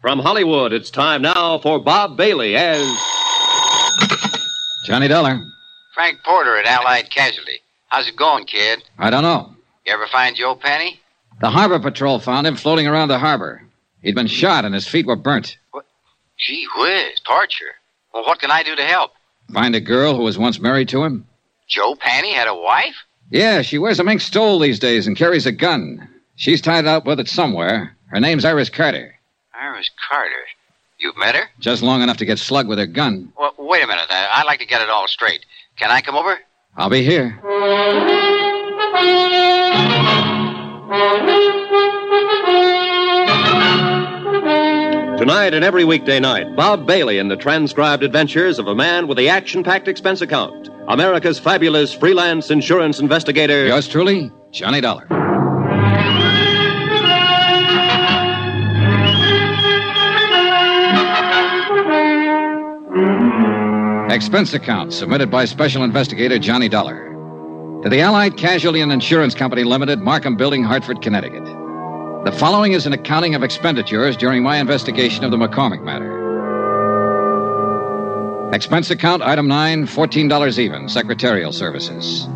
From 0.00 0.18
Hollywood, 0.20 0.72
it's 0.72 0.90
time 0.90 1.20
now 1.20 1.58
for 1.58 1.78
Bob 1.78 2.16
Bailey 2.16 2.56
as 2.56 2.80
Johnny 4.84 5.08
Dollar. 5.08 5.38
Frank 5.94 6.18
Porter 6.24 6.56
at 6.56 6.64
Allied 6.64 7.10
Casualty. 7.10 7.58
How's 7.88 8.08
it 8.08 8.16
going, 8.16 8.46
kid? 8.46 8.82
I 8.98 9.10
don't 9.10 9.22
know. 9.22 9.54
You 9.84 9.92
ever 9.92 10.06
find 10.06 10.34
Joe 10.36 10.54
Penny? 10.54 11.00
The 11.42 11.50
harbor 11.50 11.78
patrol 11.78 12.18
found 12.18 12.46
him 12.46 12.56
floating 12.56 12.86
around 12.86 13.08
the 13.08 13.18
harbor. 13.18 13.62
He'd 14.00 14.14
been 14.14 14.26
shot 14.26 14.64
and 14.64 14.74
his 14.74 14.88
feet 14.88 15.04
were 15.06 15.16
burnt. 15.16 15.58
What? 15.72 15.84
Gee 16.38 16.66
whiz, 16.76 17.20
torture. 17.26 17.74
Well, 18.14 18.24
what 18.24 18.38
can 18.40 18.50
I 18.50 18.62
do 18.62 18.74
to 18.74 18.84
help? 18.84 19.12
Find 19.52 19.74
a 19.74 19.80
girl 19.80 20.14
who 20.16 20.22
was 20.22 20.38
once 20.38 20.60
married 20.60 20.88
to 20.90 21.02
him? 21.04 21.26
Joe 21.68 21.94
Penny 21.98 22.32
had 22.32 22.48
a 22.48 22.54
wife? 22.54 22.94
Yeah, 23.30 23.62
she 23.62 23.78
wears 23.78 24.00
a 24.00 24.04
mink 24.04 24.20
stole 24.20 24.58
these 24.58 24.78
days 24.78 25.06
and 25.06 25.16
carries 25.16 25.46
a 25.46 25.52
gun. 25.52 26.08
She's 26.36 26.60
tied 26.60 26.86
up 26.86 27.04
with 27.06 27.20
it 27.20 27.28
somewhere. 27.28 27.96
Her 28.08 28.20
name's 28.20 28.44
Iris 28.44 28.70
Carter. 28.70 29.14
Iris 29.54 29.90
Carter. 30.08 30.30
You've 30.98 31.16
met 31.16 31.36
her? 31.36 31.44
Just 31.58 31.82
long 31.82 32.02
enough 32.02 32.16
to 32.18 32.24
get 32.24 32.38
slugged 32.38 32.68
with 32.68 32.78
her 32.78 32.86
gun. 32.86 33.32
Well, 33.38 33.54
wait 33.58 33.82
a 33.82 33.86
minute. 33.86 34.06
I'd 34.10 34.46
like 34.46 34.60
to 34.60 34.66
get 34.66 34.82
it 34.82 34.90
all 34.90 35.06
straight. 35.08 35.44
Can 35.76 35.90
I 35.90 36.00
come 36.00 36.16
over? 36.16 36.38
I'll 36.76 36.90
be 36.90 37.04
here. 37.04 37.38
Tonight 45.20 45.52
and 45.52 45.62
every 45.62 45.84
weekday 45.84 46.18
night, 46.18 46.56
Bob 46.56 46.86
Bailey 46.86 47.18
in 47.18 47.28
the 47.28 47.36
transcribed 47.36 48.02
adventures 48.02 48.58
of 48.58 48.68
a 48.68 48.74
man 48.74 49.06
with 49.06 49.18
the 49.18 49.28
action 49.28 49.62
packed 49.62 49.86
expense 49.86 50.22
account. 50.22 50.70
America's 50.88 51.38
fabulous 51.38 51.92
freelance 51.92 52.50
insurance 52.50 53.00
investigator. 53.00 53.66
Yours 53.66 53.86
truly, 53.86 54.32
Johnny 54.50 54.80
Dollar. 54.80 55.04
Expense 64.10 64.54
account 64.54 64.94
submitted 64.94 65.30
by 65.30 65.44
Special 65.44 65.84
Investigator 65.84 66.38
Johnny 66.38 66.70
Dollar. 66.70 67.10
To 67.82 67.90
the 67.90 68.00
Allied 68.00 68.38
Casualty 68.38 68.80
and 68.80 68.90
Insurance 68.90 69.34
Company 69.34 69.64
Limited, 69.64 69.98
Markham 69.98 70.38
Building, 70.38 70.64
Hartford, 70.64 71.02
Connecticut. 71.02 71.59
The 72.22 72.32
following 72.32 72.72
is 72.72 72.84
an 72.84 72.92
accounting 72.92 73.34
of 73.34 73.42
expenditures 73.42 74.14
during 74.14 74.42
my 74.42 74.58
investigation 74.58 75.24
of 75.24 75.30
the 75.30 75.38
McCormick 75.38 75.82
matter. 75.82 76.18
Expense 78.52 78.90
account 78.90 79.22
item 79.22 79.48
9, 79.48 79.86
$14 79.86 80.58
even, 80.58 80.86
secretarial 80.90 81.50
services. 81.50 82.28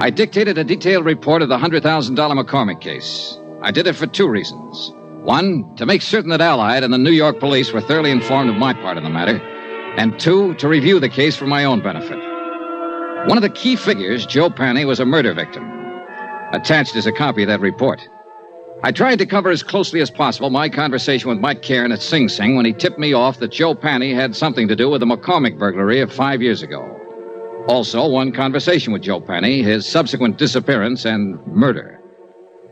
I 0.00 0.10
dictated 0.10 0.58
a 0.58 0.64
detailed 0.64 1.04
report 1.04 1.40
of 1.40 1.48
the 1.48 1.56
$100,000 1.56 1.82
McCormick 2.16 2.80
case. 2.80 3.38
I 3.62 3.70
did 3.70 3.86
it 3.86 3.94
for 3.94 4.08
two 4.08 4.28
reasons. 4.28 4.92
One, 5.22 5.72
to 5.76 5.86
make 5.86 6.02
certain 6.02 6.30
that 6.30 6.40
Allied 6.40 6.82
and 6.82 6.92
the 6.92 6.98
New 6.98 7.12
York 7.12 7.38
police 7.38 7.72
were 7.72 7.80
thoroughly 7.80 8.10
informed 8.10 8.50
of 8.50 8.56
my 8.56 8.74
part 8.74 8.96
in 8.96 9.04
the 9.04 9.10
matter. 9.10 9.38
And 9.96 10.18
two, 10.18 10.54
to 10.54 10.66
review 10.66 10.98
the 10.98 11.08
case 11.08 11.36
for 11.36 11.46
my 11.46 11.64
own 11.64 11.80
benefit. 11.80 12.18
One 13.28 13.38
of 13.38 13.42
the 13.42 13.50
key 13.50 13.76
figures, 13.76 14.26
Joe 14.26 14.50
Panny, 14.50 14.84
was 14.84 14.98
a 14.98 15.06
murder 15.06 15.32
victim. 15.32 15.62
Attached 16.52 16.96
is 16.96 17.06
a 17.06 17.12
copy 17.12 17.42
of 17.42 17.48
that 17.48 17.60
report. 17.60 18.08
I 18.84 18.90
tried 18.90 19.20
to 19.20 19.26
cover 19.26 19.50
as 19.50 19.62
closely 19.62 20.00
as 20.00 20.10
possible 20.10 20.50
my 20.50 20.68
conversation 20.68 21.30
with 21.30 21.38
Mike 21.38 21.62
Cairn 21.62 21.92
at 21.92 22.02
Sing 22.02 22.28
Sing 22.28 22.56
when 22.56 22.64
he 22.64 22.72
tipped 22.72 22.98
me 22.98 23.12
off 23.12 23.38
that 23.38 23.52
Joe 23.52 23.76
Panny 23.76 24.12
had 24.12 24.34
something 24.34 24.66
to 24.66 24.74
do 24.74 24.90
with 24.90 25.00
the 25.00 25.06
McCormick 25.06 25.56
burglary 25.56 26.00
of 26.00 26.12
five 26.12 26.42
years 26.42 26.62
ago. 26.62 26.98
Also, 27.68 28.08
one 28.08 28.32
conversation 28.32 28.92
with 28.92 29.02
Joe 29.02 29.20
Panny, 29.20 29.62
his 29.62 29.86
subsequent 29.86 30.36
disappearance, 30.36 31.04
and 31.04 31.46
murder. 31.46 32.00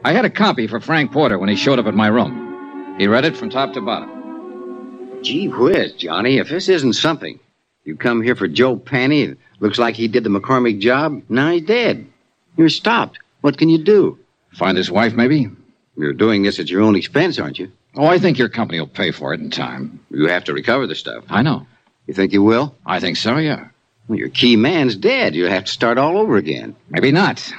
I 0.05 0.13
had 0.13 0.25
a 0.25 0.31
copy 0.31 0.67
for 0.67 0.81
Frank 0.81 1.13
Porter 1.13 1.39
when 1.39 1.49
he 1.49 1.55
showed 1.55 1.79
up 1.79 1.87
at 1.87 1.95
my 1.95 2.09
room. 2.09 2.97
He 2.99 3.07
read 3.07 3.25
it 3.25 3.37
from 3.37 3.49
top 3.49 3.73
to 3.75 3.81
bottom. 3.81 5.21
Gee 5.23 5.47
whiz, 5.47 5.93
Johnny, 5.93 6.39
if 6.39 6.49
this 6.49 6.69
isn't 6.69 6.95
something. 6.95 7.39
You 7.85 7.95
come 7.95 8.21
here 8.21 8.35
for 8.35 8.49
Joe 8.49 8.75
Panny, 8.75 9.23
It 9.23 9.39
looks 9.61 9.79
like 9.79 9.95
he 9.95 10.09
did 10.09 10.25
the 10.25 10.31
McCormick 10.31 10.81
job. 10.81 11.23
Now 11.29 11.53
he's 11.53 11.63
dead. 11.63 12.05
You're 12.57 12.69
stopped. 12.69 13.21
What 13.43 13.59
can 13.59 13.69
you 13.69 13.79
do? 13.79 14.19
Find 14.55 14.77
his 14.77 14.91
wife, 14.91 15.15
maybe? 15.15 15.51
You're 16.01 16.13
doing 16.13 16.43
this 16.43 16.59
at 16.59 16.71
your 16.71 16.83
own 16.83 16.97
expense, 16.97 17.39
aren't 17.39 17.59
you? 17.59 17.71
Oh, 17.95 18.07
I 18.07 18.19
think 18.19 18.39
your 18.39 18.49
company 18.49 18.81
will 18.81 18.87
pay 18.87 19.11
for 19.11 19.35
it 19.35 19.41
in 19.41 19.51
time. 19.51 20.01
You 20.11 20.29
have 20.29 20.45
to 20.45 20.53
recover 20.55 20.87
the 20.87 20.95
stuff. 20.95 21.25
I 21.29 21.43
know. 21.43 21.67
You 22.07 22.15
think 22.15 22.33
you 22.33 22.43
will? 22.43 22.75
I 22.87 23.01
think 23.01 23.17
so, 23.17 23.37
yeah. 23.37 23.69
Well, 24.09 24.19
your 24.19 24.29
key 24.31 24.57
man's 24.57 24.97
dead. 24.97 25.35
You'll 25.35 25.51
have 25.51 25.65
to 25.67 25.73
start 25.73 25.99
all 25.99 26.19
over 26.19 26.37
again. 26.37 26.75
Maybe 26.89 27.13
not. 27.13 27.53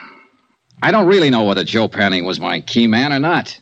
I 0.82 0.92
don't 0.92 1.08
really 1.08 1.30
know 1.30 1.44
whether 1.44 1.64
Joe 1.64 1.88
Panning 1.88 2.26
was 2.26 2.40
my 2.40 2.62
key 2.62 2.88
man 2.88 3.14
or 3.14 3.20
not. 3.20 3.60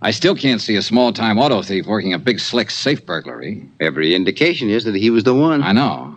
I 0.00 0.12
still 0.12 0.34
can't 0.34 0.60
see 0.60 0.76
a 0.76 0.82
small 0.82 1.12
time 1.12 1.38
auto 1.38 1.60
thief 1.62 1.86
working 1.86 2.14
a 2.14 2.18
big 2.18 2.40
slick 2.40 2.70
safe 2.70 3.04
burglary. 3.04 3.68
Every 3.80 4.14
indication 4.14 4.70
is 4.70 4.84
that 4.84 4.94
he 4.94 5.10
was 5.10 5.24
the 5.24 5.34
one. 5.34 5.62
I 5.62 5.72
know. 5.72 6.14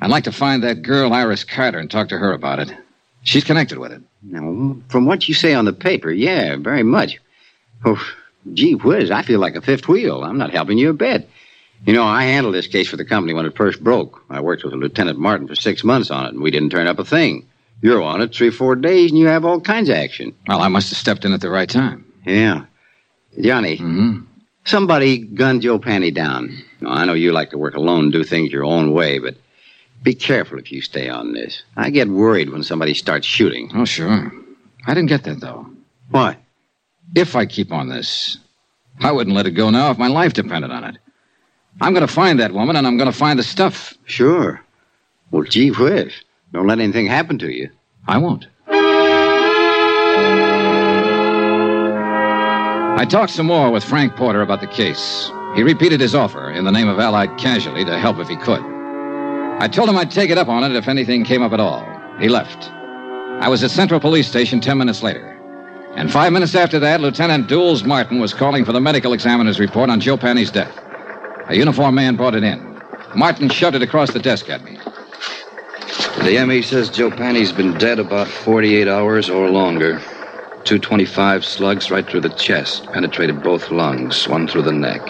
I'd 0.00 0.10
like 0.10 0.24
to 0.24 0.32
find 0.32 0.62
that 0.62 0.82
girl, 0.82 1.12
Iris 1.12 1.44
Carter, 1.44 1.78
and 1.78 1.90
talk 1.90 2.08
to 2.08 2.18
her 2.18 2.32
about 2.32 2.60
it. 2.60 2.72
She's 3.24 3.44
connected 3.44 3.78
with 3.78 3.90
it. 3.92 4.02
Now, 4.22 4.76
from 4.88 5.06
what 5.06 5.28
you 5.28 5.34
say 5.34 5.54
on 5.54 5.64
the 5.64 5.72
paper, 5.72 6.10
yeah, 6.12 6.56
very 6.56 6.82
much. 6.82 7.18
Oh, 7.84 8.00
gee 8.52 8.74
whiz, 8.74 9.10
I 9.10 9.22
feel 9.22 9.40
like 9.40 9.56
a 9.56 9.60
fifth 9.62 9.88
wheel. 9.88 10.22
I'm 10.22 10.38
not 10.38 10.50
helping 10.52 10.78
you 10.78 10.90
a 10.90 10.94
bit. 10.94 11.28
You 11.86 11.92
know, 11.92 12.04
I 12.04 12.24
handled 12.24 12.54
this 12.54 12.66
case 12.66 12.88
for 12.88 12.96
the 12.96 13.04
company 13.04 13.34
when 13.34 13.44
it 13.46 13.56
first 13.56 13.82
broke. 13.82 14.22
I 14.30 14.40
worked 14.40 14.64
with 14.64 14.72
Lieutenant 14.74 15.18
Martin 15.18 15.48
for 15.48 15.54
six 15.54 15.84
months 15.84 16.10
on 16.10 16.26
it, 16.26 16.32
and 16.34 16.42
we 16.42 16.50
didn't 16.50 16.70
turn 16.70 16.86
up 16.86 16.98
a 16.98 17.04
thing. 17.04 17.46
You're 17.82 18.02
on 18.02 18.22
it 18.22 18.34
three, 18.34 18.50
four 18.50 18.76
days, 18.76 19.10
and 19.10 19.18
you 19.18 19.26
have 19.26 19.44
all 19.44 19.60
kinds 19.60 19.88
of 19.90 19.96
action. 19.96 20.34
Well, 20.48 20.60
I 20.60 20.68
must 20.68 20.88
have 20.90 20.98
stepped 20.98 21.24
in 21.26 21.32
at 21.34 21.40
the 21.42 21.50
right 21.50 21.68
time. 21.68 22.04
Yeah. 22.24 22.64
Johnny, 23.40 23.78
Mm-hmm. 23.78 24.20
somebody 24.64 25.18
gunned 25.18 25.62
Joe 25.62 25.78
Panny 25.78 26.10
down. 26.10 26.62
Now, 26.80 26.90
I 26.90 27.04
know 27.04 27.14
you 27.14 27.32
like 27.32 27.50
to 27.50 27.58
work 27.58 27.74
alone 27.74 28.04
and 28.04 28.12
do 28.12 28.24
things 28.24 28.52
your 28.52 28.64
own 28.64 28.92
way, 28.92 29.18
but 29.18 29.34
be 30.04 30.14
careful 30.14 30.58
if 30.58 30.70
you 30.70 30.82
stay 30.82 31.08
on 31.08 31.32
this. 31.32 31.62
I 31.76 31.90
get 31.90 32.08
worried 32.08 32.50
when 32.50 32.62
somebody 32.62 32.92
starts 32.94 33.26
shooting. 33.26 33.70
Oh, 33.74 33.86
sure. 33.86 34.30
I 34.86 34.92
didn't 34.92 35.08
get 35.08 35.24
that, 35.24 35.40
though. 35.40 35.66
Why? 36.10 36.36
If 37.16 37.34
I 37.34 37.46
keep 37.46 37.72
on 37.72 37.88
this, 37.88 38.36
I 39.00 39.10
wouldn't 39.12 39.34
let 39.34 39.46
it 39.46 39.52
go 39.52 39.70
now 39.70 39.90
if 39.90 39.98
my 39.98 40.08
life 40.08 40.34
depended 40.34 40.70
on 40.70 40.84
it. 40.84 40.98
I'm 41.80 41.94
going 41.94 42.06
to 42.06 42.12
find 42.12 42.38
that 42.38 42.52
woman, 42.52 42.76
and 42.76 42.86
I'm 42.86 42.98
going 42.98 43.10
to 43.10 43.16
find 43.16 43.38
the 43.38 43.42
stuff. 43.42 43.94
Sure. 44.04 44.60
Well, 45.30 45.44
gee 45.44 45.70
whiz. 45.70 46.12
Don't 46.52 46.66
let 46.66 46.78
anything 46.78 47.06
happen 47.06 47.38
to 47.38 47.50
you. 47.50 47.70
I 48.06 48.18
won't. 48.18 48.46
I 52.96 53.06
talked 53.08 53.32
some 53.32 53.46
more 53.46 53.70
with 53.70 53.82
Frank 53.82 54.14
Porter 54.16 54.42
about 54.42 54.60
the 54.60 54.66
case. 54.66 55.30
He 55.56 55.62
repeated 55.62 56.00
his 56.00 56.14
offer 56.14 56.50
in 56.50 56.64
the 56.64 56.72
name 56.72 56.88
of 56.88 56.98
Allied 56.98 57.38
Casualty 57.38 57.84
to 57.86 57.98
help 57.98 58.18
if 58.18 58.28
he 58.28 58.36
could. 58.36 58.73
I 59.60 59.68
told 59.68 59.88
him 59.88 59.96
I'd 59.96 60.10
take 60.10 60.30
it 60.30 60.38
up 60.38 60.48
on 60.48 60.64
it 60.64 60.76
if 60.76 60.88
anything 60.88 61.24
came 61.24 61.42
up 61.42 61.52
at 61.52 61.60
all. 61.60 61.86
He 62.18 62.28
left. 62.28 62.70
I 63.40 63.48
was 63.48 63.62
at 63.62 63.70
Central 63.70 64.00
Police 64.00 64.28
Station 64.28 64.60
ten 64.60 64.78
minutes 64.78 65.02
later. 65.02 65.30
And 65.96 66.10
five 66.10 66.32
minutes 66.32 66.54
after 66.54 66.78
that, 66.80 67.00
Lieutenant 67.00 67.48
Jules 67.48 67.84
Martin 67.84 68.18
was 68.18 68.34
calling 68.34 68.64
for 68.64 68.72
the 68.72 68.80
medical 68.80 69.12
examiner's 69.12 69.60
report 69.60 69.90
on 69.90 70.00
Joe 70.00 70.16
Panny's 70.16 70.50
death. 70.50 70.76
A 71.48 71.56
uniformed 71.56 71.94
man 71.94 72.16
brought 72.16 72.34
it 72.34 72.42
in. 72.42 72.80
Martin 73.14 73.48
shoved 73.48 73.76
it 73.76 73.82
across 73.82 74.12
the 74.12 74.18
desk 74.18 74.50
at 74.50 74.64
me. 74.64 74.76
The 76.24 76.44
ME 76.46 76.62
says 76.62 76.90
Joe 76.90 77.10
Panny's 77.10 77.52
been 77.52 77.78
dead 77.78 77.98
about 77.98 78.26
48 78.26 78.88
hours 78.88 79.30
or 79.30 79.50
longer. 79.50 79.98
225 80.64 81.44
slugs 81.44 81.90
right 81.90 82.08
through 82.08 82.22
the 82.22 82.30
chest, 82.30 82.86
penetrated 82.86 83.42
both 83.42 83.70
lungs, 83.70 84.26
one 84.26 84.48
through 84.48 84.62
the 84.62 84.72
neck. 84.72 85.02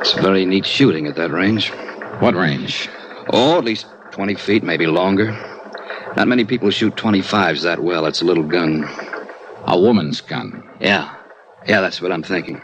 It's 0.00 0.14
very 0.14 0.46
neat 0.46 0.66
shooting 0.66 1.06
at 1.06 1.14
that 1.16 1.30
range. 1.30 1.70
What 2.18 2.34
range? 2.34 2.88
Oh, 3.32 3.58
at 3.58 3.64
least 3.64 3.86
20 4.12 4.34
feet, 4.34 4.62
maybe 4.62 4.86
longer. 4.86 5.32
Not 6.16 6.28
many 6.28 6.44
people 6.44 6.70
shoot 6.70 6.94
25s 6.96 7.62
that 7.62 7.82
well. 7.82 8.04
It's 8.06 8.20
a 8.20 8.24
little 8.24 8.42
gun. 8.44 8.88
A 9.66 9.78
woman's 9.78 10.20
gun. 10.20 10.62
Yeah. 10.80 11.14
Yeah, 11.66 11.80
that's 11.80 12.02
what 12.02 12.12
I'm 12.12 12.22
thinking. 12.22 12.60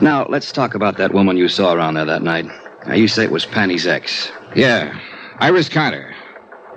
Now, 0.00 0.26
let's 0.26 0.52
talk 0.52 0.74
about 0.74 0.98
that 0.98 1.14
woman 1.14 1.36
you 1.36 1.48
saw 1.48 1.72
around 1.72 1.94
there 1.94 2.04
that 2.04 2.22
night. 2.22 2.46
Now, 2.86 2.94
you 2.94 3.08
say 3.08 3.24
it 3.24 3.30
was 3.30 3.46
Panny's 3.46 3.86
ex. 3.86 4.30
Yeah, 4.54 4.98
Iris 5.38 5.68
Carter. 5.70 6.14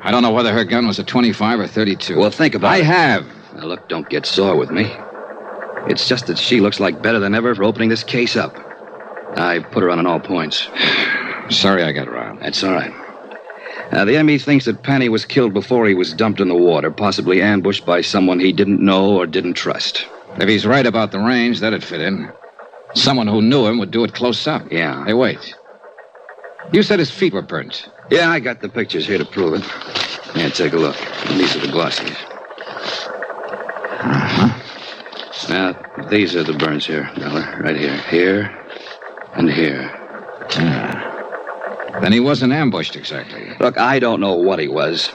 I 0.01 0.11
don't 0.11 0.21
know 0.23 0.31
whether 0.31 0.53
her 0.53 0.63
gun 0.63 0.87
was 0.87 0.99
a 0.99 1.03
25 1.03 1.59
or 1.59 1.67
32. 1.67 2.17
Well, 2.17 2.31
think 2.31 2.55
about 2.55 2.71
I 2.71 2.77
it. 2.77 2.81
I 2.81 2.83
have. 2.85 3.25
Now, 3.55 3.65
look, 3.65 3.89
don't 3.89 4.07
get 4.09 4.25
sore 4.25 4.55
with 4.55 4.71
me. 4.71 4.89
It's 5.89 6.07
just 6.07 6.27
that 6.27 6.37
she 6.37 6.61
looks 6.61 6.79
like 6.79 7.01
better 7.01 7.19
than 7.19 7.35
ever 7.35 7.53
for 7.55 7.63
opening 7.65 7.89
this 7.89 8.03
case 8.03 8.37
up. 8.37 8.55
I 9.35 9.59
put 9.59 9.83
her 9.83 9.89
on 9.89 9.99
in 9.99 10.05
all 10.07 10.19
points. 10.19 10.69
Sorry 11.49 11.83
I 11.83 11.91
got 11.91 12.07
around. 12.07 12.39
That's 12.39 12.63
all 12.63 12.73
right. 12.73 12.93
Uh, 13.91 14.05
the 14.05 14.21
ME 14.23 14.37
thinks 14.37 14.65
that 14.65 14.83
Panny 14.83 15.09
was 15.09 15.25
killed 15.25 15.53
before 15.53 15.87
he 15.87 15.93
was 15.93 16.13
dumped 16.13 16.41
in 16.41 16.49
the 16.49 16.55
water, 16.55 16.91
possibly 16.91 17.41
ambushed 17.41 17.85
by 17.85 18.01
someone 18.01 18.39
he 18.39 18.51
didn't 18.51 18.81
know 18.81 19.15
or 19.15 19.25
didn't 19.25 19.53
trust. 19.53 20.05
If 20.37 20.49
he's 20.49 20.65
right 20.65 20.85
about 20.85 21.11
the 21.11 21.19
range, 21.19 21.61
that'd 21.61 21.83
fit 21.83 22.01
in. 22.01 22.31
Someone 22.95 23.27
who 23.27 23.41
knew 23.41 23.65
him 23.65 23.79
would 23.79 23.91
do 23.91 24.03
it 24.03 24.13
close 24.13 24.45
up. 24.45 24.71
Yeah. 24.71 25.05
Hey, 25.05 25.13
wait. 25.13 25.55
You 26.71 26.83
said 26.83 26.99
his 26.99 27.11
feet 27.11 27.33
were 27.33 27.41
burnt. 27.41 27.89
Yeah, 28.09 28.29
I 28.29 28.39
got 28.39 28.61
the 28.61 28.69
pictures 28.69 29.07
here 29.07 29.17
to 29.17 29.25
prove 29.25 29.53
it. 29.53 29.65
Yeah, 30.35 30.49
take 30.49 30.73
a 30.73 30.77
look. 30.77 30.97
These 31.29 31.55
are 31.55 31.59
the 31.59 31.67
glossies. 31.67 32.17
Uh-huh. 33.99 34.59
Now, 35.49 36.07
these 36.09 36.35
are 36.35 36.43
the 36.43 36.53
burns 36.53 36.85
here, 36.85 37.09
Dollar. 37.15 37.59
Right 37.61 37.77
here. 37.77 37.97
Here 38.09 38.65
and 39.35 39.49
here. 39.49 41.16
Then 42.01 42.11
he 42.11 42.19
wasn't 42.19 42.53
ambushed 42.53 42.95
exactly. 42.95 43.49
Look, 43.59 43.77
I 43.77 43.99
don't 43.99 44.19
know 44.19 44.35
what 44.35 44.59
he 44.59 44.67
was, 44.67 45.11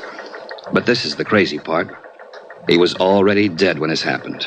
but 0.73 0.87
this 0.87 1.05
is 1.05 1.17
the 1.17 1.25
crazy 1.25 1.59
part. 1.59 1.89
He 2.69 2.77
was 2.77 2.95
already 2.97 3.49
dead 3.49 3.79
when 3.79 3.91
this 3.91 4.03
happened. 4.03 4.47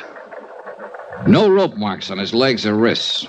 No 1.28 1.50
rope 1.50 1.76
marks 1.76 2.12
on 2.12 2.18
his 2.18 2.34
legs 2.34 2.66
or 2.66 2.76
wrists. 2.76 3.28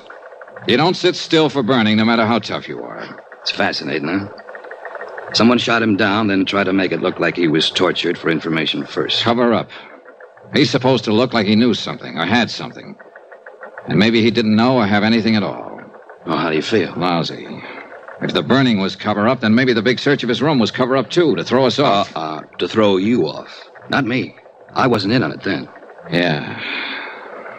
You 0.67 0.77
don't 0.77 0.97
sit 0.97 1.17
still 1.17 1.49
for 1.49 1.63
burning, 1.63 1.97
no 1.97 2.05
matter 2.05 2.27
how 2.27 2.39
tough 2.39 2.69
you 2.69 2.83
are. 2.83 3.23
It's 3.41 3.51
fascinating, 3.51 4.09
huh? 4.09 4.29
Someone 5.33 5.59
shot 5.59 5.83
him 5.83 5.97
down, 5.97 6.27
then 6.27 6.45
tried 6.45 6.65
to 6.65 6.73
make 6.73 6.93
it 6.93 7.01
look 7.01 7.19
like 7.21 7.37
he 7.37 7.49
was 7.49 7.71
tortured 7.71 8.19
for 8.19 8.31
information 8.31 8.85
first. 8.85 9.23
Cover 9.23 9.53
up. 9.53 9.71
He's 10.55 10.71
supposed 10.71 11.05
to 11.05 11.13
look 11.13 11.33
like 11.33 11.47
he 11.47 11.57
knew 11.57 11.75
something 11.75 12.19
or 12.19 12.25
had 12.25 12.51
something. 12.51 12.97
And 13.89 13.99
maybe 13.99 14.23
he 14.23 14.31
didn't 14.31 14.57
know 14.57 14.77
or 14.77 14.87
have 14.87 15.05
anything 15.05 15.37
at 15.37 15.43
all. 15.43 15.81
Oh, 16.27 16.37
how 16.37 16.51
do 16.51 16.57
you 16.57 16.63
feel? 16.63 16.93
Lousy. 16.97 17.47
If 18.23 18.33
the 18.33 18.43
burning 18.43 18.81
was 18.81 18.97
cover 18.97 19.29
up, 19.29 19.41
then 19.41 19.55
maybe 19.55 19.75
the 19.75 19.83
big 19.83 19.99
search 19.99 20.23
of 20.23 20.29
his 20.29 20.41
room 20.41 20.59
was 20.59 20.71
cover 20.71 20.97
up 20.97 21.11
too, 21.11 21.37
to 21.37 21.45
throw 21.45 21.67
us 21.67 21.79
off. 21.79 22.17
Uh, 22.17 22.21
uh, 22.21 22.41
to 22.59 22.67
throw 22.67 22.97
you 22.97 23.27
off. 23.29 23.71
Not 23.91 24.07
me. 24.07 24.35
I 24.73 24.87
wasn't 24.87 25.13
in 25.13 25.23
on 25.23 25.33
it 25.33 25.43
then. 25.43 25.69
Yeah. 26.11 26.59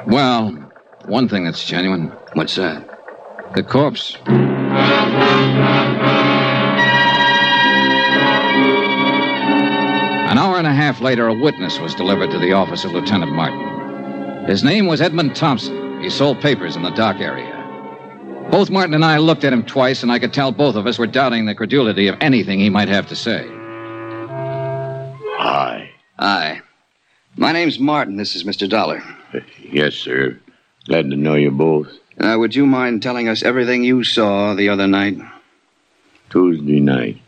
Well, 0.08 0.52
one 1.06 1.30
thing 1.30 1.44
that's 1.44 1.64
genuine. 1.64 2.12
What's 2.34 2.56
that? 2.56 2.88
The 3.56 3.64
corpse. 3.64 4.18
An 10.30 10.38
hour 10.38 10.58
and 10.58 10.68
a 10.68 10.74
half 10.74 11.02
later, 11.02 11.28
a 11.28 11.34
witness 11.34 11.80
was 11.80 11.96
delivered 11.96 12.32
to 12.32 12.40
the 12.40 12.54
office 12.54 12.84
of 12.84 12.92
Lieutenant 12.92 13.32
Martin. 13.32 14.46
His 14.46 14.64
name 14.64 14.88
was 14.88 15.02
Edmund 15.02 15.36
Thompson. 15.36 16.02
He 16.02 16.10
sold 16.10 16.42
papers 16.42 16.76
in 16.76 16.84
the 16.84 16.90
dock 16.92 17.20
area. 17.20 17.57
Both 18.52 18.69
Martin 18.69 18.94
and 18.94 19.03
I 19.03 19.18
looked 19.18 19.44
at 19.44 19.52
him 19.52 19.64
twice, 19.64 20.03
and 20.03 20.11
I 20.11 20.19
could 20.19 20.34
tell 20.34 20.52
both 20.53 20.76
of 20.76 20.88
us 20.88 20.98
were 20.98 21.06
doubting 21.06 21.45
the 21.45 21.53
credulity 21.53 22.07
of 22.07 22.15
anything 22.22 22.60
he 22.60 22.69
might 22.69 22.88
have 22.88 23.07
to 23.07 23.15
say. 23.15 23.45
Hi. 25.38 25.91
Hi. 26.18 26.61
My 27.36 27.52
name's 27.52 27.78
Martin. 27.78 28.15
This 28.15 28.36
is 28.36 28.45
Mr. 28.45 28.68
Dollar. 28.68 29.03
Yes, 29.61 29.95
sir. 29.95 30.40
Glad 30.86 31.10
to 31.10 31.18
know 31.18 31.36
you 31.36 31.52
both. 31.52 31.90
Uh, 32.19 32.38
would 32.40 32.56
you 32.56 32.65
mind 32.65 33.03
telling 33.03 33.28
us 33.28 33.44
everything 33.44 33.84
you 33.84 34.03
saw 34.03 34.53
the 34.56 34.69
other 34.69 34.88
night? 34.88 35.18
Tuesday 36.30 36.80
night. 36.80 37.22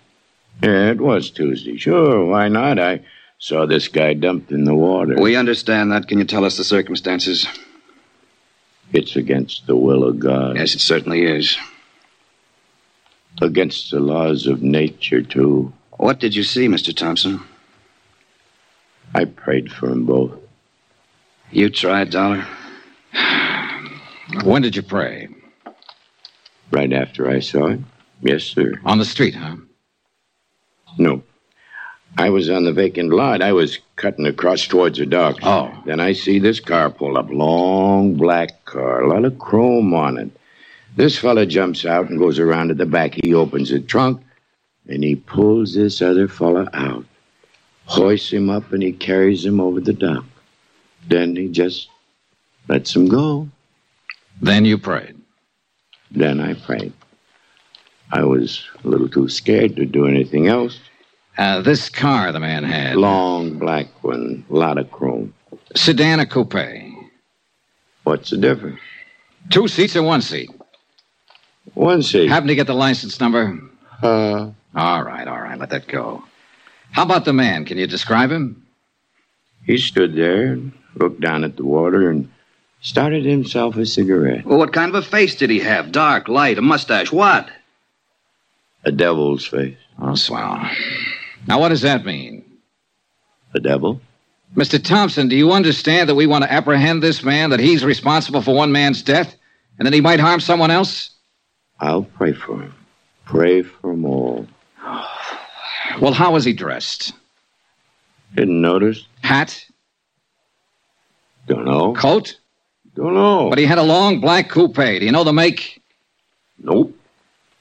Yeah, 0.63 0.89
it 0.91 1.01
was 1.01 1.29
Tuesday. 1.29 1.77
Sure, 1.77 2.25
why 2.25 2.47
not? 2.47 2.79
I 2.79 3.01
saw 3.37 3.65
this 3.65 3.87
guy 3.89 4.13
dumped 4.13 4.51
in 4.51 4.63
the 4.63 4.73
water. 4.73 5.15
We 5.21 5.35
understand 5.35 5.91
that. 5.91 6.07
Can 6.07 6.17
you 6.17 6.25
tell 6.25 6.45
us 6.45 6.57
the 6.57 6.63
circumstances? 6.63 7.45
It's 8.91 9.15
against 9.15 9.67
the 9.67 9.75
will 9.75 10.03
of 10.03 10.19
God. 10.19 10.57
Yes, 10.57 10.75
it 10.75 10.81
certainly 10.81 11.23
is. 11.23 11.57
Against 13.41 13.91
the 13.91 13.99
laws 13.99 14.47
of 14.47 14.61
nature, 14.61 15.21
too. 15.21 15.71
What 15.91 16.19
did 16.19 16.35
you 16.35 16.43
see, 16.43 16.67
Mr. 16.67 16.95
Thompson? 16.95 17.41
I 19.13 19.25
prayed 19.25 19.71
for 19.71 19.87
them 19.87 20.05
both. 20.05 20.33
You 21.51 21.69
tried, 21.69 22.11
Dollar? 22.11 22.45
When 24.43 24.61
did 24.61 24.75
you 24.75 24.83
pray? 24.83 25.27
Right 26.71 26.93
after 26.93 27.29
I 27.29 27.39
saw 27.39 27.67
it? 27.67 27.79
Yes, 28.21 28.43
sir. 28.43 28.79
On 28.85 28.99
the 28.99 29.05
street, 29.05 29.35
huh? 29.35 29.55
No. 30.97 31.23
I 32.17 32.29
was 32.29 32.49
on 32.49 32.65
the 32.65 32.73
vacant 32.73 33.11
lot. 33.11 33.41
I 33.41 33.53
was 33.53 33.79
cutting 33.95 34.25
across 34.25 34.67
towards 34.67 34.97
the 34.97 35.05
dock. 35.05 35.37
Oh. 35.43 35.71
Then 35.85 35.99
I 35.99 36.13
see 36.13 36.39
this 36.39 36.59
car 36.59 36.89
pull 36.89 37.17
up. 37.17 37.29
Long 37.29 38.15
black 38.15 38.65
car. 38.65 39.01
A 39.01 39.07
lot 39.07 39.25
of 39.25 39.39
chrome 39.39 39.93
on 39.93 40.17
it. 40.17 40.31
This 40.95 41.17
fella 41.17 41.45
jumps 41.45 41.85
out 41.85 42.09
and 42.09 42.19
goes 42.19 42.39
around 42.39 42.69
to 42.69 42.73
the 42.73 42.85
back. 42.85 43.13
He 43.13 43.33
opens 43.33 43.69
the 43.69 43.79
trunk 43.79 44.21
and 44.87 45.03
he 45.03 45.15
pulls 45.15 45.75
this 45.75 46.01
other 46.01 46.27
fella 46.27 46.69
out. 46.73 47.05
Hoists 47.85 48.31
him 48.31 48.49
up 48.49 48.71
and 48.73 48.83
he 48.83 48.91
carries 48.91 49.45
him 49.45 49.59
over 49.61 49.79
the 49.79 49.93
dock. 49.93 50.25
Then 51.07 51.35
he 51.35 51.47
just 51.47 51.89
lets 52.67 52.95
him 52.95 53.07
go. 53.07 53.49
Then 54.41 54.65
you 54.65 54.77
prayed. 54.77 55.15
Then 56.11 56.39
I 56.39 56.53
prayed. 56.53 56.93
I 58.11 58.23
was 58.23 58.63
a 58.83 58.87
little 58.87 59.09
too 59.09 59.29
scared 59.29 59.75
to 59.75 59.85
do 59.85 60.07
anything 60.07 60.47
else. 60.47 60.79
Uh, 61.39 61.61
this 61.61 61.87
car 61.87 62.33
the 62.33 62.39
man 62.39 62.65
had. 62.65 62.97
Long 62.97 63.57
black 63.57 63.87
one, 64.03 64.43
a 64.49 64.53
lot 64.53 64.77
of 64.77 64.91
chrome. 64.91 65.33
Sedan 65.73 66.19
or 66.19 66.25
coupe? 66.25 66.53
What's 68.03 68.31
the 68.31 68.37
difference? 68.37 68.81
Two 69.49 69.69
seats 69.69 69.95
or 69.95 70.03
one 70.03 70.21
seat? 70.21 70.49
One 71.75 72.03
seat. 72.03 72.27
Happen 72.27 72.49
to 72.49 72.55
get 72.55 72.67
the 72.67 72.73
license 72.73 73.21
number? 73.21 73.57
Uh. 74.03 74.49
All 74.75 75.03
right, 75.03 75.25
all 75.29 75.39
right, 75.39 75.57
let 75.57 75.69
that 75.69 75.87
go. 75.87 76.21
How 76.91 77.03
about 77.03 77.23
the 77.23 77.31
man? 77.31 77.63
Can 77.63 77.77
you 77.77 77.87
describe 77.87 78.31
him? 78.31 78.67
He 79.65 79.77
stood 79.77 80.15
there 80.15 80.51
and 80.51 80.73
looked 80.95 81.21
down 81.21 81.45
at 81.45 81.55
the 81.55 81.63
water 81.63 82.09
and 82.09 82.29
started 82.81 83.23
himself 83.23 83.77
a 83.77 83.85
cigarette. 83.85 84.45
Well, 84.45 84.57
what 84.57 84.73
kind 84.73 84.93
of 84.93 84.95
a 85.01 85.07
face 85.07 85.35
did 85.35 85.49
he 85.49 85.59
have? 85.59 85.93
Dark, 85.93 86.27
light, 86.27 86.57
a 86.57 86.61
mustache, 86.61 87.13
what? 87.13 87.49
A 88.83 88.91
devil's 88.91 89.45
face. 89.45 89.77
Oh, 90.01 90.15
swell. 90.15 90.69
Now, 91.47 91.59
what 91.59 91.69
does 91.69 91.81
that 91.81 92.05
mean? 92.05 92.45
The 93.53 93.59
devil? 93.59 94.01
Mr. 94.55 94.83
Thompson, 94.83 95.27
do 95.27 95.35
you 95.35 95.51
understand 95.51 96.09
that 96.09 96.15
we 96.15 96.27
want 96.27 96.43
to 96.43 96.51
apprehend 96.51 97.03
this 97.03 97.23
man, 97.23 97.51
that 97.51 97.59
he's 97.59 97.83
responsible 97.85 98.41
for 98.41 98.55
one 98.55 98.71
man's 98.71 99.03
death, 99.03 99.35
and 99.77 99.85
that 99.85 99.93
he 99.93 100.01
might 100.01 100.19
harm 100.19 100.39
someone 100.39 100.71
else? 100.71 101.11
I'll 101.79 102.03
pray 102.03 102.33
for 102.33 102.61
him. 102.61 102.73
Pray 103.25 103.61
for 103.61 103.91
them 103.91 104.05
all. 104.05 104.47
Well, 106.01 106.13
how 106.13 106.33
was 106.33 106.45
he 106.45 106.53
dressed? 106.53 107.13
Didn't 108.35 108.61
notice. 108.61 109.05
Hat? 109.21 109.65
Don't 111.47 111.65
know. 111.65 111.93
Coat? 111.93 112.39
Don't 112.95 113.13
know. 113.13 113.49
But 113.49 113.59
he 113.59 113.65
had 113.65 113.77
a 113.77 113.83
long 113.83 114.19
black 114.19 114.49
coupe. 114.49 114.75
Do 114.75 115.05
you 115.05 115.11
know 115.11 115.23
the 115.23 115.33
make? 115.33 115.81
Nope. 116.57 116.95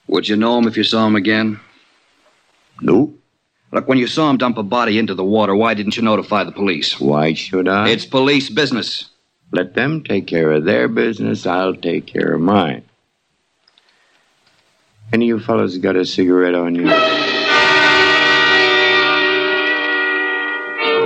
Would 0.07 0.29
you 0.29 0.37
know 0.37 0.59
him 0.59 0.67
if 0.67 0.77
you 0.77 0.85
saw 0.85 1.07
him 1.07 1.17
again? 1.17 1.61
Nope. 2.81 3.18
Look, 3.71 3.87
when 3.87 3.99
you 3.99 4.07
saw 4.07 4.31
him 4.31 4.39
dump 4.39 4.57
a 4.57 4.63
body 4.63 4.99
into 4.99 5.15
the 5.15 5.25
water, 5.25 5.55
why 5.55 5.75
didn't 5.75 5.97
you 5.97 6.03
notify 6.03 6.45
the 6.45 6.53
police? 6.53 6.99
Why 6.99 7.35
should 7.35 7.69
I? 7.69 7.91
It's 7.91 8.07
police 8.07 8.49
business. 8.49 9.11
Let 9.53 9.75
them 9.75 10.03
take 10.03 10.27
care 10.27 10.53
of 10.53 10.65
their 10.65 10.89
business. 10.89 11.47
I'll 11.47 11.75
take 11.75 12.07
care 12.07 12.35
of 12.35 12.41
mine. 12.41 12.85
Any 15.13 15.31
of 15.31 15.41
you 15.41 15.45
fellas 15.45 15.77
got 15.79 15.97
a 15.97 16.05
cigarette 16.05 16.55
on 16.55 16.75
you? 16.75 16.89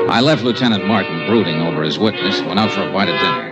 I 0.08 0.20
left 0.20 0.42
Lieutenant 0.44 0.86
Martin 0.86 1.26
brooding 1.26 1.62
over 1.62 1.82
his 1.82 1.98
witness 1.98 2.38
and 2.38 2.48
went 2.48 2.60
out 2.60 2.70
for 2.70 2.82
a 2.82 2.92
bite 2.92 3.08
of 3.08 3.18
dinner. 3.18 3.50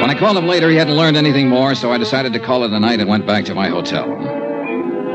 When 0.00 0.10
I 0.10 0.16
called 0.18 0.36
him 0.36 0.46
later, 0.46 0.70
he 0.70 0.76
hadn't 0.76 0.96
learned 0.96 1.16
anything 1.16 1.48
more, 1.48 1.74
so 1.74 1.92
I 1.92 1.98
decided 1.98 2.32
to 2.32 2.38
call 2.38 2.64
it 2.64 2.72
a 2.72 2.80
night 2.80 3.00
and 3.00 3.08
went 3.08 3.26
back 3.26 3.44
to 3.46 3.54
my 3.54 3.68
hotel. 3.68 4.39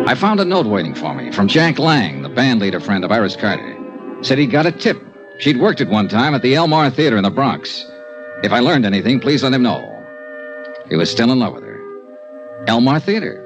I 0.08 0.14
found 0.14 0.40
a 0.40 0.46
note 0.46 0.68
waiting 0.68 0.94
for 0.94 1.16
me 1.16 1.32
from 1.32 1.48
Jack 1.48 1.80
Lang, 1.80 2.22
the 2.22 2.30
band 2.30 2.60
leader 2.62 2.80
friend 2.80 3.04
of 3.04 3.12
Iris 3.12 3.36
Carter. 3.36 3.76
Said 4.22 4.38
he'd 4.38 4.52
got 4.52 4.66
a 4.66 4.72
tip. 4.72 5.02
She'd 5.40 5.60
worked 5.60 5.82
at 5.82 5.90
one 5.90 6.08
time 6.08 6.36
at 6.36 6.42
the 6.42 6.54
Elmar 6.54 6.94
Theater 6.94 7.18
in 7.18 7.24
the 7.24 7.32
Bronx. 7.32 7.86
If 8.44 8.52
I 8.52 8.60
learned 8.60 8.86
anything, 8.86 9.20
please 9.20 9.44
let 9.44 9.54
him 9.54 9.64
know. 9.64 9.92
He 10.90 10.96
was 10.96 11.10
still 11.10 11.32
in 11.32 11.40
love 11.40 11.54
with 11.54 11.64
her. 11.64 11.80
Elmar 12.68 13.02
Theater. 13.02 13.42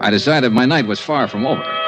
I 0.00 0.10
decided 0.10 0.52
my 0.52 0.66
night 0.66 0.86
was 0.86 1.00
far 1.00 1.26
from 1.26 1.46
over. 1.46 1.83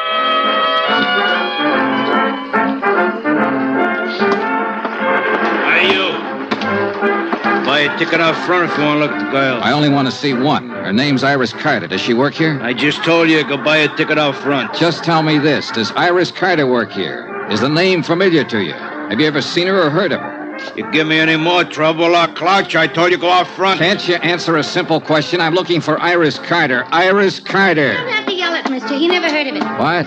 Buy 7.86 7.94
a 7.94 7.98
ticket 7.98 8.20
out 8.20 8.34
front 8.46 8.70
if 8.70 8.76
you 8.76 8.84
want 8.84 8.98
to 8.98 9.06
look 9.06 9.12
at 9.12 9.24
the 9.24 9.30
girl. 9.30 9.60
I 9.62 9.70
only 9.72 9.88
want 9.88 10.08
to 10.08 10.12
see 10.12 10.32
one. 10.32 10.70
Her 10.70 10.92
name's 10.92 11.22
Iris 11.22 11.52
Carter. 11.52 11.86
Does 11.86 12.00
she 12.00 12.14
work 12.14 12.34
here? 12.34 12.58
I 12.62 12.72
just 12.74 13.04
told 13.04 13.28
you, 13.28 13.46
go 13.46 13.56
buy 13.56 13.76
a 13.76 13.96
ticket 13.96 14.18
out 14.18 14.34
front. 14.34 14.74
Just 14.74 15.04
tell 15.04 15.22
me 15.22 15.38
this. 15.38 15.70
Does 15.70 15.92
Iris 15.92 16.32
Carter 16.32 16.66
work 16.66 16.90
here? 16.90 17.46
Is 17.50 17.60
the 17.60 17.68
name 17.68 18.02
familiar 18.02 18.42
to 18.44 18.60
you? 18.62 18.72
Have 18.72 19.20
you 19.20 19.26
ever 19.26 19.40
seen 19.40 19.68
her 19.68 19.80
or 19.80 19.90
heard 19.90 20.10
of 20.12 20.20
her? 20.20 20.34
You 20.74 20.90
give 20.90 21.06
me 21.06 21.18
any 21.18 21.36
more 21.36 21.62
trouble, 21.62 22.16
I'll 22.16 22.32
clouch. 22.34 22.74
I 22.74 22.88
told 22.88 23.12
you 23.12 23.18
go 23.18 23.30
out 23.30 23.46
front. 23.46 23.78
Can't 23.78 24.08
you 24.08 24.16
answer 24.16 24.56
a 24.56 24.64
simple 24.64 25.00
question? 25.00 25.40
I'm 25.40 25.54
looking 25.54 25.80
for 25.80 26.00
Iris 26.00 26.38
Carter. 26.40 26.84
Iris 26.90 27.38
Carter. 27.38 27.92
You 27.92 27.98
don't 27.98 28.08
have 28.08 28.26
to 28.26 28.34
yell 28.34 28.52
at 28.54 28.68
Mister. 28.70 28.94
He 28.96 29.06
never 29.06 29.28
heard 29.28 29.46
of 29.46 29.54
it. 29.54 29.62
What? 29.62 30.06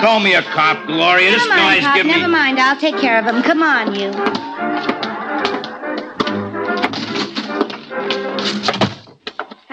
Call 0.00 0.20
me 0.20 0.34
a 0.34 0.42
cop, 0.42 0.86
Gloria. 0.86 1.30
This 1.32 1.46
Never 1.46 1.60
mind, 1.60 1.80
guy's 1.80 1.84
Pop. 1.84 1.96
giving 1.96 2.12
Never 2.12 2.28
me... 2.28 2.32
mind. 2.32 2.58
I'll 2.60 2.80
take 2.80 2.96
care 2.96 3.18
of 3.18 3.26
him. 3.26 3.42
Come 3.42 3.62
on, 3.62 3.94
you. 3.94 4.93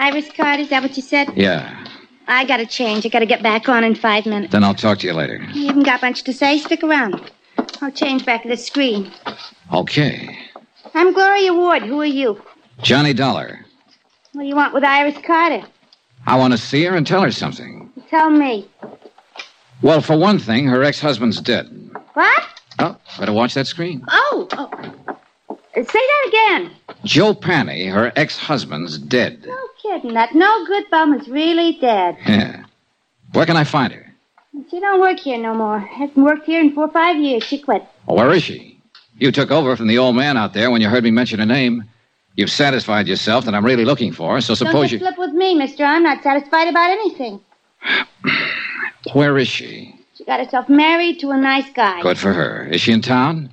Iris 0.02 0.28
Carter, 0.36 0.62
is 0.62 0.70
that 0.70 0.82
what 0.82 0.96
you 0.96 1.02
said? 1.02 1.32
Yeah. 1.36 1.86
I 2.26 2.44
gotta 2.44 2.66
change. 2.66 3.06
I 3.06 3.08
gotta 3.08 3.24
get 3.24 3.40
back 3.40 3.68
on 3.68 3.84
in 3.84 3.94
five 3.94 4.26
minutes. 4.26 4.50
Then 4.50 4.64
I'll 4.64 4.74
talk 4.74 4.98
to 4.98 5.06
you 5.06 5.12
later. 5.12 5.36
You 5.54 5.68
haven't 5.68 5.84
got 5.84 6.02
much 6.02 6.24
to 6.24 6.32
say? 6.32 6.58
Stick 6.58 6.82
around. 6.82 7.30
I'll 7.80 7.92
change 7.92 8.26
back 8.26 8.42
to 8.42 8.48
the 8.48 8.56
screen. 8.56 9.12
Okay. 9.72 10.36
I'm 10.92 11.12
Gloria 11.12 11.54
Ward. 11.54 11.84
Who 11.84 12.00
are 12.00 12.04
you? 12.20 12.42
Johnny 12.82 13.12
Dollar. 13.12 13.64
What 14.32 14.42
do 14.42 14.48
you 14.48 14.56
want 14.56 14.74
with 14.74 14.82
Iris 14.82 15.18
Carter? 15.24 15.64
I 16.26 16.36
want 16.36 16.52
to 16.52 16.58
see 16.58 16.82
her 16.82 16.96
and 16.96 17.06
tell 17.06 17.22
her 17.22 17.30
something. 17.30 17.88
Tell 18.10 18.28
me. 18.28 18.68
Well, 19.82 20.00
for 20.00 20.18
one 20.18 20.40
thing, 20.40 20.66
her 20.66 20.82
ex 20.82 20.98
husband's 20.98 21.40
dead. 21.40 21.90
What? 22.14 22.42
Oh, 22.80 22.96
better 23.20 23.32
watch 23.32 23.54
that 23.54 23.68
screen. 23.68 24.04
Oh, 24.08 24.48
oh. 24.54 25.16
Say 25.74 25.84
that 25.84 26.28
again. 26.28 26.70
Joe 27.04 27.34
Panny, 27.34 27.86
her 27.86 28.12
ex 28.14 28.36
husband's 28.36 28.98
dead. 28.98 29.44
No 29.46 29.58
kidding. 29.80 30.14
That 30.14 30.34
no 30.34 30.66
good 30.66 30.84
bum 30.90 31.14
is 31.14 31.28
really 31.28 31.78
dead. 31.80 32.16
Yeah. 32.26 32.64
Where 33.32 33.46
can 33.46 33.56
I 33.56 33.64
find 33.64 33.92
her? 33.92 34.12
She 34.70 34.80
don't 34.80 35.00
work 35.00 35.18
here 35.18 35.38
no 35.38 35.54
more. 35.54 35.78
Hasn't 35.80 36.18
worked 36.18 36.44
here 36.44 36.60
in 36.60 36.74
four 36.74 36.84
or 36.84 36.90
five 36.90 37.16
years. 37.16 37.42
She 37.44 37.58
quit. 37.58 37.82
Oh, 38.06 38.14
where 38.14 38.30
is 38.32 38.42
she? 38.42 38.78
You 39.18 39.32
took 39.32 39.50
over 39.50 39.76
from 39.76 39.86
the 39.86 39.96
old 39.96 40.14
man 40.14 40.36
out 40.36 40.52
there 40.52 40.70
when 40.70 40.82
you 40.82 40.88
heard 40.90 41.04
me 41.04 41.10
mention 41.10 41.38
her 41.38 41.46
name. 41.46 41.84
You've 42.36 42.50
satisfied 42.50 43.08
yourself 43.08 43.44
that 43.46 43.54
I'm 43.54 43.64
really 43.64 43.84
looking 43.84 44.12
for 44.12 44.34
her, 44.34 44.40
so 44.40 44.54
don't 44.54 44.66
suppose 44.66 44.90
get 44.90 44.92
you. 44.92 44.98
flip 44.98 45.18
with 45.18 45.32
me, 45.32 45.54
mister. 45.54 45.84
I'm 45.84 46.02
not 46.02 46.22
satisfied 46.22 46.68
about 46.68 46.90
anything. 46.90 47.40
Where 49.12 49.38
is 49.38 49.48
she? 49.48 49.94
She 50.14 50.24
got 50.24 50.40
herself 50.40 50.68
married 50.68 51.20
to 51.20 51.30
a 51.30 51.36
nice 51.36 51.70
guy. 51.72 52.02
Good 52.02 52.18
for 52.18 52.32
her. 52.32 52.66
Is 52.66 52.80
she 52.80 52.92
in 52.92 53.00
town? 53.00 53.52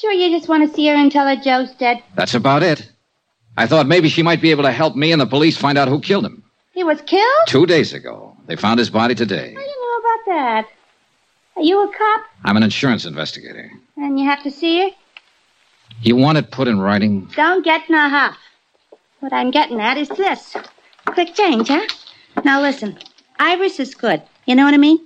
Sure 0.00 0.12
you 0.12 0.30
just 0.30 0.48
want 0.48 0.66
to 0.66 0.74
see 0.74 0.86
her 0.86 0.94
and 0.94 1.12
tell 1.12 1.26
her 1.26 1.36
Joe's 1.36 1.72
dead? 1.72 2.02
That's 2.14 2.32
about 2.32 2.62
it. 2.62 2.90
I 3.58 3.66
thought 3.66 3.86
maybe 3.86 4.08
she 4.08 4.22
might 4.22 4.40
be 4.40 4.50
able 4.50 4.62
to 4.62 4.72
help 4.72 4.96
me 4.96 5.12
and 5.12 5.20
the 5.20 5.26
police 5.26 5.58
find 5.58 5.76
out 5.76 5.88
who 5.88 6.00
killed 6.00 6.24
him. 6.24 6.42
He 6.72 6.82
was 6.82 7.02
killed? 7.02 7.46
Two 7.46 7.66
days 7.66 7.92
ago. 7.92 8.34
They 8.46 8.56
found 8.56 8.78
his 8.78 8.88
body 8.88 9.14
today. 9.14 9.52
How 9.52 9.60
do 9.60 9.66
you 9.66 9.80
know 9.82 9.98
about 9.98 10.38
that? 10.38 10.68
Are 11.56 11.62
you 11.62 11.82
a 11.82 11.92
cop? 11.92 12.24
I'm 12.44 12.56
an 12.56 12.62
insurance 12.62 13.04
investigator. 13.04 13.70
And 13.98 14.18
you 14.18 14.24
have 14.24 14.42
to 14.44 14.50
see 14.50 14.80
her? 14.80 14.88
You 16.00 16.16
want 16.16 16.38
it 16.38 16.50
put 16.50 16.68
in 16.68 16.80
writing? 16.80 17.28
Don't 17.36 17.62
get 17.62 17.86
in 17.90 17.94
a 17.94 18.08
huff. 18.08 18.38
What 19.18 19.34
I'm 19.34 19.50
getting 19.50 19.80
at 19.80 19.98
is 19.98 20.08
this. 20.08 20.56
Quick 21.04 21.34
change, 21.34 21.68
huh? 21.68 21.86
Now 22.42 22.62
listen. 22.62 22.98
Iris 23.38 23.78
is 23.78 23.94
good. 23.94 24.22
You 24.46 24.54
know 24.54 24.64
what 24.64 24.72
I 24.72 24.78
mean? 24.78 24.98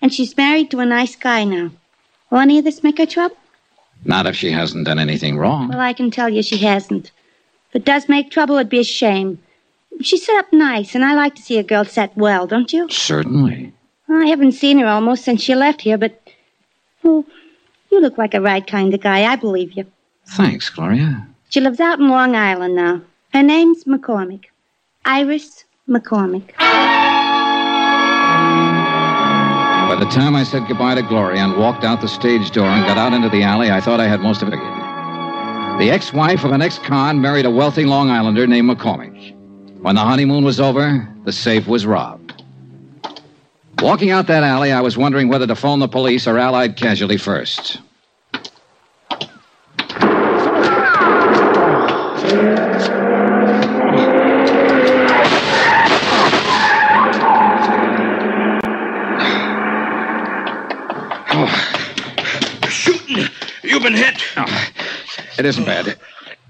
And 0.00 0.14
she's 0.14 0.36
married 0.36 0.70
to 0.70 0.78
a 0.78 0.86
nice 0.86 1.16
guy 1.16 1.42
now. 1.42 1.72
Will 2.30 2.38
any 2.38 2.58
of 2.60 2.64
this 2.64 2.84
make 2.84 2.98
her 2.98 3.06
trouble? 3.06 3.36
Not 4.04 4.26
if 4.26 4.36
she 4.36 4.50
hasn't 4.50 4.86
done 4.86 4.98
anything 4.98 5.38
wrong. 5.38 5.68
Well, 5.68 5.80
I 5.80 5.92
can 5.92 6.10
tell 6.10 6.28
you 6.28 6.42
she 6.42 6.58
hasn't. 6.58 7.10
If 7.70 7.76
it 7.76 7.84
does 7.84 8.08
make 8.08 8.30
trouble, 8.30 8.56
it'd 8.56 8.68
be 8.68 8.80
a 8.80 8.84
shame. 8.84 9.38
She's 10.00 10.24
set 10.24 10.36
up 10.36 10.52
nice, 10.52 10.94
and 10.94 11.04
I 11.04 11.14
like 11.14 11.34
to 11.36 11.42
see 11.42 11.58
a 11.58 11.62
girl 11.62 11.84
set 11.84 12.16
well, 12.16 12.46
don't 12.46 12.72
you? 12.72 12.88
Certainly. 12.90 13.72
I 14.08 14.26
haven't 14.26 14.52
seen 14.52 14.78
her 14.78 14.86
almost 14.86 15.24
since 15.24 15.42
she 15.42 15.54
left 15.54 15.80
here, 15.80 15.98
but. 15.98 16.22
Oh, 17.02 17.24
you 17.90 18.00
look 18.00 18.18
like 18.18 18.34
a 18.34 18.40
right 18.40 18.66
kind 18.66 18.92
of 18.94 19.00
guy. 19.00 19.24
I 19.24 19.36
believe 19.36 19.72
you. 19.72 19.86
Thanks, 20.28 20.68
Gloria. 20.70 21.26
She 21.48 21.60
lives 21.60 21.80
out 21.80 21.98
in 21.98 22.08
Long 22.08 22.34
Island 22.36 22.74
now. 22.74 23.00
Her 23.32 23.42
name's 23.42 23.84
McCormick. 23.84 24.46
Iris 25.04 25.64
McCormick. 25.88 26.52
By 29.96 30.04
the 30.04 30.10
time 30.10 30.36
I 30.36 30.44
said 30.44 30.68
goodbye 30.68 30.96
to 30.96 31.02
Gloria 31.02 31.40
and 31.40 31.56
walked 31.56 31.82
out 31.82 32.02
the 32.02 32.06
stage 32.06 32.50
door 32.50 32.66
and 32.66 32.84
got 32.84 32.98
out 32.98 33.14
into 33.14 33.30
the 33.30 33.42
alley, 33.42 33.70
I 33.70 33.80
thought 33.80 33.98
I 33.98 34.06
had 34.06 34.20
most 34.20 34.42
of 34.42 34.48
it. 34.48 34.58
The 35.78 35.90
ex 35.90 36.12
wife 36.12 36.44
of 36.44 36.52
an 36.52 36.60
ex 36.60 36.78
con 36.78 37.18
married 37.22 37.46
a 37.46 37.50
wealthy 37.50 37.86
Long 37.86 38.10
Islander 38.10 38.46
named 38.46 38.68
McCormick. 38.68 39.34
When 39.80 39.94
the 39.94 40.02
honeymoon 40.02 40.44
was 40.44 40.60
over, 40.60 41.08
the 41.24 41.32
safe 41.32 41.66
was 41.66 41.86
robbed. 41.86 42.42
Walking 43.78 44.10
out 44.10 44.26
that 44.26 44.42
alley, 44.42 44.70
I 44.70 44.82
was 44.82 44.98
wondering 44.98 45.28
whether 45.28 45.46
to 45.46 45.56
phone 45.56 45.78
the 45.78 45.88
police 45.88 46.26
or 46.26 46.36
Allied 46.36 46.76
Casualty 46.76 47.16
first. 47.16 47.78
Shooting! 62.68 63.28
You've 63.62 63.82
been 63.82 63.94
hit. 63.94 64.22
It 65.38 65.44
isn't 65.44 65.64
bad. 65.64 65.96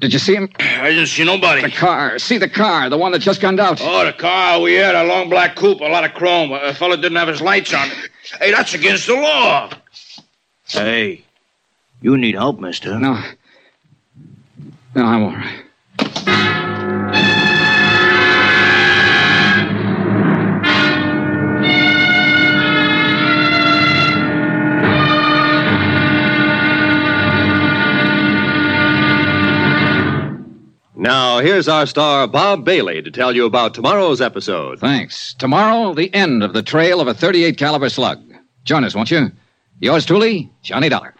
Did 0.01 0.13
you 0.13 0.19
see 0.19 0.35
him? 0.35 0.51
I 0.59 0.91
didn't 0.91 1.07
see 1.07 1.25
nobody. 1.25 1.63
The 1.63 1.71
car. 1.71 2.19
See 2.19 2.39
the 2.39 2.49
car, 2.49 2.91
the 2.91 2.99
one 2.99 3.13
that 3.13 3.21
just 3.21 3.41
gunned 3.41 3.59
out. 3.61 3.81
Oh, 3.81 4.05
the 4.05 4.13
car 4.13 4.61
we 4.61 4.75
had, 4.75 4.95
a 4.95 5.05
long 5.05 5.31
black 5.31 5.57
coupe, 5.57 5.81
a 5.81 5.85
lot 5.85 6.05
of 6.05 6.13
chrome. 6.13 6.53
A 6.53 6.75
fella 6.75 6.97
didn't 6.97 7.17
have 7.17 7.29
his 7.29 7.41
lights 7.41 7.73
on. 7.73 7.89
Hey, 8.39 8.53
that's 8.53 8.75
against 8.75 9.07
the 9.07 9.15
law. 9.15 9.71
Hey, 10.69 11.25
you 12.03 12.17
need 12.19 12.35
help, 12.35 12.61
mister. 12.61 12.99
No. 12.99 13.23
No, 14.95 15.05
I'm 15.05 15.23
all 15.23 15.31
right. 15.31 15.66
Now, 31.07 31.39
here's 31.39 31.69
our 31.69 31.87
star, 31.87 32.27
Bob 32.27 32.65
Bailey, 32.65 33.01
to 33.01 33.13
tell 33.13 33.33
you 33.33 33.47
about 33.47 33.75
tomorrow's 33.75 34.21
episode. 34.21 34.81
Thanks. 34.81 35.35
Tomorrow, 35.35 35.95
the 35.95 36.13
end 36.13 36.43
of 36.43 36.53
the 36.53 36.65
trail 36.65 37.01
of 37.01 37.07
a 37.07 37.15
38 37.15 37.57
caliber 37.57 37.89
slug. 37.89 38.21
Join 38.65 38.83
us, 38.83 38.93
won't 38.93 39.13
you? 39.13 39.31
Yours 39.79 40.05
truly, 40.05 40.51
Johnny 40.63 40.89
Dollar. 40.89 41.15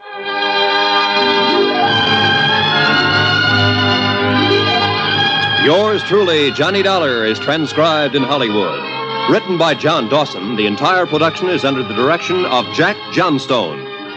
Yours 5.65 6.03
truly, 6.03 6.51
Johnny 6.51 6.83
Dollar, 6.83 7.25
is 7.25 7.39
transcribed 7.39 8.17
in 8.17 8.25
Hollywood. 8.25 8.83
Written 9.31 9.57
by 9.57 9.75
John 9.75 10.09
Dawson, 10.09 10.57
the 10.57 10.67
entire 10.67 11.07
production 11.07 11.49
is 11.49 11.65
under 11.65 11.85
the 11.85 11.95
direction 11.95 12.45
of 12.47 12.67
Jack 12.75 12.97
Johnstone. 13.13 13.86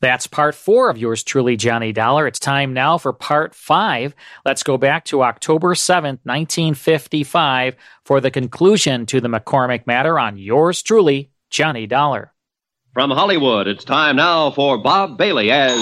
That's 0.00 0.28
part 0.28 0.54
four 0.54 0.90
of 0.90 0.98
yours 0.98 1.24
truly, 1.24 1.56
Johnny 1.56 1.92
Dollar. 1.92 2.26
It's 2.28 2.38
time 2.38 2.72
now 2.72 2.98
for 2.98 3.12
part 3.12 3.54
five. 3.54 4.14
Let's 4.44 4.62
go 4.62 4.78
back 4.78 5.04
to 5.06 5.24
October 5.24 5.74
7th, 5.74 6.20
1955, 6.22 7.74
for 8.04 8.20
the 8.20 8.30
conclusion 8.30 9.06
to 9.06 9.20
the 9.20 9.28
McCormick 9.28 9.86
matter 9.88 10.18
on 10.18 10.38
yours 10.38 10.82
truly, 10.82 11.30
Johnny 11.50 11.86
Dollar. 11.86 12.32
From 12.94 13.10
Hollywood, 13.10 13.66
it's 13.66 13.84
time 13.84 14.16
now 14.16 14.52
for 14.52 14.78
Bob 14.78 15.18
Bailey 15.18 15.50
as. 15.50 15.78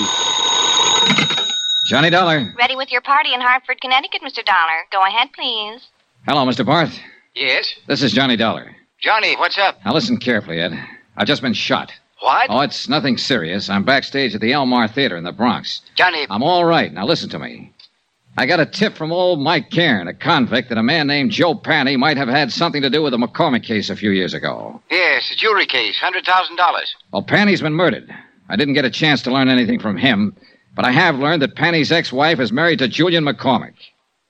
Johnny 1.89 2.11
Dollar. 2.11 2.53
Ready 2.59 2.75
with 2.75 2.91
your 2.91 3.03
party 3.03 3.33
in 3.35 3.41
Hartford, 3.41 3.81
Connecticut, 3.81 4.23
Mr. 4.23 4.45
Dollar. 4.45 4.87
Go 4.91 5.05
ahead, 5.07 5.29
please. 5.35 5.87
Hello, 6.27 6.45
Mr. 6.47 6.65
Barth. 6.65 6.99
Yes? 7.35 7.73
This 7.87 8.03
is 8.03 8.13
Johnny 8.13 8.37
Dollar. 8.37 8.75
Johnny, 9.01 9.37
what's 9.37 9.59
up? 9.59 9.79
Now 9.85 9.93
listen 9.93 10.17
carefully, 10.17 10.59
Ed. 10.59 10.73
I've 11.17 11.27
just 11.29 11.43
been 11.43 11.53
shot. 11.53 11.93
What? 12.21 12.47
Oh, 12.51 12.61
it's 12.61 12.89
nothing 12.89 13.19
serious. 13.19 13.69
I'm 13.69 13.85
backstage 13.85 14.35
at 14.35 14.41
the 14.41 14.53
Elmar 14.53 14.89
Theater 14.93 15.17
in 15.17 15.25
the 15.25 15.33
Bronx. 15.33 15.83
Johnny. 15.97 16.27
I'm 16.31 16.43
all 16.43 16.65
right. 16.65 16.93
Now 16.93 17.05
listen 17.05 17.29
to 17.31 17.39
me. 17.39 17.73
I 18.39 18.45
got 18.45 18.61
a 18.61 18.67
tip 18.67 18.95
from 18.97 19.13
old 19.13 19.41
Mike 19.41 19.71
Cairn, 19.71 20.09
a 20.09 20.15
convict, 20.15 20.69
that 20.69 20.77
a 20.77 20.83
man 20.83 21.07
named 21.07 21.31
Joe 21.31 21.55
Panny 21.55 21.97
might 21.97 22.19
have 22.19 22.29
had 22.29 22.53
something 22.53 22.83
to 22.83 22.91
do 22.91 23.03
with 23.03 23.13
the 23.13 23.19
McCormick 23.19 23.63
case 23.63 23.89
a 23.89 23.97
few 23.97 24.11
years 24.11 24.35
ago. 24.35 24.83
Yes, 24.91 25.31
a 25.33 25.37
jewelry 25.37 25.65
case, 25.65 25.99
$100,000. 26.03 26.59
Well, 27.13 27.23
Panny's 27.23 27.63
been 27.63 27.73
murdered. 27.73 28.15
I 28.51 28.57
didn't 28.57 28.75
get 28.75 28.85
a 28.85 28.91
chance 28.91 29.23
to 29.23 29.31
learn 29.33 29.49
anything 29.49 29.81
from 29.81 29.97
him, 29.97 30.37
but 30.75 30.85
I 30.85 30.93
have 30.93 31.19
learned 31.19 31.41
that 31.43 31.57
Panny's 31.57 31.91
ex-wife 31.91 32.39
is 32.39 32.53
married 32.53 32.79
to 32.81 32.89
Julian 32.89 33.25
McCormick. 33.25 33.75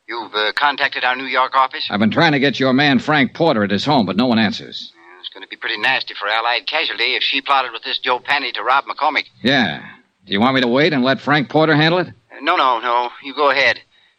You've 0.08 0.32
uh, 0.34 0.52
contacted 0.54 1.02
our 1.02 1.16
New 1.16 1.24
York 1.24 1.56
office? 1.56 1.88
I've 1.90 1.98
been 1.98 2.12
trying 2.12 2.30
to 2.32 2.38
get 2.38 2.60
your 2.60 2.72
man 2.72 3.00
Frank 3.00 3.34
Porter 3.34 3.64
at 3.64 3.72
his 3.72 3.84
home, 3.84 4.06
but 4.06 4.16
no 4.16 4.26
one 4.26 4.38
answers. 4.38 4.92
It's 5.26 5.34
going 5.34 5.42
to 5.42 5.48
be 5.48 5.56
pretty 5.56 5.76
nasty 5.78 6.14
for 6.14 6.28
Allied 6.28 6.68
Casualty 6.68 7.16
if 7.16 7.22
she 7.24 7.40
plotted 7.40 7.72
with 7.72 7.82
this 7.82 7.98
Joe 7.98 8.20
Penny 8.20 8.52
to 8.52 8.62
rob 8.62 8.84
McCormick. 8.84 9.24
Yeah. 9.42 9.80
Do 10.24 10.32
you 10.32 10.38
want 10.38 10.54
me 10.54 10.60
to 10.60 10.68
wait 10.68 10.92
and 10.92 11.02
let 11.02 11.20
Frank 11.20 11.48
Porter 11.50 11.74
handle 11.74 11.98
it? 11.98 12.06
Uh, 12.06 12.40
No, 12.42 12.54
no, 12.54 12.78
no. 12.78 13.10
You 13.24 13.34
go 13.34 13.50
ahead. 13.50 13.78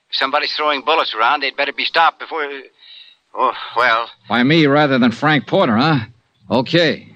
If 0.09 0.15
somebody's 0.17 0.53
throwing 0.53 0.81
bullets 0.81 1.15
around, 1.15 1.43
they'd 1.43 1.55
better 1.55 1.71
be 1.71 1.85
stopped 1.85 2.19
before. 2.19 2.45
Oh, 3.33 3.53
well. 3.77 4.09
By 4.27 4.43
me 4.43 4.65
rather 4.67 4.99
than 4.99 5.11
Frank 5.13 5.47
Porter, 5.47 5.77
huh? 5.77 5.99
Okay. 6.51 7.15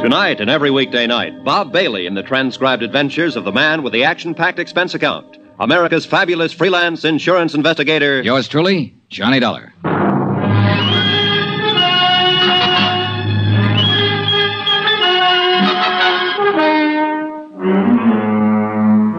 Tonight 0.00 0.40
and 0.40 0.48
every 0.48 0.70
weekday 0.70 1.06
night, 1.06 1.44
Bob 1.44 1.72
Bailey 1.72 2.06
in 2.06 2.14
the 2.14 2.22
transcribed 2.22 2.82
adventures 2.82 3.36
of 3.36 3.44
the 3.44 3.52
man 3.52 3.82
with 3.82 3.92
the 3.92 4.04
action 4.04 4.34
packed 4.34 4.58
expense 4.58 4.94
account. 4.94 5.36
America's 5.60 6.06
fabulous 6.06 6.54
freelance 6.54 7.04
insurance 7.04 7.54
investigator. 7.54 8.22
Yours 8.22 8.48
truly, 8.48 8.94
Johnny 9.10 9.38
Dollar. 9.40 9.74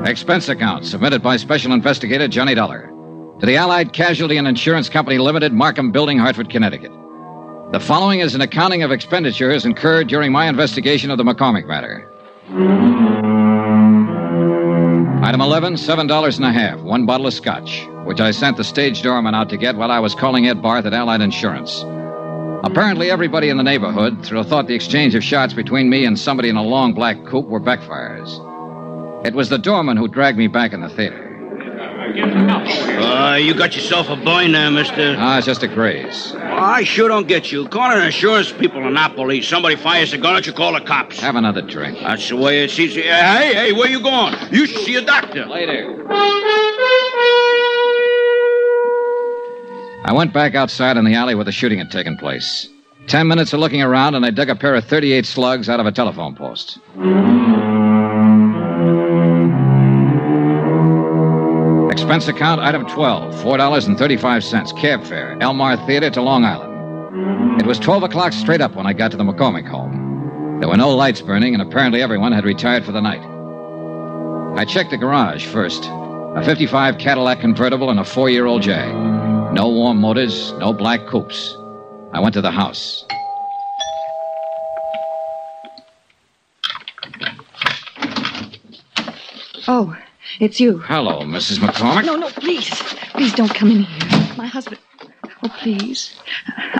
Expense 0.09 0.49
account 0.49 0.85
submitted 0.85 1.21
by 1.21 1.37
Special 1.37 1.73
Investigator 1.73 2.27
Johnny 2.27 2.55
Dollar 2.55 2.87
to 3.39 3.45
the 3.45 3.55
Allied 3.55 3.93
Casualty 3.93 4.37
and 4.37 4.47
Insurance 4.47 4.89
Company 4.89 5.19
Limited, 5.19 5.53
Markham 5.53 5.91
Building, 5.91 6.17
Hartford, 6.17 6.49
Connecticut. 6.49 6.91
The 7.71 7.79
following 7.79 8.19
is 8.19 8.33
an 8.33 8.41
accounting 8.41 8.81
of 8.81 8.91
expenditures 8.91 9.63
incurred 9.63 10.07
during 10.07 10.31
my 10.31 10.47
investigation 10.49 11.11
of 11.11 11.19
the 11.19 11.23
McCormick 11.23 11.67
matter. 11.67 12.07
Item 15.23 15.39
11, 15.39 15.75
$7 15.75 16.37
and 16.37 16.45
a 16.45 16.51
half, 16.51 16.79
one 16.79 17.05
bottle 17.05 17.27
of 17.27 17.33
scotch, 17.35 17.85
which 18.05 18.19
I 18.19 18.31
sent 18.31 18.57
the 18.57 18.63
stage 18.63 19.03
doorman 19.03 19.35
out 19.35 19.49
to 19.49 19.57
get 19.57 19.75
while 19.75 19.91
I 19.91 19.99
was 19.99 20.15
calling 20.15 20.47
Ed 20.47 20.63
Barth 20.63 20.87
at 20.87 20.95
Allied 20.95 21.21
Insurance. 21.21 21.83
Apparently, 22.63 23.11
everybody 23.11 23.49
in 23.49 23.57
the 23.57 23.63
neighborhood 23.63 24.25
thought 24.25 24.65
the 24.65 24.73
exchange 24.73 25.13
of 25.13 25.23
shots 25.23 25.53
between 25.53 25.91
me 25.91 26.05
and 26.05 26.17
somebody 26.17 26.49
in 26.49 26.55
a 26.55 26.63
long 26.63 26.93
black 26.93 27.23
coupe 27.25 27.45
were 27.45 27.61
backfires. 27.61 28.35
It 29.23 29.35
was 29.35 29.47
the 29.47 29.59
doorman 29.59 29.95
who 29.95 30.07
dragged 30.07 30.39
me 30.39 30.47
back 30.47 30.73
in 30.73 30.81
the 30.81 30.89
theater. 30.89 31.30
Uh, 32.19 33.35
you 33.35 33.53
got 33.53 33.75
yourself 33.75 34.09
a 34.09 34.15
boy 34.15 34.47
now, 34.47 34.69
mister. 34.69 35.15
Ah, 35.17 35.37
it's 35.37 35.45
just 35.45 35.63
a 35.63 35.67
graze. 35.67 36.33
I 36.35 36.83
sure 36.83 37.07
don't 37.07 37.27
get 37.27 37.51
you. 37.51 37.67
Calling 37.67 38.03
insurance 38.03 38.51
people 38.51 38.83
are 38.83 38.91
not 38.91 39.15
police. 39.15 39.47
Somebody 39.47 39.75
fires 39.75 40.13
a 40.13 40.17
gun, 40.17 40.33
don't 40.33 40.45
you 40.45 40.53
call 40.53 40.73
the 40.73 40.81
cops? 40.81 41.19
Have 41.19 41.35
another 41.35 41.61
drink. 41.61 41.99
That's 41.99 42.27
the 42.29 42.35
way 42.35 42.63
it 42.63 42.71
seems. 42.71 42.95
Hey, 42.95 43.53
hey, 43.53 43.71
where 43.73 43.89
you 43.89 44.01
going? 44.01 44.35
You 44.51 44.65
should 44.65 44.81
see 44.81 44.95
a 44.95 45.01
doctor. 45.01 45.45
Later. 45.45 46.05
I 50.03 50.13
went 50.13 50.33
back 50.33 50.55
outside 50.55 50.97
in 50.97 51.05
the 51.05 51.13
alley 51.13 51.35
where 51.35 51.45
the 51.45 51.51
shooting 51.51 51.79
had 51.79 51.91
taken 51.91 52.17
place. 52.17 52.67
Ten 53.07 53.27
minutes 53.27 53.53
of 53.53 53.59
looking 53.59 53.81
around, 53.81 54.15
and 54.15 54.25
I 54.25 54.29
dug 54.29 54.49
a 54.49 54.55
pair 54.55 54.75
of 54.75 54.85
38 54.85 55.25
slugs 55.25 55.69
out 55.69 55.79
of 55.79 55.85
a 55.85 55.91
telephone 55.91 56.35
post. 56.35 56.79
Expense 62.11 62.27
account 62.27 62.59
item 62.59 62.85
12, 62.87 63.35
$4.35, 63.35 64.77
cab 64.77 65.01
fare, 65.05 65.37
Elmar 65.39 65.77
Theater 65.87 66.09
to 66.09 66.21
Long 66.21 66.43
Island. 66.43 67.61
It 67.61 67.65
was 67.65 67.79
12 67.79 68.03
o'clock 68.03 68.33
straight 68.33 68.59
up 68.59 68.75
when 68.75 68.85
I 68.85 68.91
got 68.91 69.11
to 69.11 69.17
the 69.17 69.23
McCormick 69.23 69.65
home. 69.65 70.57
There 70.59 70.67
were 70.67 70.75
no 70.75 70.89
lights 70.89 71.21
burning, 71.21 71.53
and 71.53 71.61
apparently 71.63 72.01
everyone 72.01 72.33
had 72.33 72.43
retired 72.43 72.83
for 72.83 72.91
the 72.91 72.99
night. 72.99 73.21
I 74.59 74.65
checked 74.65 74.91
the 74.91 74.97
garage 74.97 75.45
first. 75.45 75.85
A 75.85 76.41
55 76.43 76.97
Cadillac 76.97 77.39
convertible 77.39 77.89
and 77.89 77.97
a 77.97 78.03
four 78.03 78.29
year 78.29 78.45
old 78.45 78.61
Jag. 78.61 78.93
No 79.53 79.69
warm 79.69 80.01
motors, 80.01 80.51
no 80.59 80.73
black 80.73 81.07
coupes. 81.07 81.55
I 82.11 82.19
went 82.19 82.33
to 82.33 82.41
the 82.41 82.51
house. 82.51 83.05
Oh, 89.65 89.95
it's 90.39 90.59
you. 90.59 90.79
Hello, 90.79 91.21
Mrs. 91.21 91.59
McCormick. 91.59 92.05
No, 92.05 92.15
no, 92.15 92.29
please. 92.29 92.69
Please 93.13 93.33
don't 93.33 93.53
come 93.53 93.71
in 93.71 93.83
here. 93.83 94.35
My 94.37 94.47
husband. 94.47 94.79
Oh, 95.43 95.49
please. 95.59 96.15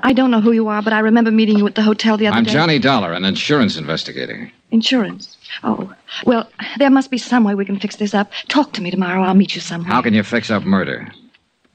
I 0.04 0.14
don't 0.14 0.30
know 0.30 0.42
who 0.42 0.52
you 0.52 0.68
are, 0.68 0.82
but 0.82 0.94
I 0.94 1.00
remember 1.00 1.32
meeting 1.32 1.58
you 1.58 1.66
at 1.66 1.76
the 1.76 1.82
hotel 1.82 2.16
the 2.18 2.28
other 2.28 2.42
day. 2.44 2.50
I'm. 2.50 2.54
Johnny 2.54 2.80
Dollar, 2.80 3.14
an 3.14 3.26
insurance 3.26 3.76
investigator. 3.76 4.52
Insurance. 4.70 5.38
Oh, 5.64 5.92
well, 6.26 6.50
there 6.78 6.92
must 6.92 7.10
be 7.12 7.18
some 7.18 7.44
way 7.44 7.56
we 7.56 7.66
can 7.66 7.80
fix 7.80 7.96
this 7.96 8.14
up. 8.14 8.32
Talk 8.48 8.74
to 8.74 8.82
me 8.82 8.92
tomorrow. 8.92 9.24
I'll 9.24 9.34
meet 9.34 9.56
you 9.56 9.62
somewhere. 9.62 9.92
How 9.92 10.02
can 10.02 10.14
you 10.14 10.24
fix 10.24 10.52
up 10.52 10.64
murder? 10.64 11.08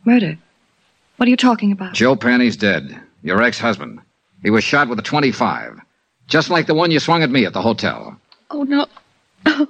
Murder? 0.05 0.39
What 1.17 1.27
are 1.27 1.31
you 1.31 1.37
talking 1.37 1.73
about? 1.73 1.95
Joe 1.95 2.15
Panny's 2.15 2.57
dead. 2.57 3.01
Your 3.23 3.43
ex 3.43 3.59
husband. 3.59 4.01
He 4.43 4.51
was 4.51 4.63
shot 4.63 4.89
with 4.89 4.99
a 4.99 5.03
25. 5.03 5.81
Just 6.29 6.51
like 6.51 6.67
the 6.67 6.75
one 6.75 6.91
you 6.91 7.01
swung 7.01 7.23
at 7.23 7.31
me 7.31 7.45
at 7.47 7.53
the 7.53 7.63
hotel. 7.63 8.17
Oh, 8.51 8.63
no. 8.63 8.87
Oh. 9.47 9.67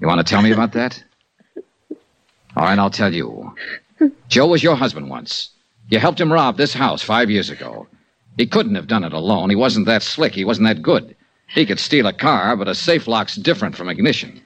You 0.00 0.06
want 0.06 0.18
to 0.18 0.24
tell 0.24 0.42
me 0.42 0.50
about 0.52 0.72
that? 0.72 1.02
All 2.56 2.64
right, 2.64 2.78
I'll 2.78 2.90
tell 2.90 3.12
you. 3.12 3.54
Joe 4.28 4.46
was 4.46 4.62
your 4.62 4.76
husband 4.76 5.10
once. 5.10 5.50
You 5.88 5.98
helped 5.98 6.20
him 6.20 6.32
rob 6.32 6.56
this 6.56 6.72
house 6.72 7.02
five 7.02 7.30
years 7.30 7.50
ago. 7.50 7.86
He 8.38 8.46
couldn't 8.46 8.74
have 8.74 8.86
done 8.86 9.04
it 9.04 9.12
alone. 9.12 9.50
He 9.50 9.56
wasn't 9.56 9.86
that 9.86 10.02
slick. 10.02 10.34
He 10.34 10.44
wasn't 10.44 10.68
that 10.68 10.82
good. 10.82 11.14
He 11.48 11.66
could 11.66 11.80
steal 11.80 12.06
a 12.06 12.12
car, 12.12 12.56
but 12.56 12.68
a 12.68 12.74
safe 12.74 13.06
lock's 13.06 13.36
different 13.36 13.76
from 13.76 13.88
ignition. 13.88 14.40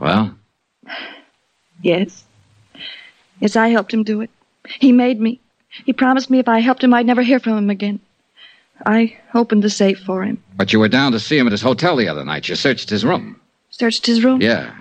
Well, 0.00 0.34
Yes. 1.82 2.24
Yes, 3.40 3.54
I 3.56 3.68
helped 3.68 3.94
him 3.94 4.02
do 4.02 4.20
it. 4.20 4.30
He 4.80 4.90
made 4.92 5.20
me. 5.20 5.40
He 5.84 5.92
promised 5.92 6.30
me 6.30 6.38
if 6.38 6.48
I 6.48 6.58
helped 6.60 6.82
him, 6.82 6.92
I'd 6.94 7.06
never 7.06 7.22
hear 7.22 7.38
from 7.38 7.56
him 7.56 7.70
again. 7.70 8.00
I 8.86 9.16
opened 9.34 9.62
the 9.62 9.70
safe 9.70 10.00
for 10.00 10.22
him, 10.22 10.42
but 10.56 10.72
you 10.72 10.78
were 10.78 10.88
down 10.88 11.12
to 11.12 11.20
see 11.20 11.36
him 11.36 11.46
at 11.46 11.52
his 11.52 11.62
hotel 11.62 11.96
the 11.96 12.08
other 12.08 12.24
night. 12.24 12.48
You 12.48 12.54
searched 12.54 12.90
his 12.90 13.04
room. 13.04 13.37
Searched 13.70 14.06
his 14.06 14.24
room. 14.24 14.40
Yeah. 14.40 14.74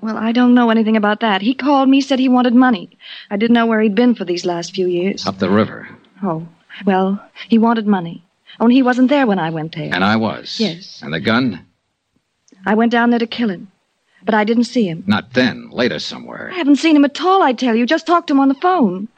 Well, 0.00 0.16
I 0.16 0.32
don't 0.32 0.54
know 0.54 0.70
anything 0.70 0.96
about 0.96 1.20
that. 1.20 1.42
He 1.42 1.54
called 1.54 1.88
me, 1.88 2.00
said 2.00 2.18
he 2.18 2.28
wanted 2.28 2.54
money. 2.54 2.90
I 3.30 3.36
didn't 3.36 3.54
know 3.54 3.66
where 3.66 3.80
he'd 3.80 3.94
been 3.94 4.14
for 4.16 4.24
these 4.24 4.44
last 4.44 4.74
few 4.74 4.86
years. 4.88 5.26
Up 5.26 5.38
the 5.38 5.48
river. 5.48 5.88
Oh, 6.22 6.46
well, 6.84 7.24
he 7.48 7.58
wanted 7.58 7.86
money. 7.86 8.24
Only 8.58 8.74
he 8.74 8.82
wasn't 8.82 9.08
there 9.08 9.26
when 9.26 9.38
I 9.38 9.50
went 9.50 9.74
there. 9.76 9.90
And 9.94 10.04
I 10.04 10.16
was. 10.16 10.58
Yes. 10.58 11.00
And 11.02 11.14
the 11.14 11.20
gun? 11.20 11.64
I 12.66 12.74
went 12.74 12.92
down 12.92 13.10
there 13.10 13.18
to 13.18 13.26
kill 13.26 13.48
him, 13.48 13.70
but 14.24 14.34
I 14.34 14.44
didn't 14.44 14.64
see 14.64 14.88
him. 14.88 15.04
Not 15.06 15.34
then. 15.34 15.70
Later 15.70 15.98
somewhere. 15.98 16.50
I 16.52 16.56
haven't 16.56 16.76
seen 16.76 16.96
him 16.96 17.04
at 17.04 17.20
all, 17.20 17.42
I 17.42 17.52
tell 17.52 17.74
you. 17.74 17.86
Just 17.86 18.06
talked 18.06 18.26
to 18.28 18.34
him 18.34 18.40
on 18.40 18.48
the 18.48 18.54
phone. 18.54 19.08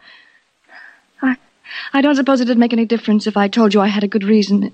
I, 1.23 1.37
I 1.93 2.01
don't 2.03 2.17
suppose 2.17 2.41
it'd 2.41 2.59
make 2.59 2.73
any 2.73 2.85
difference 2.87 3.27
if 3.27 3.37
I 3.37 3.49
told 3.49 3.75
you 3.75 3.81
I 3.81 3.89
had 3.89 4.05
a 4.05 4.09
good 4.09 4.25
reason. 4.25 4.73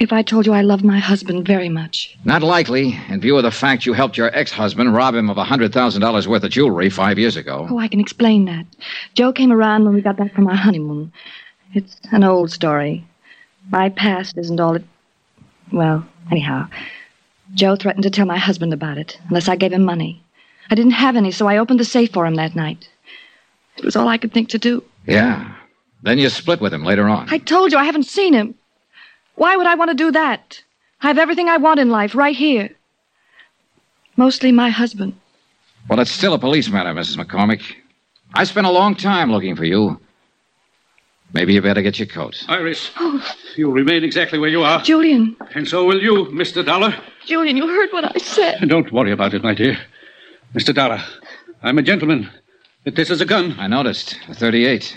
If 0.00 0.12
I 0.12 0.22
told 0.22 0.46
you 0.46 0.52
I 0.52 0.60
loved 0.62 0.84
my 0.84 0.98
husband 0.98 1.44
very 1.44 1.68
much. 1.68 2.16
Not 2.24 2.42
likely, 2.42 2.98
in 3.08 3.20
view 3.20 3.36
of 3.36 3.42
the 3.42 3.50
fact 3.50 3.84
you 3.84 3.94
helped 3.94 4.16
your 4.16 4.34
ex 4.36 4.52
husband 4.52 4.94
rob 4.94 5.14
him 5.14 5.28
of 5.28 5.38
a 5.38 5.44
$100,000 5.44 6.26
worth 6.26 6.44
of 6.44 6.50
jewelry 6.50 6.88
five 6.88 7.18
years 7.18 7.36
ago. 7.36 7.66
Oh, 7.68 7.78
I 7.78 7.88
can 7.88 7.98
explain 7.98 8.44
that. 8.44 8.64
Joe 9.14 9.32
came 9.32 9.50
around 9.50 9.84
when 9.84 9.94
we 9.94 10.00
got 10.00 10.16
back 10.16 10.34
from 10.34 10.46
our 10.46 10.54
honeymoon. 10.54 11.12
It's 11.74 11.98
an 12.12 12.22
old 12.22 12.52
story. 12.52 13.04
My 13.70 13.88
past 13.88 14.38
isn't 14.38 14.60
all 14.60 14.76
it. 14.76 14.84
Well, 15.72 16.06
anyhow, 16.30 16.68
Joe 17.54 17.74
threatened 17.76 18.04
to 18.04 18.10
tell 18.10 18.26
my 18.26 18.38
husband 18.38 18.72
about 18.72 18.98
it 18.98 19.18
unless 19.28 19.48
I 19.48 19.56
gave 19.56 19.72
him 19.72 19.84
money. 19.84 20.22
I 20.70 20.74
didn't 20.76 20.92
have 20.92 21.16
any, 21.16 21.32
so 21.32 21.48
I 21.48 21.58
opened 21.58 21.80
the 21.80 21.84
safe 21.84 22.12
for 22.12 22.24
him 22.24 22.36
that 22.36 22.54
night. 22.54 22.88
It 23.76 23.84
was 23.84 23.96
all 23.96 24.08
I 24.08 24.18
could 24.18 24.32
think 24.32 24.48
to 24.50 24.58
do. 24.58 24.84
Yeah. 25.06 25.54
Then 26.02 26.18
you 26.18 26.28
split 26.28 26.60
with 26.60 26.72
him 26.72 26.84
later 26.84 27.08
on. 27.08 27.28
I 27.30 27.38
told 27.38 27.72
you 27.72 27.78
I 27.78 27.84
haven't 27.84 28.04
seen 28.06 28.32
him. 28.32 28.54
Why 29.38 29.56
would 29.56 29.66
I 29.66 29.76
want 29.76 29.90
to 29.90 29.94
do 29.96 30.10
that? 30.12 30.60
I 31.00 31.06
have 31.06 31.18
everything 31.18 31.48
I 31.48 31.56
want 31.58 31.78
in 31.80 31.90
life 31.90 32.14
right 32.14 32.34
here. 32.36 32.70
Mostly 34.16 34.50
my 34.50 34.68
husband. 34.68 35.14
Well, 35.88 36.00
it's 36.00 36.10
still 36.10 36.34
a 36.34 36.38
police 36.38 36.68
matter, 36.68 36.92
Mrs. 36.92 37.16
McCormick. 37.16 37.62
I 38.34 38.44
spent 38.44 38.66
a 38.66 38.70
long 38.70 38.94
time 38.96 39.30
looking 39.30 39.54
for 39.56 39.64
you. 39.64 40.00
Maybe 41.32 41.54
you 41.54 41.62
better 41.62 41.82
get 41.82 41.98
your 41.98 42.08
coat. 42.08 42.44
Iris, 42.48 42.90
Oh. 42.98 43.22
you'll 43.56 43.72
remain 43.72 44.02
exactly 44.02 44.38
where 44.38 44.50
you 44.50 44.62
are. 44.64 44.82
Julian. 44.82 45.36
And 45.54 45.68
so 45.68 45.84
will 45.84 46.02
you, 46.02 46.26
Mr. 46.32 46.64
Dollar. 46.64 46.94
Julian, 47.26 47.56
you 47.56 47.66
heard 47.68 47.90
what 47.92 48.04
I 48.16 48.18
said. 48.18 48.66
Don't 48.68 48.90
worry 48.92 49.12
about 49.12 49.34
it, 49.34 49.42
my 49.42 49.54
dear. 49.54 49.78
Mr. 50.54 50.74
Dollar, 50.74 51.00
I'm 51.62 51.78
a 51.78 51.82
gentleman. 51.82 52.28
But 52.84 52.96
this 52.96 53.10
is 53.10 53.20
a 53.20 53.26
gun. 53.26 53.54
I 53.58 53.66
noticed. 53.68 54.18
A 54.28 54.34
38. 54.34 54.96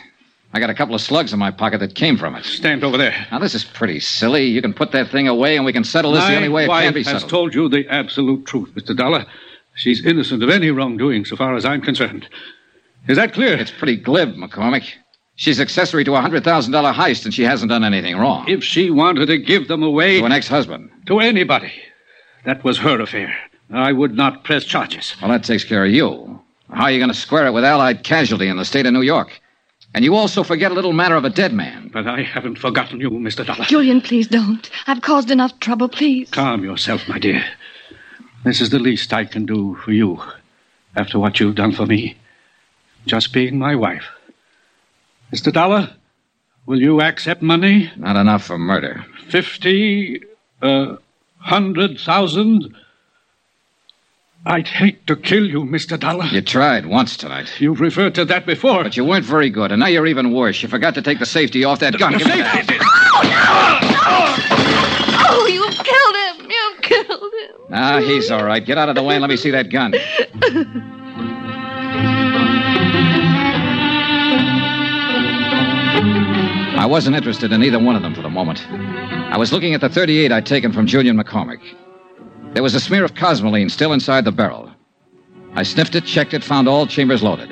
I 0.53 0.59
got 0.59 0.69
a 0.69 0.73
couple 0.73 0.93
of 0.95 1.01
slugs 1.01 1.31
in 1.31 1.39
my 1.39 1.51
pocket 1.51 1.79
that 1.79 1.95
came 1.95 2.17
from 2.17 2.35
it. 2.35 2.43
Stand 2.43 2.83
over 2.83 2.97
there. 2.97 3.27
Now, 3.31 3.39
this 3.39 3.55
is 3.55 3.63
pretty 3.63 3.99
silly. 4.01 4.45
You 4.45 4.61
can 4.61 4.73
put 4.73 4.91
that 4.91 5.09
thing 5.09 5.27
away 5.27 5.55
and 5.55 5.65
we 5.65 5.71
can 5.71 5.83
settle 5.85 6.11
this 6.11 6.23
my 6.23 6.31
the 6.31 6.35
only 6.37 6.49
way 6.49 6.65
it 6.65 6.67
can 6.67 6.93
be 6.93 7.03
settled. 7.03 7.21
has 7.23 7.31
told 7.31 7.55
you 7.55 7.69
the 7.69 7.87
absolute 7.87 8.45
truth, 8.45 8.69
Mr. 8.75 8.95
Dollar. 8.95 9.25
She's 9.75 10.05
innocent 10.05 10.43
of 10.43 10.49
any 10.49 10.69
wrongdoing, 10.69 11.23
so 11.23 11.37
far 11.37 11.55
as 11.55 11.63
I'm 11.63 11.81
concerned. 11.81 12.27
Is 13.07 13.15
that 13.17 13.33
clear? 13.33 13.53
It's 13.57 13.71
pretty 13.71 13.95
glib, 13.95 14.35
McCormick. 14.35 14.83
She's 15.37 15.59
accessory 15.59 16.03
to 16.03 16.15
a 16.15 16.21
$100,000 16.21 16.93
heist 16.93 17.25
and 17.25 17.33
she 17.33 17.43
hasn't 17.43 17.69
done 17.69 17.83
anything 17.85 18.17
wrong. 18.17 18.47
If 18.47 18.63
she 18.63 18.91
wanted 18.91 19.27
to 19.27 19.37
give 19.37 19.69
them 19.69 19.81
away 19.81 20.19
To 20.19 20.25
an 20.25 20.31
ex 20.33 20.47
husband. 20.49 20.91
to 21.07 21.19
anybody, 21.19 21.71
that 22.45 22.63
was 22.63 22.77
her 22.79 22.99
affair. 22.99 23.33
I 23.73 23.93
would 23.93 24.13
not 24.15 24.43
press 24.43 24.65
charges. 24.65 25.15
Well, 25.21 25.31
that 25.31 25.45
takes 25.45 25.63
care 25.63 25.85
of 25.85 25.91
you. 25.91 26.41
How 26.69 26.83
are 26.83 26.91
you 26.91 26.99
going 26.99 27.09
to 27.09 27.15
square 27.17 27.47
it 27.47 27.53
with 27.53 27.63
Allied 27.63 28.03
casualty 28.03 28.49
in 28.49 28.57
the 28.57 28.65
state 28.65 28.85
of 28.85 28.93
New 28.93 29.01
York? 29.01 29.40
And 29.93 30.05
you 30.05 30.15
also 30.15 30.43
forget 30.43 30.71
a 30.71 30.73
little 30.73 30.93
matter 30.93 31.15
of 31.15 31.25
a 31.25 31.29
dead 31.29 31.53
man. 31.53 31.89
But 31.91 32.07
I 32.07 32.21
haven't 32.23 32.57
forgotten 32.57 33.01
you, 33.01 33.09
Mr. 33.09 33.45
Dollar. 33.45 33.65
Julian, 33.65 33.99
please 34.01 34.27
don't. 34.27 34.69
I've 34.87 35.01
caused 35.01 35.31
enough 35.31 35.59
trouble, 35.59 35.89
please. 35.89 36.29
Calm 36.31 36.63
yourself, 36.63 37.07
my 37.09 37.19
dear. 37.19 37.43
This 38.45 38.61
is 38.61 38.69
the 38.69 38.79
least 38.79 39.11
I 39.13 39.25
can 39.25 39.45
do 39.45 39.75
for 39.83 39.91
you 39.91 40.21
after 40.95 41.19
what 41.19 41.39
you've 41.39 41.55
done 41.55 41.73
for 41.73 41.85
me. 41.85 42.17
Just 43.05 43.33
being 43.33 43.59
my 43.59 43.75
wife. 43.75 44.05
Mr. 45.33 45.51
Dollar, 45.51 45.93
will 46.65 46.81
you 46.81 47.01
accept 47.01 47.41
money? 47.41 47.91
Not 47.97 48.15
enough 48.15 48.45
for 48.45 48.57
murder. 48.57 49.05
Fifty, 49.29 50.21
uh, 50.61 50.95
hundred 51.39 51.99
thousand? 51.99 52.75
I'd 54.45 54.67
hate 54.67 55.05
to 55.07 55.15
kill 55.15 55.45
you, 55.45 55.63
Mr. 55.65 55.99
Dollar. 55.99 56.25
You 56.25 56.41
tried 56.41 56.87
once 56.87 57.15
tonight. 57.15 57.47
You've 57.59 57.79
referred 57.79 58.15
to 58.15 58.25
that 58.25 58.45
before. 58.47 58.83
But 58.83 58.97
you 58.97 59.05
weren't 59.05 59.23
very 59.25 59.49
good, 59.51 59.71
and 59.71 59.79
now 59.79 59.85
you're 59.87 60.07
even 60.07 60.33
worse. 60.33 60.63
You 60.63 60.67
forgot 60.69 60.95
to 60.95 61.01
take 61.03 61.19
the 61.19 61.27
safety 61.27 61.63
off 61.63 61.79
that 61.79 61.97
gun. 61.99 62.13
The 62.13 62.17
Give 62.19 62.27
me 62.27 62.37
that. 62.37 62.55
safety? 62.55 62.77
Oh, 65.23 65.47
you've 65.47 65.77
killed 65.85 66.15
him. 66.15 66.49
You've 66.49 66.81
killed 66.81 67.33
him. 67.33 67.67
Ah, 67.71 67.99
he's 67.99 68.31
all 68.31 68.43
right. 68.43 68.65
Get 68.65 68.77
out 68.79 68.89
of 68.89 68.95
the 68.95 69.03
way 69.03 69.13
and 69.15 69.21
let 69.21 69.29
me 69.29 69.37
see 69.37 69.51
that 69.51 69.69
gun. 69.69 69.93
I 76.73 76.85
wasn't 76.87 77.15
interested 77.15 77.51
in 77.51 77.63
either 77.63 77.77
one 77.79 77.95
of 77.95 78.01
them 78.01 78.15
for 78.15 78.21
the 78.21 78.29
moment. 78.29 78.65
I 78.71 79.37
was 79.37 79.51
looking 79.53 79.73
at 79.73 79.81
the 79.81 79.89
38 79.89 80.31
I'd 80.31 80.45
taken 80.45 80.71
from 80.73 80.87
Julian 80.87 81.17
McCormick. 81.21 81.59
There 82.53 82.63
was 82.63 82.75
a 82.75 82.79
smear 82.79 83.05
of 83.05 83.13
cosmoline 83.13 83.71
still 83.71 83.93
inside 83.93 84.25
the 84.25 84.31
barrel. 84.31 84.69
I 85.53 85.63
sniffed 85.63 85.95
it, 85.95 86.05
checked 86.05 86.33
it, 86.33 86.43
found 86.43 86.67
all 86.67 86.85
chambers 86.85 87.23
loaded. 87.23 87.49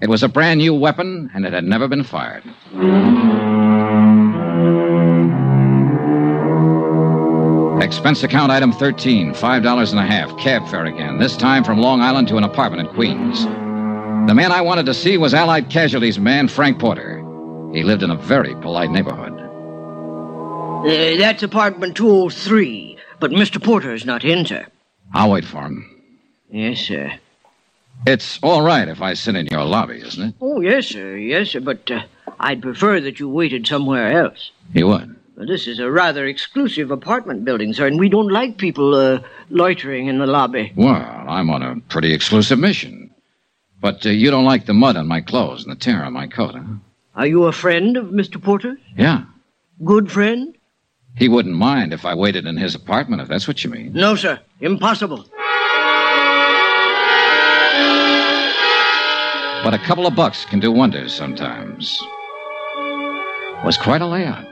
It 0.00 0.10
was 0.10 0.22
a 0.22 0.28
brand 0.28 0.58
new 0.58 0.74
weapon, 0.74 1.30
and 1.34 1.46
it 1.46 1.54
had 1.54 1.64
never 1.64 1.88
been 1.88 2.04
fired. 2.04 2.44
Expense 7.82 8.22
account 8.22 8.52
item 8.52 8.72
13, 8.72 9.32
$5 9.32 9.90
and 9.90 10.00
a 10.00 10.06
half. 10.06 10.36
Cab 10.38 10.68
fare 10.68 10.84
again, 10.84 11.18
this 11.18 11.36
time 11.36 11.64
from 11.64 11.78
Long 11.78 12.02
Island 12.02 12.28
to 12.28 12.36
an 12.36 12.44
apartment 12.44 12.86
in 12.86 12.94
Queens. 12.94 13.44
The 13.44 14.34
man 14.34 14.52
I 14.52 14.60
wanted 14.60 14.86
to 14.86 14.94
see 14.94 15.16
was 15.16 15.32
Allied 15.32 15.70
Casualties 15.70 16.18
man 16.18 16.48
Frank 16.48 16.78
Porter. 16.78 17.18
He 17.72 17.84
lived 17.84 18.02
in 18.02 18.10
a 18.10 18.16
very 18.16 18.54
polite 18.56 18.90
neighborhood. 18.90 19.32
Uh, 20.86 21.16
that's 21.16 21.42
apartment 21.42 21.96
203, 21.96 22.85
but 23.28 23.36
Mr. 23.36 23.60
Porter 23.60 23.92
is 23.92 24.06
not 24.06 24.24
in, 24.24 24.46
sir. 24.46 24.64
I'll 25.12 25.32
wait 25.32 25.44
for 25.44 25.62
him. 25.62 25.84
Yes, 26.48 26.78
sir. 26.78 27.12
It's 28.06 28.38
all 28.40 28.62
right 28.62 28.86
if 28.86 29.02
I 29.02 29.14
sit 29.14 29.34
in 29.34 29.46
your 29.46 29.64
lobby, 29.64 30.00
isn't 30.00 30.28
it? 30.28 30.34
Oh, 30.40 30.60
yes, 30.60 30.86
sir. 30.86 31.16
Yes, 31.16 31.50
sir, 31.50 31.60
but 31.60 31.90
uh, 31.90 32.02
I'd 32.38 32.62
prefer 32.62 33.00
that 33.00 33.18
you 33.18 33.28
waited 33.28 33.66
somewhere 33.66 34.12
else. 34.12 34.52
You 34.74 34.86
would? 34.86 35.16
This 35.36 35.66
is 35.66 35.80
a 35.80 35.90
rather 35.90 36.24
exclusive 36.24 36.92
apartment 36.92 37.44
building, 37.44 37.72
sir, 37.72 37.88
and 37.88 37.98
we 37.98 38.08
don't 38.08 38.28
like 38.28 38.58
people 38.58 38.94
uh, 38.94 39.18
loitering 39.50 40.06
in 40.06 40.18
the 40.18 40.26
lobby. 40.28 40.72
Well, 40.76 40.94
I'm 40.94 41.50
on 41.50 41.62
a 41.62 41.80
pretty 41.88 42.12
exclusive 42.14 42.60
mission. 42.60 43.10
But 43.80 44.06
uh, 44.06 44.10
you 44.10 44.30
don't 44.30 44.44
like 44.44 44.66
the 44.66 44.74
mud 44.74 44.96
on 44.96 45.08
my 45.08 45.20
clothes 45.20 45.64
and 45.64 45.72
the 45.72 45.80
tear 45.80 46.04
on 46.04 46.12
my 46.12 46.28
coat, 46.28 46.54
huh? 46.54 46.74
Are 47.16 47.26
you 47.26 47.44
a 47.44 47.52
friend 47.52 47.96
of 47.96 48.06
Mr. 48.06 48.40
Porter's? 48.40 48.78
Yeah. 48.96 49.24
Good 49.84 50.12
friend? 50.12 50.55
He 51.16 51.28
wouldn't 51.28 51.54
mind 51.56 51.94
if 51.94 52.04
I 52.04 52.14
waited 52.14 52.46
in 52.46 52.58
his 52.58 52.74
apartment, 52.74 53.22
if 53.22 53.28
that's 53.28 53.48
what 53.48 53.64
you 53.64 53.70
mean. 53.70 53.92
No, 53.94 54.14
sir. 54.16 54.38
Impossible. 54.60 55.24
But 59.64 59.74
a 59.74 59.80
couple 59.84 60.06
of 60.06 60.14
bucks 60.14 60.44
can 60.44 60.60
do 60.60 60.70
wonders 60.70 61.12
sometimes. 61.12 61.98
It 62.78 63.64
Was 63.64 63.78
quite 63.78 64.02
a 64.02 64.06
layout. 64.06 64.46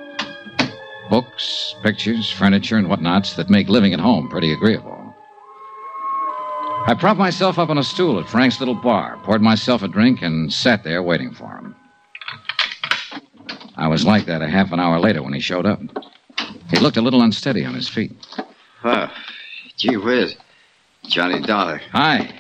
Books, 1.11 1.75
pictures, 1.83 2.31
furniture, 2.31 2.79
and 2.79 2.89
whatnots 2.89 3.35
that 3.35 3.51
make 3.51 3.69
living 3.69 3.93
at 3.93 4.01
home 4.01 4.29
pretty 4.31 4.53
agreeable. 4.53 5.15
I 6.87 6.95
propped 6.99 7.19
myself 7.19 7.59
up 7.59 7.69
on 7.69 7.79
a 7.79 7.85
stool 7.85 8.19
at 8.19 8.29
Frank's 8.29 8.59
little 8.59 8.75
bar, 8.75 9.19
poured 9.23 9.43
myself 9.43 9.83
a 9.83 9.89
drink, 9.89 10.23
and 10.23 10.53
sat 10.53 10.83
there 10.83 11.03
waiting 11.03 11.33
for 11.33 11.49
him. 11.49 11.77
I 13.77 13.87
was 13.89 14.05
like 14.05 14.25
that 14.27 14.43
a 14.43 14.49
half 14.49 14.73
an 14.73 14.81
hour 14.81 14.99
later 14.99 15.23
when 15.23 15.35
he 15.35 15.41
showed 15.41 15.67
up. 15.67 15.81
He 16.75 16.81
looked 16.81 16.97
a 16.97 17.03
little 17.03 17.23
unsteady 17.23 17.65
on 17.65 17.75
his 17.75 17.89
feet. 17.89 18.11
Oh, 18.83 19.09
gee 19.77 19.97
whiz. 19.97 20.35
Johnny 21.05 21.41
Dollar. 21.41 21.81
Hi. 21.93 22.35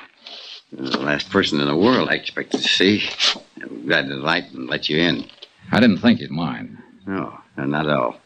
The 0.73 0.99
last 0.99 1.31
person 1.31 1.61
in 1.61 1.69
the 1.69 1.77
world 1.77 2.09
I 2.09 2.15
expected 2.15 2.61
to 2.61 2.69
see. 2.69 3.09
I'm 3.63 3.87
glad 3.87 4.09
to 4.09 4.17
light 4.17 4.51
and 4.53 4.69
let 4.69 4.89
you 4.89 4.99
in. 4.99 5.27
I 5.71 5.79
didn't 5.79 5.99
think 5.99 6.19
you'd 6.19 6.33
mind. 6.33 6.79
No, 7.07 7.39
no, 7.57 7.65
not 7.65 7.87
at 7.87 7.93
all. 7.93 8.17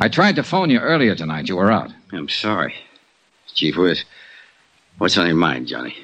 I 0.00 0.08
tried 0.08 0.34
to 0.34 0.42
phone 0.42 0.68
you 0.68 0.80
earlier 0.80 1.14
tonight. 1.14 1.48
You 1.48 1.54
were 1.56 1.70
out. 1.70 1.92
I'm 2.12 2.28
sorry. 2.28 2.74
Chief 3.54 3.76
Whiz, 3.76 4.04
what's 4.98 5.16
on 5.16 5.28
your 5.28 5.36
mind, 5.36 5.68
Johnny? 5.68 5.94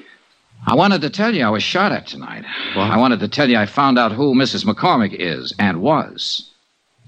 I 0.67 0.75
wanted 0.75 1.01
to 1.01 1.09
tell 1.09 1.35
you 1.35 1.43
I 1.43 1.49
was 1.49 1.63
shot 1.63 1.91
at 1.91 2.07
tonight. 2.07 2.45
I 2.75 2.97
wanted 2.97 3.19
to 3.19 3.27
tell 3.27 3.49
you 3.49 3.57
I 3.57 3.65
found 3.65 3.99
out 3.99 4.13
who 4.13 4.33
Mrs. 4.35 4.63
McCormick 4.63 5.13
is 5.13 5.53
and 5.59 5.81
was. 5.81 6.48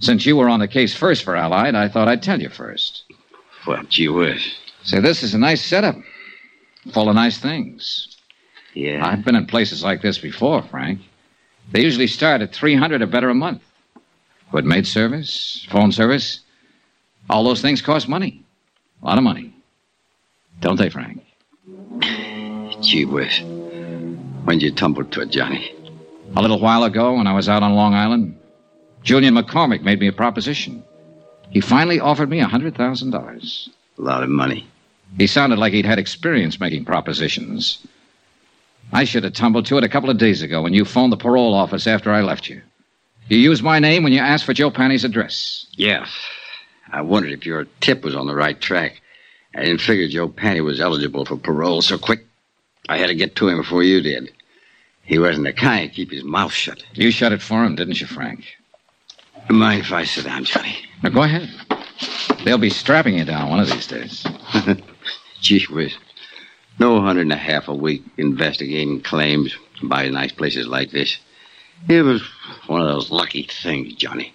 Since 0.01 0.25
you 0.25 0.35
were 0.35 0.49
on 0.49 0.59
the 0.59 0.67
case 0.67 0.95
first 0.95 1.23
for 1.23 1.35
Allied, 1.35 1.75
I 1.75 1.87
thought 1.87 2.07
I'd 2.07 2.23
tell 2.23 2.41
you 2.41 2.49
first. 2.49 3.03
Well, 3.67 3.83
gee 3.83 4.07
whiz. 4.07 4.55
Say, 4.83 4.99
this 4.99 5.21
is 5.21 5.35
a 5.35 5.37
nice 5.37 5.63
setup. 5.63 5.95
Full 6.91 7.07
of 7.07 7.13
nice 7.13 7.37
things. 7.37 8.17
Yeah. 8.73 9.05
I've 9.05 9.23
been 9.23 9.35
in 9.35 9.45
places 9.45 9.83
like 9.83 10.01
this 10.01 10.17
before, 10.17 10.63
Frank. 10.63 11.01
They 11.71 11.83
usually 11.83 12.07
start 12.07 12.41
at 12.41 12.51
300 12.51 13.03
or 13.03 13.05
better 13.05 13.29
a 13.29 13.35
month. 13.35 13.61
Good 14.51 14.65
maid 14.65 14.87
service, 14.87 15.67
phone 15.69 15.91
service. 15.91 16.39
All 17.29 17.43
those 17.43 17.61
things 17.61 17.83
cost 17.83 18.09
money. 18.09 18.43
A 19.03 19.05
lot 19.05 19.19
of 19.19 19.23
money. 19.23 19.53
Don't 20.61 20.77
they, 20.77 20.89
Frank? 20.89 21.23
Gee 22.81 23.05
whiz. 23.05 23.39
When'd 24.45 24.63
you 24.63 24.71
tumble 24.71 25.05
to 25.05 25.21
it, 25.21 25.29
Johnny? 25.29 25.75
A 26.35 26.41
little 26.41 26.59
while 26.59 26.83
ago, 26.85 27.13
when 27.13 27.27
I 27.27 27.33
was 27.33 27.47
out 27.47 27.61
on 27.61 27.75
Long 27.75 27.93
Island, 27.93 28.37
Julian 29.03 29.35
McCormick 29.35 29.81
made 29.81 29.99
me 29.99 30.07
a 30.07 30.13
proposition. 30.13 30.83
He 31.49 31.59
finally 31.59 31.99
offered 31.99 32.29
me 32.29 32.39
a 32.39 32.45
$100,000. 32.45 33.67
A 33.97 34.01
lot 34.01 34.23
of 34.23 34.29
money. 34.29 34.67
He 35.17 35.27
sounded 35.27 35.59
like 35.59 35.73
he'd 35.73 35.85
had 35.85 35.99
experience 35.99 36.59
making 36.59 36.85
propositions. 36.85 37.85
I 38.93 39.03
should 39.03 39.23
have 39.23 39.33
tumbled 39.33 39.65
to 39.67 39.77
it 39.77 39.83
a 39.83 39.89
couple 39.89 40.09
of 40.09 40.17
days 40.17 40.41
ago 40.41 40.61
when 40.61 40.73
you 40.73 40.85
phoned 40.85 41.11
the 41.11 41.17
parole 41.17 41.53
office 41.53 41.87
after 41.87 42.11
I 42.11 42.21
left 42.21 42.49
you. 42.49 42.61
You 43.27 43.37
used 43.37 43.63
my 43.63 43.79
name 43.79 44.03
when 44.03 44.13
you 44.13 44.19
asked 44.19 44.45
for 44.45 44.53
Joe 44.53 44.71
Panny's 44.71 45.03
address. 45.03 45.65
Yeah. 45.71 46.05
I 46.91 47.01
wondered 47.01 47.31
if 47.31 47.45
your 47.45 47.65
tip 47.79 48.03
was 48.03 48.15
on 48.15 48.27
the 48.27 48.35
right 48.35 48.59
track. 48.59 49.01
I 49.55 49.63
didn't 49.63 49.81
figure 49.81 50.07
Joe 50.07 50.27
Panny 50.27 50.61
was 50.61 50.81
eligible 50.81 51.25
for 51.25 51.37
parole 51.37 51.81
so 51.81 51.97
quick. 51.97 52.25
I 52.89 52.97
had 52.97 53.07
to 53.07 53.15
get 53.15 53.35
to 53.37 53.47
him 53.47 53.57
before 53.57 53.83
you 53.83 54.01
did. 54.01 54.31
He 55.03 55.19
wasn't 55.19 55.45
the 55.45 55.53
kind 55.53 55.89
to 55.89 55.95
keep 55.95 56.11
his 56.11 56.23
mouth 56.23 56.53
shut. 56.53 56.83
You 56.93 57.11
shut 57.11 57.33
it 57.33 57.41
for 57.41 57.63
him, 57.63 57.75
didn't 57.75 57.99
you, 57.99 58.07
Frank? 58.07 58.45
Mind 59.49 59.81
if 59.81 59.91
I 59.91 60.03
sit 60.05 60.25
down, 60.25 60.45
Johnny? 60.45 60.77
Now 61.03 61.09
go 61.09 61.23
ahead. 61.23 61.49
They'll 62.45 62.57
be 62.57 62.69
strapping 62.69 63.17
you 63.17 63.25
down 63.25 63.49
one 63.49 63.59
of 63.59 63.69
these 63.69 63.87
days. 63.87 64.25
Gee 65.41 65.65
whiz. 65.69 65.95
No 66.79 67.01
hundred 67.01 67.21
and 67.21 67.33
a 67.33 67.37
half 67.37 67.67
a 67.67 67.75
week 67.75 68.03
investigating 68.17 69.01
claims 69.01 69.55
by 69.83 70.07
nice 70.07 70.31
places 70.31 70.67
like 70.67 70.91
this. 70.91 71.17
It 71.89 72.01
was 72.03 72.21
one 72.67 72.81
of 72.81 72.87
those 72.87 73.11
lucky 73.11 73.43
things, 73.43 73.93
Johnny. 73.95 74.33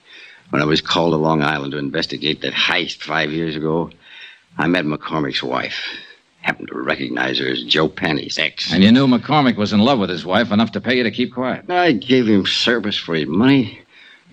When 0.50 0.62
I 0.62 0.64
was 0.64 0.80
called 0.80 1.12
to 1.12 1.16
Long 1.16 1.42
Island 1.42 1.72
to 1.72 1.78
investigate 1.78 2.42
that 2.42 2.52
heist 2.52 3.02
five 3.02 3.32
years 3.32 3.56
ago, 3.56 3.90
I 4.58 4.66
met 4.68 4.84
McCormick's 4.84 5.42
wife. 5.42 5.80
Happened 6.42 6.68
to 6.68 6.78
recognize 6.78 7.38
her 7.40 7.48
as 7.48 7.64
Joe 7.64 7.88
Penny's 7.88 8.38
ex. 8.38 8.72
And 8.72 8.84
you 8.84 8.92
knew 8.92 9.08
McCormick 9.08 9.56
was 9.56 9.72
in 9.72 9.80
love 9.80 9.98
with 9.98 10.10
his 10.10 10.24
wife 10.24 10.52
enough 10.52 10.72
to 10.72 10.80
pay 10.80 10.98
you 10.98 11.02
to 11.02 11.10
keep 11.10 11.34
quiet. 11.34 11.68
I 11.68 11.92
gave 11.92 12.28
him 12.28 12.46
service 12.46 12.96
for 12.96 13.14
his 13.16 13.26
money. 13.26 13.80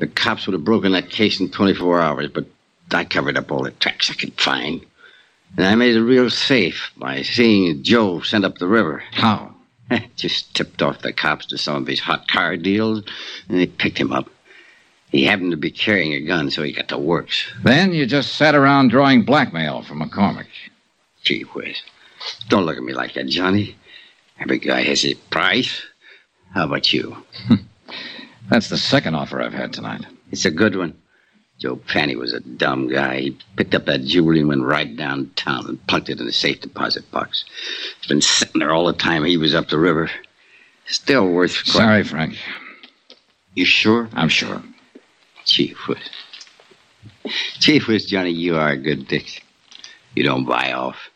The 0.04 0.10
cops 0.10 0.46
would 0.46 0.54
have 0.54 0.66
broken 0.66 0.92
that 0.92 1.10
case 1.10 1.40
in 1.40 1.50
24 1.50 2.02
hours, 2.02 2.30
but 2.30 2.46
I 2.92 3.06
covered 3.06 3.38
up 3.38 3.50
all 3.50 3.64
the 3.64 3.72
tracks 3.72 4.12
I 4.12 4.16
could 4.16 4.34
find. 4.34 4.86
And 5.56 5.66
I 5.66 5.76
made 5.76 5.96
it 5.96 6.02
real 6.02 6.30
safe 6.30 6.92
by 6.98 7.22
seeing 7.22 7.84
Joe 7.84 8.20
sent 8.20 8.44
up 8.44 8.58
the 8.58 8.68
river. 8.68 9.02
How? 9.14 9.56
Just 10.18 10.54
tipped 10.56 10.82
off 10.82 11.00
the 11.00 11.14
cops 11.14 11.46
to 11.46 11.58
some 11.58 11.78
of 11.78 11.88
his 11.88 12.02
hot 12.02 12.28
car 12.28 12.58
deals, 12.58 13.06
and 13.48 13.58
they 13.58 13.66
picked 13.66 13.98
him 13.98 14.12
up. 14.12 14.30
He 15.10 15.24
happened 15.24 15.52
to 15.52 15.58
be 15.58 15.72
carrying 15.72 16.12
a 16.12 16.20
gun, 16.20 16.52
so 16.52 16.64
he 16.64 16.74
got 16.74 16.90
to 16.90 16.98
works. 16.98 17.50
Then 17.64 17.94
you 17.94 18.06
just 18.06 18.36
sat 18.36 18.56
around 18.56 18.90
drawing 18.90 19.24
blackmail 19.24 19.84
from 19.84 20.02
McCormick. 20.02 20.48
Gee 21.24 21.44
whiz. 21.44 21.82
Don't 22.50 22.66
look 22.66 22.76
at 22.76 22.84
me 22.84 22.92
like 22.92 23.14
that, 23.14 23.28
Johnny. 23.28 23.78
Every 24.38 24.58
guy 24.58 24.82
has 24.84 25.04
his 25.04 25.14
price. 25.14 25.82
How 26.54 26.66
about 26.66 26.92
you? 26.92 27.24
That's 28.50 28.70
the 28.70 28.78
second 28.78 29.16
offer 29.16 29.42
I've 29.42 29.54
had 29.54 29.74
tonight. 29.74 30.06
It's 30.32 30.46
a 30.46 30.52
good 30.52 30.76
one. 30.76 30.96
Joe 31.60 31.80
Fanny 31.88 32.16
was 32.16 32.34
a 32.34 32.40
dumb 32.40 32.90
guy. 32.90 33.20
He 33.22 33.38
picked 33.56 33.76
up 33.76 33.86
that 33.86 34.04
jewelry 34.04 34.40
and 34.40 34.50
went 34.50 34.64
right 34.64 34.96
downtown 34.98 35.68
and 35.68 35.88
plunked 35.88 36.10
it 36.10 36.20
in 36.20 36.26
the 36.26 36.34
safe 36.34 36.62
deposit 36.62 37.10
box. 37.12 37.46
It's 37.98 38.08
been 38.08 38.22
sitting 38.22 38.60
there 38.60 38.72
all 38.72 38.86
the 38.86 38.94
time 38.94 39.24
he 39.24 39.38
was 39.38 39.56
up 39.56 39.70
the 39.70 39.78
river. 39.78 40.10
Still 40.88 41.28
worth. 41.30 41.66
Sorry, 41.66 42.04
Frank. 42.04 42.38
You 43.54 43.66
sure? 43.66 44.10
I'm 44.14 44.30
sure. 44.30 44.62
Chief 45.46 45.88
Whiz. 45.88 46.10
Chief 47.60 47.88
Whiz, 47.88 48.06
Johnny, 48.06 48.32
you 48.32 48.58
are 48.58 48.72
a 48.72 48.78
good 48.78 49.08
dick. 49.08 49.44
You 50.16 50.24
don't 50.24 50.46
buy 50.46 50.74
off. 50.74 51.10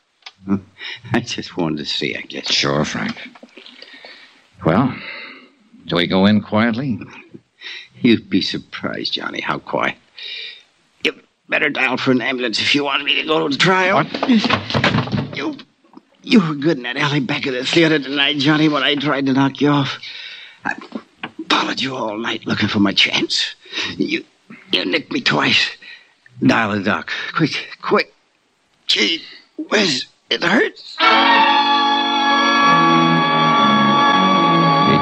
I 1.14 1.20
just 1.20 1.58
wanted 1.58 1.80
to 1.80 1.86
see, 1.86 2.16
I 2.16 2.22
guess. 2.22 2.52
Sure, 2.52 2.86
Frank. 2.86 3.18
Well, 4.66 4.96
do 5.88 5.96
we 5.96 6.08
go 6.08 6.26
in 6.26 6.42
quietly? 6.42 7.00
You'd 8.02 8.30
be 8.30 8.42
surprised, 8.42 9.14
Johnny, 9.14 9.42
how 9.42 9.60
quiet. 9.60 9.96
You 11.04 11.20
better 11.50 11.70
dial 11.70 11.98
for 11.98 12.12
an 12.12 12.22
ambulance 12.22 12.60
if 12.60 12.76
you 12.76 12.84
want 12.84 13.04
me 13.04 13.16
to 13.22 13.28
go 13.28 13.48
to 13.48 13.56
the 13.56 13.58
trial. 13.58 14.06
You, 15.34 15.58
you 16.22 16.48
were 16.48 16.56
good 16.56 16.78
in 16.78 16.84
that 16.84 16.98
alley 16.98 17.22
back 17.22 17.46
of 17.46 17.54
the 17.54 17.66
theater 17.66 18.00
tonight, 18.00 18.38
Johnny, 18.38 18.70
when 18.70 18.84
I 18.84 18.96
tried 18.96 19.26
to 19.28 19.34
knock 19.34 19.62
you 19.62 19.70
off. 19.70 20.00
I 20.66 20.76
followed 21.50 21.80
you 21.80 21.96
all 21.96 22.18
night 22.18 22.46
looking 22.46 22.70
for 22.70 22.80
my 22.80 22.94
chance. 22.94 23.56
You, 23.96 24.26
you 24.72 24.86
nicked 24.86 25.12
me 25.12 25.22
twice. 25.22 25.70
Dial 26.46 26.74
the 26.74 26.84
doc. 26.84 27.12
Quick, 27.34 27.68
quick. 27.82 28.14
Gee 28.86 29.24
whiz, 29.58 30.06
it 30.30 30.44
hurts. 30.44 30.98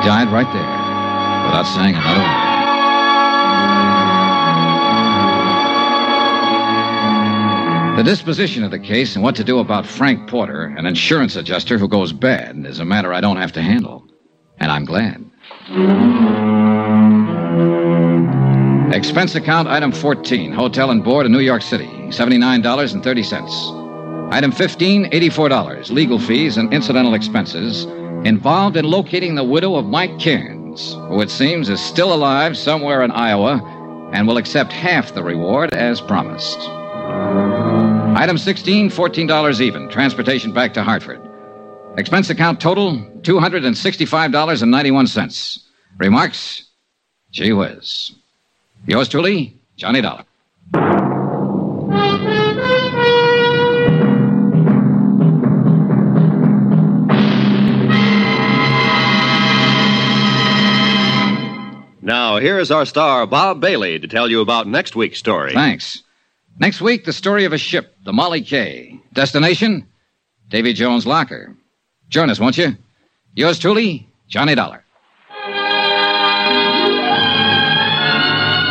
Died 0.05 0.31
right 0.31 0.45
there, 0.53 0.61
without 1.45 1.63
saying 1.63 1.95
another 1.95 2.19
word. 2.19 2.41
The 7.97 8.03
disposition 8.03 8.63
of 8.63 8.69
the 8.69 8.77
case 8.77 9.15
and 9.15 9.23
what 9.23 9.35
to 9.37 9.43
do 9.43 9.57
about 9.57 9.87
Frank 9.87 10.29
Porter, 10.29 10.65
an 10.77 10.85
insurance 10.85 11.35
adjuster 11.35 11.79
who 11.79 11.87
goes 11.87 12.13
bad, 12.13 12.67
is 12.67 12.79
a 12.79 12.85
matter 12.85 13.13
I 13.13 13.21
don't 13.21 13.37
have 13.37 13.51
to 13.53 13.63
handle. 13.63 14.05
And 14.59 14.71
I'm 14.71 14.85
glad. 14.85 15.25
Expense 18.93 19.33
account 19.33 19.69
item 19.69 19.91
14, 19.91 20.53
hotel 20.53 20.91
and 20.91 21.03
board 21.03 21.25
in 21.25 21.31
New 21.31 21.39
York 21.39 21.63
City, 21.63 21.87
$79.30. 21.87 24.31
Item 24.31 24.51
15, 24.51 25.09
$84, 25.09 25.89
legal 25.89 26.19
fees 26.19 26.57
and 26.57 26.71
incidental 26.71 27.15
expenses 27.15 27.87
involved 28.25 28.75
in 28.75 28.83
locating 28.85 29.35
the 29.35 29.43
widow 29.43 29.75
of 29.75 29.85
Mike 29.85 30.17
Cairns, 30.19 30.95
who 31.07 31.21
it 31.21 31.29
seems 31.29 31.69
is 31.69 31.79
still 31.79 32.11
alive 32.11 32.57
somewhere 32.57 33.03
in 33.03 33.11
Iowa 33.11 33.61
and 34.11 34.27
will 34.27 34.37
accept 34.37 34.73
half 34.73 35.13
the 35.13 35.21
reward 35.23 35.71
as 35.75 36.01
promised. 36.01 36.57
Item 38.17 38.39
16, 38.39 38.89
$14 38.89 39.61
even, 39.61 39.87
transportation 39.89 40.51
back 40.51 40.73
to 40.73 40.81
Hartford. 40.83 41.21
Expense 41.97 42.31
account 42.31 42.59
total, 42.59 42.97
$265.91. 43.21 45.59
Remarks? 45.97 46.63
Gee 47.31 47.53
whiz. 47.53 48.11
Yours 48.87 49.07
truly, 49.07 49.55
Johnny 49.77 50.01
Dollar. 50.01 50.25
Now, 62.05 62.37
here's 62.37 62.69
our 62.69 62.85
star, 62.85 63.25
Bob 63.25 63.59
Bailey, 63.59 63.97
to 63.97 64.07
tell 64.07 64.29
you 64.29 64.39
about 64.39 64.67
next 64.67 64.95
week's 64.95 65.17
story. 65.17 65.53
Thanks. 65.53 66.03
Next 66.59 66.79
week, 66.79 67.03
the 67.03 67.11
story 67.11 67.45
of 67.45 67.51
a 67.51 67.57
ship, 67.57 67.95
the 68.05 68.13
Molly 68.13 68.43
K. 68.43 69.01
Destination, 69.13 69.87
Davy 70.47 70.73
Jones' 70.73 71.07
Locker. 71.07 71.55
Join 72.07 72.29
us, 72.29 72.39
won't 72.39 72.59
you? 72.59 72.77
Yours 73.33 73.57
truly, 73.57 74.07
Johnny 74.27 74.53
Dollar. 74.53 74.83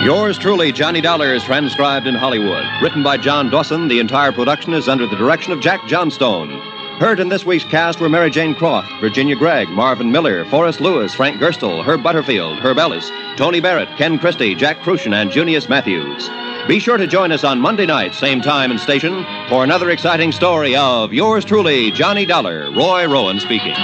Yours 0.05 0.39
truly, 0.39 0.71
Johnny 0.71 1.01
Dollar, 1.01 1.35
is 1.35 1.43
transcribed 1.43 2.07
in 2.07 2.15
Hollywood. 2.15 2.65
Written 2.81 3.03
by 3.03 3.17
John 3.17 3.51
Dawson, 3.51 3.89
the 3.89 3.99
entire 3.99 4.31
production 4.31 4.75
is 4.75 4.89
under 4.89 5.09
the 5.09 5.17
direction 5.17 5.53
of 5.53 5.61
Jack 5.61 5.85
Johnstone. 5.89 6.53
Heard 6.99 7.19
in 7.19 7.29
this 7.29 7.45
week's 7.45 7.65
cast 7.65 7.99
were 7.99 8.09
Mary 8.09 8.31
Jane 8.31 8.55
Croft, 8.55 8.89
Virginia 9.01 9.35
Gregg, 9.35 9.69
Marvin 9.69 10.13
Miller, 10.13 10.45
Forrest 10.45 10.81
Lewis, 10.81 11.13
Frank 11.13 11.41
Gerstle, 11.41 11.85
Herb 11.85 12.05
Butterfield, 12.05 12.61
Herb 12.61 12.79
Ellis, 12.79 13.11
Tony 13.37 13.59
Barrett, 13.61 13.89
Ken 13.99 14.17
Christy, 14.17 14.55
Jack 14.55 14.79
Kruschen, 14.79 15.13
and 15.13 15.33
Junius 15.33 15.69
Matthews. 15.69 16.31
Be 16.69 16.79
sure 16.79 16.97
to 16.97 17.09
join 17.09 17.33
us 17.33 17.43
on 17.43 17.61
Monday 17.61 17.85
night, 17.85 18.15
same 18.15 18.41
time 18.41 18.71
and 18.71 18.79
station, 18.79 19.27
for 19.49 19.65
another 19.65 19.91
exciting 19.91 20.31
story 20.31 20.77
of 20.77 21.13
yours 21.13 21.45
truly, 21.45 21.91
Johnny 21.91 22.25
Dollar, 22.25 22.71
Roy 22.71 23.07
Rowan 23.07 23.41
speaking. 23.41 23.75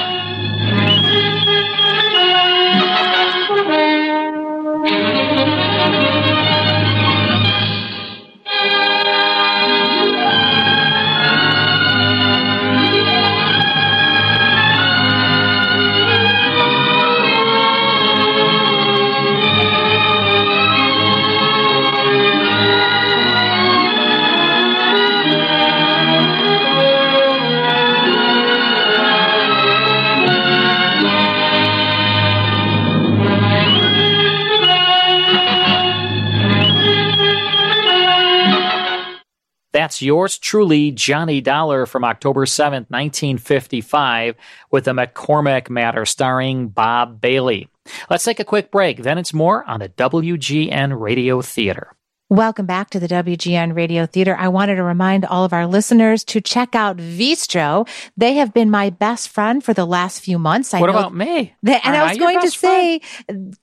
That's 39.81 40.03
yours 40.03 40.37
truly, 40.37 40.91
Johnny 40.91 41.41
Dollar 41.41 41.87
from 41.87 42.05
October 42.05 42.45
7th, 42.45 42.91
1955, 42.91 44.35
with 44.71 44.85
the 44.85 44.93
McCormick 44.93 45.71
Matter 45.71 46.05
starring 46.05 46.69
Bob 46.69 47.19
Bailey. 47.19 47.67
Let's 48.11 48.25
take 48.25 48.41
a 48.41 48.45
quick 48.45 48.71
break. 48.71 48.99
Then 48.99 49.17
it's 49.17 49.33
more 49.33 49.65
on 49.65 49.81
the 49.81 49.89
WGN 49.89 51.01
Radio 51.01 51.41
Theater. 51.41 51.97
Welcome 52.33 52.65
back 52.67 52.91
to 52.91 53.01
the 53.01 53.09
WGN 53.09 53.75
Radio 53.75 54.07
Theater. 54.07 54.37
I 54.39 54.47
wanted 54.47 54.77
to 54.77 54.85
remind 54.85 55.25
all 55.25 55.45
of 55.45 55.53
our 55.53 55.67
listeners 55.67 56.23
to 56.27 56.41
check 56.41 56.77
out 56.77 56.97
Veestro. 56.97 57.89
They 58.17 58.35
have 58.35 58.55
been 58.55 58.71
my 58.71 58.91
best 58.91 59.31
friend 59.31 59.65
for 59.65 59.75
the 59.75 59.85
last 59.85 60.21
few 60.21 60.39
months. 60.39 60.73
I 60.73 60.79
what 60.81 60.87
know 60.93 60.97
about 60.97 61.13
me? 61.13 61.53
That, 61.65 61.85
and 61.85 61.97
Aren't 61.97 62.07
I 62.07 62.09
was 62.13 62.19
your 62.19 62.27
going 62.29 62.39
to 62.39 62.47
best 62.47 62.61
say, 62.61 63.01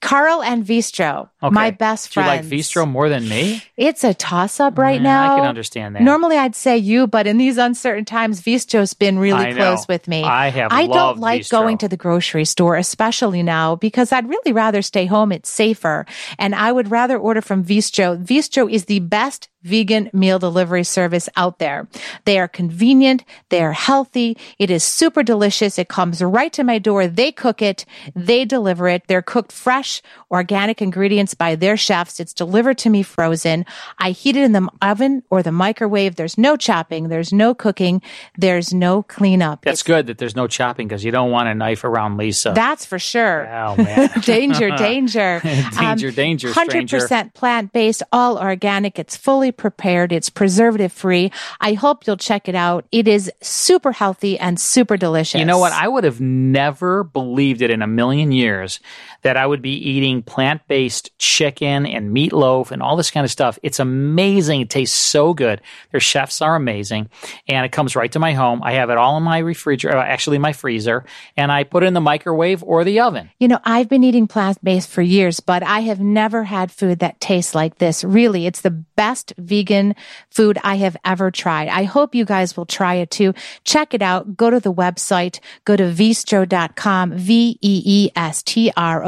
Carl 0.02 0.42
and 0.42 0.66
Veestro, 0.66 1.30
Okay. 1.42 1.54
my 1.54 1.70
best 1.70 2.12
friend. 2.12 2.28
Do 2.42 2.46
you 2.46 2.50
like. 2.52 2.60
Veestro 2.60 2.86
more 2.86 3.08
than 3.08 3.26
me? 3.26 3.62
It's 3.78 4.04
a 4.04 4.12
toss 4.12 4.60
up 4.60 4.76
right 4.76 4.96
Yeah, 5.00 5.02
now. 5.02 5.32
I 5.36 5.38
can 5.38 5.46
understand 5.48 5.96
that. 5.96 6.02
Normally 6.02 6.36
I'd 6.36 6.54
say 6.54 6.76
you, 6.76 7.06
but 7.06 7.26
in 7.26 7.38
these 7.38 7.56
uncertain 7.56 8.04
times, 8.04 8.42
Veestro's 8.42 8.92
been 8.92 9.18
really 9.18 9.46
I 9.46 9.52
close 9.54 9.88
with 9.88 10.06
me. 10.06 10.24
I 10.24 10.48
have 10.50 10.72
I 10.72 10.86
don't 10.88 11.18
like 11.18 11.40
Veestro. 11.40 11.50
going 11.52 11.78
to 11.78 11.88
the 11.88 11.96
grocery 11.96 12.44
store, 12.44 12.76
especially 12.76 13.42
now, 13.42 13.76
because 13.76 14.12
I'd 14.12 14.28
really 14.28 14.52
rather 14.52 14.82
stay 14.82 15.06
home. 15.06 15.32
It's 15.32 15.48
safer. 15.48 16.04
And 16.38 16.54
I 16.54 16.70
would 16.70 16.90
rather 16.90 17.16
order 17.16 17.40
from 17.40 17.64
Veestro. 17.64 18.22
Veestro 18.22 18.57
is 18.66 18.86
the 18.86 19.00
best 19.00 19.48
vegan 19.62 20.08
meal 20.12 20.38
delivery 20.38 20.84
service 20.84 21.28
out 21.36 21.58
there. 21.58 21.88
They 22.24 22.38
are 22.38 22.48
convenient. 22.48 23.24
They 23.50 23.62
are 23.62 23.72
healthy. 23.72 24.36
It 24.58 24.70
is 24.70 24.84
super 24.84 25.22
delicious. 25.22 25.78
It 25.78 25.88
comes 25.88 26.22
right 26.22 26.52
to 26.52 26.64
my 26.64 26.78
door. 26.78 27.06
They 27.06 27.32
cook 27.32 27.60
it. 27.60 27.84
They 28.14 28.44
deliver 28.44 28.88
it. 28.88 29.06
They're 29.08 29.22
cooked 29.22 29.52
fresh, 29.52 30.00
organic 30.30 30.80
ingredients 30.80 31.34
by 31.34 31.56
their 31.56 31.76
chefs. 31.76 32.20
It's 32.20 32.32
delivered 32.32 32.78
to 32.78 32.90
me 32.90 33.02
frozen. 33.02 33.66
I 33.98 34.12
heat 34.12 34.36
it 34.36 34.44
in 34.44 34.52
the 34.52 34.68
oven 34.80 35.22
or 35.30 35.42
the 35.42 35.52
microwave. 35.52 36.16
There's 36.16 36.38
no 36.38 36.56
chopping. 36.56 37.08
There's 37.08 37.32
no 37.32 37.54
cooking. 37.54 38.00
There's 38.36 38.72
no 38.72 39.02
cleanup. 39.02 39.62
That's 39.62 39.82
good 39.82 40.06
that 40.06 40.18
there's 40.18 40.36
no 40.36 40.46
chopping 40.46 40.86
because 40.88 41.04
you 41.04 41.10
don't 41.10 41.30
want 41.30 41.48
a 41.48 41.54
knife 41.54 41.84
around 41.84 42.16
Lisa. 42.16 42.52
That's 42.54 42.86
for 42.86 42.98
sure. 42.98 43.48
Oh, 43.48 43.76
man. 43.76 44.10
danger, 44.22 44.70
danger. 44.76 45.40
Um, 45.44 45.98
danger, 45.98 46.10
danger, 46.10 46.50
100% 46.50 47.34
plant 47.34 47.72
based, 47.72 48.02
all 48.12 48.38
organic. 48.48 48.98
It's 48.98 49.16
fully 49.16 49.52
prepared. 49.52 50.12
It's 50.12 50.30
preservative 50.30 50.92
free. 50.92 51.30
I 51.60 51.74
hope 51.74 52.06
you'll 52.06 52.16
check 52.16 52.48
it 52.48 52.54
out. 52.54 52.86
It 52.90 53.06
is 53.06 53.30
super 53.40 53.92
healthy 53.92 54.38
and 54.38 54.58
super 54.58 54.96
delicious. 54.96 55.38
You 55.38 55.44
know 55.44 55.58
what? 55.58 55.72
I 55.72 55.86
would 55.86 56.04
have 56.04 56.20
never 56.20 57.04
believed 57.04 57.62
it 57.62 57.70
in 57.70 57.82
a 57.82 57.86
million 57.86 58.32
years 58.32 58.80
that 59.22 59.36
I 59.36 59.46
would 59.46 59.62
be 59.62 59.72
eating 59.72 60.22
plant 60.22 60.66
based 60.68 61.16
chicken 61.18 61.86
and 61.86 62.14
meatloaf 62.14 62.70
and 62.70 62.82
all 62.82 62.96
this 62.96 63.10
kind 63.10 63.24
of 63.24 63.30
stuff. 63.30 63.58
It's 63.62 63.80
amazing. 63.80 64.60
It 64.60 64.70
tastes 64.70 64.96
so 64.96 65.34
good. 65.34 65.60
Their 65.90 66.00
chefs 66.00 66.40
are 66.40 66.54
amazing. 66.54 67.08
And 67.48 67.64
it 67.64 67.72
comes 67.72 67.96
right 67.96 68.12
to 68.12 68.18
my 68.18 68.32
home. 68.32 68.62
I 68.62 68.72
have 68.72 68.90
it 68.90 68.96
all 68.96 69.16
in 69.16 69.22
my 69.22 69.38
refrigerator, 69.38 69.98
uh, 69.98 70.04
actually 70.04 70.38
my 70.38 70.52
freezer, 70.52 71.04
and 71.36 71.50
I 71.50 71.64
put 71.64 71.82
it 71.82 71.86
in 71.86 71.94
the 71.94 72.00
microwave 72.00 72.62
or 72.62 72.84
the 72.84 73.00
oven. 73.00 73.30
You 73.38 73.48
know, 73.48 73.58
I've 73.64 73.88
been 73.88 74.04
eating 74.04 74.26
plant 74.26 74.62
based 74.62 74.88
for 74.88 75.02
years, 75.02 75.40
but 75.40 75.62
I 75.62 75.80
have 75.80 76.00
never 76.00 76.44
had 76.44 76.70
food 76.70 77.00
that 77.00 77.20
tastes 77.20 77.54
like 77.54 77.78
this. 77.78 78.04
Really, 78.04 78.46
it's 78.46 78.60
the 78.60 78.70
best 78.70 79.32
vegan 79.36 79.94
food 80.30 80.58
I 80.62 80.76
have 80.76 80.96
ever 81.04 81.30
tried. 81.30 81.68
I 81.68 81.84
hope 81.84 82.14
you 82.14 82.24
guys 82.24 82.56
will 82.56 82.66
try 82.66 82.94
it 82.94 83.10
too. 83.10 83.34
Check 83.64 83.94
it 83.94 84.02
out. 84.02 84.36
Go 84.36 84.50
to 84.50 84.60
the 84.60 84.72
website. 84.72 85.40
Go 85.64 85.76
to 85.76 85.84
veestro.com, 85.84 87.12
V-E-E-S-T-R-O 87.16 89.07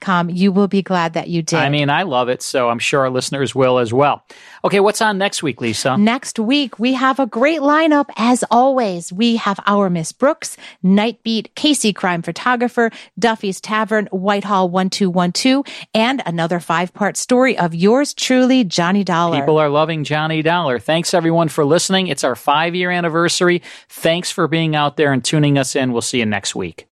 com. 0.00 0.30
You 0.30 0.52
will 0.52 0.68
be 0.68 0.82
glad 0.82 1.14
that 1.14 1.28
you 1.28 1.42
did. 1.42 1.58
I 1.58 1.68
mean, 1.68 1.90
I 1.90 2.02
love 2.02 2.28
it, 2.28 2.42
so 2.42 2.68
I'm 2.68 2.78
sure 2.78 3.00
our 3.00 3.10
listeners 3.10 3.54
will 3.54 3.78
as 3.78 3.92
well. 3.92 4.24
Okay, 4.64 4.80
what's 4.80 5.00
on 5.00 5.18
next 5.18 5.42
week, 5.42 5.60
Lisa? 5.60 5.96
Next 5.96 6.38
week, 6.38 6.78
we 6.78 6.94
have 6.94 7.18
a 7.18 7.26
great 7.26 7.60
lineup 7.60 8.06
as 8.16 8.44
always. 8.50 9.12
We 9.12 9.36
have 9.36 9.58
our 9.66 9.90
Miss 9.90 10.12
Brooks, 10.12 10.56
Nightbeat, 10.84 11.54
Casey 11.54 11.92
Crime 11.92 12.22
Photographer, 12.22 12.90
Duffy's 13.18 13.60
Tavern, 13.60 14.06
Whitehall 14.12 14.68
1212, 14.68 15.64
and 15.94 16.22
another 16.26 16.60
five 16.60 16.92
part 16.94 17.16
story 17.16 17.56
of 17.56 17.74
yours 17.74 18.14
truly, 18.14 18.64
Johnny 18.64 19.04
Dollar. 19.04 19.40
People 19.40 19.58
are 19.58 19.68
loving 19.68 20.04
Johnny 20.04 20.42
Dollar. 20.42 20.78
Thanks 20.78 21.14
everyone 21.14 21.48
for 21.48 21.64
listening. 21.64 22.08
It's 22.08 22.24
our 22.24 22.36
five 22.36 22.74
year 22.74 22.90
anniversary. 22.90 23.62
Thanks 23.88 24.30
for 24.30 24.48
being 24.48 24.76
out 24.76 24.96
there 24.96 25.12
and 25.12 25.24
tuning 25.24 25.58
us 25.58 25.74
in. 25.74 25.92
We'll 25.92 26.02
see 26.02 26.18
you 26.18 26.26
next 26.26 26.54
week. 26.54 26.86